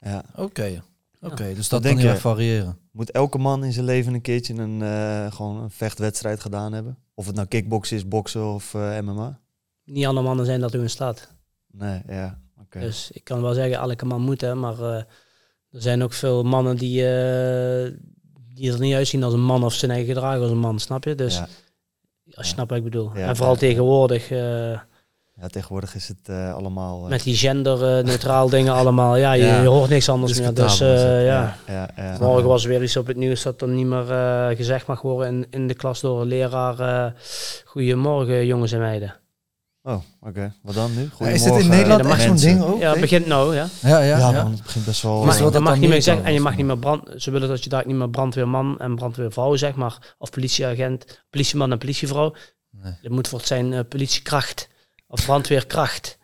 ja. 0.00 0.24
Oké. 0.36 0.82
Oké, 1.20 1.54
dus 1.54 1.68
dat 1.68 1.82
denk 1.82 1.98
heel 1.98 2.10
je? 2.12 2.16
variëren. 2.16 2.78
Moet 2.92 3.10
elke 3.10 3.38
man 3.38 3.64
in 3.64 3.72
zijn 3.72 3.84
leven 3.84 4.14
een 4.14 4.20
keertje 4.20 4.54
een, 4.54 4.82
eh, 4.82 5.32
gewoon 5.32 5.62
een 5.62 5.70
vechtwedstrijd 5.70 6.40
gedaan 6.40 6.72
hebben? 6.72 6.98
Of 7.14 7.26
het 7.26 7.34
nou 7.34 7.48
kickboksen 7.48 7.96
is, 7.96 8.08
boksen 8.08 8.54
of 8.54 8.74
eh, 8.74 8.98
MMA? 9.00 9.40
Niet 9.84 10.06
alle 10.06 10.22
mannen 10.22 10.46
zijn 10.46 10.60
daartoe 10.60 10.80
in 10.80 10.90
staat. 10.90 11.34
Nee, 11.70 12.02
ja. 12.08 12.40
Oké. 12.60 12.80
Dus 12.80 13.10
ik 13.10 13.24
kan 13.24 13.42
wel 13.42 13.54
zeggen, 13.54 13.76
elke 13.76 14.04
man 14.04 14.20
moet, 14.20 14.40
hè, 14.40 14.54
maar 14.54 14.80
eh, 14.80 14.96
er 15.70 15.82
zijn 15.82 16.02
ook 16.02 16.12
veel 16.12 16.42
mannen 16.42 16.76
die, 16.76 17.06
eh, 17.08 17.92
die 18.56 18.72
er 18.72 18.80
niet 18.80 18.94
uitzien 18.94 19.22
als 19.22 19.32
een 19.32 19.44
man 19.44 19.64
of 19.64 19.72
zijn 19.74 19.90
eigen 19.90 20.14
gedrag 20.14 20.38
als 20.40 20.50
een 20.50 20.58
man, 20.58 20.78
snap 20.78 21.04
je? 21.04 21.14
Dus 21.14 21.34
Ja. 21.36 21.46
als 22.34 22.46
je 22.46 22.52
snapt 22.52 22.68
wat 22.68 22.78
ik 22.78 22.84
bedoel. 22.84 23.10
En 23.14 23.36
vooral 23.36 23.56
tegenwoordig, 23.56 24.30
eh, 24.30 24.70
Ja, 25.40 25.46
tegenwoordig 25.50 25.94
is 25.94 26.08
het 26.08 26.18
eh, 26.28 26.54
allemaal... 26.54 27.02
eh, 27.04 27.08
Met 27.10 27.22
die 27.22 27.36
gender-neutraal 27.36 28.48
dingen 28.56 28.72
allemaal. 28.72 29.16
Ja, 29.16 29.32
je, 29.32 29.44
Ja. 29.44 29.62
je 29.62 29.68
hoort 29.68 29.90
niks 29.90 30.08
anders 30.08 30.40
meer. 30.40 30.54
Dus 30.54 30.78
ja. 30.78 31.56
ja, 31.66 31.90
ja. 31.96 32.16
Morgen 32.20 32.48
was 32.48 32.62
er 32.62 32.68
weer 32.68 32.82
iets 32.82 32.96
op 32.96 33.06
het 33.06 33.16
nieuws 33.16 33.42
dat 33.42 33.60
er 33.62 33.68
niet 33.68 33.86
meer 33.86 34.04
gezegd 34.56 34.86
mag 34.86 35.02
worden 35.02 35.26
in, 35.28 35.46
in 35.50 35.66
de 35.66 35.74
klas 35.74 36.00
door 36.00 36.20
een 36.20 36.26
leraar. 36.26 37.14
Goedemorgen, 37.64 38.46
jongens 38.46 38.72
en 38.72 38.78
meiden. 38.80 39.14
Oh, 39.86 40.02
oké. 40.20 40.52
Wat 40.62 40.74
dan 40.74 40.94
nu? 40.94 41.08
Ja, 41.18 41.26
is 41.26 41.42
dit 41.42 41.54
in 41.56 41.68
Nederland 41.68 42.04
echt 42.04 42.22
zo'n 42.22 42.36
ding 42.36 42.62
ook? 42.62 42.80
Ja, 42.80 42.90
het 42.90 43.00
begint 43.00 43.26
nou, 43.26 43.54
ja. 43.54 43.66
Ja, 43.80 43.98
ja, 43.98 44.18
Ja, 44.18 44.30
ja. 44.30 44.42
man, 44.42 44.52
het 44.52 44.62
begint 44.62 44.84
best 44.84 45.02
wel... 45.02 45.24
Maar 45.24 45.38
dat 45.38 45.62
mag 45.62 45.78
niet 45.78 45.88
meer 45.88 46.02
zeggen, 46.02 46.24
en 46.24 46.32
je 46.32 46.40
mag 46.40 46.56
niet 46.56 46.66
meer 46.66 46.78
brand. 46.78 47.08
Ze 47.16 47.30
willen 47.30 47.48
dat 47.48 47.64
je 47.64 47.70
daar 47.70 47.86
niet 47.86 47.96
meer 47.96 48.10
brandweerman 48.10 48.78
en 48.78 48.94
brandweervrouw 48.94 49.56
zegt, 49.56 49.76
maar 49.76 50.14
of 50.18 50.30
politieagent, 50.30 51.24
politieman 51.30 51.72
en 51.72 51.78
politievrouw. 51.78 52.34
Nee. 52.70 52.92
Het 53.02 53.12
moet 53.12 53.28
voor 53.28 53.38
het 53.38 53.48
zijn 53.48 53.72
eh, 53.72 53.80
politiekracht 53.88 54.68
of 55.06 55.24
brandweerkracht. 55.24 56.18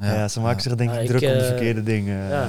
Ja, 0.00 0.28
ze 0.28 0.40
maken 0.40 0.62
zich 0.62 0.74
denk 0.74 0.90
Ja, 0.90 0.96
ik 0.96 1.02
ik, 1.02 1.08
druk 1.08 1.22
om 1.22 1.28
de 1.28 1.34
eh, 1.34 1.46
verkeerde 1.46 1.82
dingen. 1.82 2.28
ja. 2.28 2.48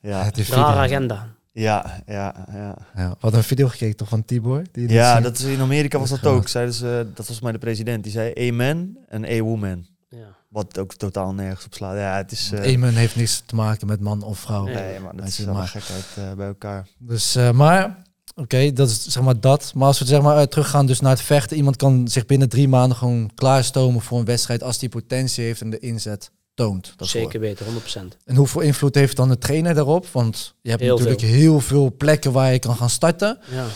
ja. 0.00 0.24
Het 0.24 0.38
is 0.38 0.48
Rare 0.50 0.78
agenda. 0.78 1.26
Ja, 1.58 2.02
ja, 2.06 2.46
ja. 2.52 2.76
Ja, 2.96 3.16
wat 3.20 3.34
een 3.34 3.42
video 3.42 3.68
gekeken 3.68 3.96
toch 3.96 4.08
van 4.08 4.24
Tibor? 4.24 4.62
Die 4.72 4.88
Ja, 4.88 5.20
dat 5.20 5.38
is, 5.38 5.44
in 5.44 5.60
Amerika 5.60 5.98
was 5.98 6.10
Dat 6.10 6.26
ook. 6.26 6.48
Zeiden 6.48 6.74
ze, 6.74 7.06
dat 7.14 7.28
was 7.28 7.40
mij 7.40 7.52
de 7.52 7.58
president. 7.58 8.02
Die 8.02 8.12
zei 8.12 8.32
amen 8.48 8.98
en 9.08 9.24
a 9.24 9.40
woman. 9.40 9.86
Ja. 10.08 10.36
Wat 10.48 10.78
ook 10.78 10.94
totaal 10.94 11.32
nergens 11.34 11.64
op 11.64 11.74
slaat. 11.74 11.96
Ja, 11.96 12.16
het 12.16 12.32
is... 12.32 12.52
eh, 12.52 12.74
Amen 12.74 12.94
heeft 12.94 13.16
niks 13.16 13.42
te 13.46 13.54
maken 13.54 13.86
met 13.86 14.00
man 14.00 14.22
of 14.22 14.38
vrouw. 14.38 14.64
Nee. 14.64 14.74
nee, 14.74 15.00
man, 15.00 15.16
dat 15.16 15.26
is 15.26 15.44
maar- 15.44 15.68
gekheid 15.68 16.04
eh, 16.16 16.32
bij 16.32 16.46
elkaar. 16.46 16.86
Dus, 16.98 17.36
eh, 17.36 17.50
maar, 17.50 18.02
oké, 18.34 18.72
dat 18.72 18.88
is 18.88 19.04
zeg 19.06 19.22
maar 19.22 19.40
dat. 19.40 19.72
Maar 19.74 19.86
als 19.86 19.98
we 19.98 20.04
zeg 20.04 20.22
maar 20.22 20.48
teruggaan 20.48 20.86
dus 20.86 21.00
naar 21.00 21.10
het 21.12 21.22
vechten. 21.22 21.56
Iemand 21.56 21.76
kan 21.76 22.08
zich 22.08 22.26
binnen 22.26 22.48
drie 22.48 22.68
maanden 22.68 22.96
gewoon 22.96 23.30
klaarstomen 23.34 24.00
voor 24.00 24.18
een 24.18 24.24
wedstrijd 24.24 24.62
als 24.62 24.78
die 24.78 24.88
potentie 24.88 25.44
heeft 25.44 25.60
en 25.60 25.70
de 25.70 25.78
inzet 25.78 26.30
toont. 26.58 26.92
daarvoor. 26.96 27.20
Zeker 27.20 27.40
weten, 27.40 27.66
100%. 27.66 28.16
En 28.24 28.36
hoeveel 28.36 28.60
invloed 28.60 28.94
heeft 28.94 29.16
dan 29.16 29.28
de 29.28 29.38
trainer 29.38 29.74
daarop? 29.74 30.06
Want 30.06 30.54
je 30.62 30.70
hebt 30.70 30.82
Heel 30.82 30.94
natuurlijk 30.94 31.22
heel 31.22 31.60
veel 31.60 31.94
plekken 31.96 32.32
waar 32.32 32.52
je 32.52 32.58
kan 32.58 32.76
gaan 32.76 32.90
starten. 32.90 33.38
Ja. 33.50 33.66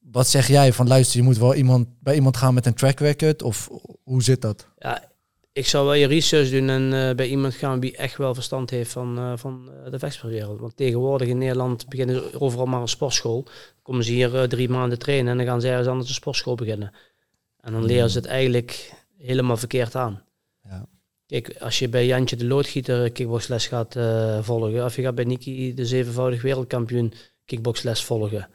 Wat 0.00 0.28
zeg 0.28 0.48
jij 0.48 0.72
van 0.72 0.88
luister, 0.88 1.18
je 1.18 1.24
moet 1.24 1.38
wel 1.38 1.54
iemand, 1.54 1.88
bij 2.00 2.14
iemand 2.14 2.36
gaan 2.36 2.54
met 2.54 2.66
een 2.66 2.74
track 2.74 3.00
record? 3.00 3.42
Of 3.42 3.68
hoe 4.02 4.22
zit 4.22 4.40
dat? 4.40 4.68
ja, 4.78 5.02
ik 5.52 5.66
zou 5.66 5.84
wel 5.84 5.94
je 5.94 6.06
research 6.06 6.50
doen 6.50 6.68
en 6.68 6.92
eh, 6.92 7.14
bij 7.14 7.28
iemand 7.28 7.54
gaan 7.54 7.80
die 7.80 7.96
echt 7.96 8.16
wel 8.16 8.34
verstand 8.34 8.70
heeft 8.70 8.92
van, 8.92 9.18
eh, 9.18 9.32
van 9.36 9.70
eh, 9.84 9.90
de 9.90 9.98
vechtsportwereld. 9.98 10.60
Want 10.60 10.76
tegenwoordig 10.76 11.28
in 11.28 11.38
Nederland 11.38 11.88
beginnen 11.88 12.14
ze 12.14 12.40
overal 12.40 12.66
maar 12.66 12.80
een 12.80 12.88
sportschool. 12.88 13.42
Dan 13.44 13.82
komen 13.82 14.04
ze 14.04 14.12
hier 14.12 14.48
drie 14.48 14.68
maanden 14.68 14.98
trainen 14.98 15.30
en 15.30 15.36
dan 15.36 15.46
gaan 15.46 15.60
ze 15.60 15.68
ergens 15.68 15.88
anders 15.88 16.08
een 16.08 16.14
sportschool 16.14 16.54
beginnen. 16.54 16.92
En 17.60 17.72
dan 17.72 17.84
leren 17.84 18.10
ze 18.10 18.18
het 18.18 18.26
eigenlijk 18.26 18.92
helemaal 19.18 19.56
verkeerd 19.56 19.94
aan. 19.94 20.22
Ja. 20.62 20.86
Kijk, 21.26 21.56
als 21.60 21.78
je 21.78 21.88
bij 21.88 22.06
Jantje 22.06 22.36
de 22.36 22.46
Loodgieter 22.46 23.10
kickboxles 23.10 23.66
gaat 23.66 23.96
eh, 23.96 24.38
volgen, 24.42 24.84
of 24.84 24.96
je 24.96 25.02
gaat 25.02 25.14
bij 25.14 25.24
Niki 25.24 25.74
de 25.74 25.86
zevenvoudig 25.86 26.42
wereldkampioen 26.42 27.12
kickboxles 27.44 28.04
volgen, 28.04 28.48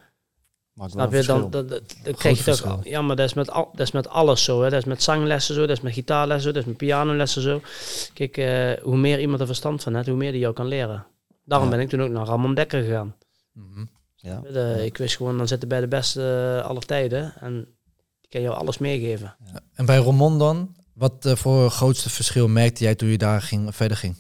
Maakt 0.74 0.94
wel 0.94 1.04
je? 1.06 1.10
Dan, 1.12 1.24
verschil. 1.24 1.50
dan, 1.50 1.68
dan, 1.68 1.80
dan 2.04 2.14
krijg 2.14 2.46
je 2.46 2.52
toch... 2.56 2.80
Ja, 2.84 3.02
maar 3.02 3.16
dat 3.16 3.26
is, 3.26 3.34
met 3.34 3.52
al, 3.52 3.70
dat 3.72 3.80
is 3.88 3.92
met 3.92 4.08
alles 4.08 4.44
zo. 4.44 4.62
Hè. 4.62 4.70
Dat 4.70 4.80
is 4.80 4.86
met 4.86 5.04
zanglessen 5.04 5.56
zo, 5.56 5.62
dat 5.62 5.78
is 5.78 5.82
met 5.82 5.94
gitaarlessen 5.94 6.44
zo, 6.44 6.52
dat 6.52 6.62
is 6.62 6.68
met 6.68 6.78
pianolessen 6.78 7.42
zo. 7.42 7.62
Kijk, 8.14 8.38
eh, 8.38 8.84
hoe 8.84 8.98
meer 8.98 9.20
iemand 9.20 9.40
er 9.40 9.46
verstand 9.46 9.84
van 9.84 9.96
heeft, 9.96 10.08
hoe 10.08 10.16
meer 10.18 10.32
die 10.32 10.42
jou 10.42 10.54
kan 10.54 10.68
leren. 10.68 11.06
Daarom 11.46 11.70
Ja. 11.70 11.76
ben 11.76 11.84
ik 11.84 11.90
toen 11.90 12.02
ook 12.02 12.10
naar 12.12 12.26
Ramon 12.26 12.54
Dekker 12.54 12.82
gegaan. 12.84 13.16
ja. 14.16 14.42
Eh, 14.54 14.86
ik 14.86 14.98
wist 14.98 15.16
gewoon, 15.16 15.38
dan 15.38 15.48
zitten 15.48 15.68
bij 15.70 15.80
de 15.80 15.88
beste 15.88 16.58
uh, 16.60 16.66
aller 16.70 16.86
tijden. 16.86 17.34
En 17.40 17.54
die 18.22 18.30
kan 18.30 18.42
jou 18.42 18.56
alles 18.56 18.78
meegeven. 18.78 19.36
En 19.74 19.86
bij 19.86 19.98
Ramon 19.98 20.38
dan, 20.40 20.76
wat 21.02 21.26
eh, 21.26 21.36
voor 21.36 21.70
grootste 21.70 22.10
verschil 22.10 22.48
merkte 22.48 22.84
jij 22.84 22.96
toen 22.96 23.10
je 23.10 23.18
daar 23.18 23.42
ging, 23.42 23.76
verder 23.76 23.98
ging? 23.98 24.16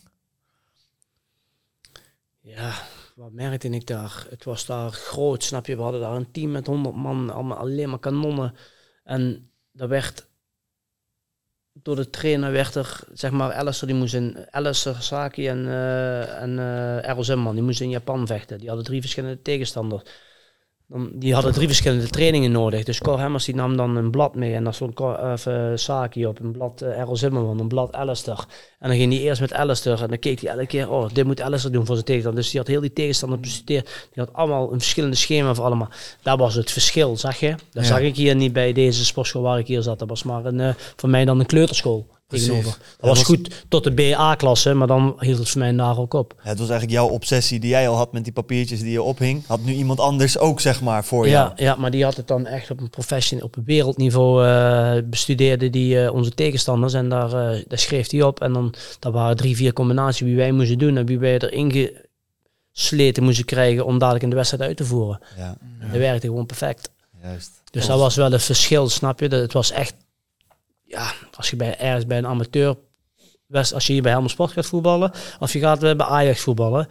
Ja, 2.39 2.73
wat 3.15 3.31
merkte 3.31 3.69
ik 3.69 3.87
daar? 3.87 4.25
Het 4.29 4.43
was 4.43 4.65
daar 4.65 4.91
groot, 4.91 5.43
snap 5.43 5.65
je? 5.65 5.75
We 5.75 5.81
hadden 5.81 6.01
daar 6.01 6.15
een 6.15 6.31
team 6.31 6.51
met 6.51 6.67
100 6.67 6.95
man, 6.95 7.29
allemaal 7.29 7.57
alleen 7.57 7.89
maar 7.89 7.99
kanonnen. 7.99 8.55
En 9.03 9.51
dat 9.71 9.89
werd 9.89 10.27
door 11.73 11.95
de 11.95 12.09
trainer 12.09 12.51
werd 12.51 12.75
er, 12.75 12.99
zeg 13.13 13.31
maar, 13.31 13.53
Alistair 13.53 13.91
die 13.91 14.01
moest 14.01 14.13
in, 14.13 14.47
Alistair 14.49 15.01
Saki 15.01 15.47
en, 15.47 15.67
eh 15.67 16.41
en 16.41 16.59
eh 16.59 17.07
Errol 17.07 17.23
Zimmerman, 17.23 17.55
die 17.55 17.63
moesten 17.63 17.85
in 17.85 17.91
Japan 17.91 18.27
vechten. 18.27 18.57
Die 18.57 18.67
hadden 18.67 18.85
drie 18.85 19.01
verschillende 19.01 19.41
tegenstanders. 19.41 20.03
Dan, 20.91 21.09
die 21.13 21.33
hadden 21.33 21.53
drie 21.53 21.67
verschillende 21.67 22.07
trainingen 22.07 22.51
nodig. 22.51 22.83
Dus 22.83 22.99
Cor 22.99 23.19
Hemmers 23.19 23.45
die 23.45 23.55
nam 23.55 23.77
dan 23.77 23.95
een 23.95 24.11
blad 24.11 24.35
mee 24.35 24.53
en 24.53 24.63
daar 24.63 24.73
stond 24.73 24.93
Cor, 24.93 25.31
of, 25.31 25.45
eh, 25.45 25.65
Saki 25.75 26.25
op, 26.25 26.39
een 26.39 26.51
blad 26.51 26.81
uh, 26.81 26.99
Errol 26.99 27.15
Zimmerman, 27.17 27.59
een 27.59 27.67
blad 27.67 27.93
Alistair. 27.93 28.45
En 28.79 28.89
dan 28.89 28.97
ging 28.97 29.13
hij 29.13 29.21
eerst 29.21 29.41
met 29.41 29.53
Alistair 29.53 30.01
en 30.01 30.07
dan 30.07 30.19
keek 30.19 30.41
hij 30.41 30.51
elke 30.51 30.65
keer, 30.67 30.89
oh, 30.91 31.09
dit 31.13 31.25
moet 31.25 31.41
Alistair 31.41 31.73
doen 31.73 31.85
voor 31.85 31.95
zijn 31.95 32.05
tegenstander. 32.07 32.41
Dus 32.41 32.51
die 32.51 32.59
had 32.59 32.69
heel 32.69 32.81
die 32.81 32.93
tegenstander 32.93 33.39
bestudeerd. 33.39 33.85
Die 33.85 34.23
had 34.23 34.33
allemaal 34.33 34.73
een 34.73 34.79
verschillende 34.79 35.15
schema 35.15 35.53
voor 35.53 35.65
allemaal. 35.65 35.89
Daar 36.21 36.37
was 36.37 36.55
het 36.55 36.71
verschil, 36.71 37.17
zag 37.17 37.39
je? 37.39 37.49
Dat 37.49 37.83
Ja. 37.83 37.89
zag 37.89 37.99
ik 37.99 38.15
hier 38.15 38.35
niet 38.35 38.53
bij 38.53 38.73
deze 38.73 39.05
sportschool 39.05 39.41
waar 39.41 39.59
ik 39.59 39.67
hier 39.67 39.81
zat. 39.81 39.99
Dat 39.99 40.09
was 40.09 40.23
maar 40.23 40.45
een, 40.45 40.59
eh, 40.59 40.73
voor 40.95 41.09
mij 41.09 41.25
dan 41.25 41.39
een 41.39 41.45
kleuterschool 41.45 42.07
Precies. 42.31 42.47
Dat 42.63 42.77
Ja, 42.79 43.07
was 43.07 43.17
was- 43.17 43.23
goed 43.27 43.63
tot 43.67 43.83
de 43.83 43.91
BA-klasse, 43.91 44.73
maar 44.73 44.87
dan 44.87 45.15
hield 45.19 45.37
het 45.37 45.49
voor 45.49 45.59
mij 45.61 45.71
daar 45.75 45.97
ook 45.97 46.13
op. 46.13 46.33
Ja, 46.43 46.49
het 46.49 46.59
was 46.59 46.69
eigenlijk 46.69 46.99
jouw 46.99 47.07
obsessie 47.09 47.59
die 47.59 47.69
jij 47.69 47.87
al 47.89 47.95
had 47.95 48.11
met 48.13 48.23
die 48.23 48.33
papiertjes 48.33 48.79
die 48.79 48.91
je 48.91 49.01
ophing. 49.01 49.43
Had 49.47 49.63
nu 49.63 49.73
iemand 49.73 49.99
anders 49.99 50.37
ook, 50.37 50.59
zeg 50.59 50.81
maar, 50.81 51.03
voor 51.05 51.27
jou. 51.29 51.49
Ja, 51.55 51.63
ja, 51.65 51.75
maar 51.75 51.91
die 51.91 52.03
had 52.03 52.15
het 52.15 52.27
dan 52.27 52.45
echt 52.45 52.71
op 52.71 52.79
een 52.79 52.89
profession, 52.89 53.41
op 53.41 53.55
een 53.57 53.63
wereldniveau 53.65 54.45
eh, 54.45 55.03
bestudeerde 55.09 55.69
die 55.69 56.03
eh, 56.03 56.13
onze 56.13 56.29
tegenstanders. 56.31 56.93
En 56.93 57.09
daar, 57.09 57.25
eh, 57.33 57.63
daar 57.67 57.79
schreef 57.79 58.09
hij 58.11 58.21
op. 58.21 58.41
En 58.41 58.53
dan 58.53 58.73
dat 58.99 59.13
waren 59.13 59.35
drie, 59.37 59.55
vier 59.55 59.73
combinaties 59.73 60.19
wie 60.21 60.35
wij 60.35 60.51
moesten 60.51 60.77
doen 60.77 60.97
en 60.97 61.05
wie 61.05 61.19
wij 61.19 61.39
erin 61.39 61.95
gesleten 62.73 63.23
moesten 63.23 63.45
krijgen 63.45 63.85
om 63.85 63.97
dadelijk 63.97 64.23
in 64.23 64.29
de 64.29 64.35
wedstrijd 64.35 64.63
uit 64.63 64.77
te 64.77 64.85
voeren. 64.85 65.19
Ja, 65.37 65.57
Dat 65.91 65.99
werkte 65.99 66.27
gewoon 66.27 66.45
perfect. 66.45 66.89
juist. 67.23 67.51
Dus 67.71 67.85
dat 67.87 67.99
was 67.99 68.15
wel 68.15 68.33
een 68.33 68.39
verschil, 68.39 68.89
snap 68.89 69.19
je? 69.19 69.29
Dat 69.29 69.41
het 69.41 69.53
was 69.53 69.71
echt, 69.71 69.93
ja, 70.91 71.13
als 71.37 71.49
je 71.49 71.55
bij, 71.55 71.77
ergens 71.77 72.05
bij 72.05 72.17
een 72.17 72.27
amateur, 72.27 72.75
als 73.51 73.87
je 73.87 73.93
hier 73.93 74.01
bij 74.01 74.11
Helmond 74.11 74.31
Sport 74.31 74.51
gaat 74.51 74.65
voetballen, 74.65 75.11
of 75.39 75.53
je 75.53 75.59
gaat 75.59 75.79
bij 75.79 76.01
Ajax 76.05 76.41
voetballen, 76.41 76.87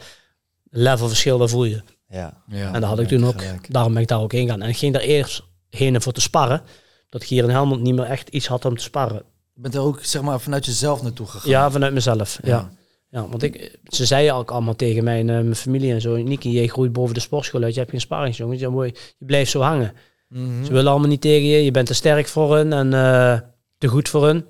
level 0.70 1.08
verschil, 1.08 1.38
dat 1.38 1.50
voel 1.50 1.64
je. 1.64 1.82
Ja, 2.08 2.42
Ja. 2.46 2.72
En 2.72 2.80
dat 2.80 2.90
had 2.90 2.98
ik 2.98 3.08
toen 3.08 3.26
ook, 3.26 3.42
gelijk. 3.42 3.72
daarom 3.72 3.92
ben 3.92 4.02
ik 4.02 4.08
daar 4.08 4.20
ook 4.20 4.32
heen 4.32 4.44
gegaan. 4.44 4.62
En 4.62 4.68
ik 4.68 4.76
ging 4.76 4.92
daar 4.92 5.02
eerst 5.02 5.42
heen 5.68 6.02
voor 6.02 6.12
te 6.12 6.20
sparren, 6.20 6.62
dat 7.08 7.22
ik 7.22 7.28
hier 7.28 7.44
in 7.44 7.50
Helmond 7.50 7.82
niet 7.82 7.94
meer 7.94 8.04
echt 8.04 8.28
iets 8.28 8.46
had 8.46 8.64
om 8.64 8.76
te 8.76 8.82
sparren. 8.82 9.22
Je 9.54 9.60
bent 9.60 9.74
er 9.74 9.80
ook 9.80 10.04
zeg 10.04 10.22
maar 10.22 10.40
vanuit 10.40 10.64
jezelf 10.64 11.02
naartoe 11.02 11.26
gegaan. 11.26 11.50
Ja, 11.50 11.70
vanuit 11.70 11.92
mezelf, 11.92 12.38
ja. 12.42 12.48
Ja. 12.48 12.70
ja. 13.08 13.28
want 13.28 13.42
ik, 13.42 13.78
ze 13.84 14.06
zeiden 14.06 14.34
ook 14.34 14.50
allemaal 14.50 14.76
tegen 14.76 15.04
mij, 15.04 15.20
en, 15.20 15.28
eh, 15.28 15.34
mijn 15.34 15.56
familie 15.56 15.92
en 15.92 16.00
zo, 16.00 16.16
Niki, 16.16 16.50
jij 16.50 16.66
groeit 16.66 16.92
boven 16.92 17.14
de 17.14 17.20
sportschool 17.20 17.62
uit, 17.62 17.72
je 17.72 17.78
hebt 17.78 17.90
geen 17.90 18.00
sparringsjongen, 18.00 18.58
je, 18.58 18.92
je 19.18 19.24
blijft 19.24 19.50
zo 19.50 19.60
hangen. 19.60 19.92
Mhm. 20.30 20.64
Ze 20.64 20.72
willen 20.72 20.90
allemaal 20.90 21.08
niet 21.08 21.20
tegen 21.20 21.48
je. 21.48 21.64
Je 21.64 21.70
bent 21.70 21.86
te 21.86 21.94
sterk 21.94 22.28
voor 22.28 22.56
hun 22.56 22.72
en 22.72 22.94
eh, 22.94 23.38
te 23.80 23.88
goed 23.88 24.08
voor 24.08 24.26
hun. 24.26 24.44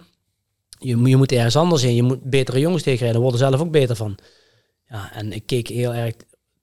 Je, 0.79 0.97
moet- 0.97 1.09
je 1.09 1.17
moet 1.17 1.33
ergens 1.33 1.57
anders 1.57 1.83
in. 1.83 1.95
Je 1.95 2.03
moet 2.03 2.23
betere 2.23 2.59
jongens 2.61 2.83
tegenrijden. 2.83 3.21
Daar 3.21 3.31
worden 3.31 3.41
ze 3.47 3.57
zelf 3.57 3.67
ook 3.67 3.73
beter 3.73 3.97
van. 3.97 4.19
Ja, 4.87 5.13
en 5.13 5.33
ik 5.33 5.47
keek 5.47 5.69
heel 5.69 5.95
erg 5.95 6.15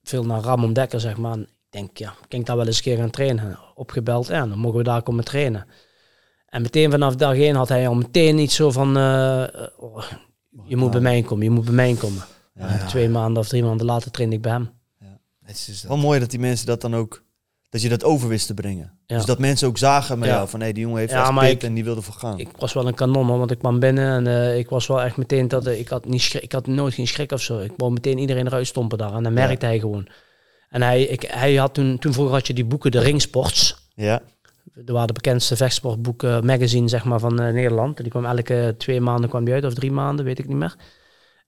veel 0.03 0.23
naar 0.25 0.41
Ramon 0.41 0.73
Dekker, 0.73 0.99
zeg 0.99 1.17
maar. 1.17 1.31
En 1.33 1.41
ik 1.41 1.47
denk, 1.69 1.97
ja, 1.97 2.15
kan 2.27 2.39
ik 2.39 2.45
daar 2.45 2.57
wel 2.57 2.65
eens 2.65 2.77
een 2.77 2.83
keer 2.83 2.97
gaan 2.97 3.09
trainen? 3.09 3.59
Opgebeld, 3.75 4.27
ja, 4.27 4.45
dan 4.47 4.57
mogen 4.57 4.77
we 4.77 4.83
daar 4.83 5.01
komen 5.01 5.23
trainen. 5.23 5.65
En 6.47 6.61
meteen 6.61 6.91
vanaf 6.91 7.15
dag 7.15 7.33
één 7.35 7.55
had 7.55 7.69
hij 7.69 7.87
al 7.87 7.95
meteen 7.95 8.37
iets 8.37 8.55
zo 8.55 8.71
van... 8.71 8.97
eh, 8.97 9.43
oh, 9.77 10.03
je 10.65 10.75
moet 10.77 10.91
bij 10.91 11.01
mij 11.01 11.21
komen, 11.21 11.43
je 11.43 11.49
moet 11.49 11.65
bij 11.65 11.73
mij 11.73 11.93
komen. 11.93 12.23
Ja, 12.55 12.79
En 12.79 12.87
Twee 12.87 13.09
maanden 13.09 13.41
of 13.41 13.47
drie 13.47 13.63
maanden 13.63 13.85
later 13.85 14.11
trainde 14.11 14.35
ik 14.35 14.41
bij 14.41 14.51
hem. 14.51 14.69
Het 15.43 15.55
is 15.67 15.81
dat. 15.81 15.89
Wel 15.91 15.97
mooi 15.97 16.19
dat 16.19 16.29
die 16.29 16.39
mensen 16.39 16.65
dat 16.65 16.81
dan 16.81 16.95
ook, 16.95 17.23
dat 17.69 17.81
je 17.81 17.89
dat 17.89 18.03
over 18.03 18.29
wist 18.29 18.47
te 18.47 18.53
brengen. 18.53 18.91
Ja. 19.05 19.15
Dus 19.15 19.25
dat 19.25 19.39
mensen 19.39 19.67
ook 19.67 19.77
zagen 19.77 20.19
met 20.19 20.27
Ja. 20.27 20.35
jou 20.35 20.49
van, 20.49 20.61
hé, 20.61 20.71
die 20.71 20.83
jongen 20.83 20.99
heeft 20.99 21.11
Ja, 21.11 21.41
echt 21.41 21.51
ik- 21.51 21.63
en 21.63 21.73
die 21.73 21.83
wilde 21.83 22.01
voor 22.01 22.13
gaan. 22.13 22.39
Ik 22.39 22.49
was 22.57 22.73
wel 22.73 22.87
een 22.87 22.93
kanon, 22.93 23.27
hoor, 23.27 23.37
want 23.37 23.51
ik 23.51 23.59
kwam 23.59 23.79
binnen 23.79 24.27
en 24.27 24.27
eh, 24.27 24.57
ik 24.57 24.69
was 24.69 24.87
wel 24.87 25.01
echt 25.01 25.17
meteen 25.17 25.47
dat 25.47 25.65
eh, 25.65 25.79
ik 25.79 25.87
had 25.87 26.05
niet 26.05 26.21
schrik, 26.21 26.43
ik 26.43 26.51
had 26.51 26.67
nooit 26.67 26.93
geen 26.93 27.07
schrik 27.07 27.31
of 27.31 27.41
zo. 27.41 27.59
Ik 27.59 27.71
wou 27.77 27.91
meteen 27.91 28.17
iedereen 28.17 28.45
eruit 28.47 28.67
stompen 28.67 28.97
daar 28.97 29.13
en 29.13 29.23
dan 29.23 29.33
merkte 29.33 29.65
hij 29.65 29.79
gewoon. 29.79 30.07
En 30.69 30.81
hij, 30.81 31.03
ik, 31.03 31.21
hij 31.21 31.55
had 31.55 31.73
toen, 31.73 31.97
toen 31.99 32.13
vroeger 32.13 32.33
had 32.33 32.47
je 32.47 32.53
die 32.53 32.65
boeken, 32.65 32.91
de 32.91 32.99
Ringsports. 32.99 33.89
ja, 33.95 34.21
Dat 34.73 34.89
waren 34.89 35.07
de 35.07 35.13
bekendste 35.13 35.55
vechtsportboeken, 35.55 36.45
magazine 36.45 36.87
zeg 36.87 37.03
maar 37.05 37.19
van 37.19 37.39
eh, 37.41 37.53
Nederland. 37.53 37.97
Die 37.97 38.09
kwam 38.09 38.25
elke 38.25 38.75
twee 38.77 39.01
maanden 39.01 39.29
kwam 39.29 39.43
die 39.45 39.53
uit, 39.53 39.65
of 39.65 39.73
drie 39.73 39.91
maanden, 39.91 40.25
weet 40.25 40.39
ik 40.39 40.47
niet 40.47 40.57
meer. 40.57 40.75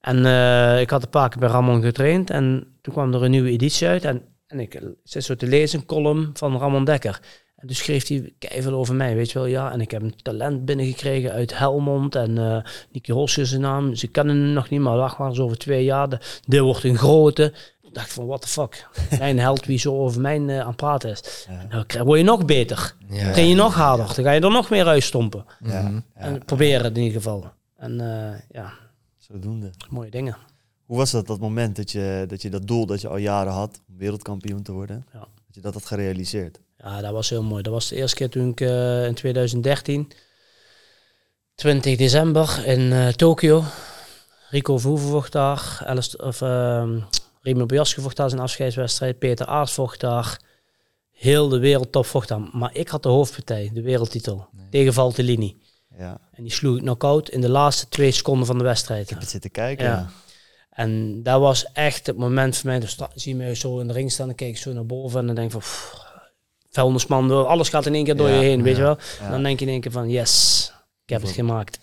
En 0.01 0.25
eh, 0.25 0.81
ik 0.81 0.89
had 0.89 1.03
een 1.03 1.09
paar 1.09 1.29
keer 1.29 1.39
bij 1.39 1.49
Ramon 1.49 1.81
getraind 1.81 2.29
en 2.29 2.67
toen 2.81 2.93
kwam 2.93 3.13
er 3.13 3.23
een 3.23 3.31
nieuwe 3.31 3.49
editie 3.49 3.87
uit. 3.87 4.03
En, 4.05 4.21
en 4.49 4.59
ik 4.59 4.81
zit 5.03 5.23
zo 5.23 5.35
te 5.35 5.47
lezen, 5.47 5.79
een 5.79 5.85
column 5.85 6.29
van 6.33 6.57
Ramon 6.57 6.85
Dekker. 6.85 7.19
En 7.55 7.67
toen 7.67 7.75
schreef 7.75 8.07
hij 8.07 8.33
keihard 8.39 8.73
over 8.73 8.95
mij, 8.95 9.15
weet 9.15 9.31
je 9.31 9.39
wel. 9.39 9.47
Ja, 9.47 9.71
en 9.71 9.81
ik 9.81 9.91
heb 9.91 10.01
een 10.01 10.15
talent 10.21 10.65
binnengekregen 10.65 11.31
uit 11.31 11.57
Helmond. 11.57 12.15
En 12.15 12.37
eh 12.37 12.63
Nicky 12.91 13.11
Holsje 13.11 13.41
is 13.41 13.49
zijn 13.49 13.61
naam. 13.61 13.95
Ze 13.95 14.07
kennen 14.07 14.35
hem 14.37 14.53
nog 14.53 14.69
niet, 14.69 14.79
maar 14.79 14.97
wacht 14.97 15.17
maar 15.17 15.29
eens 15.29 15.39
over 15.39 15.57
twee 15.57 15.83
jaar. 15.83 16.09
De- 16.09 16.19
Dit 16.45 16.59
wordt 16.59 16.83
een 16.83 16.97
grote. 16.97 17.53
Ik 17.81 17.93
dacht 17.95 18.13
van, 18.13 18.25
what 18.25 18.41
the 18.41 18.47
fuck. 18.47 18.87
Mijn 19.19 19.39
held 19.39 19.65
wie 19.65 19.77
zo 19.77 19.97
over 19.97 20.21
mij 20.21 20.45
eh, 20.47 20.59
aan 20.59 20.67
het 20.67 20.75
praten 20.75 21.09
is. 21.09 21.45
Ja. 21.49 21.65
Nou, 21.69 21.85
krijg- 21.85 22.05
word 22.05 22.19
je 22.19 22.25
nog 22.25 22.45
beter. 22.45 22.95
Ja. 23.09 23.31
Train 23.31 23.47
je 23.47 23.55
nog 23.55 23.73
harder. 23.73 24.05
Dan 24.15 24.23
ga 24.25 24.31
je 24.31 24.41
er 24.41 24.51
nog 24.51 24.69
meer 24.69 24.85
uitstompen. 24.87 25.45
ja, 25.63 25.81
Mhm. 25.81 25.93
ja. 25.95 26.01
En 26.21 26.45
proberen 26.45 26.83
het 26.83 26.97
in 26.97 27.03
ieder 27.03 27.17
geval. 27.21 27.45
En 27.77 27.99
eh, 28.01 28.39
ja, 28.51 28.71
Zodoende. 29.17 29.69
mooie 29.89 30.09
dingen. 30.09 30.37
Hoe 30.85 30.97
was 30.97 31.11
dat, 31.11 31.27
dat 31.27 31.39
moment 31.39 31.75
dat 31.75 31.91
je 31.91 32.25
dat, 32.27 32.41
je 32.41 32.49
dat 32.49 32.67
doel 32.67 32.85
dat 32.85 33.01
je 33.01 33.07
al 33.07 33.17
jaren 33.17 33.51
had, 33.53 33.81
wereldkampioen 33.99 34.63
te 34.63 34.71
worden, 34.71 35.05
Ja. 35.13 35.19
dat 35.19 35.55
je 35.55 35.61
dat 35.61 35.73
had 35.73 35.85
gerealiseerd? 35.85 36.59
Ja, 36.77 37.01
dat 37.01 37.11
was 37.11 37.29
heel 37.29 37.43
mooi. 37.43 37.63
Dat 37.63 37.73
was 37.73 37.87
de 37.87 37.95
eerste 37.95 38.15
keer 38.15 38.29
toen 38.29 38.49
ik 38.49 38.61
eh, 38.61 39.05
in 39.05 39.13
2013, 39.13 40.11
20 41.55 41.97
december 41.97 42.65
in 42.65 42.91
eh 42.91 43.07
Tokio, 43.07 43.63
Rico 44.49 44.77
Verhoeven 44.77 45.09
vocht 45.09 45.31
daar, 45.31 45.81
Alice, 45.85 46.17
of, 46.17 46.41
ehm 46.41 46.99
Remy 47.41 47.65
Bojaske 47.65 48.01
vocht 48.01 48.15
daar 48.15 48.29
zijn 48.29 48.41
afscheidswedstrijd, 48.41 49.19
Peter 49.19 49.45
Aert 49.45 49.71
vocht 49.71 49.99
daar, 49.99 50.39
heel 51.11 51.49
de 51.49 51.59
wereldtop 51.59 52.05
vocht 52.05 52.27
daar. 52.27 52.39
Maar 52.53 52.75
ik 52.75 52.87
had 52.87 53.03
de 53.03 53.09
hoofdpartij, 53.09 53.69
de 53.73 53.81
wereldtitel, 53.81 54.47
tegen 54.69 54.93
Valtellini. 54.93 55.57
Ja, 55.97 56.19
En 56.31 56.43
die 56.43 56.51
sloeg 56.51 56.75
ik 56.75 56.81
knock-out 56.81 57.29
in 57.29 57.41
de 57.41 57.49
laatste 57.49 57.87
twee 57.87 58.11
seconden 58.11 58.45
van 58.45 58.57
de 58.57 58.63
wedstrijd. 58.63 59.03
ik 59.03 59.09
heb 59.09 59.19
het 59.19 59.29
zitten 59.29 59.51
kijken. 59.51 59.85
Ja. 59.85 60.09
En 60.79 61.23
dat 61.23 61.39
was 61.39 61.71
echt 61.71 62.07
het 62.07 62.17
moment 62.17 62.57
voor 62.57 62.69
mij. 62.69 62.79
Dus 62.79 62.97
zie 63.15 63.37
je 63.37 63.43
me 63.43 63.55
zo 63.55 63.79
in 63.79 63.87
de 63.87 63.93
ring 63.93 64.11
staan, 64.11 64.27
dan 64.27 64.35
kijk 64.35 64.49
ik 64.49 64.57
zo 64.57 64.73
naar 64.73 64.85
boven 64.85 65.19
en 65.19 65.25
dan 65.25 65.35
denk 65.35 65.47
ik 65.47 65.53
van... 65.53 65.61
pff, 65.61 65.97
vuilnisman, 66.69 67.47
alles 67.47 67.69
gaat 67.69 67.85
in 67.85 67.93
één 67.93 68.03
keer 68.03 68.15
door 68.15 68.29
Ja, 68.29 68.35
je 68.35 68.41
heen, 68.41 68.63
weet 68.63 68.75
je 68.75 68.81
wel. 68.81 68.97
dan 69.29 69.43
denk 69.43 69.59
je 69.59 69.65
in 69.65 69.71
één 69.71 69.81
keer 69.81 69.91
van, 69.91 70.09
yes, 70.09 70.71
ik 71.03 71.09
heb 71.09 71.21
het 71.21 71.31
gemaakt. 71.31 71.79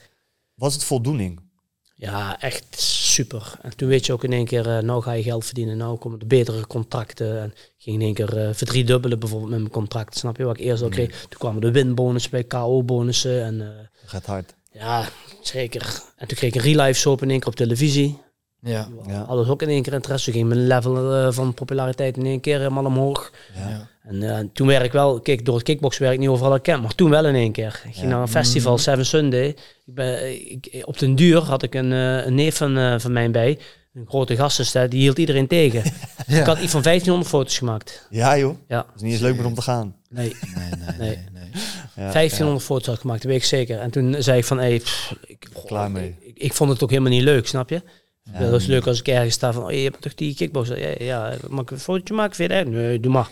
Was 0.55 0.75
het 0.75 0.85
voldoening? 0.85 1.41
Ja, 1.95 2.41
echt 2.41 2.81
super. 2.81 3.59
En 3.63 3.77
toen 3.77 3.89
weet 3.89 4.07
je 4.07 4.13
ook 4.13 4.25
in 4.25 4.33
één 4.33 4.45
keer, 4.45 4.77
eh, 4.77 4.83
nou 4.83 5.03
ga 5.03 5.13
je 5.13 5.23
geld 5.23 5.45
verdienen, 5.45 5.77
nou 5.77 5.99
komen 5.99 6.19
de 6.19 6.27
betere 6.27 6.67
contracten. 6.67 7.41
En 7.41 7.55
ging 7.79 7.97
in 7.97 8.03
één 8.03 8.15
keer 8.15 8.37
eh 8.39 8.55
verdriedubbelen 8.55 9.19
bijvoorbeeld 9.19 9.51
met 9.51 9.61
mijn 9.61 9.73
contract, 9.73 10.17
snap 10.19 10.37
je, 10.37 10.45
wat 10.45 10.59
ik 10.59 10.65
eerst 10.65 10.83
al 10.83 10.89
kreeg. 10.89 11.11
Toen 11.11 11.39
kwamen 11.39 11.61
de 11.61 11.71
winbonussen 11.71 12.31
bij, 12.31 12.45
KO-bonussen 12.45 13.43
en... 13.45 13.61
eh, 13.61 13.69
gaat 14.05 14.27
hard. 14.27 14.55
ja, 14.73 15.09
zeker. 15.43 16.03
En 16.17 16.27
toen 16.29 16.37
kreeg 16.37 16.55
ik 16.55 16.57
een 16.65 16.73
real 16.73 16.87
life 16.87 17.01
soap 17.01 17.23
in 17.23 17.31
één 17.31 17.39
keer 17.39 17.49
op 17.49 17.55
televisie. 17.57 18.25
Ja. 18.67 18.89
Ja. 19.07 19.21
Alles 19.21 19.49
ook 19.49 19.63
in 19.63 19.69
één 19.69 19.83
keer 19.83 19.93
interesse. 19.93 20.25
Toen 20.25 20.35
ging 20.35 20.49
mijn 20.49 20.67
level 20.67 21.15
eh, 21.15 21.33
van 21.33 21.55
populariteit 21.55 22.17
in 22.17 22.27
één 22.27 22.41
keer 22.41 22.59
helemaal 22.59 22.85
omhoog. 22.85 23.33
Ja. 23.55 23.89
En 24.03 24.23
eh, 24.23 24.45
toen 24.53 24.67
werd 24.67 24.85
ik 24.85 24.93
wel, 24.93 25.21
kijk, 25.21 25.45
door 25.45 25.55
het 25.55 25.63
kickbox 25.65 25.99
werd 25.99 26.13
ik 26.13 26.19
niet 26.19 26.29
overal 26.29 26.51
herkend, 26.51 26.83
maar 26.83 26.95
toen 26.95 27.11
wel 27.11 27.27
in 27.27 27.35
één 27.35 27.53
keer. 27.53 27.81
Ik 27.89 27.95
ging 27.95 28.11
naar 28.11 28.21
een 28.21 28.29
festival, 28.29 28.79
Seven 28.79 29.07
Sunday. 29.07 29.47
Ik 29.87 29.95
ben, 29.95 30.31
ik, 30.51 30.83
op 30.87 30.99
den 30.99 31.15
duur 31.15 31.39
had 31.39 31.63
ik 31.63 31.75
een, 31.75 31.93
eh, 31.93 32.27
een 32.27 32.35
neef 32.35 32.57
van, 32.57 32.77
eh, 32.79 32.95
van 32.99 33.13
mij 33.13 33.31
bij, 33.31 33.59
een 33.95 34.07
grote 34.09 34.37
gastenstad, 34.37 34.91
die 34.91 35.01
hield 35.01 35.19
iedereen 35.19 35.47
tegen. 35.47 35.83
Ja. 36.27 36.41
Ik 36.41 36.47
had 36.47 36.59
iets 36.59 36.73
van 36.73 36.83
1500 36.83 37.31
foto's 37.31 37.59
gemaakt. 37.59 38.07
Ja 38.11 38.39
joh, 38.39 38.57
Ja, 38.69 38.77
dat 38.77 38.95
is 38.97 39.03
niet 39.03 39.13
eens 39.13 39.21
leuk 39.21 39.37
meer 39.37 39.47
om 39.47 39.55
te 39.55 39.63
gaan. 39.63 39.97
nee. 40.09 40.37
Nee, 40.55 40.69
nee, 40.71 40.97
Nee. 40.99 40.99
nee. 40.99 41.19
nee. 41.33 41.51
Ja, 41.97 42.13
1500 42.13 42.65
foto's 42.65 42.87
had 42.87 42.95
ik 42.95 43.01
gemaakt, 43.01 43.23
dat 43.23 43.31
weet 43.31 43.41
ik 43.41 43.47
zeker. 43.47 43.79
En 43.79 43.91
toen 43.91 44.17
zei 44.19 44.39
ik 44.39 44.45
van, 44.45 44.59
hey, 44.59 44.79
pff, 44.79 45.15
ik, 45.27 45.49
goh, 45.53 45.65
Klaar 45.65 45.91
mee. 45.91 46.17
Ik, 46.21 46.39
ik 46.39 46.53
vond 46.53 46.71
het 46.71 46.83
ook 46.83 46.91
helemaal 46.91 47.11
niet 47.11 47.23
leuk, 47.23 47.47
snap 47.47 47.71
je? 47.71 47.83
Ja. 48.33 48.51
Dat 48.51 48.61
is 48.61 48.67
leuk 48.67 48.87
als 48.87 49.01
ik 49.01 49.09
ergens 49.09 49.35
sta 49.35 49.53
van, 49.53 49.65
oh, 49.65 49.71
je 49.71 49.79
hebt 49.79 50.01
toch 50.03 50.15
die 50.15 50.35
kickboxer? 50.35 50.81
Ja, 50.81 50.95
ja, 50.99 51.33
mag 51.49 51.63
ik 51.63 51.71
een 51.71 51.79
fotootje 51.81 52.15
maken? 52.15 52.35
Vind 52.37 52.53
je 52.53 52.65
dat? 52.65 52.73
Nee, 52.73 53.01
doe 53.01 53.13
maar. 53.13 53.29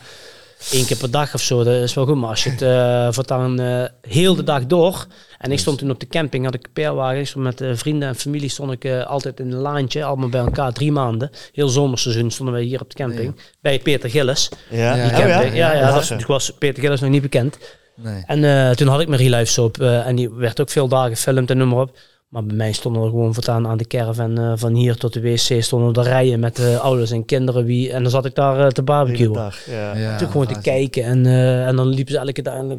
Eén 0.73 0.85
keer 0.87 0.97
per 0.97 1.11
dag 1.11 1.35
of 1.35 1.41
zo, 1.41 1.65
dat 1.65 1.75
is 1.83 1.95
wel 1.95 2.07
goed. 2.07 2.17
Maar 2.17 2.29
als 2.31 2.45
je 2.45 2.51
het 2.51 2.63
eh 2.63 3.09
voortaan 3.13 3.61
eh 3.61 3.85
heel 4.09 4.35
de 4.35 4.43
dag 4.45 4.67
door... 4.67 5.07
En 5.39 5.53
ik 5.53 5.59
stond 5.59 5.79
toen 5.79 5.91
op 5.91 6.01
de 6.01 6.07
camping, 6.07 6.45
had 6.45 6.55
ik 6.55 6.65
een 6.67 6.73
peerwagen. 6.73 7.19
Ik 7.21 7.27
stond 7.27 7.45
met 7.45 7.61
eh, 7.61 7.71
vrienden 7.75 8.09
en 8.09 8.15
familie 8.15 8.49
stond 8.49 8.73
ik 8.73 8.85
eh, 8.85 9.07
altijd 9.07 9.41
in 9.41 9.53
een 9.53 9.59
laantje. 9.59 10.05
Allemaal 10.05 10.29
bij 10.29 10.41
elkaar, 10.41 10.73
drie 10.73 10.93
maanden. 10.93 11.31
Heel 11.53 11.69
zomerseizoen 11.69 12.31
stonden 12.31 12.55
wij 12.55 12.65
hier 12.65 12.81
op 12.81 12.91
de 12.91 12.97
camping. 12.97 13.37
Bij 13.61 13.79
Peter 13.79 14.11
Gillis. 14.11 14.49
Ja, 14.71 14.79
Ja, 14.97 15.05
Oh, 15.05 15.17
Die 15.17 15.27
camping. 15.27 15.55
ja, 15.57 15.73
ja, 15.75 15.93
dat- 15.93 16.11
ik 16.11 16.27
was 16.27 16.53
Peter 16.59 16.83
Gillis 16.83 17.01
nog 17.01 17.11
niet 17.11 17.23
bekend. 17.23 17.59
nee. 17.97 18.23
En 18.27 18.45
eh, 18.45 18.71
toen 18.71 18.89
had 18.89 19.01
ik 19.01 19.09
mijn 19.09 19.21
real 19.21 19.39
life 19.39 19.53
soap 19.53 19.79
en 19.81 20.17
die 20.17 20.31
werd 20.31 20.61
ook 20.61 20.71
veel 20.71 20.89
dagen 20.89 21.17
gefilmd 21.17 21.51
en 21.51 21.57
noem 21.57 21.69
maar 21.69 21.81
op. 21.81 21.97
Maar 22.35 22.45
bij 22.45 22.57
mij 22.57 22.73
stonden 22.73 23.03
er 23.03 23.09
gewoon 23.09 23.35
voortaan 23.35 23.67
aan 23.67 23.77
de 23.77 23.87
caravan 23.87 24.39
eh, 24.39 24.53
van 24.57 24.75
hier 24.75 24.97
tot 24.97 25.13
de 25.13 25.21
wc 25.21 25.63
stonden 25.63 26.05
er 26.05 26.11
rijen 26.11 26.41
met 26.41 26.59
eh, 26.59 26.81
ouders 26.81 27.11
en 27.11 27.25
kinderen. 27.25 27.65
Wie, 27.65 27.93
en 27.93 28.03
dan 28.03 28.11
zat 28.11 28.25
ik 28.25 28.35
daar 28.35 28.61
eh, 28.61 28.67
te 28.67 28.83
barbecuen. 28.83 29.33
dag, 29.33 29.67
ja. 29.67 29.97
Ja, 29.97 30.17
Toen 30.17 30.29
gewoon 30.31 30.47
te 30.47 30.61
kijken 30.61 31.05
en, 31.05 31.27
eh, 31.27 31.67
en 31.67 31.77
dan 31.77 31.89
liepen 31.89 32.13
ze 32.13 32.19
elke 32.19 32.43
dag 32.43 32.55
en, 32.55 32.71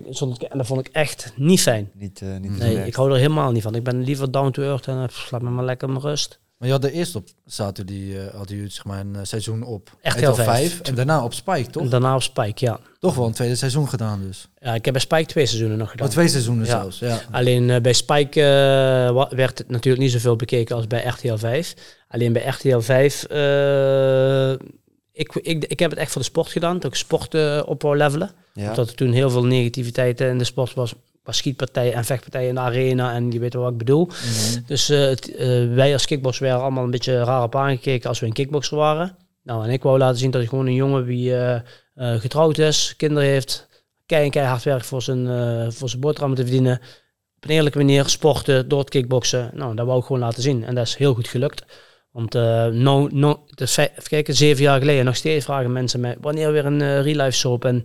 en 0.49 0.57
dat 0.57 0.65
vond 0.67 0.79
ik 0.87 0.93
echt 0.93 1.33
niet 1.35 1.61
fijn. 1.61 1.89
Niet, 1.93 2.21
eh 2.21 2.27
niet 2.41 2.57
Nee, 2.57 2.69
direct. 2.69 2.87
ik 2.87 2.95
hou 2.95 3.11
er 3.11 3.17
helemaal 3.17 3.51
niet 3.51 3.63
van. 3.63 3.75
Ik 3.75 3.83
ben 3.83 4.03
liever 4.03 4.31
down 4.31 4.51
to 4.51 4.63
earth 4.63 4.87
en 4.87 4.95
uh, 4.95 5.03
laat 5.29 5.41
me 5.41 5.49
maar 5.49 5.65
lekker 5.65 5.89
mijn 5.89 6.01
rust. 6.01 6.39
Maar 6.57 6.67
je 6.67 6.73
had 6.73 6.83
er 6.83 6.91
eerst 6.91 7.15
op 7.15 7.27
zaten 7.45 7.85
die 7.85 8.19
eh 8.19 8.33
hadden 8.35 8.55
jullie 8.55 8.71
zeg 8.71 8.85
maar 8.85 8.99
een 8.99 9.15
eh, 9.15 9.21
seizoen 9.23 9.63
op 9.63 9.97
Echt 10.01 10.15
RTL 10.15 10.23
heel 10.25 10.35
vijf. 10.35 10.79
en 10.79 10.95
daarna 10.95 11.23
op 11.23 11.33
Spike, 11.33 11.69
toch? 11.69 11.83
En 11.83 11.89
daarna 11.89 12.15
op 12.15 12.21
Spike, 12.21 12.65
ja. 12.65 12.79
Toch 12.99 13.15
wel 13.15 13.25
een 13.25 13.33
tweede 13.33 13.55
seizoen 13.55 13.89
gedaan 13.89 14.21
dus. 14.27 14.47
ja. 14.59 14.73
Ik 14.73 14.85
heb 14.85 14.93
bij 14.93 15.03
Spike 15.03 15.25
twee 15.25 15.45
seizoenen 15.45 15.77
nog 15.77 15.91
gedaan. 15.91 16.07
Oh, 16.07 16.13
twee 16.13 16.27
seizoenen 16.27 16.65
Ja. 16.65 16.71
zelfs. 16.71 16.99
Ja. 16.99 17.21
Alleen 17.31 17.69
eh, 17.69 17.81
bij 17.81 17.93
Spike 17.93 18.39
werd 19.29 19.57
het 19.57 19.69
natuurlijk 19.69 20.03
niet 20.03 20.11
zoveel 20.11 20.35
bekeken 20.35 20.75
als 20.75 20.87
bij 20.87 21.03
RTL 21.05 21.35
5. 21.35 21.73
Alleen 22.07 22.33
bij 22.33 22.45
RTL 22.47 22.79
5, 22.79 23.23
eh, 23.23 24.51
ik, 25.11 25.35
ik, 25.35 25.65
ik 25.65 25.79
heb 25.79 25.89
het 25.89 25.99
echt 25.99 26.11
voor 26.11 26.21
de 26.21 26.27
sport 26.27 26.47
gedaan, 26.49 26.73
dat 26.79 26.91
ik 26.91 26.95
sport 26.97 27.33
eh, 27.33 27.61
op 27.65 27.81
wou 27.81 27.97
levelen. 27.97 28.31
Ja. 28.53 28.69
Omdat 28.69 28.89
er 28.89 28.95
toen 28.95 29.11
heel 29.11 29.29
veel 29.29 29.45
negativiteit 29.45 30.21
in 30.21 30.37
de 30.37 30.43
sport 30.43 30.73
was. 30.73 30.93
Was 31.25 31.37
schietpartijen 31.37 31.93
en 31.93 32.05
vechtpartijen 32.05 32.49
in 32.49 32.55
de 32.55 32.61
arena 32.61 33.13
en 33.13 33.31
je 33.31 33.39
weet 33.39 33.53
wel 33.53 33.63
wat 33.63 33.71
ik 33.71 33.77
bedoel. 33.77 34.09
Dus 34.65 34.89
eh, 34.89 35.11
eh, 35.11 35.73
wij 35.73 35.93
als 35.93 36.05
kickboxers 36.05 36.39
werden 36.43 36.61
allemaal 36.61 36.83
een 36.83 36.91
beetje 36.91 37.23
raar 37.23 37.43
op 37.43 37.55
aangekeken 37.55 38.09
als 38.09 38.19
we 38.19 38.25
een 38.25 38.33
kickboxer 38.33 38.77
waren. 38.77 39.17
Nou, 39.43 39.63
en 39.63 39.69
ik 39.69 39.83
wou 39.83 39.97
laten 39.97 40.17
zien 40.17 40.31
dat 40.31 40.41
ik 40.41 40.49
gewoon 40.49 40.65
een 40.65 40.73
jongen 40.73 41.05
die 41.05 41.35
eh, 41.35 41.59
getrouwd 41.95 42.57
is, 42.57 42.93
kinderen 42.97 43.29
heeft, 43.29 43.67
kei 44.05 44.29
keihard 44.29 44.63
werkt 44.63 44.85
voor 44.85 45.01
zijn, 45.01 45.25
voor 45.73 45.89
zijn 45.89 46.01
boterham 46.01 46.35
te 46.35 46.41
verdienen. 46.41 46.79
Op 47.35 47.43
een 47.43 47.49
eerlijke 47.49 47.77
manier 47.77 48.09
sporten 48.09 48.67
door 48.67 48.79
het 48.79 48.89
kickboksen. 48.89 49.51
Nou, 49.53 49.75
dat 49.75 49.85
wou 49.85 49.99
ik 49.99 50.05
gewoon 50.05 50.21
laten 50.21 50.41
zien. 50.41 50.63
En 50.63 50.75
dat 50.75 50.87
is 50.87 50.95
heel 50.95 51.13
goed 51.13 51.27
gelukt. 51.27 51.63
Want 52.11 52.35
eh 52.35 52.65
no, 52.65 53.07
no, 53.11 53.45
vijf- 53.55 53.91
even 53.91 54.09
kijken, 54.09 54.35
zeven 54.35 54.63
jaar 54.63 54.79
geleden, 54.79 55.05
nog 55.05 55.15
steeds 55.15 55.45
vragen 55.45 55.71
mensen 55.71 55.99
mij 55.99 56.17
wanneer 56.21 56.51
weer 56.51 56.65
een 56.65 57.01
real 57.01 57.25
life 57.25 57.37
soap. 57.37 57.65
En 57.65 57.83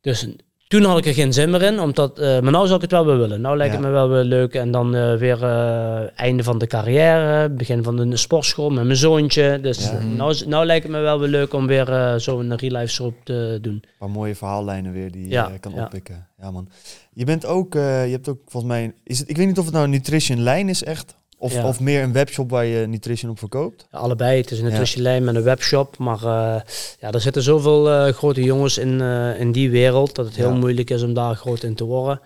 dus 0.00 0.26
toen 0.68 0.82
had 0.84 0.98
ik 0.98 1.06
er 1.06 1.14
geen 1.14 1.32
zin 1.32 1.50
meer 1.50 1.62
in, 1.62 1.80
omdat, 1.80 2.18
eh, 2.18 2.40
maar 2.40 2.52
nou 2.52 2.64
zou 2.64 2.74
ik 2.74 2.80
het 2.82 2.90
wel 2.90 3.06
weer 3.06 3.18
willen. 3.18 3.40
Nou 3.40 3.56
lijkt 3.56 3.72
Ja. 3.74 3.78
het 3.80 3.88
me 3.88 3.92
wel 3.94 4.08
weer 4.08 4.22
leuk. 4.24 4.54
En 4.54 4.70
dan 4.70 4.94
eh, 4.94 5.14
weer 5.14 5.44
eh, 5.44 6.18
einde 6.20 6.42
van 6.42 6.58
de 6.58 6.66
carrière, 6.66 7.48
begin 7.50 7.82
van 7.82 7.96
de 7.96 8.16
sportschool 8.16 8.70
met 8.70 8.84
mijn 8.84 8.96
zoontje. 8.96 9.58
Dus 9.60 9.84
Ja. 9.90 9.98
nou, 10.02 10.46
nou 10.46 10.66
lijkt 10.66 10.82
het 10.82 10.92
me 10.92 11.00
wel 11.00 11.18
weer 11.20 11.28
leuk 11.28 11.52
om 11.54 11.66
weer 11.66 12.14
zo'n 12.20 12.56
real 12.56 12.80
life 12.80 12.92
soap 12.92 13.14
te 13.24 13.58
doen. 13.62 13.72
Een 13.72 13.82
paar 13.98 14.10
mooie 14.10 14.34
verhaallijnen 14.34 14.92
weer 14.92 15.10
die 15.12 15.22
je 15.22 15.28
Ja, 15.30 15.48
eh, 15.50 15.60
kan 15.60 15.72
ja. 15.74 15.82
oppikken. 15.84 16.26
Ja 16.40 16.50
man. 16.50 16.68
Je 17.12 17.24
bent 17.24 17.46
ook, 17.46 17.72
je 17.74 17.80
hebt 18.10 18.28
ook 18.28 18.38
volgens 18.46 18.72
mij, 18.72 18.92
is 19.04 19.18
het, 19.18 19.30
ik 19.30 19.36
weet 19.36 19.46
niet 19.46 19.58
of 19.58 19.64
het 19.64 19.72
nou 19.74 19.84
een 19.84 19.90
nutrition 19.90 20.40
lijn 20.42 20.68
is 20.68 20.84
echt. 20.84 21.14
Of, 21.40 21.52
Ja. 21.52 21.66
of 21.68 21.80
meer 21.80 22.02
een 22.02 22.12
webshop 22.12 22.50
waar 22.50 22.64
je 22.64 22.86
nutrition 22.86 23.30
op 23.30 23.38
verkoopt. 23.38 23.86
Ja, 23.92 23.98
allebei. 23.98 24.40
Het 24.40 24.50
is 24.50 24.58
een 24.58 24.64
Ja. 24.64 24.70
nutritielijn 24.70 25.24
met 25.24 25.34
een 25.34 25.42
webshop. 25.42 25.98
Maar 25.98 26.16
eh, 26.16 26.60
ja, 27.00 27.10
er 27.12 27.20
zitten 27.20 27.42
zoveel 27.42 27.90
eh, 27.90 28.12
grote 28.12 28.42
jongens 28.42 28.78
in, 28.78 29.00
eh, 29.00 29.40
in 29.40 29.52
die 29.52 29.70
wereld 29.70 30.14
dat 30.14 30.26
het 30.26 30.36
heel 30.36 30.54
moeilijk 30.54 30.90
is 30.90 31.02
om 31.02 31.14
daar 31.14 31.34
groot 31.34 31.62
in 31.62 31.74
te 31.74 31.84
worden. 31.84 32.20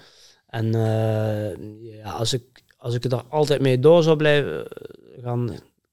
En 0.49 0.73
ja, 2.03 2.11
als, 2.11 2.33
ik, 2.33 2.43
als 2.77 2.95
ik 2.95 3.05
er 3.05 3.23
altijd 3.29 3.61
mee 3.61 3.79
door 3.79 4.03
zou 4.03 4.17
blijven 4.17 4.67
gaan, 5.23 5.51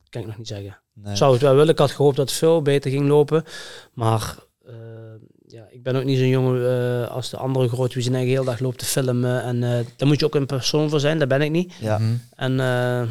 kan 0.09 0.21
ik 0.21 0.27
nog 0.27 0.37
niet 0.37 0.47
zeggen. 0.47 0.77
Nee. 0.93 1.15
Zou 1.15 1.31
het 1.33 1.41
wel 1.41 1.55
willen. 1.55 1.69
Ik 1.73 1.79
had 1.79 1.91
gehoopt 1.91 2.15
dat 2.15 2.29
het 2.29 2.37
veel 2.37 2.61
beter 2.61 2.91
ging 2.91 3.07
lopen. 3.07 3.43
Maar 3.93 4.35
ja, 5.51 5.67
ik 5.69 5.83
ben 5.83 5.95
ook 5.95 6.03
niet 6.03 6.17
zo'n 6.17 6.27
jongen 6.27 6.61
eh, 7.01 7.09
als 7.11 7.29
de 7.29 7.37
andere 7.37 7.67
grote 7.69 7.93
wie 7.93 8.03
zijn 8.03 8.15
eigen 8.15 8.31
heel 8.33 8.43
dag 8.43 8.59
loopt 8.59 8.77
te 8.77 8.85
filmen. 8.85 9.43
En 9.43 9.63
eh 9.63 9.85
daar 9.97 10.07
moet 10.07 10.19
je 10.19 10.25
ook 10.25 10.35
een 10.35 10.45
persoon 10.45 10.89
voor 10.89 10.99
zijn. 10.99 11.19
Dat 11.19 11.27
ben 11.27 11.41
ik 11.41 11.51
niet. 11.51 11.73
Ja, 11.79 11.97
Mhm. 11.97 12.13
En 12.35 12.59
eh, 12.59 13.07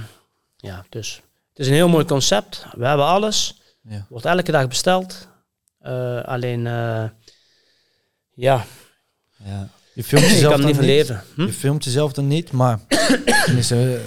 ja, 0.57 0.85
dus 0.89 1.21
het 1.49 1.59
is 1.59 1.67
een 1.67 1.75
heel 1.75 1.89
mooi 1.89 2.05
concept. 2.05 2.67
We 2.77 2.87
hebben 2.87 3.07
alles. 3.07 3.61
Ja. 3.83 4.07
Wordt 4.09 4.25
elke 4.27 4.53
dag 4.53 4.69
besteld. 4.69 5.29
Eh, 5.81 6.23
alleen, 6.25 6.67
eh, 6.67 7.05
ja, 8.35 8.65
ja. 9.45 9.69
Je 9.95 10.05
filmt 10.05 10.25
jezelf 10.25 10.43
kan 10.43 10.53
er 10.53 10.59
dan 10.59 10.67
niet 10.67 10.77
van 10.77 10.85
leven. 10.85 11.23
Hm? 11.35 11.43
Je 11.47 11.53
filmt 11.53 11.85
jezelf 11.85 12.13
dan 12.13 12.27
niet, 12.27 12.53
maar 12.53 12.79
tenminste, 13.45 14.01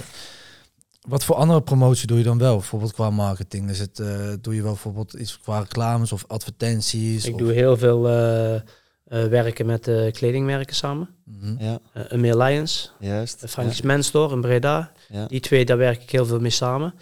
wat 1.08 1.24
voor 1.24 1.34
andere 1.36 1.62
promotie 1.62 2.06
doe 2.06 2.18
je 2.18 2.24
dan 2.24 2.38
wel? 2.38 2.56
Bijvoorbeeld 2.56 2.92
qua 2.92 3.10
marketing. 3.10 3.70
Is 3.70 3.78
het, 3.78 3.98
eh, 3.98 4.32
doe 4.40 4.54
je 4.54 4.62
wel 4.62 4.72
bijvoorbeeld 4.72 5.12
iets 5.12 5.38
qua 5.40 5.58
reclames 5.58 6.12
of 6.12 6.24
advertenties? 6.28 7.24
Ik 7.26 7.32
of- 7.34 7.38
doe 7.40 7.52
heel 7.52 7.76
veel 7.76 8.08
eh, 8.08 8.54
eh, 8.54 8.60
werken 9.04 9.66
met 9.66 9.88
eh, 9.88 10.12
kledingmerken 10.12 10.74
samen. 10.76 11.08
Mhm. 11.24 11.54
ja, 11.64 11.78
Uh, 11.96 12.02
Emil 12.08 12.36
Lions, 12.38 12.92
juist. 12.98 13.42
Frankie's 13.48 13.80
Men's 13.82 14.06
Store 14.06 14.34
in 14.34 14.40
Breda. 14.40 14.92
Ja. 15.08 15.26
Die 15.26 15.40
twee, 15.40 15.64
daar 15.64 15.76
werk 15.76 16.02
ik 16.02 16.10
heel 16.10 16.26
veel 16.26 16.40
mee 16.40 16.50
samen. 16.50 16.94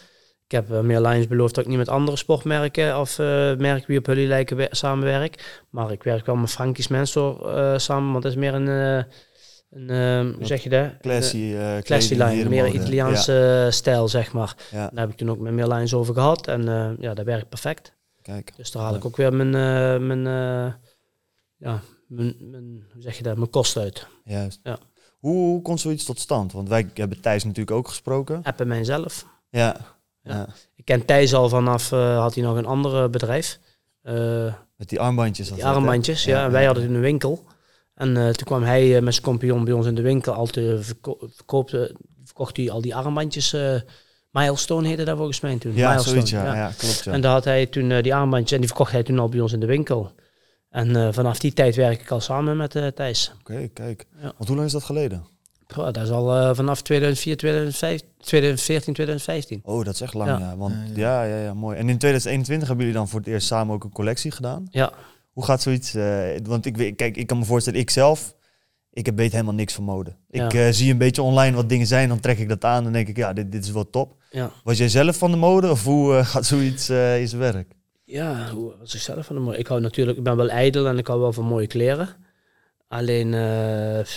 Ik 0.45 0.57
heb 0.57 0.71
uh, 0.71 0.81
meer 0.81 1.01
Lions 1.01 1.27
beloofd 1.27 1.55
dat 1.55 1.65
ik 1.65 1.71
niet 1.71 1.79
met 1.79 1.89
andere 1.89 2.17
sportmerken 2.17 2.99
of 3.01 3.19
eh, 3.19 3.27
merken 3.57 3.85
wie 3.87 3.99
op 3.99 4.07
jullie 4.07 4.27
lijken 4.27 4.57
we- 4.57 4.69
samenwerk. 4.71 5.63
Maar 5.71 5.93
ik 5.93 6.03
werk 6.03 6.27
wel 6.27 6.37
met 6.37 6.51
Frankie's 6.51 6.89
Men's 6.89 7.11
Store 7.11 7.53
eh, 7.73 7.79
samen, 7.79 8.11
want 8.11 8.23
dat 8.23 8.33
is 8.33 8.39
meer 8.39 8.55
een, 8.55 8.69
eh, 8.69 9.05
een 9.71 9.91
eh, 9.91 10.37
hoe 10.37 10.47
zeg 10.47 10.63
je 10.63 10.69
dat? 10.69 10.91
Classy, 11.01 11.37
eh 11.37 11.77
eh, 11.77 11.83
classy 11.83 12.15
line, 12.15 12.49
meer. 12.49 12.67
Italiaanse 12.67 13.65
eh, 13.67 13.73
stijl, 13.73 14.09
zeg 14.09 14.33
maar. 14.33 14.57
Ja, 14.71 14.91
Daar 14.93 15.01
heb 15.01 15.11
ik 15.11 15.17
toen 15.17 15.31
ook 15.31 15.39
met 15.39 15.53
meer 15.53 15.67
Lions 15.67 15.95
over 15.95 16.15
gehad 16.15 16.47
en 16.47 16.97
ja, 17.01 17.15
dat 17.15 17.25
werkt 17.25 17.49
perfect. 17.49 17.93
kijk. 18.23 18.57
Dus 18.57 18.71
daar 18.71 18.83
haal 18.83 18.95
ik 18.95 19.05
ook 19.05 19.17
weer 19.17 19.35
mijn, 19.35 19.55
eh, 19.55 20.07
mijn, 20.07 20.23
ja, 21.57 21.81
mijn, 22.07 22.37
mijn, 22.41 22.85
hoe 22.93 23.03
zeg 23.03 23.17
je 23.17 23.23
dat, 23.23 23.37
mijn 23.37 23.51
kosten 23.51 23.83
uit. 23.83 24.07
Juist. 24.25 24.61
Ja. 24.63 24.79
Hoe, 25.19 25.63
komt 25.63 25.81
zoiets 25.81 26.05
tot 26.05 26.19
stand? 26.19 26.53
Want 26.53 26.69
wij 26.69 26.91
hebben 26.95 27.21
Thijs 27.21 27.45
natuurlijk 27.45 27.77
ook 27.77 27.89
gesproken. 27.89 28.43
Appen 28.43 28.69
mijzelf. 28.69 29.27
Ja. 29.51 29.77
Ja. 30.23 30.35
ja. 30.35 30.49
Ik 30.77 30.85
ken 30.85 31.05
Thijs 31.05 31.35
al 31.35 31.49
vanaf, 31.49 31.91
had 31.91 32.35
hij 32.35 32.45
nog 32.45 32.57
een 32.57 32.67
ander 32.67 33.11
bedrijf. 33.11 33.59
Met 34.77 34.89
die 34.89 35.01
armbandjes. 35.01 35.47
die 35.49 35.57
dat, 35.57 35.67
hè? 35.67 35.73
armbandjes, 35.73 36.25
ja. 36.25 36.45
En 36.45 36.51
wij 36.51 36.65
hadden 36.65 36.95
een 36.95 37.01
winkel. 37.01 37.45
En 38.01 38.17
eh, 38.17 38.23
toen 38.23 38.47
kwam 38.47 38.63
hij 38.63 38.97
eh, 38.97 39.03
met 39.03 39.13
zijn 39.15 39.27
compagnon 39.27 39.65
bij 39.65 39.73
ons 39.73 39.87
in 39.87 39.95
de 39.95 40.03
winkel. 40.03 40.33
Altijd 40.33 40.85
verko 40.85 41.19
verkoopte, 41.35 41.97
verkocht 42.25 42.57
hij 42.57 42.71
al 42.71 42.81
die 42.81 42.95
armbandjes. 42.95 43.53
eh, 43.53 43.75
Milestone 44.31 44.89
heette 44.89 45.05
dat 45.05 45.17
volgens 45.17 45.41
mij 45.41 45.59
toen. 45.59 45.75
Ja, 45.75 45.89
Milestone, 45.89 46.15
zoiets, 46.15 46.31
ja. 46.31 46.55
ja. 46.55 46.73
klopt, 46.79 47.05
ja. 47.05 47.13
En 47.13 47.21
daar 47.21 47.33
had 47.33 47.45
hij 47.45 47.67
toen 47.67 48.03
die 48.03 48.15
armbandjes 48.15 48.53
en 48.53 48.59
die 48.59 48.67
verkocht 48.69 48.93
hij 48.93 49.03
toen 49.03 49.19
al 49.19 49.29
bij 49.29 49.41
ons 49.41 49.53
in 49.53 49.61
de 49.61 49.67
winkel. 49.67 50.13
En 50.71 51.15
vanaf 51.15 51.39
die 51.39 51.53
tijd 51.53 51.77
werk 51.77 52.01
ik 52.01 52.11
al 52.11 52.21
samen 52.21 52.57
met 52.57 52.93
Thijs. 52.95 53.33
Oké, 53.41 53.69
kijk. 53.69 54.07
Ja. 54.17 54.33
Want 54.37 54.47
hoe 54.47 54.57
lang 54.57 54.67
is 54.67 54.73
dat 54.73 54.85
geleden? 54.85 55.25
Dat 55.67 55.97
is 55.97 56.11
al 56.11 56.55
vanaf 56.55 56.83
2004, 56.83 57.37
2005, 57.37 58.01
2014, 58.19 58.95
2015. 58.95 59.61
Oh, 59.65 59.85
dat 59.85 59.95
is 59.95 60.01
echt 60.01 60.15
lang, 60.15 60.31
ja. 60.31 60.39
Ja. 60.39 60.57
Want, 60.57 60.75
ja, 60.95 61.23
ja, 61.23 61.37
ja, 61.37 61.55
mooi. 61.55 61.77
En 61.77 61.89
in 61.89 61.99
2021 61.99 62.69
hebben 62.69 62.87
jullie 62.87 63.01
dan 63.01 63.09
voor 63.09 63.19
het 63.21 63.29
eerst 63.29 63.47
samen 63.47 63.75
ook 63.75 63.85
een 63.85 63.93
collectie 63.93 64.31
gedaan. 64.31 64.67
Ja, 64.71 64.93
Hoe 65.33 65.45
gaat 65.45 65.63
zoiets? 65.63 65.95
eh, 65.95 66.29
want 66.43 66.67
ik 66.67 66.77
weet, 66.77 66.97
kijk, 66.97 67.17
ik 67.17 67.27
kan 67.27 67.39
me 67.39 67.45
voorstellen, 67.45 67.81
ik 67.81 67.91
zelf, 67.91 68.35
ik 68.93 69.07
heb- 69.07 69.17
weet 69.17 69.33
helemaal 69.33 69.55
niks 69.55 69.75
van 69.75 69.85
mode. 69.85 70.17
Ik 70.31 70.55
eh, 70.55 70.69
zie 70.71 70.91
een 70.93 70.99
beetje 70.99 71.23
online 71.23 71.57
wat 71.57 71.69
dingen 71.69 71.87
zijn, 71.87 72.09
dan 72.09 72.21
trek 72.21 72.39
ik 72.39 72.49
dat 72.49 72.65
aan 72.65 72.87
en 72.87 72.93
denk 72.93 73.09
ik, 73.09 73.17
ja, 73.17 73.33
dit, 73.33 73.53
dit 73.53 73.65
is 73.65 73.71
wel 73.71 73.91
top. 73.91 74.15
ja. 74.31 74.51
Was 74.65 74.79
jij 74.79 74.89
zelf 74.89 75.17
van 75.17 75.31
de 75.31 75.37
mode 75.37 75.71
of 75.71 75.85
hoe 75.85 76.17
eh, 76.17 76.27
gaat 76.33 76.47
zoiets 76.47 76.91
in 76.91 77.29
zijn 77.29 77.39
werk? 77.41 77.73
Ja, 78.05 78.49
hoe 78.51 78.75
was 78.79 78.95
ik 78.95 79.01
zelf 79.01 79.27
van 79.27 79.37
de 79.37 79.43
mooie? 79.43 79.59
Ik 79.59 79.67
hou 79.67 79.81
natuurlijk, 79.81 80.19
ik 80.19 80.25
ben 80.25 80.37
wel 80.37 80.49
ijdel 80.49 80.87
en 80.87 80.99
ik 80.99 81.07
hou 81.07 81.21
wel 81.21 81.33
van 81.33 81.45
mooie 81.45 81.67
kleren. 81.67 82.09
Alleen, 82.89 83.35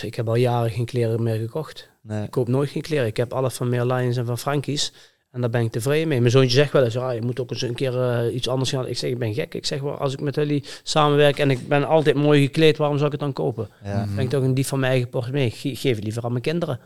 ik 0.02 0.14
heb 0.14 0.28
al 0.28 0.34
jaren 0.34 0.70
geen 0.70 0.84
kleren 0.84 1.22
meer 1.22 1.38
gekocht. 1.38 1.90
Nee. 2.02 2.24
Ik 2.24 2.30
koop 2.30 2.48
nooit 2.48 2.70
geen 2.70 2.82
kleren. 2.82 3.06
Ik 3.06 3.16
heb 3.16 3.32
alles 3.32 3.54
van 3.54 3.68
Meer 3.68 3.84
Lions 3.84 4.16
en 4.16 4.26
van 4.26 4.38
Frankies. 4.38 4.92
En 5.34 5.40
daar 5.40 5.50
ben 5.50 5.60
ik 5.62 5.70
tevreden 5.70 6.08
mee. 6.08 6.18
Mijn 6.20 6.30
zoontje 6.30 6.56
zegt 6.56 6.72
wel 6.72 6.84
eens, 6.84 6.94
ja, 6.94 7.10
je 7.10 7.22
moet 7.22 7.40
ook 7.40 7.50
eens 7.50 7.62
een 7.62 7.74
keer 7.74 8.00
eh, 8.00 8.34
iets 8.34 8.48
anders 8.48 8.70
gaan. 8.70 8.86
Ik 8.86 8.98
zeg, 8.98 9.10
ik 9.10 9.18
ben 9.18 9.34
gek. 9.34 9.54
Ik 9.54 9.66
zeg, 9.66 9.80
wel, 9.80 9.96
als 9.98 10.12
ik 10.12 10.20
met 10.20 10.34
jullie 10.34 10.64
samenwerk 10.82 11.38
en 11.38 11.50
ik 11.50 11.68
ben 11.68 11.86
altijd 11.88 12.16
mooi 12.16 12.42
gekleed, 12.42 12.76
waarom 12.76 12.96
zou 12.96 13.06
ik 13.06 13.12
het 13.12 13.20
dan 13.20 13.32
kopen? 13.32 13.68
Ja, 13.84 14.06
Ben 14.14 14.24
ik 14.24 14.30
toch 14.30 14.42
een 14.42 14.54
dief 14.54 14.68
van 14.68 14.78
mijn 14.78 14.92
eigen 14.92 15.10
portemonnee. 15.10 15.46
Ik 15.46 15.54
ge- 15.54 15.74
geef 15.76 15.94
het 15.94 16.04
liever 16.04 16.24
aan 16.24 16.30
mijn 16.30 16.42
kinderen. 16.42 16.80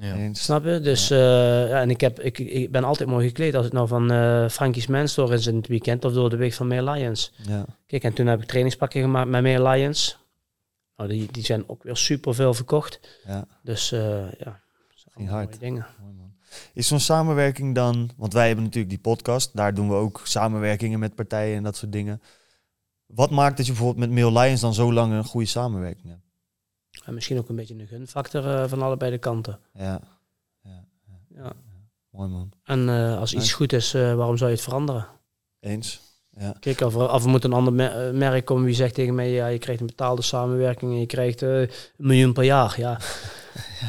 Ja. 0.00 0.28
Snap 0.32 0.64
je? 0.64 0.80
Dus 0.80 1.10
eh, 1.10 1.18
ja, 1.68 1.80
en 1.80 1.90
ik, 1.90 2.00
heb, 2.00 2.20
ik, 2.20 2.38
ik 2.38 2.70
ben 2.70 2.84
altijd 2.84 3.08
mooi 3.08 3.26
gekleed. 3.26 3.54
Als 3.54 3.64
het 3.64 3.74
nou 3.74 3.88
van 3.88 4.10
eh 4.10 4.48
Frankie's 4.48 4.86
Men's 4.86 5.12
Store 5.12 5.34
is 5.34 5.46
in 5.46 5.56
het 5.56 5.66
weekend 5.66 6.04
of 6.04 6.12
door 6.12 6.30
de 6.30 6.36
week 6.36 6.52
van 6.52 6.66
Meer 6.66 6.82
Lions. 6.82 7.32
Ja. 7.48 7.64
Kijk, 7.86 8.02
en 8.04 8.12
toen 8.12 8.26
heb 8.26 8.40
ik 8.40 8.46
trainingspakken 8.46 9.00
gemaakt 9.00 9.28
met 9.28 9.42
Meer 9.42 9.62
Lions. 9.62 10.18
Nou, 10.96 11.08
die, 11.10 11.28
die 11.30 11.44
zijn 11.44 11.64
ook 11.66 11.82
weer 11.82 11.96
super 11.96 12.34
veel 12.34 12.54
verkocht. 12.54 13.20
Ja. 13.26 13.44
Dus 13.62 13.92
eh, 13.92 14.00
ja, 14.38 14.44
dat 14.44 15.04
zijn 15.14 15.28
hard. 15.28 15.46
mooie 15.46 15.58
dingen. 15.60 15.86
Mooi. 16.00 16.23
Is 16.72 16.86
zo'n 16.86 17.00
samenwerking 17.00 17.74
dan, 17.74 18.10
want 18.16 18.32
wij 18.32 18.46
hebben 18.46 18.64
natuurlijk 18.64 18.92
die 18.92 19.02
podcast, 19.02 19.56
daar 19.56 19.74
doen 19.74 19.88
we 19.88 19.94
ook 19.94 20.20
samenwerkingen 20.24 20.98
met 20.98 21.14
partijen 21.14 21.56
en 21.56 21.62
dat 21.62 21.76
soort 21.76 21.92
dingen. 21.92 22.22
Wat 23.06 23.30
maakt 23.30 23.56
dat 23.56 23.66
je 23.66 23.72
bijvoorbeeld 23.72 24.08
met 24.08 24.18
Mail 24.18 24.38
Lions 24.40 24.60
dan 24.60 24.74
zo 24.74 24.92
lang 24.92 25.12
een 25.12 25.24
goede 25.24 25.46
samenwerking 25.46 26.08
hebt? 26.08 26.22
En 27.04 27.14
misschien 27.14 27.38
ook 27.38 27.48
een 27.48 27.56
beetje 27.56 27.74
een 27.74 27.86
gunfactor 27.86 28.54
eh, 28.54 28.68
van 28.68 28.82
allebei 28.82 29.10
de 29.10 29.18
kanten. 29.18 29.58
Ja, 29.72 30.00
Ja. 31.34 31.52
mooi 32.10 32.28
man. 32.28 32.52
En 32.64 32.88
eh, 32.88 33.18
als 33.18 33.34
iets 33.34 33.52
goed 33.52 33.72
is, 33.72 33.94
eh, 33.94 34.14
waarom 34.14 34.36
zou 34.36 34.50
je 34.50 34.56
het 34.56 34.64
veranderen? 34.64 35.06
Eens. 35.60 36.00
Ja. 36.38 36.54
Kijk, 36.60 36.80
of 36.80 36.94
er, 36.94 37.12
of 37.12 37.24
er 37.24 37.30
moet 37.30 37.44
een 37.44 37.52
ander 37.52 37.90
eh, 37.90 38.12
merk 38.12 38.44
komen 38.44 38.64
wie 38.64 38.74
zegt 38.74 38.94
tegen 38.94 39.14
mij, 39.14 39.30
ja, 39.30 39.46
je 39.46 39.58
krijgt 39.58 39.80
een 39.80 39.86
betaalde 39.86 40.22
samenwerking 40.22 40.92
en 40.92 41.00
je 41.00 41.06
krijgt 41.06 41.42
eh, 41.42 41.60
een 41.60 41.68
miljoen 41.96 42.32
per 42.32 42.44
jaar. 42.44 42.74
Ja, 42.78 42.98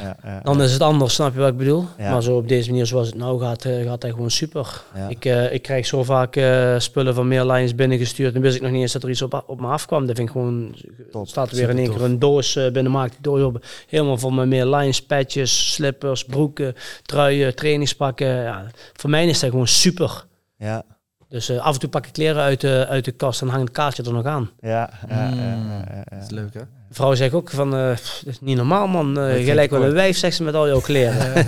Ja, 0.01 0.17
ja, 0.23 0.39
dan 0.43 0.61
is 0.61 0.73
het 0.73 0.81
anders, 0.81 1.13
snap 1.13 1.33
je 1.33 1.39
wat 1.39 1.49
ik 1.49 1.57
bedoel? 1.57 1.85
Ja. 1.97 2.11
Maar 2.11 2.23
zo 2.23 2.37
op 2.37 2.47
deze 2.47 2.69
manier 2.69 2.85
zoals 2.85 3.07
het 3.07 3.15
nou 3.15 3.39
gaat, 3.39 3.65
eh, 3.65 3.83
gaat 3.83 4.01
dat 4.01 4.11
gewoon 4.11 4.31
super. 4.31 4.83
Ja. 4.95 5.07
Ik, 5.07 5.25
eh, 5.25 5.53
ik 5.53 5.61
krijg 5.61 5.85
zo 5.85 6.03
vaak 6.03 6.35
eh, 6.35 6.79
spullen 6.79 7.15
van 7.15 7.27
meer 7.27 7.45
lines 7.45 7.75
binnengestuurd 7.75 8.35
en 8.35 8.41
wist 8.41 8.55
ik 8.55 8.61
nog 8.61 8.71
niet 8.71 8.81
eens 8.81 8.91
dat 8.91 9.03
er 9.03 9.09
iets 9.09 9.21
op, 9.21 9.43
op 9.47 9.61
me 9.61 9.67
afkwam. 9.67 10.05
Dat 10.05 10.15
vind 10.15 10.27
ik 10.27 10.33
gewoon, 10.33 10.75
Top. 11.11 11.27
staat 11.27 11.51
er 11.51 11.55
weer 11.55 11.69
in 11.69 11.77
één 11.77 11.91
keer 11.91 12.03
een 12.03 12.19
doos 12.19 12.53
binnen, 12.53 12.91
maak 12.91 13.11
ik 13.11 13.17
door 13.21 13.43
op. 13.43 13.65
Helemaal 13.87 14.17
van 14.17 14.35
mijn 14.35 14.47
meer 14.47 14.65
lines, 14.65 15.05
patches, 15.05 15.73
slippers, 15.73 16.25
broeken, 16.25 16.75
truien, 17.01 17.55
trainingspakken. 17.55 18.27
Ja, 18.27 18.65
voor 18.93 19.09
mij 19.09 19.27
is 19.27 19.39
dat 19.39 19.49
gewoon 19.49 19.67
super. 19.67 20.25
ja, 20.57 20.83
Dus 21.29 21.49
eh, 21.49 21.57
af 21.57 21.73
en 21.73 21.79
toe 21.79 21.89
pak 21.89 22.05
ik 22.05 22.13
kleren 22.13 22.41
uit 22.41 22.61
de, 22.61 22.85
uit 22.89 23.05
de 23.05 23.11
kast 23.11 23.41
en 23.41 23.47
hang 23.47 23.61
het 23.63 23.71
kaartje 23.71 24.03
er 24.03 24.13
nog 24.13 24.25
aan. 24.25 24.49
ja, 24.59 24.89
ja, 25.09 25.27
Mm. 25.29 25.39
ja, 25.39 25.45
ja, 25.45 25.85
ja. 25.95 26.03
Dat 26.17 26.23
is 26.23 26.29
leuk, 26.29 26.53
hè? 26.53 26.59
De 26.89 26.93
vrouw 27.01 27.15
zegt 27.15 27.33
ook 27.33 27.49
van, 27.49 27.75
eh, 27.75 27.91
pff, 27.93 28.21
dat 28.25 28.33
is 28.33 28.41
niet 28.41 28.57
normaal 28.57 28.87
man, 28.87 29.19
Eh, 29.19 29.53
lijkt 29.53 29.71
wel 29.71 29.83
een 29.83 29.93
wijf, 29.93 30.17
zegt 30.17 30.35
ze 30.35 30.43
met 30.43 30.55
al 30.55 30.67
jouw 30.67 30.79
kleren. 30.81 31.33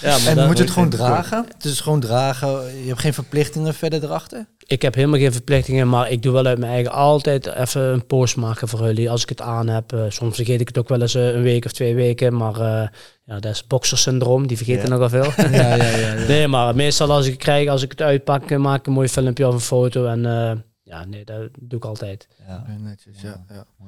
ja, 0.00 0.18
maar 0.24 0.36
En 0.36 0.46
moet 0.46 0.56
je 0.56 0.62
het 0.62 0.72
gewoon 0.72 0.88
dragen? 0.88 1.44
Het 1.54 1.64
is 1.64 1.80
gewoon 1.80 2.00
dragen. 2.00 2.48
Je 2.82 2.88
hebt 2.88 3.00
geen 3.00 3.14
verplichtingen 3.14 3.74
verder 3.74 4.04
erachter? 4.04 4.46
Ik 4.66 4.82
heb 4.82 4.94
helemaal 4.94 5.18
geen 5.18 5.32
verplichtingen, 5.32 5.88
maar 5.88 6.10
ik 6.10 6.22
doe 6.22 6.32
wel 6.32 6.46
uit 6.46 6.58
mijn 6.58 6.72
eigen 6.72 6.92
altijd 6.92 7.46
even 7.46 7.82
een 7.82 8.06
post 8.06 8.36
maken 8.36 8.68
voor 8.68 8.84
jullie 8.84 9.10
als 9.10 9.22
ik 9.22 9.28
het 9.28 9.40
aan 9.40 9.68
heb. 9.68 9.96
Soms 10.08 10.36
vergeet 10.36 10.60
ik 10.60 10.68
het 10.68 10.78
ook 10.78 10.88
wel 10.88 11.00
eens 11.00 11.14
een 11.14 11.42
week 11.42 11.64
of 11.64 11.72
twee 11.72 11.94
weken, 11.94 12.36
maar 12.36 12.60
eh, 12.60 12.88
ja, 13.28 13.40
dat 13.40 13.52
is 13.52 13.66
boxersyndroom, 13.66 14.46
die 14.46 14.56
vergeten 14.56 14.82
Ja. 14.82 14.88
nogal 14.88 15.08
veel. 15.08 15.32
Ja, 15.50 15.74
ja, 15.74 15.84
ja. 15.84 16.12
ja. 16.14 16.26
nee, 16.26 16.48
maar 16.48 16.74
meestal 16.74 17.12
als 17.12 17.26
ik 17.26 17.32
het 17.32 17.40
krijg, 17.42 17.68
als 17.68 17.82
ik 17.82 17.90
het 17.90 18.02
uitpak, 18.02 18.50
eh, 18.50 18.58
maak 18.58 18.78
ik 18.80 18.86
een 18.86 18.92
mooi 18.92 19.08
filmpje 19.08 19.46
of 19.48 19.54
een 19.54 19.60
foto 19.60 20.06
en 20.06 20.26
eh, 20.26 20.52
ja, 20.82 21.04
nee, 21.04 21.24
dat 21.24 21.48
doe 21.60 21.78
ik 21.78 21.84
altijd. 21.84 22.28
Ja. 22.46 22.64
Netjes, 22.80 23.20
ja. 23.20 23.44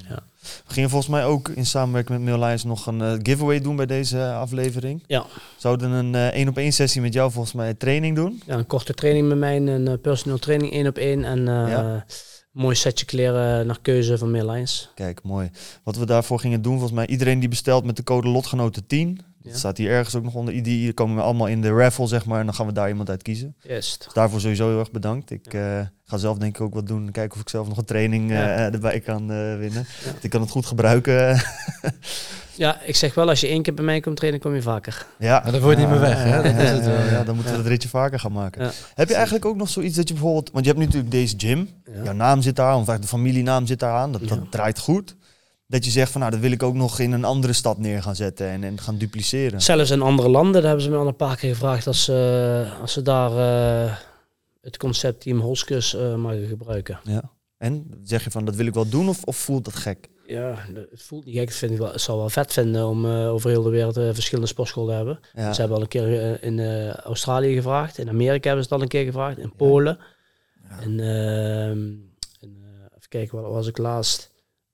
ja. 0.09 0.23
We 0.41 0.73
gingen 0.73 0.91
volgens 0.91 1.11
mij 1.11 1.25
ook 1.25 1.49
in 1.49 1.67
samenwerking 1.67 2.19
met 2.19 2.29
Mail 2.29 2.45
Lions 2.47 2.65
nog 2.65 2.87
een 2.87 3.01
eh, 3.01 3.13
giveaway 3.23 3.61
doen 3.61 3.77
bij 3.77 3.87
deze 3.87 4.25
aflevering. 4.33 5.05
Ja. 5.07 5.27
Zouden 5.57 5.91
een 5.91 6.15
eh, 6.15 6.27
één 6.27 6.49
op 6.49 6.57
één 6.57 6.73
sessie 6.73 7.01
met 7.01 7.13
jou 7.13 7.31
volgens 7.31 7.55
mij 7.55 7.75
training 7.75 8.17
doen. 8.17 8.43
Ja, 8.47 8.55
een 8.55 8.67
korte 8.67 8.95
training 8.95 9.29
met 9.29 9.39
mij, 9.39 9.57
een 9.57 10.01
personal 10.01 10.39
training 10.39 10.73
één 10.73 10.87
op 10.87 10.97
één 10.97 11.25
en 11.25 11.49
eh, 11.49 11.97
mooi 12.53 12.75
setje 12.77 13.07
kleren 13.07 13.67
naar 13.67 13.79
keuze 13.83 14.19
van 14.19 14.31
Midlines. 14.31 14.91
Kijk, 14.95 15.23
mooi. 15.23 15.51
Wat 15.85 15.97
we 15.97 16.07
daarvoor 16.07 16.41
gingen 16.41 16.63
doen, 16.63 16.73
volgens 16.73 16.93
mij 16.93 17.07
iedereen 17.07 17.41
die 17.41 17.49
bestelt 17.49 17.85
met 17.85 17.97
de 17.97 18.03
code 18.03 18.29
lotgenoten 18.29 18.87
10. 18.87 19.21
Dat 19.43 19.53
Ja. 19.53 19.59
staat 19.59 19.77
hier 19.77 19.91
ergens 19.91 20.15
ook 20.15 20.23
nog 20.25 20.35
onder. 20.35 20.55
Die 20.55 20.63
die 20.63 20.93
komen 20.93 21.17
we 21.17 21.23
allemaal 21.23 21.47
in 21.47 21.61
de 21.61 21.71
raffle, 21.71 22.07
zeg 22.07 22.25
maar. 22.27 22.39
En 22.41 22.45
dan 22.47 22.55
gaan 22.55 22.67
we 22.67 22.73
daar 22.73 22.89
iemand 22.89 23.11
uit 23.11 23.23
kiezen. 23.23 23.55
Juist. 23.61 24.05
Dus 24.05 24.13
daarvoor 24.13 24.41
sowieso 24.41 24.69
heel 24.69 24.79
erg 24.79 24.91
bedankt. 24.91 25.31
Ik 25.31 25.55
eh, 25.55 25.81
ga 26.05 26.17
zelf 26.17 26.39
denk 26.39 26.57
ik 26.57 26.63
ook 26.63 26.75
wat 26.75 26.87
doen. 26.87 27.11
Kijken 27.11 27.35
of 27.35 27.41
ik 27.41 27.49
zelf 27.49 27.69
nog 27.69 27.77
een 27.77 27.85
training 27.85 28.31
eh, 28.31 28.37
Ja. 28.37 28.47
erbij 28.73 29.01
kan 29.01 29.21
eh, 29.23 29.37
winnen. 29.59 29.87
Ja. 30.05 30.11
Want 30.11 30.25
Ik 30.25 30.31
kan 30.31 30.41
het 30.41 30.51
goed 30.51 30.67
gebruiken. 30.67 31.41
Ja, 32.55 32.81
ik 32.81 32.97
zeg 32.97 33.15
wel, 33.15 33.29
als 33.29 33.41
je 33.41 33.47
één 33.47 33.63
keer 33.63 33.75
bij 33.75 33.85
mij 33.85 34.01
komt 34.01 34.17
trainen, 34.17 34.41
kom 34.41 34.55
je 34.55 34.63
vaker. 34.63 35.07
ja. 35.19 35.41
Maar 35.43 35.53
dan 35.53 35.61
word 35.61 35.75
je 35.77 35.81
niet 35.83 35.91
meer 35.91 36.01
weg, 36.01 36.23
hè? 36.23 36.37
Ja, 36.37 36.43
Dat 36.43 36.53
is 36.55 36.69
ja, 36.69 36.75
het 36.75 36.85
wel, 36.85 36.95
ja, 36.95 37.05
ja. 37.05 37.11
ja, 37.11 37.25
dan 37.25 37.35
moeten 37.35 37.53
we 37.53 37.59
Ja. 37.59 37.63
dat 37.63 37.73
ritje 37.73 37.89
vaker 37.89 38.21
gaan 38.21 38.33
maken. 38.33 38.65
Ja. 38.65 38.71
Heb 38.95 39.09
je 39.09 39.15
eigenlijk 39.15 39.45
ook 39.45 39.57
nog 39.57 39.69
zoiets 39.69 39.97
dat 39.97 40.09
je 40.09 40.15
bijvoorbeeld... 40.15 40.51
Want 40.53 40.65
je 40.65 40.71
hebt 40.71 40.79
nu 40.83 40.87
natuurlijk 40.87 41.13
deze 41.13 41.35
gym. 41.39 41.69
Ja. 41.95 42.03
Jouw 42.05 42.13
naam 42.13 42.43
zit 42.43 42.57
daar 42.57 42.67
aan. 42.67 42.81
Of 42.81 42.89
eigenlijk 42.89 43.03
de 43.11 43.17
familienaam 43.17 43.67
zit 43.67 43.79
daar 43.79 43.93
aan. 43.95 44.13
Dat, 44.13 44.21
Ja. 44.21 44.27
dat 44.29 44.51
draait 44.51 44.79
goed. 44.79 45.17
Dat 45.71 45.85
je 45.85 45.91
zegt 45.91 46.13
van 46.13 46.21
nou, 46.21 46.33
dat 46.33 46.41
wil 46.41 46.51
ik 46.51 46.63
ook 46.63 46.75
nog 46.75 46.99
in 46.99 47.13
een 47.13 47.25
andere 47.25 47.53
stad 47.53 47.79
neer 47.79 48.03
gaan 48.03 48.17
zetten. 48.17 48.49
En, 48.49 48.65
en 48.65 48.81
gaan 48.81 48.99
dupliceren. 48.99 49.63
Zelfs 49.63 49.91
in 49.91 50.03
andere 50.03 50.29
landen, 50.29 50.53
daar 50.53 50.63
hebben 50.63 50.83
ze 50.83 50.91
me 50.91 50.97
al 50.97 51.07
een 51.07 51.17
paar 51.17 51.37
keer 51.37 51.53
gevraagd 51.53 51.87
als, 51.87 52.05
ze 52.05 52.73
als 52.81 52.93
ze 52.93 53.03
daar 53.03 53.31
eh, 53.87 53.97
het 54.61 54.77
concept 54.77 55.21
Team 55.21 55.41
Holskus 55.41 55.95
eh 55.95 56.15
mogen 56.15 56.47
gebruiken. 56.47 57.01
Ja. 57.05 57.23
En 57.57 58.01
zeg 58.05 58.25
je 58.25 58.31
van 58.31 58.45
dat 58.45 58.55
wil 58.55 58.67
ik 58.67 58.75
wel 58.75 58.89
doen 58.89 59.09
of, 59.09 59.25
of 59.25 59.37
voelt 59.37 59.65
dat 59.65 59.77
gek? 59.77 60.09
Ja, 60.27 60.55
het 60.91 61.03
voelt 61.03 61.25
niet 61.25 61.37
gek. 61.37 61.49
Het 61.49 61.57
vind 61.57 61.73
ik 61.73 61.79
wel, 61.79 61.93
het 61.93 62.01
zou 62.01 62.19
wel 62.19 62.29
vet 62.29 62.53
vinden 62.53 62.87
om 62.87 63.05
eh, 63.05 63.33
over 63.33 63.51
heel 63.51 63.63
de 63.63 63.71
wereld 63.71 63.97
eh, 63.97 64.09
verschillende 64.13 64.49
sportscholen 64.49 64.89
te 64.89 64.95
hebben. 64.95 65.21
Ja. 65.35 65.53
Ze 65.53 65.61
hebben 65.61 65.77
al 65.79 65.83
een 65.83 65.89
keer 65.89 66.21
eh, 66.21 66.49
in 66.49 66.59
eh, 66.59 66.95
Australië 66.95 67.55
gevraagd. 67.55 67.99
In 67.99 68.09
Amerika 68.09 68.47
hebben 68.49 68.65
ze 68.65 68.71
het 68.71 68.79
al 68.79 68.83
een 68.83 68.89
keer 68.89 69.05
gevraagd. 69.05 69.39
In 69.39 69.53
Polen. 69.57 69.99
En, 70.81 71.01
ehm, 71.01 71.89
eh, 72.41 72.49
even 72.97 73.09
kijken, 73.09 73.41
waar 73.43 73.51
was 73.51 73.67
ik 73.67 73.79
laatst? 73.79 74.31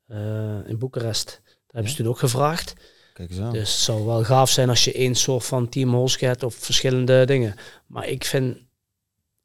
Eh, 0.07 0.69
in 0.69 0.79
Boekarest. 0.79 1.41
Daar 1.45 1.55
hebben 1.67 1.91
ze 1.91 1.97
toen 1.97 2.09
ook 2.09 2.19
gevraagd. 2.19 2.75
Kijk 3.13 3.31
eens 3.31 3.41
aan. 3.41 3.53
Dus 3.53 3.73
het 3.73 3.81
zou 3.81 4.05
wel 4.05 4.25
gaaf 4.25 4.51
zijn 4.51 4.69
als 4.69 4.85
je 4.85 4.93
één 4.93 5.15
soort 5.15 5.45
van 5.45 5.69
Team 5.69 5.95
Holske 5.95 6.27
hebt 6.27 6.43
of 6.43 6.55
verschillende 6.55 7.25
dingen. 7.25 7.55
Maar 7.87 8.09
ik 8.09 8.25
vind, 8.25 8.59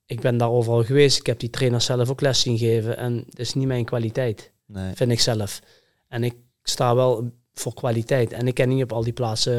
ik 0.06 0.22
ben 0.22 0.38
daar 0.38 0.52
overal 0.52 0.84
geweest. 0.84 1.20
Ik 1.20 1.26
heb 1.26 1.40
die 1.40 1.50
trainers 1.50 1.86
zelf 1.86 2.10
ook 2.10 2.22
les 2.22 2.40
zien 2.40 2.58
geven. 2.58 2.98
En 2.98 3.16
dat 3.16 3.40
is 3.40 3.54
niet 3.54 3.68
mijn 3.68 3.86
kwaliteit, 3.86 4.52
Nee. 4.66 4.96
vind 4.96 5.12
ik 5.12 5.20
zelf. 5.20 5.62
En 6.08 6.24
ik 6.24 6.36
sta 6.64 6.96
wel 6.96 7.32
voor 7.54 7.74
kwaliteit. 7.74 8.34
En 8.34 8.48
ik 8.48 8.54
kan 8.54 8.70
niet 8.70 8.84
op 8.84 8.92
al 8.92 9.04
die 9.04 9.14
plaatsen 9.14 9.54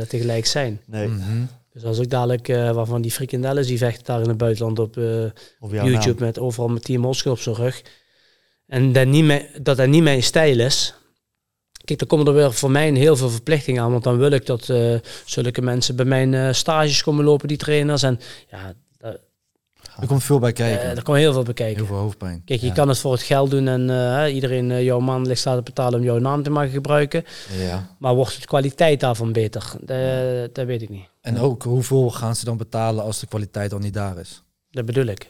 eh, 0.00 0.06
tegelijk 0.06 0.46
zijn. 0.46 0.80
Nee. 0.86 1.08
Mhm. 1.08 1.44
Dus 1.72 1.84
als 1.84 1.98
ik 1.98 2.10
dadelijk 2.10 2.48
eh, 2.48 2.70
waarvan 2.70 3.02
die 3.02 3.10
frikandellen 3.10 3.66
die 3.66 3.78
vechten 3.78 4.04
daar 4.04 4.20
in 4.20 4.28
het 4.28 4.36
buitenland 4.36 4.78
op 4.78 4.96
eh, 4.96 5.30
YouTube 5.70 6.24
met 6.24 6.38
overal 6.38 6.68
met 6.68 6.84
Team 6.84 7.04
Holske 7.04 7.30
op 7.30 7.38
zijn 7.38 7.54
rug. 7.56 7.82
En 8.70 8.92
dat, 8.92 9.06
niet 9.06 9.24
mijn, 9.24 9.46
dat 9.62 9.76
dat 9.76 9.88
niet 9.88 10.02
mijn 10.02 10.22
stijl 10.22 10.58
is. 10.60 10.94
Kijk, 11.84 11.98
dan 11.98 12.08
komen 12.08 12.26
er 12.26 12.32
weer 12.34 12.52
voor 12.52 12.70
mij 12.70 12.92
heel 12.92 13.16
veel 13.16 13.30
verplichtingen 13.30 13.82
aan. 13.82 13.90
Want 13.92 14.04
dan 14.04 14.18
wil 14.18 14.30
ik 14.30 14.46
dat 14.46 14.68
eh, 14.68 14.94
zulke 15.24 15.62
mensen 15.62 15.96
bij 15.96 16.04
mijn 16.04 16.34
eh, 16.34 16.52
stages 16.52 17.02
komen 17.02 17.24
lopen, 17.24 17.48
die 17.48 17.56
trainers. 17.56 18.02
En 18.02 18.20
ja, 18.50 18.72
dat, 18.98 19.18
Er 20.00 20.06
komt 20.06 20.24
veel 20.24 20.38
bij 20.38 20.48
Eh, 20.50 20.56
kijken. 20.56 20.96
er 20.96 21.02
komt 21.02 21.16
heel 21.16 21.32
veel 21.32 21.42
bekijken. 21.42 21.76
Heel 21.76 21.86
veel 21.86 21.96
hoofdpijn. 21.96 22.42
Kijk, 22.44 22.60
je 22.60 22.66
Ja. 22.66 22.72
kan 22.72 22.88
het 22.88 22.98
voor 22.98 23.12
het 23.12 23.22
geld 23.22 23.50
doen 23.50 23.68
en 23.68 23.90
eh, 23.90 24.34
iedereen 24.34 24.70
eh, 24.70 24.82
jouw 24.84 25.00
maandelijk 25.00 25.38
staat 25.40 25.56
te 25.56 25.62
betalen 25.62 25.98
om 25.98 26.04
jouw 26.04 26.18
naam 26.18 26.42
te 26.42 26.50
mogen 26.50 26.70
gebruiken. 26.70 27.24
Ja. 27.58 27.96
Maar 27.98 28.14
wordt 28.14 28.40
de 28.40 28.46
kwaliteit 28.46 29.00
daarvan 29.00 29.32
beter? 29.32 29.72
Dat, 29.80 30.54
dat 30.54 30.66
weet 30.66 30.82
ik 30.82 30.88
niet. 30.88 31.08
En 31.20 31.38
ook 31.38 31.62
hoeveel 31.62 32.10
gaan 32.10 32.36
ze 32.36 32.44
dan 32.44 32.56
betalen 32.56 33.04
als 33.04 33.20
de 33.20 33.26
kwaliteit 33.26 33.72
al 33.72 33.78
niet 33.78 33.94
daar 33.94 34.18
is? 34.18 34.42
Dat 34.70 34.84
bedoel 34.86 35.06
ik. 35.06 35.26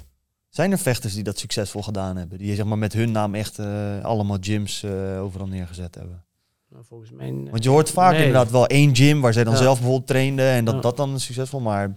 Zijn 0.60 0.72
er 0.72 0.78
vechters 0.78 1.14
die 1.14 1.22
dat 1.22 1.38
succesvol 1.38 1.82
gedaan 1.82 2.16
hebben? 2.16 2.38
Die 2.38 2.54
zeg 2.54 2.64
maar 2.64 2.78
met 2.78 2.92
hun 2.92 3.10
naam 3.10 3.34
echt 3.34 3.58
eh, 3.58 4.04
allemaal 4.04 4.36
gyms 4.40 4.82
eh, 4.82 5.22
overal 5.22 5.46
neergezet 5.46 5.94
hebben? 5.94 6.24
Nou, 6.70 6.84
volgens 6.88 7.10
mij. 7.10 7.26
eh, 7.28 7.50
Want 7.50 7.64
je 7.64 7.70
hoort 7.70 7.90
vaak 7.90 8.10
Nee. 8.12 8.18
inderdaad 8.26 8.50
wel 8.50 8.66
één 8.66 8.96
gym 8.96 9.20
waar 9.20 9.32
zij 9.32 9.44
dan 9.44 9.52
Ja. 9.52 9.58
zelf 9.58 9.78
bijvoorbeeld 9.78 10.06
trainden 10.08 10.50
en 10.50 10.64
dat 10.64 10.74
Ja. 10.74 10.80
dat 10.80 10.96
dan 10.96 11.20
succesvol, 11.20 11.60
maar 11.60 11.96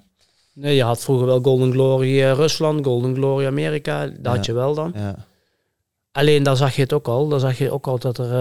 Nee, 0.54 0.76
je 0.76 0.84
had 0.84 1.04
vroeger 1.04 1.26
wel 1.26 1.42
Golden 1.42 1.72
Glory 1.72 2.22
Rusland, 2.32 2.86
Golden 2.86 3.16
Glory 3.16 3.46
Amerika. 3.46 4.06
Dat 4.06 4.18
Ja. 4.22 4.30
had 4.36 4.46
je 4.46 4.54
wel 4.54 4.74
dan. 4.74 4.92
ja. 4.96 5.16
Alleen 6.12 6.44
daar 6.44 6.58
zag 6.58 6.76
je 6.76 6.82
het 6.82 6.94
ook 6.94 7.08
al. 7.08 7.28
Daar 7.28 7.40
zag 7.40 7.58
je 7.58 7.72
ook 7.72 7.88
al 7.88 8.00
dat 8.00 8.18
er 8.18 8.32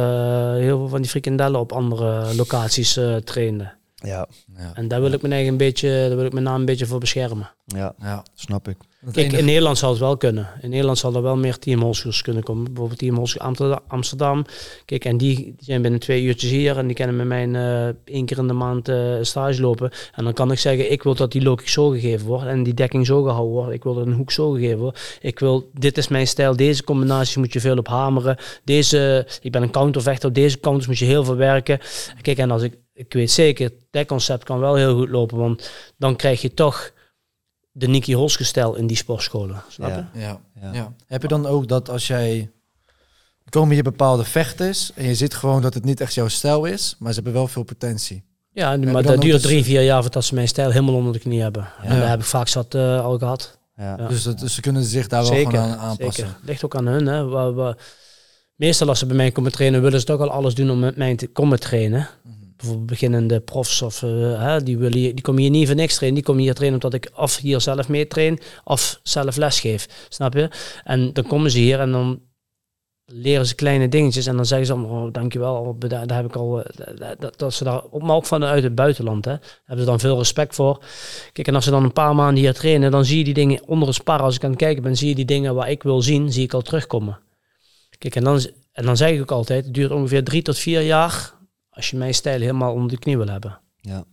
heel 0.55 0.79
veel 0.79 0.89
van 0.89 1.01
die 1.01 1.11
frikandellen 1.11 1.61
op 1.61 1.73
andere 1.73 2.35
locaties 2.35 2.99
trainden. 3.25 3.79
Ja, 4.03 4.27
Ja. 4.57 4.71
En 4.75 4.89
daar 4.89 5.01
wil 5.01 5.13
ik 5.13 5.21
mijn 5.21 5.33
eigen 5.33 5.53
een 5.53 5.59
beetje, 5.59 5.89
daar 5.89 6.17
wil 6.17 6.25
ik 6.27 6.33
mijn 6.33 6.45
naam 6.45 6.61
een 6.61 6.65
beetje 6.67 6.87
voor 6.87 7.01
beschermen. 7.01 7.51
ja, 7.67 7.95
ja. 7.99 8.25
snap 8.35 8.69
ik. 8.69 8.77
Kijk, 9.05 9.17
enige- 9.17 9.39
in 9.39 9.45
Nederland 9.45 9.79
zal 9.79 9.91
het 9.91 9.99
wel 9.99 10.17
kunnen. 10.17 10.49
In 10.61 10.71
Nederland 10.71 10.99
zal 10.99 11.15
er 11.15 11.23
wel 11.23 11.37
meer 11.37 11.59
teamholsters 11.59 12.23
kunnen 12.23 12.43
komen. 12.43 12.65
Bijvoorbeeld 12.65 12.99
Team 12.99 13.17
Holster 13.17 13.81
Amsterdam-. 13.89 14.45
Kijk, 14.85 15.05
en 15.05 15.17
die, 15.17 15.37
die 15.37 15.55
zijn 15.59 15.83
binnen 15.83 16.01
twee 16.01 16.23
uurtjes 16.23 16.51
hier. 16.51 16.79
En 16.79 16.87
die 16.87 16.97
kunnen 16.97 17.17
met 17.17 17.27
mij 17.27 17.49
eh, 17.53 17.95
één 18.15 18.25
keer 18.27 18.39
in 18.39 18.47
de 18.47 18.53
maand 18.53 18.89
eh, 18.89 19.15
stage 19.21 19.61
lopen. 19.61 19.91
En 20.15 20.25
dan 20.25 20.33
kan 20.33 20.53
ik 20.53 20.59
zeggen, 20.59 20.93
ik 20.93 21.03
wil 21.03 21.15
dat 21.15 21.33
die 21.33 21.43
logic 21.43 21.69
zo 21.69 21.89
gegeven 21.89 22.27
wordt. 22.27 22.47
En 22.47 22.63
die 22.63 22.75
dekking 22.75 23.07
zo 23.07 23.23
gehouden 23.23 23.53
wordt. 23.53 23.73
Ik 23.73 23.83
wil 23.83 23.95
dat 23.95 24.07
een 24.07 24.13
hoek 24.13 24.31
zo 24.31 24.51
gegeven 24.51 24.79
wordt. 24.79 25.19
Ik 25.21 25.39
wil, 25.39 25.71
dit 25.75 25.99
is 25.99 26.09
mijn 26.09 26.27
stijl. 26.27 26.57
Deze 26.57 26.85
combinaties 26.85 27.37
moet 27.37 27.53
je 27.53 27.61
veel 27.61 27.77
op 27.79 27.89
hameren. 27.89 28.37
Deze, 28.65 29.27
ik 29.41 29.53
ben 29.53 29.63
een 29.63 29.71
countervechter. 29.71 30.29
Op 30.29 30.35
deze 30.35 30.61
counters 30.61 30.87
moet 30.87 30.99
je 30.99 31.05
heel 31.05 31.25
veel 31.25 31.37
werken. 31.37 31.79
Kijk, 32.21 32.39
en 32.39 32.51
als 32.51 32.63
ik, 32.63 32.75
ik 33.07 33.13
weet 33.13 33.31
zeker, 33.31 33.71
dat 33.91 34.07
concept 34.07 34.45
kan 34.45 34.59
wel 34.59 34.75
heel 34.75 34.97
goed 34.97 35.09
lopen. 35.09 35.39
Want 35.39 35.71
dan 35.97 36.17
krijg 36.17 36.41
je 36.43 36.55
toch 36.55 36.91
de 37.73 37.89
Nicky 37.89 38.13
Holske 38.13 38.45
stijl 38.45 38.75
in 38.75 38.87
die 38.87 38.97
sportscholen. 38.97 39.63
Snap 39.69 39.89
je? 39.89 40.21
Ja. 40.21 40.21
Ja. 40.21 40.41
Ja. 40.63 40.73
Ja. 40.73 40.93
Heb 41.07 41.23
je 41.23 41.29
dan 41.29 41.47
ook 41.47 41.69
dat 41.69 41.89
als 41.91 42.07
jij... 42.07 42.51
komen 43.49 43.75
hier 43.75 43.83
bepaalde 43.83 44.25
vechters 44.25 44.93
en 44.95 45.05
je 45.07 45.15
ziet 45.15 45.35
gewoon 45.35 45.63
dat 45.63 45.75
het 45.75 45.85
niet 45.85 46.01
echt 46.01 46.15
jouw 46.15 46.29
stijl 46.29 46.65
is, 46.65 46.97
maar 46.99 47.09
ze 47.09 47.15
hebben 47.15 47.33
wel 47.33 47.49
veel 47.49 47.63
potentie. 47.63 48.25
Ja, 48.53 48.77
maar 48.77 48.81
dan 48.93 49.03
dat 49.03 49.15
ook 49.15 49.21
duurt 49.21 49.43
drie, 49.43 49.65
vier 49.65 49.83
jaar 49.83 50.03
voordat 50.03 50.25
ze 50.25 50.35
mijn 50.35 50.49
stijl 50.49 50.71
helemaal 50.71 50.95
onder 50.95 51.13
de 51.13 51.19
knie 51.19 51.41
hebben. 51.41 51.69
En 51.83 51.95
Ja. 51.95 52.01
dat 52.01 52.09
heb 52.09 52.19
ik 52.19 52.25
vaak 52.25 52.49
zat 52.49 52.75
eh, 52.75 53.05
al 53.05 53.19
gehad. 53.19 53.59
Ja. 53.77 53.97
Ja. 53.99 54.09
Dus, 54.09 54.23
dat, 54.23 54.39
dus 54.39 54.55
ze 54.55 54.61
kunnen 54.61 54.83
zich 54.85 55.07
daar 55.07 55.23
wel 55.23 55.33
zeker, 55.33 55.51
gewoon 55.51 55.65
aan 55.67 55.79
aanpassen. 55.79 56.27
zeker. 56.27 56.41
Ligt 56.45 56.65
ook 56.65 56.77
aan 56.77 56.87
hun. 56.87 57.07
Hè. 57.07 57.25
Wa- 57.25 57.53
wa- 57.53 57.77
meestal 58.57 58.89
als 58.89 58.99
ze 58.99 59.07
bij 59.07 59.17
mij 59.17 59.31
komen 59.31 59.53
trainen, 59.53 59.83
willen 59.83 60.01
ze 60.01 60.07
toch 60.07 60.21
al 60.21 60.31
alles 60.31 60.55
doen 60.55 60.71
om 60.71 60.79
met 60.79 60.97
mij 60.97 61.17
te 61.17 61.27
komen 61.27 61.61
trainen. 61.61 62.09
Mhm. 62.23 62.35
Bijvoorbeeld 62.63 62.91
beginnende 62.91 63.41
profs 63.41 63.83
of 63.83 64.03
eh, 64.03 64.57
die, 64.65 64.79
willen, 64.79 64.99
hier- 64.99 65.15
die 65.15 65.23
komen 65.23 65.43
hier 65.43 65.51
niet 65.51 65.67
voor 65.67 65.77
niks 65.77 65.95
trainen. 65.95 66.15
Die 66.15 66.27
komen 66.27 66.43
hier 66.43 66.55
trainen 66.55 66.83
omdat 66.83 67.05
ik 67.05 67.13
of 67.17 67.37
hier 67.37 67.61
zelf 67.61 67.89
mee 67.89 68.07
train 68.07 68.39
of 68.65 69.01
zelf 69.03 69.37
les 69.37 69.61
geef. 69.61 70.07
Snap 70.09 70.35
je? 70.35 70.51
En 70.85 71.13
dan 71.13 71.27
komen 71.27 71.51
ze 71.51 71.59
hier 71.59 71.81
en 71.81 71.93
dan 71.93 72.21
leren 73.05 73.47
ze 73.47 73.55
kleine 73.55 73.89
dingetjes 73.89 74.27
en 74.27 74.37
dan 74.37 74.47
zeggen 74.47 74.67
ze 74.67 74.73
allemaal, 74.73 75.07
oh, 75.07 75.13
dankjewel, 75.13 75.77
daar 75.79 76.17
heb 76.17 76.25
ik 76.25 76.37
al, 76.37 76.63
eh, 76.63 77.07
dat, 77.19 77.39
dat, 77.39 77.55
ze 77.55 77.65
daar, 77.65 77.83
maar 77.99 78.17
ook 78.17 78.27
vanuit 78.27 78.63
het 78.63 78.75
buitenland, 78.75 79.25
hè, 79.25 79.31
hebben 79.65 79.85
ze 79.85 79.91
dan 79.91 80.01
veel 80.01 80.19
respect 80.19 80.55
voor. 80.55 80.85
Kijk, 81.33 81.49
en 81.49 81.55
als 81.55 81.65
ze 81.65 81.71
dan 81.71 81.85
een 81.85 81.93
paar 81.93 82.15
maanden 82.15 82.43
hier 82.43 82.55
trainen, 82.55 82.91
dan 82.91 83.05
zie 83.05 83.19
je 83.19 83.25
die 83.25 83.35
dingen 83.35 83.61
onder 83.67 83.89
het 83.89 83.97
sparren, 83.97 84.25
als 84.25 84.37
ik 84.37 84.45
aan 84.45 84.51
het 84.51 84.59
kijken 84.59 84.83
ben, 84.83 84.97
zie 84.97 85.09
je 85.09 85.15
die 85.15 85.25
dingen 85.25 85.55
waar 85.55 85.71
ik 85.71 85.83
wil 85.83 86.03
zien, 86.03 86.33
zie 86.33 86.45
ik 86.45 86.55
al 86.55 86.63
terugkomen. 86.63 87.19
Kijk, 87.99 88.17
en 88.17 88.25
dan, 88.25 88.41
en 88.73 88.85
dan 88.85 88.97
zeg 88.97 89.11
ik 89.11 89.21
ook 89.21 89.31
altijd, 89.31 89.65
het 89.65 89.75
duurt 89.75 89.91
ongeveer 89.91 90.25
drie 90.25 90.43
tot 90.43 90.59
vier 90.59 90.81
jaar, 90.81 91.33
als 91.73 91.91
je 91.91 91.97
mijn 91.97 92.15
stijl 92.15 92.41
helemaal 92.41 92.73
onder 92.75 92.89
de 92.91 92.99
knie 92.99 93.17
wil 93.17 93.27
hebben. 93.29 93.61
Ja. 93.81 94.05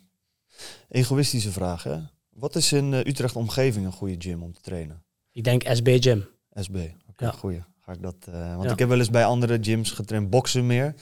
Egoïstische 0.90 1.52
vraag, 1.52 1.84
hè? 1.84 1.98
Wat 2.30 2.56
is 2.56 2.72
in 2.74 2.94
eh, 2.94 3.06
Utrecht 3.06 3.36
omgeving 3.36 3.86
een 3.86 3.92
goede 3.92 4.16
gym 4.18 4.44
om 4.44 4.54
te 4.54 4.62
trainen? 4.62 5.04
Ik 5.32 5.44
denk 5.44 5.64
SB 5.68 5.98
Gym. 6.00 6.26
SB. 6.54 6.76
Oké, 7.10 7.26
Ja. 7.26 7.32
goeie. 7.32 7.64
Ga 7.82 7.92
ik 7.92 8.02
dat, 8.02 8.16
eh, 8.32 8.52
want 8.56 8.64
Ja. 8.64 8.72
ik 8.72 8.80
heb 8.80 8.90
wel 8.90 8.98
eens 8.98 9.10
bij 9.10 9.26
andere 9.26 9.58
gyms 9.62 9.92
getraind, 9.92 10.30
boksen 10.30 10.66
meer. 10.66 10.94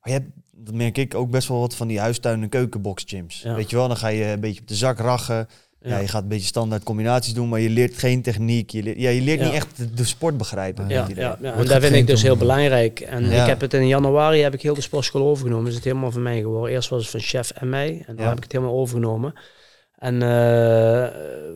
Maar 0.00 0.12
je 0.12 0.18
hebt, 0.20 0.30
dat 0.52 0.74
merk 0.74 0.98
ik 0.98 1.14
ook 1.14 1.30
best 1.30 1.48
wel 1.48 1.60
wat 1.60 1.74
van 1.74 1.88
die 1.88 2.00
huistuin- 2.00 2.42
en 2.42 2.48
keukenbox-gyms. 2.48 3.40
Ja. 3.42 3.54
Weet 3.54 3.70
je 3.70 3.76
wel, 3.76 3.88
dan 3.88 3.96
ga 3.96 4.08
je 4.08 4.24
een 4.24 4.40
beetje 4.40 4.60
op 4.60 4.66
de 4.68 4.74
zak 4.74 4.98
rachen. 4.98 5.48
Ja. 5.84 5.90
Ja. 5.90 5.98
je 5.98 6.08
gaat 6.08 6.22
een 6.22 6.28
beetje 6.28 6.46
standaard 6.46 6.82
combinaties 6.82 7.34
doen, 7.34 7.48
maar 7.48 7.60
je 7.60 7.68
leert 7.70 7.98
geen 7.98 8.22
techniek. 8.22 8.70
Je 8.70 8.82
leert, 8.82 8.98
ja, 8.98 9.10
je 9.10 9.20
leert 9.20 9.38
Ja. 9.40 9.44
niet 9.44 9.54
echt 9.54 9.76
de, 9.76 9.90
de 9.94 10.04
sport 10.04 10.36
begrijpen. 10.36 10.88
Ja, 10.88 11.06
ja, 11.14 11.36
ja. 11.40 11.52
en 11.54 11.66
dat 11.66 11.82
vind 11.82 11.94
ik 11.94 12.06
dus 12.06 12.20
om- 12.20 12.26
heel 12.26 12.36
belangrijk. 12.36 13.00
En 13.00 13.28
Ja. 13.30 13.42
ik 13.42 13.48
heb 13.48 13.60
het 13.60 13.74
in 13.74 13.86
januari 13.86 14.40
heb 14.42 14.54
ik 14.54 14.62
heel 14.62 14.74
de 14.74 14.80
sportschool 14.80 15.26
overgenomen. 15.26 15.68
Is 15.68 15.74
het 15.74 15.84
helemaal 15.84 16.10
van 16.10 16.22
mij 16.22 16.40
geworden. 16.40 16.72
Eerst 16.74 16.88
was 16.88 17.02
het 17.02 17.10
van 17.10 17.20
chef 17.20 17.50
en 17.50 17.68
mij. 17.68 17.88
En 18.06 18.14
dan 18.14 18.24
Ja. 18.24 18.28
heb 18.28 18.36
ik 18.36 18.42
het 18.42 18.52
helemaal 18.52 18.74
overgenomen. 18.74 19.32
En 19.98 20.22
eh, 20.22 21.06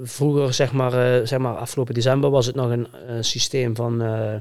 vroeger, 0.03 0.55
zeg 0.55 0.73
maar, 0.73 0.93
eh, 1.21 1.27
zeg 1.27 1.39
maar, 1.39 1.55
afgelopen 1.57 1.95
december 1.95 2.31
was 2.31 2.47
het 2.47 2.55
nog 2.55 2.71
een 2.71 2.89
systeem 3.25 3.77
van 3.77 4.03
eh, 4.03 4.35
eh, 4.35 4.41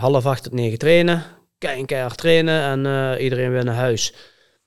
half 0.00 0.26
acht 0.26 0.42
tot 0.42 0.52
negen 0.52 0.78
trainen. 0.78 1.22
Keihard, 1.58 1.86
keihard 1.86 2.16
trainen 2.18 2.62
en 2.62 2.86
eh, 3.16 3.22
iedereen 3.24 3.50
weer 3.52 3.64
naar 3.64 3.74
huis. 3.74 4.14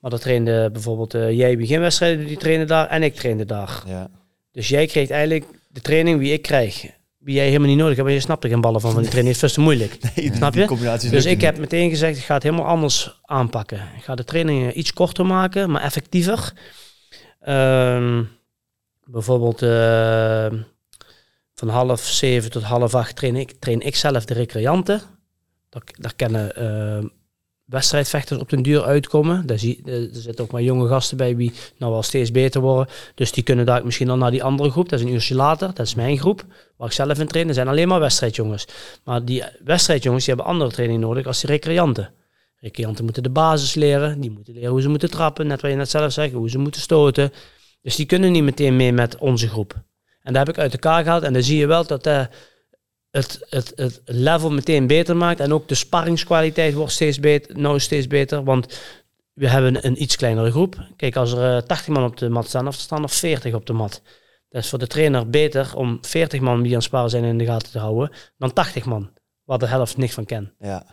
Maar 0.01 0.11
dat 0.11 0.21
trainde 0.21 0.69
bijvoorbeeld 0.71 1.13
eh, 1.13 1.31
jij 1.31 1.57
beginwedstrijden, 1.57 2.25
die 2.25 2.37
trainde 2.37 2.65
daar 2.65 2.87
en 2.87 3.03
ik 3.03 3.15
trainde 3.15 3.45
daar. 3.45 3.83
Ja. 3.87 4.09
Dus 4.51 4.69
jij 4.69 4.85
kreeg 4.85 5.09
eigenlijk 5.09 5.45
de 5.67 5.81
training 5.81 6.19
wie 6.19 6.33
ik 6.33 6.41
krijg. 6.41 6.85
Wie 7.17 7.35
jij 7.35 7.45
helemaal 7.45 7.67
niet 7.67 7.77
nodig 7.77 7.95
hebt, 7.95 8.07
want 8.07 8.19
je 8.19 8.25
snapt 8.25 8.43
er 8.43 8.49
geen 8.49 8.61
ballen 8.61 8.81
van, 8.81 8.89
want 8.89 9.01
die 9.01 9.11
training 9.11 9.35
is 9.35 9.41
veel 9.41 9.49
te 9.49 9.61
moeilijk. 9.61 9.97
Nee, 10.15 10.33
Snap 10.33 10.53
je? 10.53 11.09
Dus 11.09 11.25
ik 11.25 11.41
heb 11.41 11.57
meteen 11.57 11.89
gezegd, 11.89 12.17
ik 12.17 12.23
ga 12.23 12.33
het 12.33 12.43
helemaal 12.43 12.65
anders 12.65 13.19
aanpakken. 13.25 13.77
Ik 13.97 14.03
ga 14.03 14.15
de 14.15 14.23
trainingen 14.23 14.79
iets 14.79 14.93
korter 14.93 15.25
maken, 15.25 15.71
maar 15.71 15.81
effectiever. 15.81 16.53
Ehm, 17.39 18.23
bijvoorbeeld 19.05 19.61
eh, 19.61 20.59
van 21.53 21.69
half 21.69 22.01
zeven 22.01 22.51
tot 22.51 22.63
half 22.63 22.95
acht 22.95 23.15
train 23.15 23.35
ik, 23.35 23.51
train 23.59 23.81
ik 23.81 23.95
zelf 23.95 24.25
de 24.25 24.33
recreanten. 24.33 25.01
Daar, 25.69 25.81
daar 25.99 26.15
kennen 26.15 26.55
eh, 26.55 27.09
wedstrijdvechters 27.71 28.39
op 28.39 28.49
den 28.49 28.61
duur 28.61 28.83
uitkomen. 28.83 29.45
Daar 29.45 29.59
zie, 29.59 29.81
eh, 29.85 29.93
er 29.93 30.09
zitten 30.11 30.43
ook 30.43 30.51
maar 30.51 30.61
jonge 30.61 30.87
gasten 30.87 31.17
bij 31.17 31.35
die 31.35 31.51
nou 31.77 31.91
wel 31.91 32.03
steeds 32.03 32.31
beter 32.31 32.61
worden. 32.61 32.87
Dus 33.15 33.31
die 33.31 33.43
kunnen 33.43 33.65
daar 33.65 33.85
misschien 33.85 34.07
dan 34.07 34.19
naar 34.19 34.31
die 34.31 34.43
andere 34.43 34.71
groep. 34.71 34.89
Dat 34.89 34.99
is 34.99 35.05
een 35.05 35.11
uurtje 35.11 35.35
later. 35.35 35.73
Dat 35.73 35.85
is 35.85 35.95
mijn 35.95 36.17
groep. 36.17 36.45
Waar 36.77 36.87
ik 36.87 36.93
zelf 36.93 37.19
in 37.19 37.27
train. 37.27 37.45
Dat 37.45 37.55
zijn 37.55 37.67
alleen 37.67 37.87
maar 37.87 37.99
wedstrijdjongens. 37.99 38.67
Maar 39.03 39.25
die 39.25 39.43
wedstrijdjongens 39.63 40.25
die 40.25 40.33
hebben 40.33 40.53
andere 40.53 40.71
training 40.71 40.99
nodig 40.99 41.25
als 41.25 41.41
die 41.41 41.49
recreanten. 41.49 42.13
Recreanten 42.55 43.03
moeten 43.03 43.23
de 43.23 43.29
basis 43.29 43.73
leren. 43.73 44.21
Die 44.21 44.31
moeten 44.31 44.53
leren 44.53 44.69
hoe 44.69 44.81
ze 44.81 44.89
moeten 44.89 45.09
trappen. 45.09 45.47
Net 45.47 45.61
wat 45.61 45.71
je 45.71 45.77
net 45.77 45.89
zelf 45.89 46.11
zegt. 46.11 46.33
Hoe 46.33 46.49
ze 46.49 46.57
moeten 46.57 46.81
stoten. 46.81 47.31
Dus 47.81 47.95
die 47.95 48.05
kunnen 48.05 48.31
niet 48.31 48.43
meteen 48.43 48.75
mee 48.75 48.93
met 48.93 49.17
onze 49.17 49.47
groep. 49.47 49.73
En 50.21 50.33
daar 50.33 50.45
heb 50.45 50.55
ik 50.55 50.61
uit 50.61 50.73
elkaar 50.73 51.03
gehaald. 51.03 51.23
En 51.23 51.33
dan 51.33 51.43
zie 51.43 51.57
je 51.57 51.67
wel 51.67 51.85
dat 51.85 52.05
eh, 52.05 52.25
het, 53.11 53.45
het, 53.49 53.71
het 53.75 54.01
level 54.05 54.51
meteen 54.51 54.87
beter 54.87 55.15
maakt. 55.15 55.39
En 55.39 55.53
ook 55.53 55.67
de 55.67 55.75
sparringskwaliteit 55.75 56.73
wordt 56.73 56.91
steeds 56.91 57.19
beter, 57.19 57.59
nou 57.59 57.79
steeds 57.79 58.07
beter. 58.07 58.43
Want 58.43 58.79
we 59.33 59.49
hebben 59.49 59.85
een 59.85 60.01
iets 60.01 60.15
kleinere 60.15 60.51
groep. 60.51 60.75
Kijk, 60.95 61.15
als 61.15 61.31
er 61.31 61.57
eh, 61.57 61.61
80 61.61 61.93
man 61.93 62.03
op 62.03 62.17
de 62.17 62.29
mat 62.29 62.47
staan, 62.47 62.67
of 62.67 62.75
er 62.75 62.81
staan 62.81 63.03
er 63.03 63.09
40 63.09 63.53
op 63.53 63.65
de 63.65 63.73
mat. 63.73 64.01
Dat 64.49 64.63
is 64.63 64.69
voor 64.69 64.79
de 64.79 64.87
trainer 64.87 65.29
beter 65.29 65.75
om 65.75 65.97
40 66.01 66.39
man 66.39 66.61
die 66.61 66.71
aan 66.71 66.77
het 66.77 66.83
sparen 66.83 67.09
zijn 67.09 67.23
in 67.23 67.37
de 67.37 67.45
gaten 67.45 67.71
te 67.71 67.79
houden, 67.79 68.11
dan 68.37 68.53
80 68.53 68.85
man, 68.85 69.11
waar 69.43 69.57
de 69.57 69.67
helft 69.67 69.97
niks 69.97 70.13
van 70.13 70.25
kent. 70.25 70.51
Ja. 70.59 70.85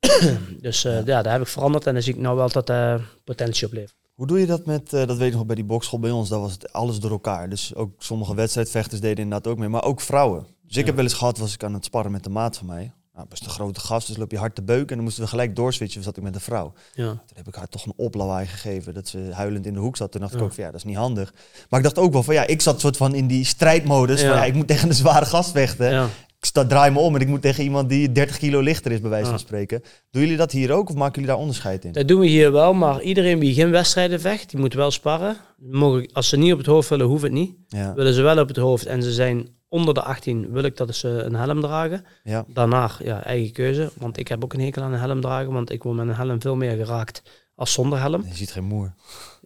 Dus 0.60 0.84
eh, 0.84 1.04
ja. 1.04 1.22
daar 1.22 1.32
heb 1.32 1.40
ik 1.40 1.46
veranderd 1.46 1.86
en 1.86 1.92
dan 1.92 2.02
zie 2.02 2.14
ik 2.14 2.20
nou 2.20 2.36
wel 2.36 2.48
dat 2.48 2.70
eh 2.70 2.94
potentie 3.24 3.66
oplevert. 3.66 3.94
Hoe 4.14 4.26
doe 4.26 4.40
je 4.40 4.46
dat 4.46 4.66
met, 4.66 4.92
eh, 4.92 5.06
dat 5.06 5.16
weet 5.16 5.28
ik 5.28 5.34
nog 5.34 5.46
bij 5.46 5.54
die 5.54 5.64
bokschool 5.64 5.98
bij 5.98 6.10
ons, 6.10 6.28
daar 6.28 6.40
was 6.40 6.52
het 6.52 6.72
alles 6.72 6.98
door 6.98 7.10
elkaar. 7.10 7.48
Dus 7.48 7.74
ook 7.74 7.90
sommige 7.98 8.34
wedstrijdvechters 8.34 9.00
deden 9.00 9.24
inderdaad 9.24 9.52
ook 9.52 9.58
mee, 9.58 9.68
maar 9.68 9.84
ook 9.84 10.00
vrouwen. 10.00 10.46
Dus 10.66 10.76
ik 10.76 10.86
heb 10.86 10.94
wel 10.94 11.04
eens 11.04 11.14
gehad, 11.14 11.38
was 11.38 11.54
ik 11.54 11.64
aan 11.64 11.74
het 11.74 11.84
sparren 11.84 12.12
met 12.12 12.24
de 12.24 12.30
maat 12.30 12.56
van 12.56 12.66
mij. 12.66 12.92
Nou, 13.14 13.28
best 13.28 13.44
een 13.44 13.50
grote 13.50 13.80
gast, 13.80 14.06
dus 14.06 14.16
loop 14.16 14.30
je 14.30 14.38
hard 14.38 14.54
te 14.54 14.62
beuken 14.62 14.88
en 14.88 14.94
dan 14.94 15.04
moesten 15.04 15.22
we 15.22 15.28
gelijk 15.28 15.56
doorswitchen, 15.56 16.02
zat 16.02 16.16
ik 16.16 16.22
met 16.22 16.34
een 16.34 16.40
vrouw. 16.40 16.72
Ja. 16.94 17.06
Toen 17.08 17.20
heb 17.36 17.48
ik 17.48 17.54
haar 17.54 17.68
toch 17.68 17.86
een 17.86 17.92
oplawaai 17.96 18.46
gegeven, 18.46 18.94
dat 18.94 19.08
ze 19.08 19.28
huilend 19.32 19.66
in 19.66 19.72
de 19.72 19.80
hoek 19.80 19.96
zat. 19.96 20.12
Toen 20.12 20.20
dacht 20.20 20.34
ik 20.34 20.42
ook 20.42 20.52
van 20.52 20.64
ja, 20.64 20.70
dat 20.70 20.78
is 20.80 20.86
niet 20.86 20.96
handig. 20.96 21.34
Maar 21.68 21.80
ik 21.80 21.84
dacht 21.84 21.98
ook 21.98 22.12
wel 22.12 22.22
van 22.22 22.34
ja, 22.34 22.46
ik 22.46 22.60
zat 22.60 22.80
soort 22.80 22.96
van 22.96 23.14
in 23.14 23.26
die 23.26 23.44
strijdmodus 23.44 24.20
Ja. 24.20 24.28
van 24.28 24.36
ja, 24.36 24.44
ik 24.44 24.54
moet 24.54 24.66
tegen 24.66 24.88
een 24.88 24.94
zware 24.94 25.24
gast 25.24 25.50
vechten. 25.50 26.04
Ik 26.38 26.44
sta, 26.44 26.66
draai 26.66 26.90
me 26.90 26.98
om 26.98 27.14
en 27.14 27.20
ik 27.20 27.28
moet 27.28 27.42
tegen 27.42 27.64
iemand 27.64 27.88
die 27.88 28.12
30 28.12 28.38
kilo 28.38 28.60
lichter 28.60 28.92
is, 28.92 29.00
bij 29.00 29.10
wijze 29.10 29.30
van 29.30 29.38
spreken. 29.38 29.82
Doen 30.10 30.22
jullie 30.22 30.36
dat 30.36 30.52
hier 30.52 30.72
ook 30.72 30.88
of 30.88 30.94
maken 30.94 31.14
jullie 31.14 31.28
daar 31.28 31.38
onderscheid 31.38 31.84
in? 31.84 31.92
Dat 31.92 32.08
doen 32.08 32.20
we 32.20 32.26
hier 32.26 32.52
wel, 32.52 32.74
maar 32.74 33.02
iedereen 33.02 33.38
die 33.38 33.54
geen 33.54 33.70
wedstrijden 33.70 34.20
vecht, 34.20 34.50
die 34.50 34.60
moet 34.60 34.74
wel 34.74 34.90
sparren. 34.90 35.36
Mogen, 35.58 36.10
als 36.12 36.28
ze 36.28 36.36
niet 36.36 36.52
op 36.52 36.58
het 36.58 36.66
hoofd 36.66 36.88
willen, 36.88 37.06
hoeft 37.06 37.22
het 37.22 37.32
niet. 37.32 37.54
Willen 37.94 38.14
ze 38.14 38.22
wel 38.22 38.38
op 38.38 38.48
het 38.48 38.56
hoofd 38.56 38.86
en 38.86 39.02
ze 39.02 39.12
zijn 39.12 39.48
onder 39.68 39.94
de 39.94 40.02
18, 40.02 40.50
wil 40.52 40.62
ik 40.64 40.76
dat 40.76 40.94
ze 40.94 41.08
een 41.08 41.34
helm 41.34 41.60
dragen. 41.60 42.04
ja, 42.24 42.44
Daarna, 42.48 42.90
ja, 43.04 43.24
eigen 43.24 43.52
keuze. 43.52 43.90
Want 43.98 44.18
ik 44.18 44.28
heb 44.28 44.44
ook 44.44 44.52
een 44.52 44.60
hekel 44.60 44.82
aan 44.82 44.92
een 44.92 44.98
helm 45.00 45.20
dragen, 45.20 45.52
want 45.52 45.70
ik 45.72 45.82
word 45.82 45.96
met 45.96 46.08
een 46.08 46.14
helm 46.14 46.40
veel 46.40 46.56
meer 46.56 46.76
geraakt 46.76 47.22
als 47.54 47.72
zonder 47.72 48.00
helm. 48.00 48.24
Je 48.28 48.34
ziet 48.34 48.50
geen 48.52 48.64
moer. 48.64 48.94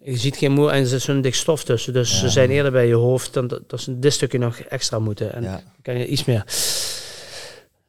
Je 0.05 0.17
ziet 0.17 0.37
geen 0.37 0.53
moer 0.53 0.71
en 0.71 0.81
er 0.81 0.87
zit 0.87 1.03
zo'n 1.03 1.21
dik 1.21 1.35
stof 1.35 1.65
tussen. 1.65 1.93
Dus 1.93 2.19
ze 2.19 2.29
zijn 2.29 2.51
eerder 2.51 2.73
bij 2.73 2.87
je 2.87 2.95
hoofd 2.95 3.33
dan 3.35 3.47
dat, 3.67 3.81
ze 3.81 3.99
dit 3.99 4.13
stukje 4.13 4.39
nog 4.39 4.59
extra 4.59 4.99
moeten. 4.99 5.33
En 5.35 5.43
Ja. 5.43 5.61
kan 5.83 5.99
je 5.99 6.07
iets 6.07 6.25
meer. 6.25 6.45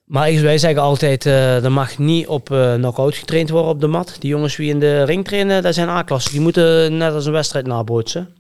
Maar 0.06 0.41
wij 0.41 0.58
zeggen 0.58 0.82
altijd, 0.82 1.26
eh 1.26 1.64
er 1.64 1.72
mag 1.72 1.98
niet 1.98 2.28
op 2.28 2.52
eh 2.52 2.74
knock-out 2.74 3.16
getraind 3.16 3.49
worden 3.49 3.72
op 3.72 3.80
de 3.82 3.88
mat. 3.88 4.16
Die 4.20 4.30
jongens 4.30 4.56
die 4.56 4.70
in 4.70 4.80
de 4.80 5.03
ring 5.03 5.26
trainen, 5.26 5.64
dat 5.64 5.74
zijn 5.74 5.90
A-klassen. 5.90 6.32
Die 6.32 6.41
moeten 6.41 6.98
net 6.98 7.14
als 7.14 7.26
een 7.26 7.32
wedstrijd 7.32 7.66
nabootsen. 7.68 8.36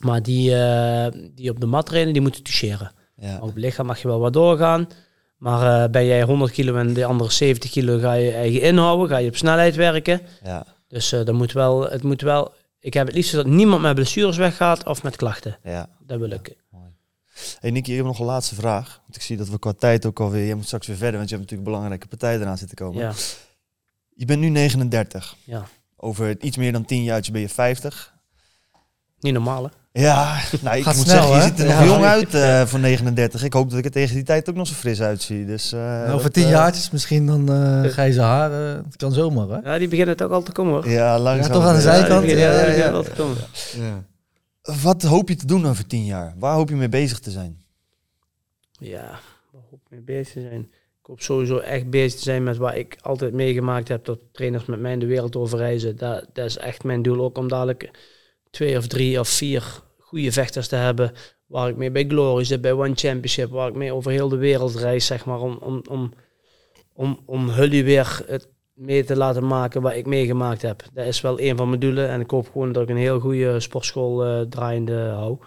Maar 0.00 0.22
die, 0.22 0.54
eh, 0.56 1.06
die 1.34 1.50
op 1.50 1.60
de 1.60 1.66
mat 1.66 1.86
trainen, 1.86 2.12
die 2.12 2.22
moeten 2.22 2.42
toucheren. 2.42 2.92
Ja. 3.20 3.38
Op 3.40 3.56
lichaam 3.56 3.86
mag 3.86 4.02
je 4.02 4.08
wel 4.08 4.20
wat 4.20 4.32
doorgaan. 4.32 4.88
Maar 5.36 5.82
eh, 5.84 5.90
ben 5.90 6.04
jij 6.06 6.22
100 6.22 6.52
kilo 6.52 6.76
en 6.76 6.94
de 6.94 7.04
andere 7.04 7.30
70 7.30 7.70
kilo 7.70 7.98
ga 7.98 8.12
je 8.12 8.32
eigen 8.32 8.60
inhouden, 8.62 9.08
ga 9.08 9.16
je 9.16 9.28
op 9.28 9.36
snelheid 9.36 9.74
werken. 9.74 10.20
Ja. 10.44 10.66
Dus 10.88 11.12
eh 11.12 11.24
dan 11.24 11.34
moet 11.34 11.52
wel, 11.52 11.90
het 11.90 12.02
moet 12.02 12.20
wel. 12.22 12.54
Ik 12.80 12.94
heb 12.94 13.06
het 13.06 13.16
liefst 13.16 13.32
dat 13.32 13.46
niemand 13.46 13.82
met 13.82 13.94
blessures 13.94 14.36
weggaat 14.36 14.86
of 14.86 15.02
met 15.02 15.16
klachten. 15.16 15.58
ja. 15.62 15.88
Dat 16.06 16.18
wil 16.18 16.30
ik. 16.30 16.56
Hey 17.60 17.70
Nicky, 17.70 17.90
ik 17.90 17.96
heb 17.96 18.06
nog 18.06 18.18
een 18.18 18.24
laatste 18.26 18.54
vraag. 18.54 19.00
Want 19.02 19.16
ik 19.16 19.22
zie 19.22 19.36
dat 19.36 19.48
we 19.48 19.58
qua 19.58 19.72
tijd 19.72 20.06
ook 20.06 20.20
alweer... 20.20 20.46
Je 20.46 20.54
moet 20.54 20.64
straks 20.66 20.86
weer 20.86 20.96
verder, 20.96 21.16
want 21.16 21.28
je 21.28 21.34
hebt 21.36 21.50
natuurlijk 21.50 21.70
belangrijke 21.76 22.06
partijen 22.08 22.40
eraan 22.40 22.58
zitten 22.58 22.76
komen. 22.76 23.00
Ja, 23.02 23.12
Je 24.14 24.24
bent 24.24 24.40
nu 24.40 24.48
39. 24.48 25.36
ja. 25.44 25.64
Over 25.96 26.42
iets 26.42 26.56
meer 26.56 26.72
dan 26.72 26.84
10 26.84 27.02
jaar 27.02 27.28
ben 27.32 27.40
je 27.40 27.48
50. 27.48 28.14
Niet 29.20 29.32
normaal, 29.32 29.64
hè? 29.64 29.70
Ja, 29.92 30.38
nou, 30.62 30.76
ik 30.76 30.82
Gaat 30.84 30.96
moet 30.96 31.04
snel, 31.08 31.22
zeggen, 31.22 31.34
je 31.36 31.40
hè? 31.42 31.48
ziet 31.48 31.58
er 31.58 31.66
Ja. 31.66 31.78
nog 31.80 31.88
jong 31.88 32.04
uit 32.04 32.34
eh, 32.34 32.66
voor 32.66 32.78
39. 32.80 33.42
Ik 33.42 33.52
hoop 33.52 33.70
dat 33.70 33.78
ik 33.78 33.84
er 33.84 33.90
tegen 33.90 34.14
die 34.14 34.24
tijd 34.24 34.48
ook 34.48 34.54
nog 34.54 34.66
zo 34.66 34.74
fris 34.74 35.00
uitzie. 35.00 35.46
Dus, 35.46 35.72
eh, 35.72 35.80
Nou, 35.80 36.10
over 36.10 36.30
tien 36.30 36.44
eh, 36.44 36.50
jaartjes 36.50 36.90
misschien 36.90 37.26
dan 37.26 37.48
eh 37.52 37.90
ga 37.92 38.02
je 38.02 38.12
ze 38.12 38.20
haar. 38.20 38.52
eh, 38.52 38.74
het 38.84 38.96
kan 38.96 39.12
zomaar, 39.12 39.48
hè? 39.48 39.72
Ja, 39.72 39.78
die 39.78 39.88
beginnen 39.88 40.14
het 40.14 40.22
ook 40.24 40.30
al 40.32 40.42
te 40.42 40.52
komen, 40.52 40.72
hoor. 40.72 40.88
Ja, 40.88 41.18
langzaam. 41.18 41.46
Ja, 41.46 41.52
toch 41.58 41.64
aan 41.68 41.74
de 41.74 41.80
zijkant? 41.80 42.22
die 42.26 42.36
Ja, 42.36 42.66
ja, 42.66 42.90
al 42.90 43.02
te 43.02 43.10
komen. 43.10 43.36
Wat 44.82 45.02
hoop 45.02 45.28
je 45.28 45.36
te 45.36 45.46
doen 45.46 45.66
over 45.66 45.86
10 45.86 46.04
jaar? 46.04 46.34
Waar 46.38 46.54
hoop 46.54 46.68
je 46.68 46.76
mee 46.76 46.88
bezig 46.88 47.18
te 47.18 47.30
zijn? 47.30 47.62
Ja, 48.78 49.04
waar 49.52 49.62
hoop 49.70 49.80
ik 49.84 49.90
mee 49.90 50.02
bezig 50.02 50.32
te 50.32 50.40
zijn? 50.40 50.60
Ik 51.00 51.06
hoop 51.06 51.20
sowieso 51.20 51.58
echt 51.58 51.90
bezig 51.90 52.18
te 52.18 52.24
zijn 52.24 52.42
met 52.42 52.56
wat 52.56 52.74
ik 52.74 52.96
altijd 53.00 53.32
meegemaakt 53.32 53.88
heb. 53.88 54.04
Dat 54.04 54.18
trainers 54.32 54.64
met 54.64 54.80
mij 54.80 54.92
in 54.92 54.98
de 54.98 55.06
wereld 55.06 55.36
over 55.36 55.58
reizen. 55.58 55.96
Dat, 55.96 56.26
dat 56.32 56.44
is 56.46 56.56
echt 56.56 56.84
mijn 56.84 57.02
doel 57.02 57.24
ook 57.24 57.38
om 57.38 57.48
dadelijk 57.48 57.90
twee 58.50 58.76
of 58.76 58.86
drie 58.86 59.20
of 59.20 59.28
vier 59.28 59.82
goede 59.98 60.32
vechters 60.32 60.68
te 60.68 60.76
hebben. 60.76 61.12
Waar 61.46 61.68
ik 61.68 61.76
mee 61.76 61.90
bij 61.90 62.04
Glory 62.08 62.44
zit, 62.44 62.60
bij 62.60 62.72
One 62.72 62.94
Championship. 62.94 63.50
Waar 63.50 63.68
ik 63.68 63.74
mee 63.74 63.94
over 63.94 64.10
heel 64.10 64.28
de 64.28 64.36
wereld 64.36 64.74
reis, 64.74 65.06
zeg 65.06 65.24
maar. 65.24 65.40
Om, 65.40 65.58
om, 65.60 65.82
om, 65.88 66.12
om, 66.94 67.20
om 67.26 67.50
jullie 67.50 67.84
weer 67.84 68.22
het 68.26 68.48
mee 68.74 69.04
te 69.04 69.16
laten 69.16 69.46
maken 69.46 69.82
wat 69.82 69.94
ik 69.94 70.06
meegemaakt 70.06 70.62
heb. 70.62 70.82
Dat 70.92 71.06
is 71.06 71.20
wel 71.20 71.40
een 71.40 71.56
van 71.56 71.68
mijn 71.68 71.80
doelen. 71.80 72.08
En 72.08 72.20
ik 72.20 72.30
hoop 72.30 72.50
gewoon 72.52 72.72
dat 72.72 72.82
ik 72.82 72.88
een 72.88 72.96
heel 72.96 73.20
goede 73.20 73.60
sportschool 73.60 74.24
eh, 74.24 74.40
draaiende 74.40 74.98
hou. 74.98 75.38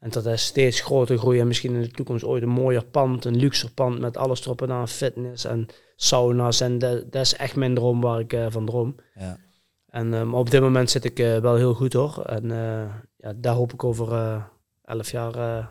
En 0.00 0.10
dat 0.10 0.26
is 0.26 0.44
steeds 0.44 0.80
groter 0.80 1.18
groeien. 1.18 1.40
En 1.40 1.46
misschien 1.46 1.74
in 1.74 1.80
de 1.80 1.90
toekomst 1.90 2.24
ooit 2.24 2.42
een 2.42 2.48
mooier 2.48 2.84
pand, 2.84 3.24
een 3.24 3.36
luxer 3.36 3.70
pand 3.70 4.00
met 4.00 4.16
alles 4.16 4.44
erop 4.44 4.62
en 4.62 4.70
aan, 4.70 4.88
fitness 4.88 5.44
en 5.44 5.66
sauna's. 5.96 6.60
En 6.60 6.78
dat, 6.78 7.12
dat 7.12 7.22
is 7.22 7.36
echt 7.36 7.56
mijn 7.56 7.74
droom 7.74 8.00
waar 8.00 8.20
ik 8.20 8.32
eh, 8.32 8.46
van 8.48 8.66
droom. 8.66 8.94
Ja. 9.14 9.38
En 9.90 10.14
eh, 10.14 10.22
maar 10.22 10.40
op 10.40 10.50
dit 10.50 10.60
moment 10.60 10.90
zit 10.90 11.04
ik 11.04 11.18
eh, 11.18 11.36
wel 11.38 11.54
heel 11.54 11.74
goed 11.74 11.92
hoor. 11.92 12.22
En 12.24 12.50
eh, 12.50 12.86
ja, 13.16 13.32
daar 13.36 13.54
hoop 13.54 13.72
ik 13.72 13.84
over 13.84 14.12
eh, 14.12 14.42
elf 14.84 15.10
jaar 15.10 15.34
eh, 15.34 15.66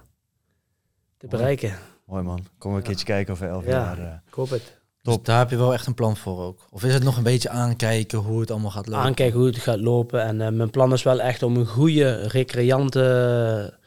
te 1.17 1.27
bereiken. 1.27 1.75
Mooi 2.05 2.23
man. 2.23 2.45
Kom 2.57 2.75
een 2.75 2.81
keertje 2.81 3.05
kijken 3.05 3.33
over 3.33 3.47
11 3.47 3.65
Ja. 3.65 3.69
jaar. 3.71 3.97
eh. 3.99 4.13
Ik 4.27 4.33
hoop 4.33 4.49
het. 4.49 4.75
Dus 5.01 5.15
Top. 5.15 5.25
daar 5.25 5.39
heb 5.39 5.49
je 5.49 5.57
wel 5.57 5.73
echt 5.73 5.87
een 5.87 5.93
plan 5.93 6.17
voor 6.17 6.39
ook. 6.43 6.59
Of 6.69 6.83
is 6.83 6.93
het 6.93 7.03
nog 7.03 7.17
een 7.17 7.23
beetje 7.23 7.49
aankijken 7.49 8.19
hoe 8.19 8.39
het 8.39 8.51
allemaal 8.51 8.71
gaat 8.71 8.87
lopen? 8.87 9.03
Aankijken 9.05 9.37
hoe 9.37 9.47
het 9.47 9.57
gaat 9.57 9.79
lopen. 9.79 10.21
En 10.23 10.41
eh, 10.41 10.51
mijn 10.51 10.69
plan 10.69 10.93
is 10.93 11.03
wel 11.03 11.21
echt 11.21 11.43
om 11.43 11.55
een 11.57 11.65
goede 11.67 12.27
recreante 12.27 13.79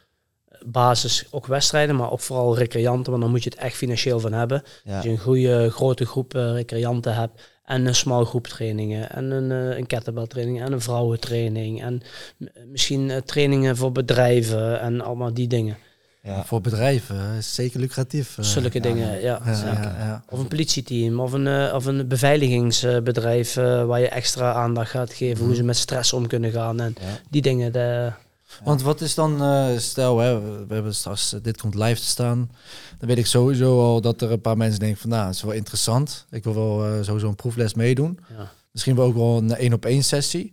basis, 0.67 1.27
ook 1.31 1.47
wedstrijden, 1.47 1.97
maar 1.97 2.11
ook 2.11 2.21
vooral 2.21 2.57
recreanten, 2.57 3.11
want 3.11 3.23
dan 3.23 3.31
moet 3.33 3.43
je 3.45 3.51
het 3.51 3.59
echt 3.59 3.77
financieel 3.77 4.21
van 4.21 4.33
hebben. 4.33 4.63
Ja. 4.85 4.95
Dat 4.95 5.03
je 5.03 5.09
een 5.11 5.19
goede 5.19 5.71
grote 5.71 6.07
groep 6.07 6.33
recreanten 6.33 7.15
hebt 7.15 7.50
en 7.71 7.87
een 7.87 7.95
small 7.95 8.25
groep 8.25 8.47
trainingen 8.47 9.11
en 9.11 9.31
een, 9.31 9.51
eh 9.73 9.79
een 9.79 9.87
kettlebell 9.87 10.27
training 10.27 10.63
en 10.63 10.73
een 10.73 10.81
vrouwentraining 10.81 11.83
en 11.83 12.03
misschien 12.67 13.11
eh, 13.11 13.17
trainingen 13.17 13.77
voor 13.77 13.93
bedrijven 13.93 14.81
en 14.81 15.01
allemaal 15.01 15.35
die 15.35 15.49
dingen. 15.49 15.77
Ja. 16.23 16.45
Voor 16.45 16.61
bedrijven 16.61 17.35
is 17.39 17.55
zeker 17.55 17.81
lucratief. 17.81 18.39
eh. 18.39 18.45
Zulke 18.45 18.81
dingen, 18.81 19.21
ja. 19.21 19.41
ja, 19.45 19.55
zeker. 19.55 19.83
ja, 19.83 19.97
ja. 19.99 20.25
Of 20.29 20.39
een 20.39 20.49
politieteam, 20.49 21.21
of 21.21 21.33
een, 21.33 21.47
eh, 21.47 21.75
of 21.75 21.85
een 21.85 22.09
beveiligingsbedrijf 22.09 23.55
waar 23.55 24.01
je 24.01 24.09
extra 24.09 24.53
aandacht 24.53 24.91
gaat 24.91 25.13
geven, 25.13 25.45
hoe 25.47 25.55
ze 25.55 25.63
met 25.63 25.77
stress 25.77 26.13
om 26.13 26.27
kunnen 26.27 26.51
gaan 26.51 26.81
en 26.81 26.95
Ja. 27.01 27.07
die 27.31 27.43
dingen. 27.43 27.73
De, 27.73 28.13
Want 28.65 28.83
wat 28.83 29.01
is 29.01 29.15
dan, 29.15 29.43
eh, 29.43 29.79
stel, 29.79 30.19
hè, 30.19 30.41
we 30.67 30.75
hebben 30.75 30.95
straks, 30.95 31.33
eh, 31.33 31.41
dit 31.43 31.61
komt 31.61 31.75
live 31.75 32.01
te 32.01 32.07
staan. 32.07 32.51
Dan 32.99 33.09
weet 33.09 33.19
ik 33.19 33.27
sowieso 33.27 33.81
al 33.81 34.01
dat 34.01 34.21
er 34.21 34.33
een 34.33 34.41
paar 34.41 34.57
mensen 34.57 34.81
denken 34.81 34.99
van, 34.99 35.11
nou, 35.11 35.27
het 35.27 35.35
is 35.35 35.43
wel 35.43 35.53
interessant. 35.53 36.27
Ik 36.31 36.45
wil 36.45 36.55
wel 36.55 36.85
eh, 36.85 37.03
sowieso 37.03 37.29
een 37.29 37.35
proefles 37.35 37.75
meedoen. 37.75 38.19
ja. 38.37 38.53
Misschien 38.73 38.97
wel 38.97 39.07
ook 39.07 39.15
wel 39.15 39.37
een 39.37 39.55
één 39.57 39.73
op 39.73 39.85
één 39.85 40.05
sessie. 40.05 40.53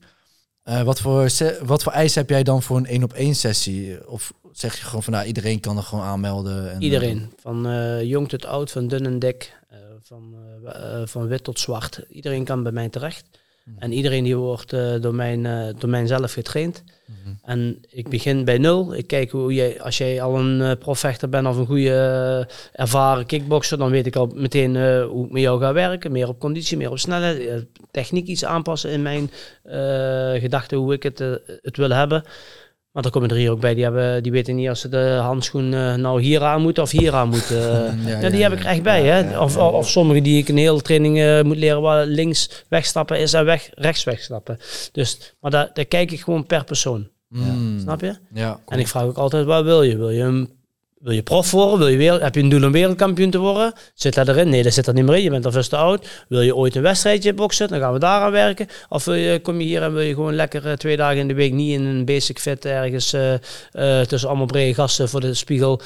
Wat, 0.83 0.99
voor 0.99 1.29
wat 1.65 1.83
voor 1.83 1.91
eisen 1.91 2.21
heb 2.21 2.29
jij 2.29 2.43
dan 2.43 2.63
voor 2.63 2.77
een 2.77 2.85
één 2.85 3.03
op 3.03 3.13
één 3.13 3.35
sessie? 3.35 4.07
Of 4.07 4.33
zeg 4.51 4.77
je 4.77 4.85
gewoon 4.85 5.03
van, 5.03 5.13
nou, 5.13 5.25
iedereen 5.25 5.59
kan 5.59 5.77
er 5.77 5.83
gewoon 5.83 6.03
aanmelden? 6.03 6.71
En, 6.71 6.81
Iedereen, 6.81 7.33
van 7.41 7.67
jong 8.05 8.29
tot 8.29 8.45
oud, 8.45 8.71
van 8.71 8.87
dun 8.87 9.05
en 9.05 9.19
dik, 9.19 9.57
van, 10.01 10.35
van 11.05 11.27
wit 11.27 11.43
tot 11.43 11.59
zwart. 11.59 12.05
Iedereen 12.09 12.43
kan 12.43 12.63
bij 12.63 12.71
mij 12.71 12.89
terecht. 12.89 13.25
En 13.77 13.91
iedereen 13.91 14.23
die 14.23 14.37
wordt 14.37 14.73
eh, 14.73 15.01
door, 15.01 15.15
mijn, 15.15 15.45
eh, 15.45 15.67
door 15.77 15.89
mij 15.89 16.07
zelf 16.07 16.33
getraind. 16.33 16.83
En 17.43 17.81
ik 17.89 18.09
begin 18.09 18.45
bij 18.45 18.57
nul. 18.57 18.95
Ik 18.95 19.07
kijk 19.07 19.31
hoe 19.31 19.53
jij, 19.53 19.81
als 19.81 19.97
jij 19.97 20.21
al 20.21 20.37
een 20.39 20.61
eh, 20.61 20.71
profvechter 20.79 21.29
bent 21.29 21.47
of 21.47 21.57
een 21.57 21.65
goede 21.65 22.47
ervaren 22.73 23.25
kickboxer, 23.25 23.77
dan 23.77 23.89
weet 23.89 24.05
ik 24.05 24.15
al 24.15 24.31
meteen 24.35 25.01
hoe 25.03 25.25
ik 25.25 25.31
met 25.31 25.41
jou 25.41 25.61
ga 25.61 25.73
werken. 25.73 26.11
Meer 26.11 26.27
op 26.27 26.39
conditie, 26.39 26.77
meer 26.77 26.91
op 26.91 26.99
snelheid, 26.99 27.65
techniek 27.91 28.27
iets 28.27 28.45
aanpassen 28.45 28.91
in 28.91 29.01
mijn 29.01 29.29
gedachten 30.41 30.77
hoe 30.77 30.93
ik 30.93 31.03
het, 31.03 31.19
het 31.61 31.77
wil 31.77 31.89
hebben. 31.89 32.23
Maar 32.97 33.05
er 33.05 33.11
komen 33.11 33.29
er 33.29 33.35
hier 33.35 33.51
ook 33.51 33.59
bij, 33.59 33.73
die, 33.73 33.83
hebben, 33.83 34.23
die 34.23 34.31
weten 34.31 34.55
niet 34.55 34.69
als 34.69 34.79
ze 34.79 34.89
de 34.89 35.19
handschoen 35.21 35.73
eh, 35.73 35.93
nou 35.93 36.21
hier 36.21 36.43
aan 36.43 36.61
moeten 36.61 36.83
of 36.83 36.91
hier 36.91 37.13
aan 37.13 37.29
moeten. 37.29 37.57
Ja, 38.05 38.11
ja, 38.11 38.19
ja, 38.19 38.29
die 38.29 38.41
heb 38.41 38.51
ik 38.51 38.59
er 38.59 38.65
echt 38.65 38.83
bij. 38.83 39.03
hè? 39.03 39.39
Of, 39.39 39.57
of, 39.57 39.89
sommige 39.89 40.21
die 40.21 40.37
ik 40.37 40.47
een 40.47 40.57
hele 40.57 40.81
training 40.81 41.19
eh, 41.19 41.41
moet 41.41 41.57
leren 41.57 41.81
waar 41.81 42.05
links 42.05 42.65
wegstappen 42.69 43.19
is 43.19 43.33
en 43.33 43.45
weg, 43.45 43.69
rechts 43.73 44.03
wegstappen. 44.03 44.57
Dus, 44.91 45.33
maar 45.39 45.51
daar, 45.51 45.69
daar 45.73 45.85
kijk 45.85 46.11
ik 46.11 46.21
gewoon 46.21 46.45
per 46.45 46.63
persoon. 46.63 47.09
Mm, 47.27 47.79
Snap 47.79 48.01
je? 48.01 48.15
Ja, 48.33 48.59
En 48.67 48.79
ik 48.79 48.87
vraag 48.87 49.03
ook 49.03 49.17
altijd, 49.17 49.45
wat 49.45 49.63
wil 49.63 49.83
je? 49.83 49.97
Wil 49.97 50.09
je 50.09 50.23
een 50.23 50.49
wil 50.99 51.13
je 51.13 51.21
prof 51.21 51.51
worden? 51.51 51.79
Wil 51.79 51.87
je 51.87 51.97
wereld, 51.97 52.21
heb 52.21 52.35
je 52.35 52.41
een 52.41 52.49
doel 52.49 52.63
om 52.63 52.71
wereldkampioen 52.71 53.29
te 53.29 53.37
worden? 53.37 53.73
Zit 53.93 54.13
dat 54.13 54.27
erin? 54.27 54.49
Nee, 54.49 54.63
dat 54.63 54.73
zit 54.73 54.87
er 54.87 54.93
niet 54.93 55.05
meer 55.05 55.15
in. 55.15 55.23
Je 55.23 55.29
bent 55.29 55.45
alvast 55.45 55.69
te 55.69 55.75
oud. 55.75 56.07
Wil 56.27 56.41
je 56.41 56.55
ooit 56.55 56.75
een 56.75 56.81
wedstrijdje 56.81 57.33
boksen? 57.33 57.67
Dan 57.67 57.79
gaan 57.79 57.93
we 57.93 57.99
daaraan 57.99 58.31
werken. 58.31 58.67
Of 58.89 59.05
wil 59.05 59.13
je, 59.13 59.39
kom 59.39 59.59
je 59.59 59.65
hier 59.65 59.81
en 59.81 59.93
wil 59.93 60.01
je 60.01 60.13
gewoon 60.13 60.35
lekker 60.35 60.67
eh, 60.67 60.73
twee 60.73 60.97
dagen 60.97 61.17
in 61.17 61.27
de 61.27 61.33
week 61.33 61.53
niet 61.53 61.73
in 61.73 61.85
een 61.85 62.05
basic 62.05 62.39
fit 62.39 62.65
ergens 62.65 63.13
eh, 63.13 63.33
eh, 63.33 64.05
tussen 64.05 64.29
allemaal 64.29 64.45
brede 64.45 64.73
gasten 64.73 65.09
voor 65.09 65.21
de 65.21 65.33
spiegel 65.33 65.81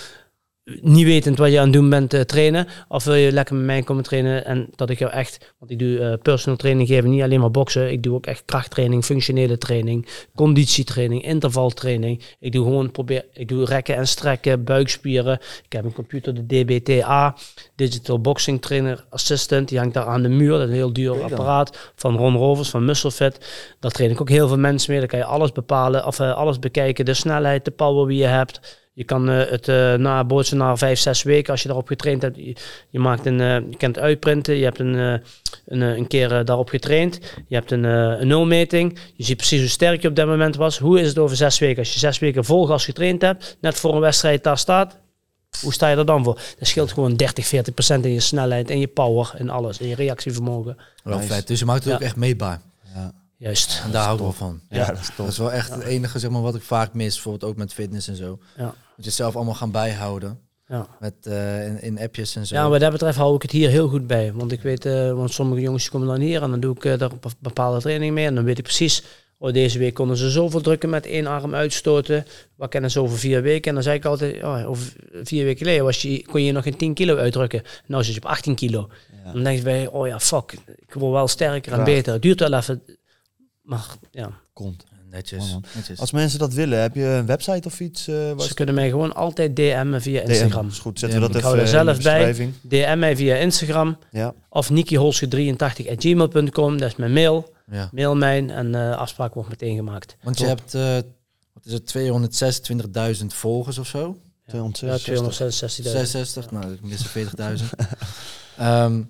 niet 0.63 1.05
wetend 1.05 1.37
wat 1.37 1.51
je 1.51 1.57
aan 1.57 1.63
het 1.63 1.73
doen 1.73 1.89
bent 1.89 2.13
eh, 2.13 2.21
trainen. 2.21 2.67
Of 2.87 3.03
wil 3.03 3.13
je 3.13 3.31
lekker 3.31 3.55
met 3.55 3.65
mij 3.65 3.81
komen 3.81 4.03
trainen 4.03 4.45
en 4.45 4.69
dat 4.75 4.89
ik 4.89 4.99
jou 4.99 5.11
echt, 5.11 5.53
want 5.59 5.71
ik 5.71 5.79
doe 5.79 5.99
eh, 5.99 6.13
personal 6.21 6.57
training 6.57 6.87
geven, 6.87 7.09
niet 7.09 7.21
alleen 7.21 7.39
maar 7.39 7.51
boksen. 7.51 7.91
Ik 7.91 8.03
doe 8.03 8.15
ook 8.15 8.25
echt 8.25 8.45
krachttraining, 8.45 9.05
functionele 9.05 9.57
training, 9.57 10.07
conditietraining, 10.35 11.23
intervaltraining. 11.23 12.23
Ik 12.39 12.51
doe 12.51 12.63
gewoon 12.63 12.91
probeer, 12.91 13.25
ik 13.33 13.47
doe 13.47 13.65
rekken 13.65 13.95
en 13.95 14.07
strekken, 14.07 14.63
buikspieren. 14.63 15.39
Ik 15.65 15.71
heb 15.73 15.85
een 15.85 15.93
computer, 15.93 16.33
de 16.33 16.45
DBTA, 16.45 17.35
Digital 17.75 18.19
Boxing 18.19 18.61
Trainer 18.61 19.05
Assistant. 19.09 19.69
Die 19.69 19.77
hangt 19.77 19.93
daar 19.93 20.05
aan 20.05 20.21
de 20.21 20.29
muur. 20.29 20.51
Dat 20.51 20.61
is 20.61 20.67
een 20.67 20.73
heel 20.73 20.93
duur 20.93 21.23
apparaat 21.23 21.91
van 21.95 22.17
Ron 22.17 22.35
Rovers, 22.35 22.69
van 22.69 22.85
MuscleFit. 22.85 23.75
Daar 23.79 23.91
train 23.91 24.11
ik 24.11 24.21
ook 24.21 24.29
heel 24.29 24.47
veel 24.47 24.57
mensen 24.57 24.91
mee. 24.91 24.99
Daar 24.99 25.09
kan 25.09 25.19
je 25.19 25.25
alles 25.25 25.51
bepalen, 25.51 26.05
of 26.05 26.19
eh, 26.19 26.33
alles 26.33 26.59
bekijken. 26.59 27.05
De 27.05 27.13
snelheid, 27.13 27.65
de 27.65 27.71
power 27.71 28.07
die 28.07 28.17
je 28.17 28.25
hebt. 28.25 28.79
Je 29.01 29.07
kan 29.07 29.29
eh, 29.29 29.49
het 29.49 29.67
eh 29.67 29.93
nabootsen 29.93 30.57
na 30.57 30.77
vijf, 30.77 30.99
zes 30.99 31.23
weken 31.23 31.51
als 31.51 31.61
je 31.61 31.67
daarop 31.67 31.87
getraind 31.87 32.21
hebt. 32.21 32.35
Je, 32.37 32.55
je 32.89 32.99
maakt 32.99 33.25
een, 33.25 33.41
eh, 33.41 33.47
je 33.55 33.77
kent 33.77 33.99
uitprinten. 33.99 34.55
Je 34.55 34.63
hebt 34.63 34.79
een, 34.79 34.95
eh, 34.95 35.27
een, 35.65 35.81
een 35.81 36.07
keer 36.07 36.45
daarop 36.45 36.69
getraind. 36.69 37.19
Je 37.47 37.55
hebt 37.55 37.71
een, 37.71 37.85
eh, 37.85 37.91
een 38.19 38.27
nulmeting. 38.27 38.99
Je 39.15 39.23
ziet 39.23 39.37
precies 39.37 39.59
hoe 39.59 39.69
sterk 39.69 40.01
je 40.01 40.07
op 40.07 40.15
dat 40.15 40.27
moment 40.27 40.55
was. 40.55 40.77
Hoe 40.77 40.99
is 40.99 41.07
het 41.07 41.17
over 41.17 41.35
zes 41.35 41.59
weken? 41.59 41.77
Als 41.79 41.93
je 41.93 41.99
zes 41.99 42.19
weken 42.19 42.45
vol 42.45 42.65
gas 42.65 42.85
getraind 42.85 43.21
hebt, 43.21 43.57
net 43.61 43.75
voor 43.79 43.93
een 43.93 43.99
wedstrijd 44.01 44.43
daar 44.43 44.57
staat. 44.57 44.97
Hoe 45.61 45.73
sta 45.73 45.87
je 45.89 45.95
er 45.95 46.05
dan 46.05 46.23
voor? 46.23 46.33
Dat 46.59 46.67
scheelt 46.67 46.91
gewoon 46.91 47.15
30, 47.15 47.45
40 47.47 47.73
procent 47.73 48.05
in 48.05 48.11
je 48.13 48.19
snelheid 48.19 48.69
en 48.69 48.79
je 48.79 48.87
power 48.87 49.31
en 49.37 49.49
alles. 49.49 49.79
En 49.79 49.87
je 49.87 49.95
reactievermogen. 49.95 50.77
wel 51.03 51.17
Nice. 51.17 51.33
vet. 51.33 51.47
Dus 51.47 51.59
je 51.59 51.65
maakt 51.65 51.79
het 51.83 51.89
Ja. 51.89 51.95
ook 51.95 52.01
echt 52.01 52.15
meetbaar. 52.15 52.61
Juist. 53.37 53.81
En 53.85 53.91
daar 53.91 54.03
hou 54.03 54.15
ik 54.15 54.21
wel 54.21 54.31
van. 54.31 54.61
Ja, 54.69 54.85
dat 54.85 54.99
is 54.99 55.05
top. 55.07 55.15
Dat 55.17 55.27
is 55.27 55.37
wel 55.37 55.51
echt 55.51 55.73
het 55.73 55.83
enige 55.83 56.19
zeg 56.19 56.29
maar, 56.29 56.41
wat 56.41 56.55
ik 56.55 56.61
vaak 56.61 56.93
mis, 56.93 57.13
bijvoorbeeld 57.13 57.51
ook 57.51 57.57
met 57.57 57.73
fitness 57.73 58.07
en 58.07 58.15
zo. 58.15 58.39
Ja. 58.57 58.73
Moet 59.01 59.13
je 59.13 59.15
het 59.15 59.25
zelf 59.25 59.35
allemaal 59.35 59.61
gaan 59.61 59.71
bijhouden. 59.71 60.39
Ja. 60.67 60.87
Met, 60.99 61.13
eh, 61.23 61.65
in, 61.67 61.81
in 61.81 61.99
appjes 61.99 62.35
en 62.35 62.47
zo. 62.47 62.55
Ja, 62.55 62.69
wat 62.69 62.79
dat 62.79 62.91
betreft 62.91 63.17
hou 63.17 63.35
ik 63.35 63.41
het 63.41 63.51
hier 63.51 63.69
heel 63.69 63.87
goed 63.87 64.07
bij. 64.07 64.33
Want 64.33 64.51
ik 64.51 64.61
weet, 64.61 64.85
eh, 64.85 65.13
want 65.13 65.31
sommige 65.31 65.61
jongens 65.61 65.89
komen 65.89 66.07
dan 66.07 66.19
hier 66.19 66.41
en 66.41 66.49
dan 66.49 66.59
doe 66.59 66.75
ik 66.75 66.85
eh, 66.85 66.97
daar 66.97 67.11
een 67.11 67.19
bepaalde 67.39 67.79
training 67.79 68.13
mee. 68.13 68.25
En 68.25 68.35
dan 68.35 68.43
weet 68.43 68.57
ik 68.57 68.63
precies, 68.63 69.03
oh, 69.37 69.53
deze 69.53 69.79
week 69.79 69.93
konden 69.93 70.17
ze 70.17 70.29
zoveel 70.29 70.61
drukken 70.61 70.89
met 70.89 71.05
één 71.05 71.27
arm 71.27 71.55
uitstoten. 71.55 72.25
Wat 72.55 72.69
kennen 72.69 72.91
ze 72.91 72.99
over 72.99 73.17
vier 73.17 73.41
weken? 73.41 73.67
En 73.67 73.73
dan 73.73 73.83
zei 73.83 73.97
ik 73.97 74.05
altijd, 74.05 74.43
oh, 74.43 74.69
over 74.69 74.93
vier 75.23 75.43
weken 75.43 75.65
geleden 75.65 75.83
was 75.83 76.01
je, 76.01 76.25
kon 76.25 76.43
je 76.43 76.51
nog 76.51 76.63
geen 76.63 76.77
10 76.77 76.93
kilo 76.93 77.15
uitdrukken. 77.15 77.61
Nou 77.85 78.03
zit 78.03 78.13
je 78.13 78.21
op 78.23 78.29
18 78.29 78.55
kilo. 78.55 78.89
Dan 79.33 79.43
denk 79.43 79.57
je 79.57 79.63
bij, 79.63 79.87
oh 79.87 80.07
ja, 80.07 80.19
fuck, 80.19 80.51
ik 80.75 80.93
word 80.93 81.13
wel 81.13 81.27
sterker 81.27 81.71
en 81.71 81.77
Graag. 81.77 81.93
beter. 81.93 82.13
Het 82.13 82.21
duurt 82.21 82.39
wel 82.39 82.53
even, 82.53 82.83
maar 83.61 83.85
ja. 84.11 84.31
Komt. 84.53 84.83
Netjes. 85.11 85.51
Man. 85.51 85.63
netjes. 85.75 85.99
Als 85.99 86.11
mensen 86.11 86.39
dat 86.39 86.53
willen, 86.53 86.81
heb 86.81 86.95
je 86.95 87.03
een 87.03 87.25
website 87.25 87.67
of 87.67 87.79
iets? 87.79 88.07
eh 88.07 88.15
waar 88.31 88.47
Ze 88.47 88.53
kunnen 88.53 88.75
mij 88.75 88.89
gewoon 88.89 89.15
altijd 89.15 89.55
DM'en 89.55 90.01
via 90.01 90.21
Instagram. 90.21 90.65
DM. 90.65 90.71
Is 90.71 90.79
goed, 90.79 90.99
zetten 90.99 91.21
we 91.21 91.27
dat 91.27 91.35
Ik 91.35 91.41
hou 91.43 91.59
even 91.59 91.73
er 91.73 91.79
in 91.79 91.85
de 91.85 91.91
zelf 91.93 92.03
bij. 92.03 92.25
beschrijving. 92.25 92.53
DM 92.61 92.99
mij 92.99 93.15
via 93.15 93.35
Instagram 93.35 93.97
Ja, 94.11 94.33
of 94.49 94.69
nikiholske83.gmail.com. 94.69 96.77
Dat 96.77 96.89
is 96.89 96.95
mijn 96.95 97.13
mail. 97.13 97.53
Ja. 97.71 97.89
Mail 97.91 98.15
mij 98.15 98.47
en 98.47 98.75
eh 98.75 98.97
afspraak 98.97 99.33
wordt 99.33 99.49
meteen 99.49 99.75
gemaakt. 99.75 100.15
Want 100.23 100.39
je 100.39 100.45
Top. 100.45 100.57
hebt, 100.57 100.73
eh, 100.73 100.93
wat 101.53 101.65
is 101.65 101.73
het, 101.73 101.85
226.000 101.85 103.33
volgers 103.33 103.77
of 103.77 103.87
zo? 103.87 104.17
Ja, 104.45 104.51
266. 104.51 105.85
266.000. 105.85 105.97
66, 105.97 106.51
nou, 106.51 106.73
ik 106.73 106.81
mis 106.81 107.05
40.000. 107.07 107.69
Ehm 108.57 109.01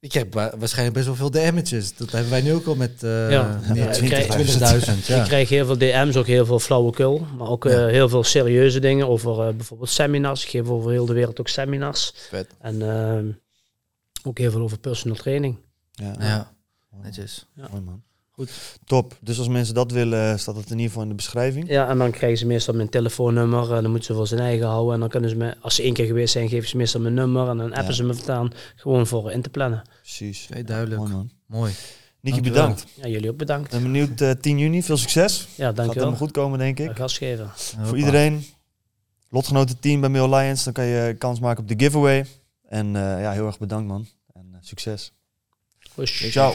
ik 0.00 0.08
krijg 0.08 0.28
ba- 0.28 0.52
waarschijnlijk 0.58 0.94
best 0.96 1.06
wel 1.06 1.16
veel 1.16 1.30
DM'tjes. 1.30 1.96
Dat 1.96 2.10
hebben 2.10 2.30
wij 2.30 2.40
nu 2.42 2.52
ook 2.52 2.66
al 2.66 2.74
met 2.74 3.02
eh 3.02 3.30
Ja. 3.30 3.60
meer 3.68 3.76
Ja, 3.76 3.90
ik 3.92 4.04
krijg- 4.08 4.26
20.000. 4.26 5.06
Ja. 5.06 5.16
Ik 5.22 5.24
krijg 5.28 5.48
heel 5.48 5.66
veel 5.66 5.78
DM's, 5.78 6.16
ook 6.16 6.26
heel 6.26 6.46
veel 6.46 6.58
flauwekul. 6.60 7.26
Maar 7.38 7.48
ook 7.48 7.64
eh, 7.64 7.86
heel 7.86 8.08
veel 8.08 8.24
serieuze 8.24 8.78
dingen 8.80 9.08
over 9.08 9.46
eh, 9.48 9.54
bijvoorbeeld 9.54 9.90
seminars. 9.90 10.42
Ik 10.44 10.48
geef 10.50 10.68
over 10.68 10.90
heel 10.90 11.06
de 11.06 11.12
wereld 11.12 11.40
ook 11.40 11.48
seminars. 11.48 12.12
Vet. 12.28 12.48
En 12.60 12.82
ehm, 12.82 13.26
ook 14.24 14.38
heel 14.38 14.50
veel 14.50 14.60
over 14.62 14.78
personal 14.78 15.16
training. 15.16 15.56
Ja, 15.92 16.14
Ja, 16.18 16.52
netjes. 17.02 17.46
Mooi 17.54 17.82
man. 17.82 18.02
Goed. 18.36 18.50
Top. 18.84 19.18
Dus 19.20 19.38
als 19.38 19.48
mensen 19.48 19.74
dat 19.74 19.90
willen, 19.90 20.38
staat 20.38 20.56
het 20.56 20.64
in 20.66 20.70
ieder 20.70 20.86
geval 20.86 21.02
in 21.02 21.08
de 21.08 21.14
beschrijving. 21.14 21.68
Ja, 21.68 21.88
en 21.88 21.98
dan 21.98 22.10
krijgen 22.10 22.38
ze 22.38 22.46
meestal 22.46 22.74
mijn 22.74 22.88
telefoonnummer. 22.88 23.72
En 23.74 23.82
dan 23.82 23.90
moeten 23.90 24.04
ze 24.04 24.14
voor 24.14 24.26
zijn 24.26 24.40
eigen 24.40 24.66
houden. 24.66 24.94
En 24.94 25.00
dan 25.00 25.08
kunnen 25.08 25.30
ze 25.30 25.36
me, 25.36 25.56
als 25.60 25.74
ze 25.74 25.82
één 25.82 25.92
keer 25.92 26.06
geweest 26.06 26.32
zijn, 26.32 26.48
geven 26.48 26.68
ze 26.68 26.76
meestal 26.76 27.00
mijn 27.00 27.14
nummer. 27.14 27.48
En 27.48 27.56
dan 27.56 27.66
appen 27.72 27.84
Ja. 27.86 27.92
ze 27.92 28.04
me 28.04 28.14
vandaan. 28.14 28.50
Gewoon 28.76 29.06
voor 29.06 29.32
in 29.32 29.42
te 29.42 29.48
plannen. 29.48 29.82
Precies. 30.02 30.46
Oké, 30.50 30.64
duidelijk. 30.64 31.00
Mooi 31.00 31.12
man. 31.12 31.30
Mooi. 31.46 31.72
Niki, 32.20 32.40
Dankjewel. 32.40 32.62
bedankt. 32.68 32.86
Ja, 32.94 33.08
jullie 33.08 33.30
ook 33.30 33.36
bedankt. 33.36 33.70
Ben 33.70 33.82
benieuwd, 33.82 34.20
eh 34.20 34.30
10 34.30 34.58
juni, 34.58 34.82
veel 34.82 34.96
succes. 34.96 35.38
Ja, 35.38 35.66
Gaat 35.66 35.76
dankjewel. 35.76 35.92
helemaal 35.92 36.16
goed 36.16 36.30
komen, 36.30 36.58
denk 36.58 36.78
ik. 36.78 36.88
Uh, 36.90 36.96
Gastgever. 36.96 37.52
Voor 37.82 37.96
iedereen, 37.98 38.44
lotgenoten 39.30 39.78
team 39.80 40.00
bij 40.00 40.08
Mail 40.10 40.34
Alliance, 40.34 40.64
dan 40.64 40.72
kan 40.72 40.84
je 40.84 41.14
kans 41.18 41.40
maken 41.40 41.62
op 41.62 41.68
de 41.68 41.74
giveaway. 41.84 42.26
En 42.68 42.86
eh, 42.96 43.02
ja, 43.20 43.32
heel 43.32 43.46
erg 43.46 43.58
bedankt 43.58 43.88
man. 43.88 44.06
En 44.32 44.46
eh, 44.52 44.58
succes. 44.60 45.12
Kus. 45.94 46.30
Ciao. 46.30 46.54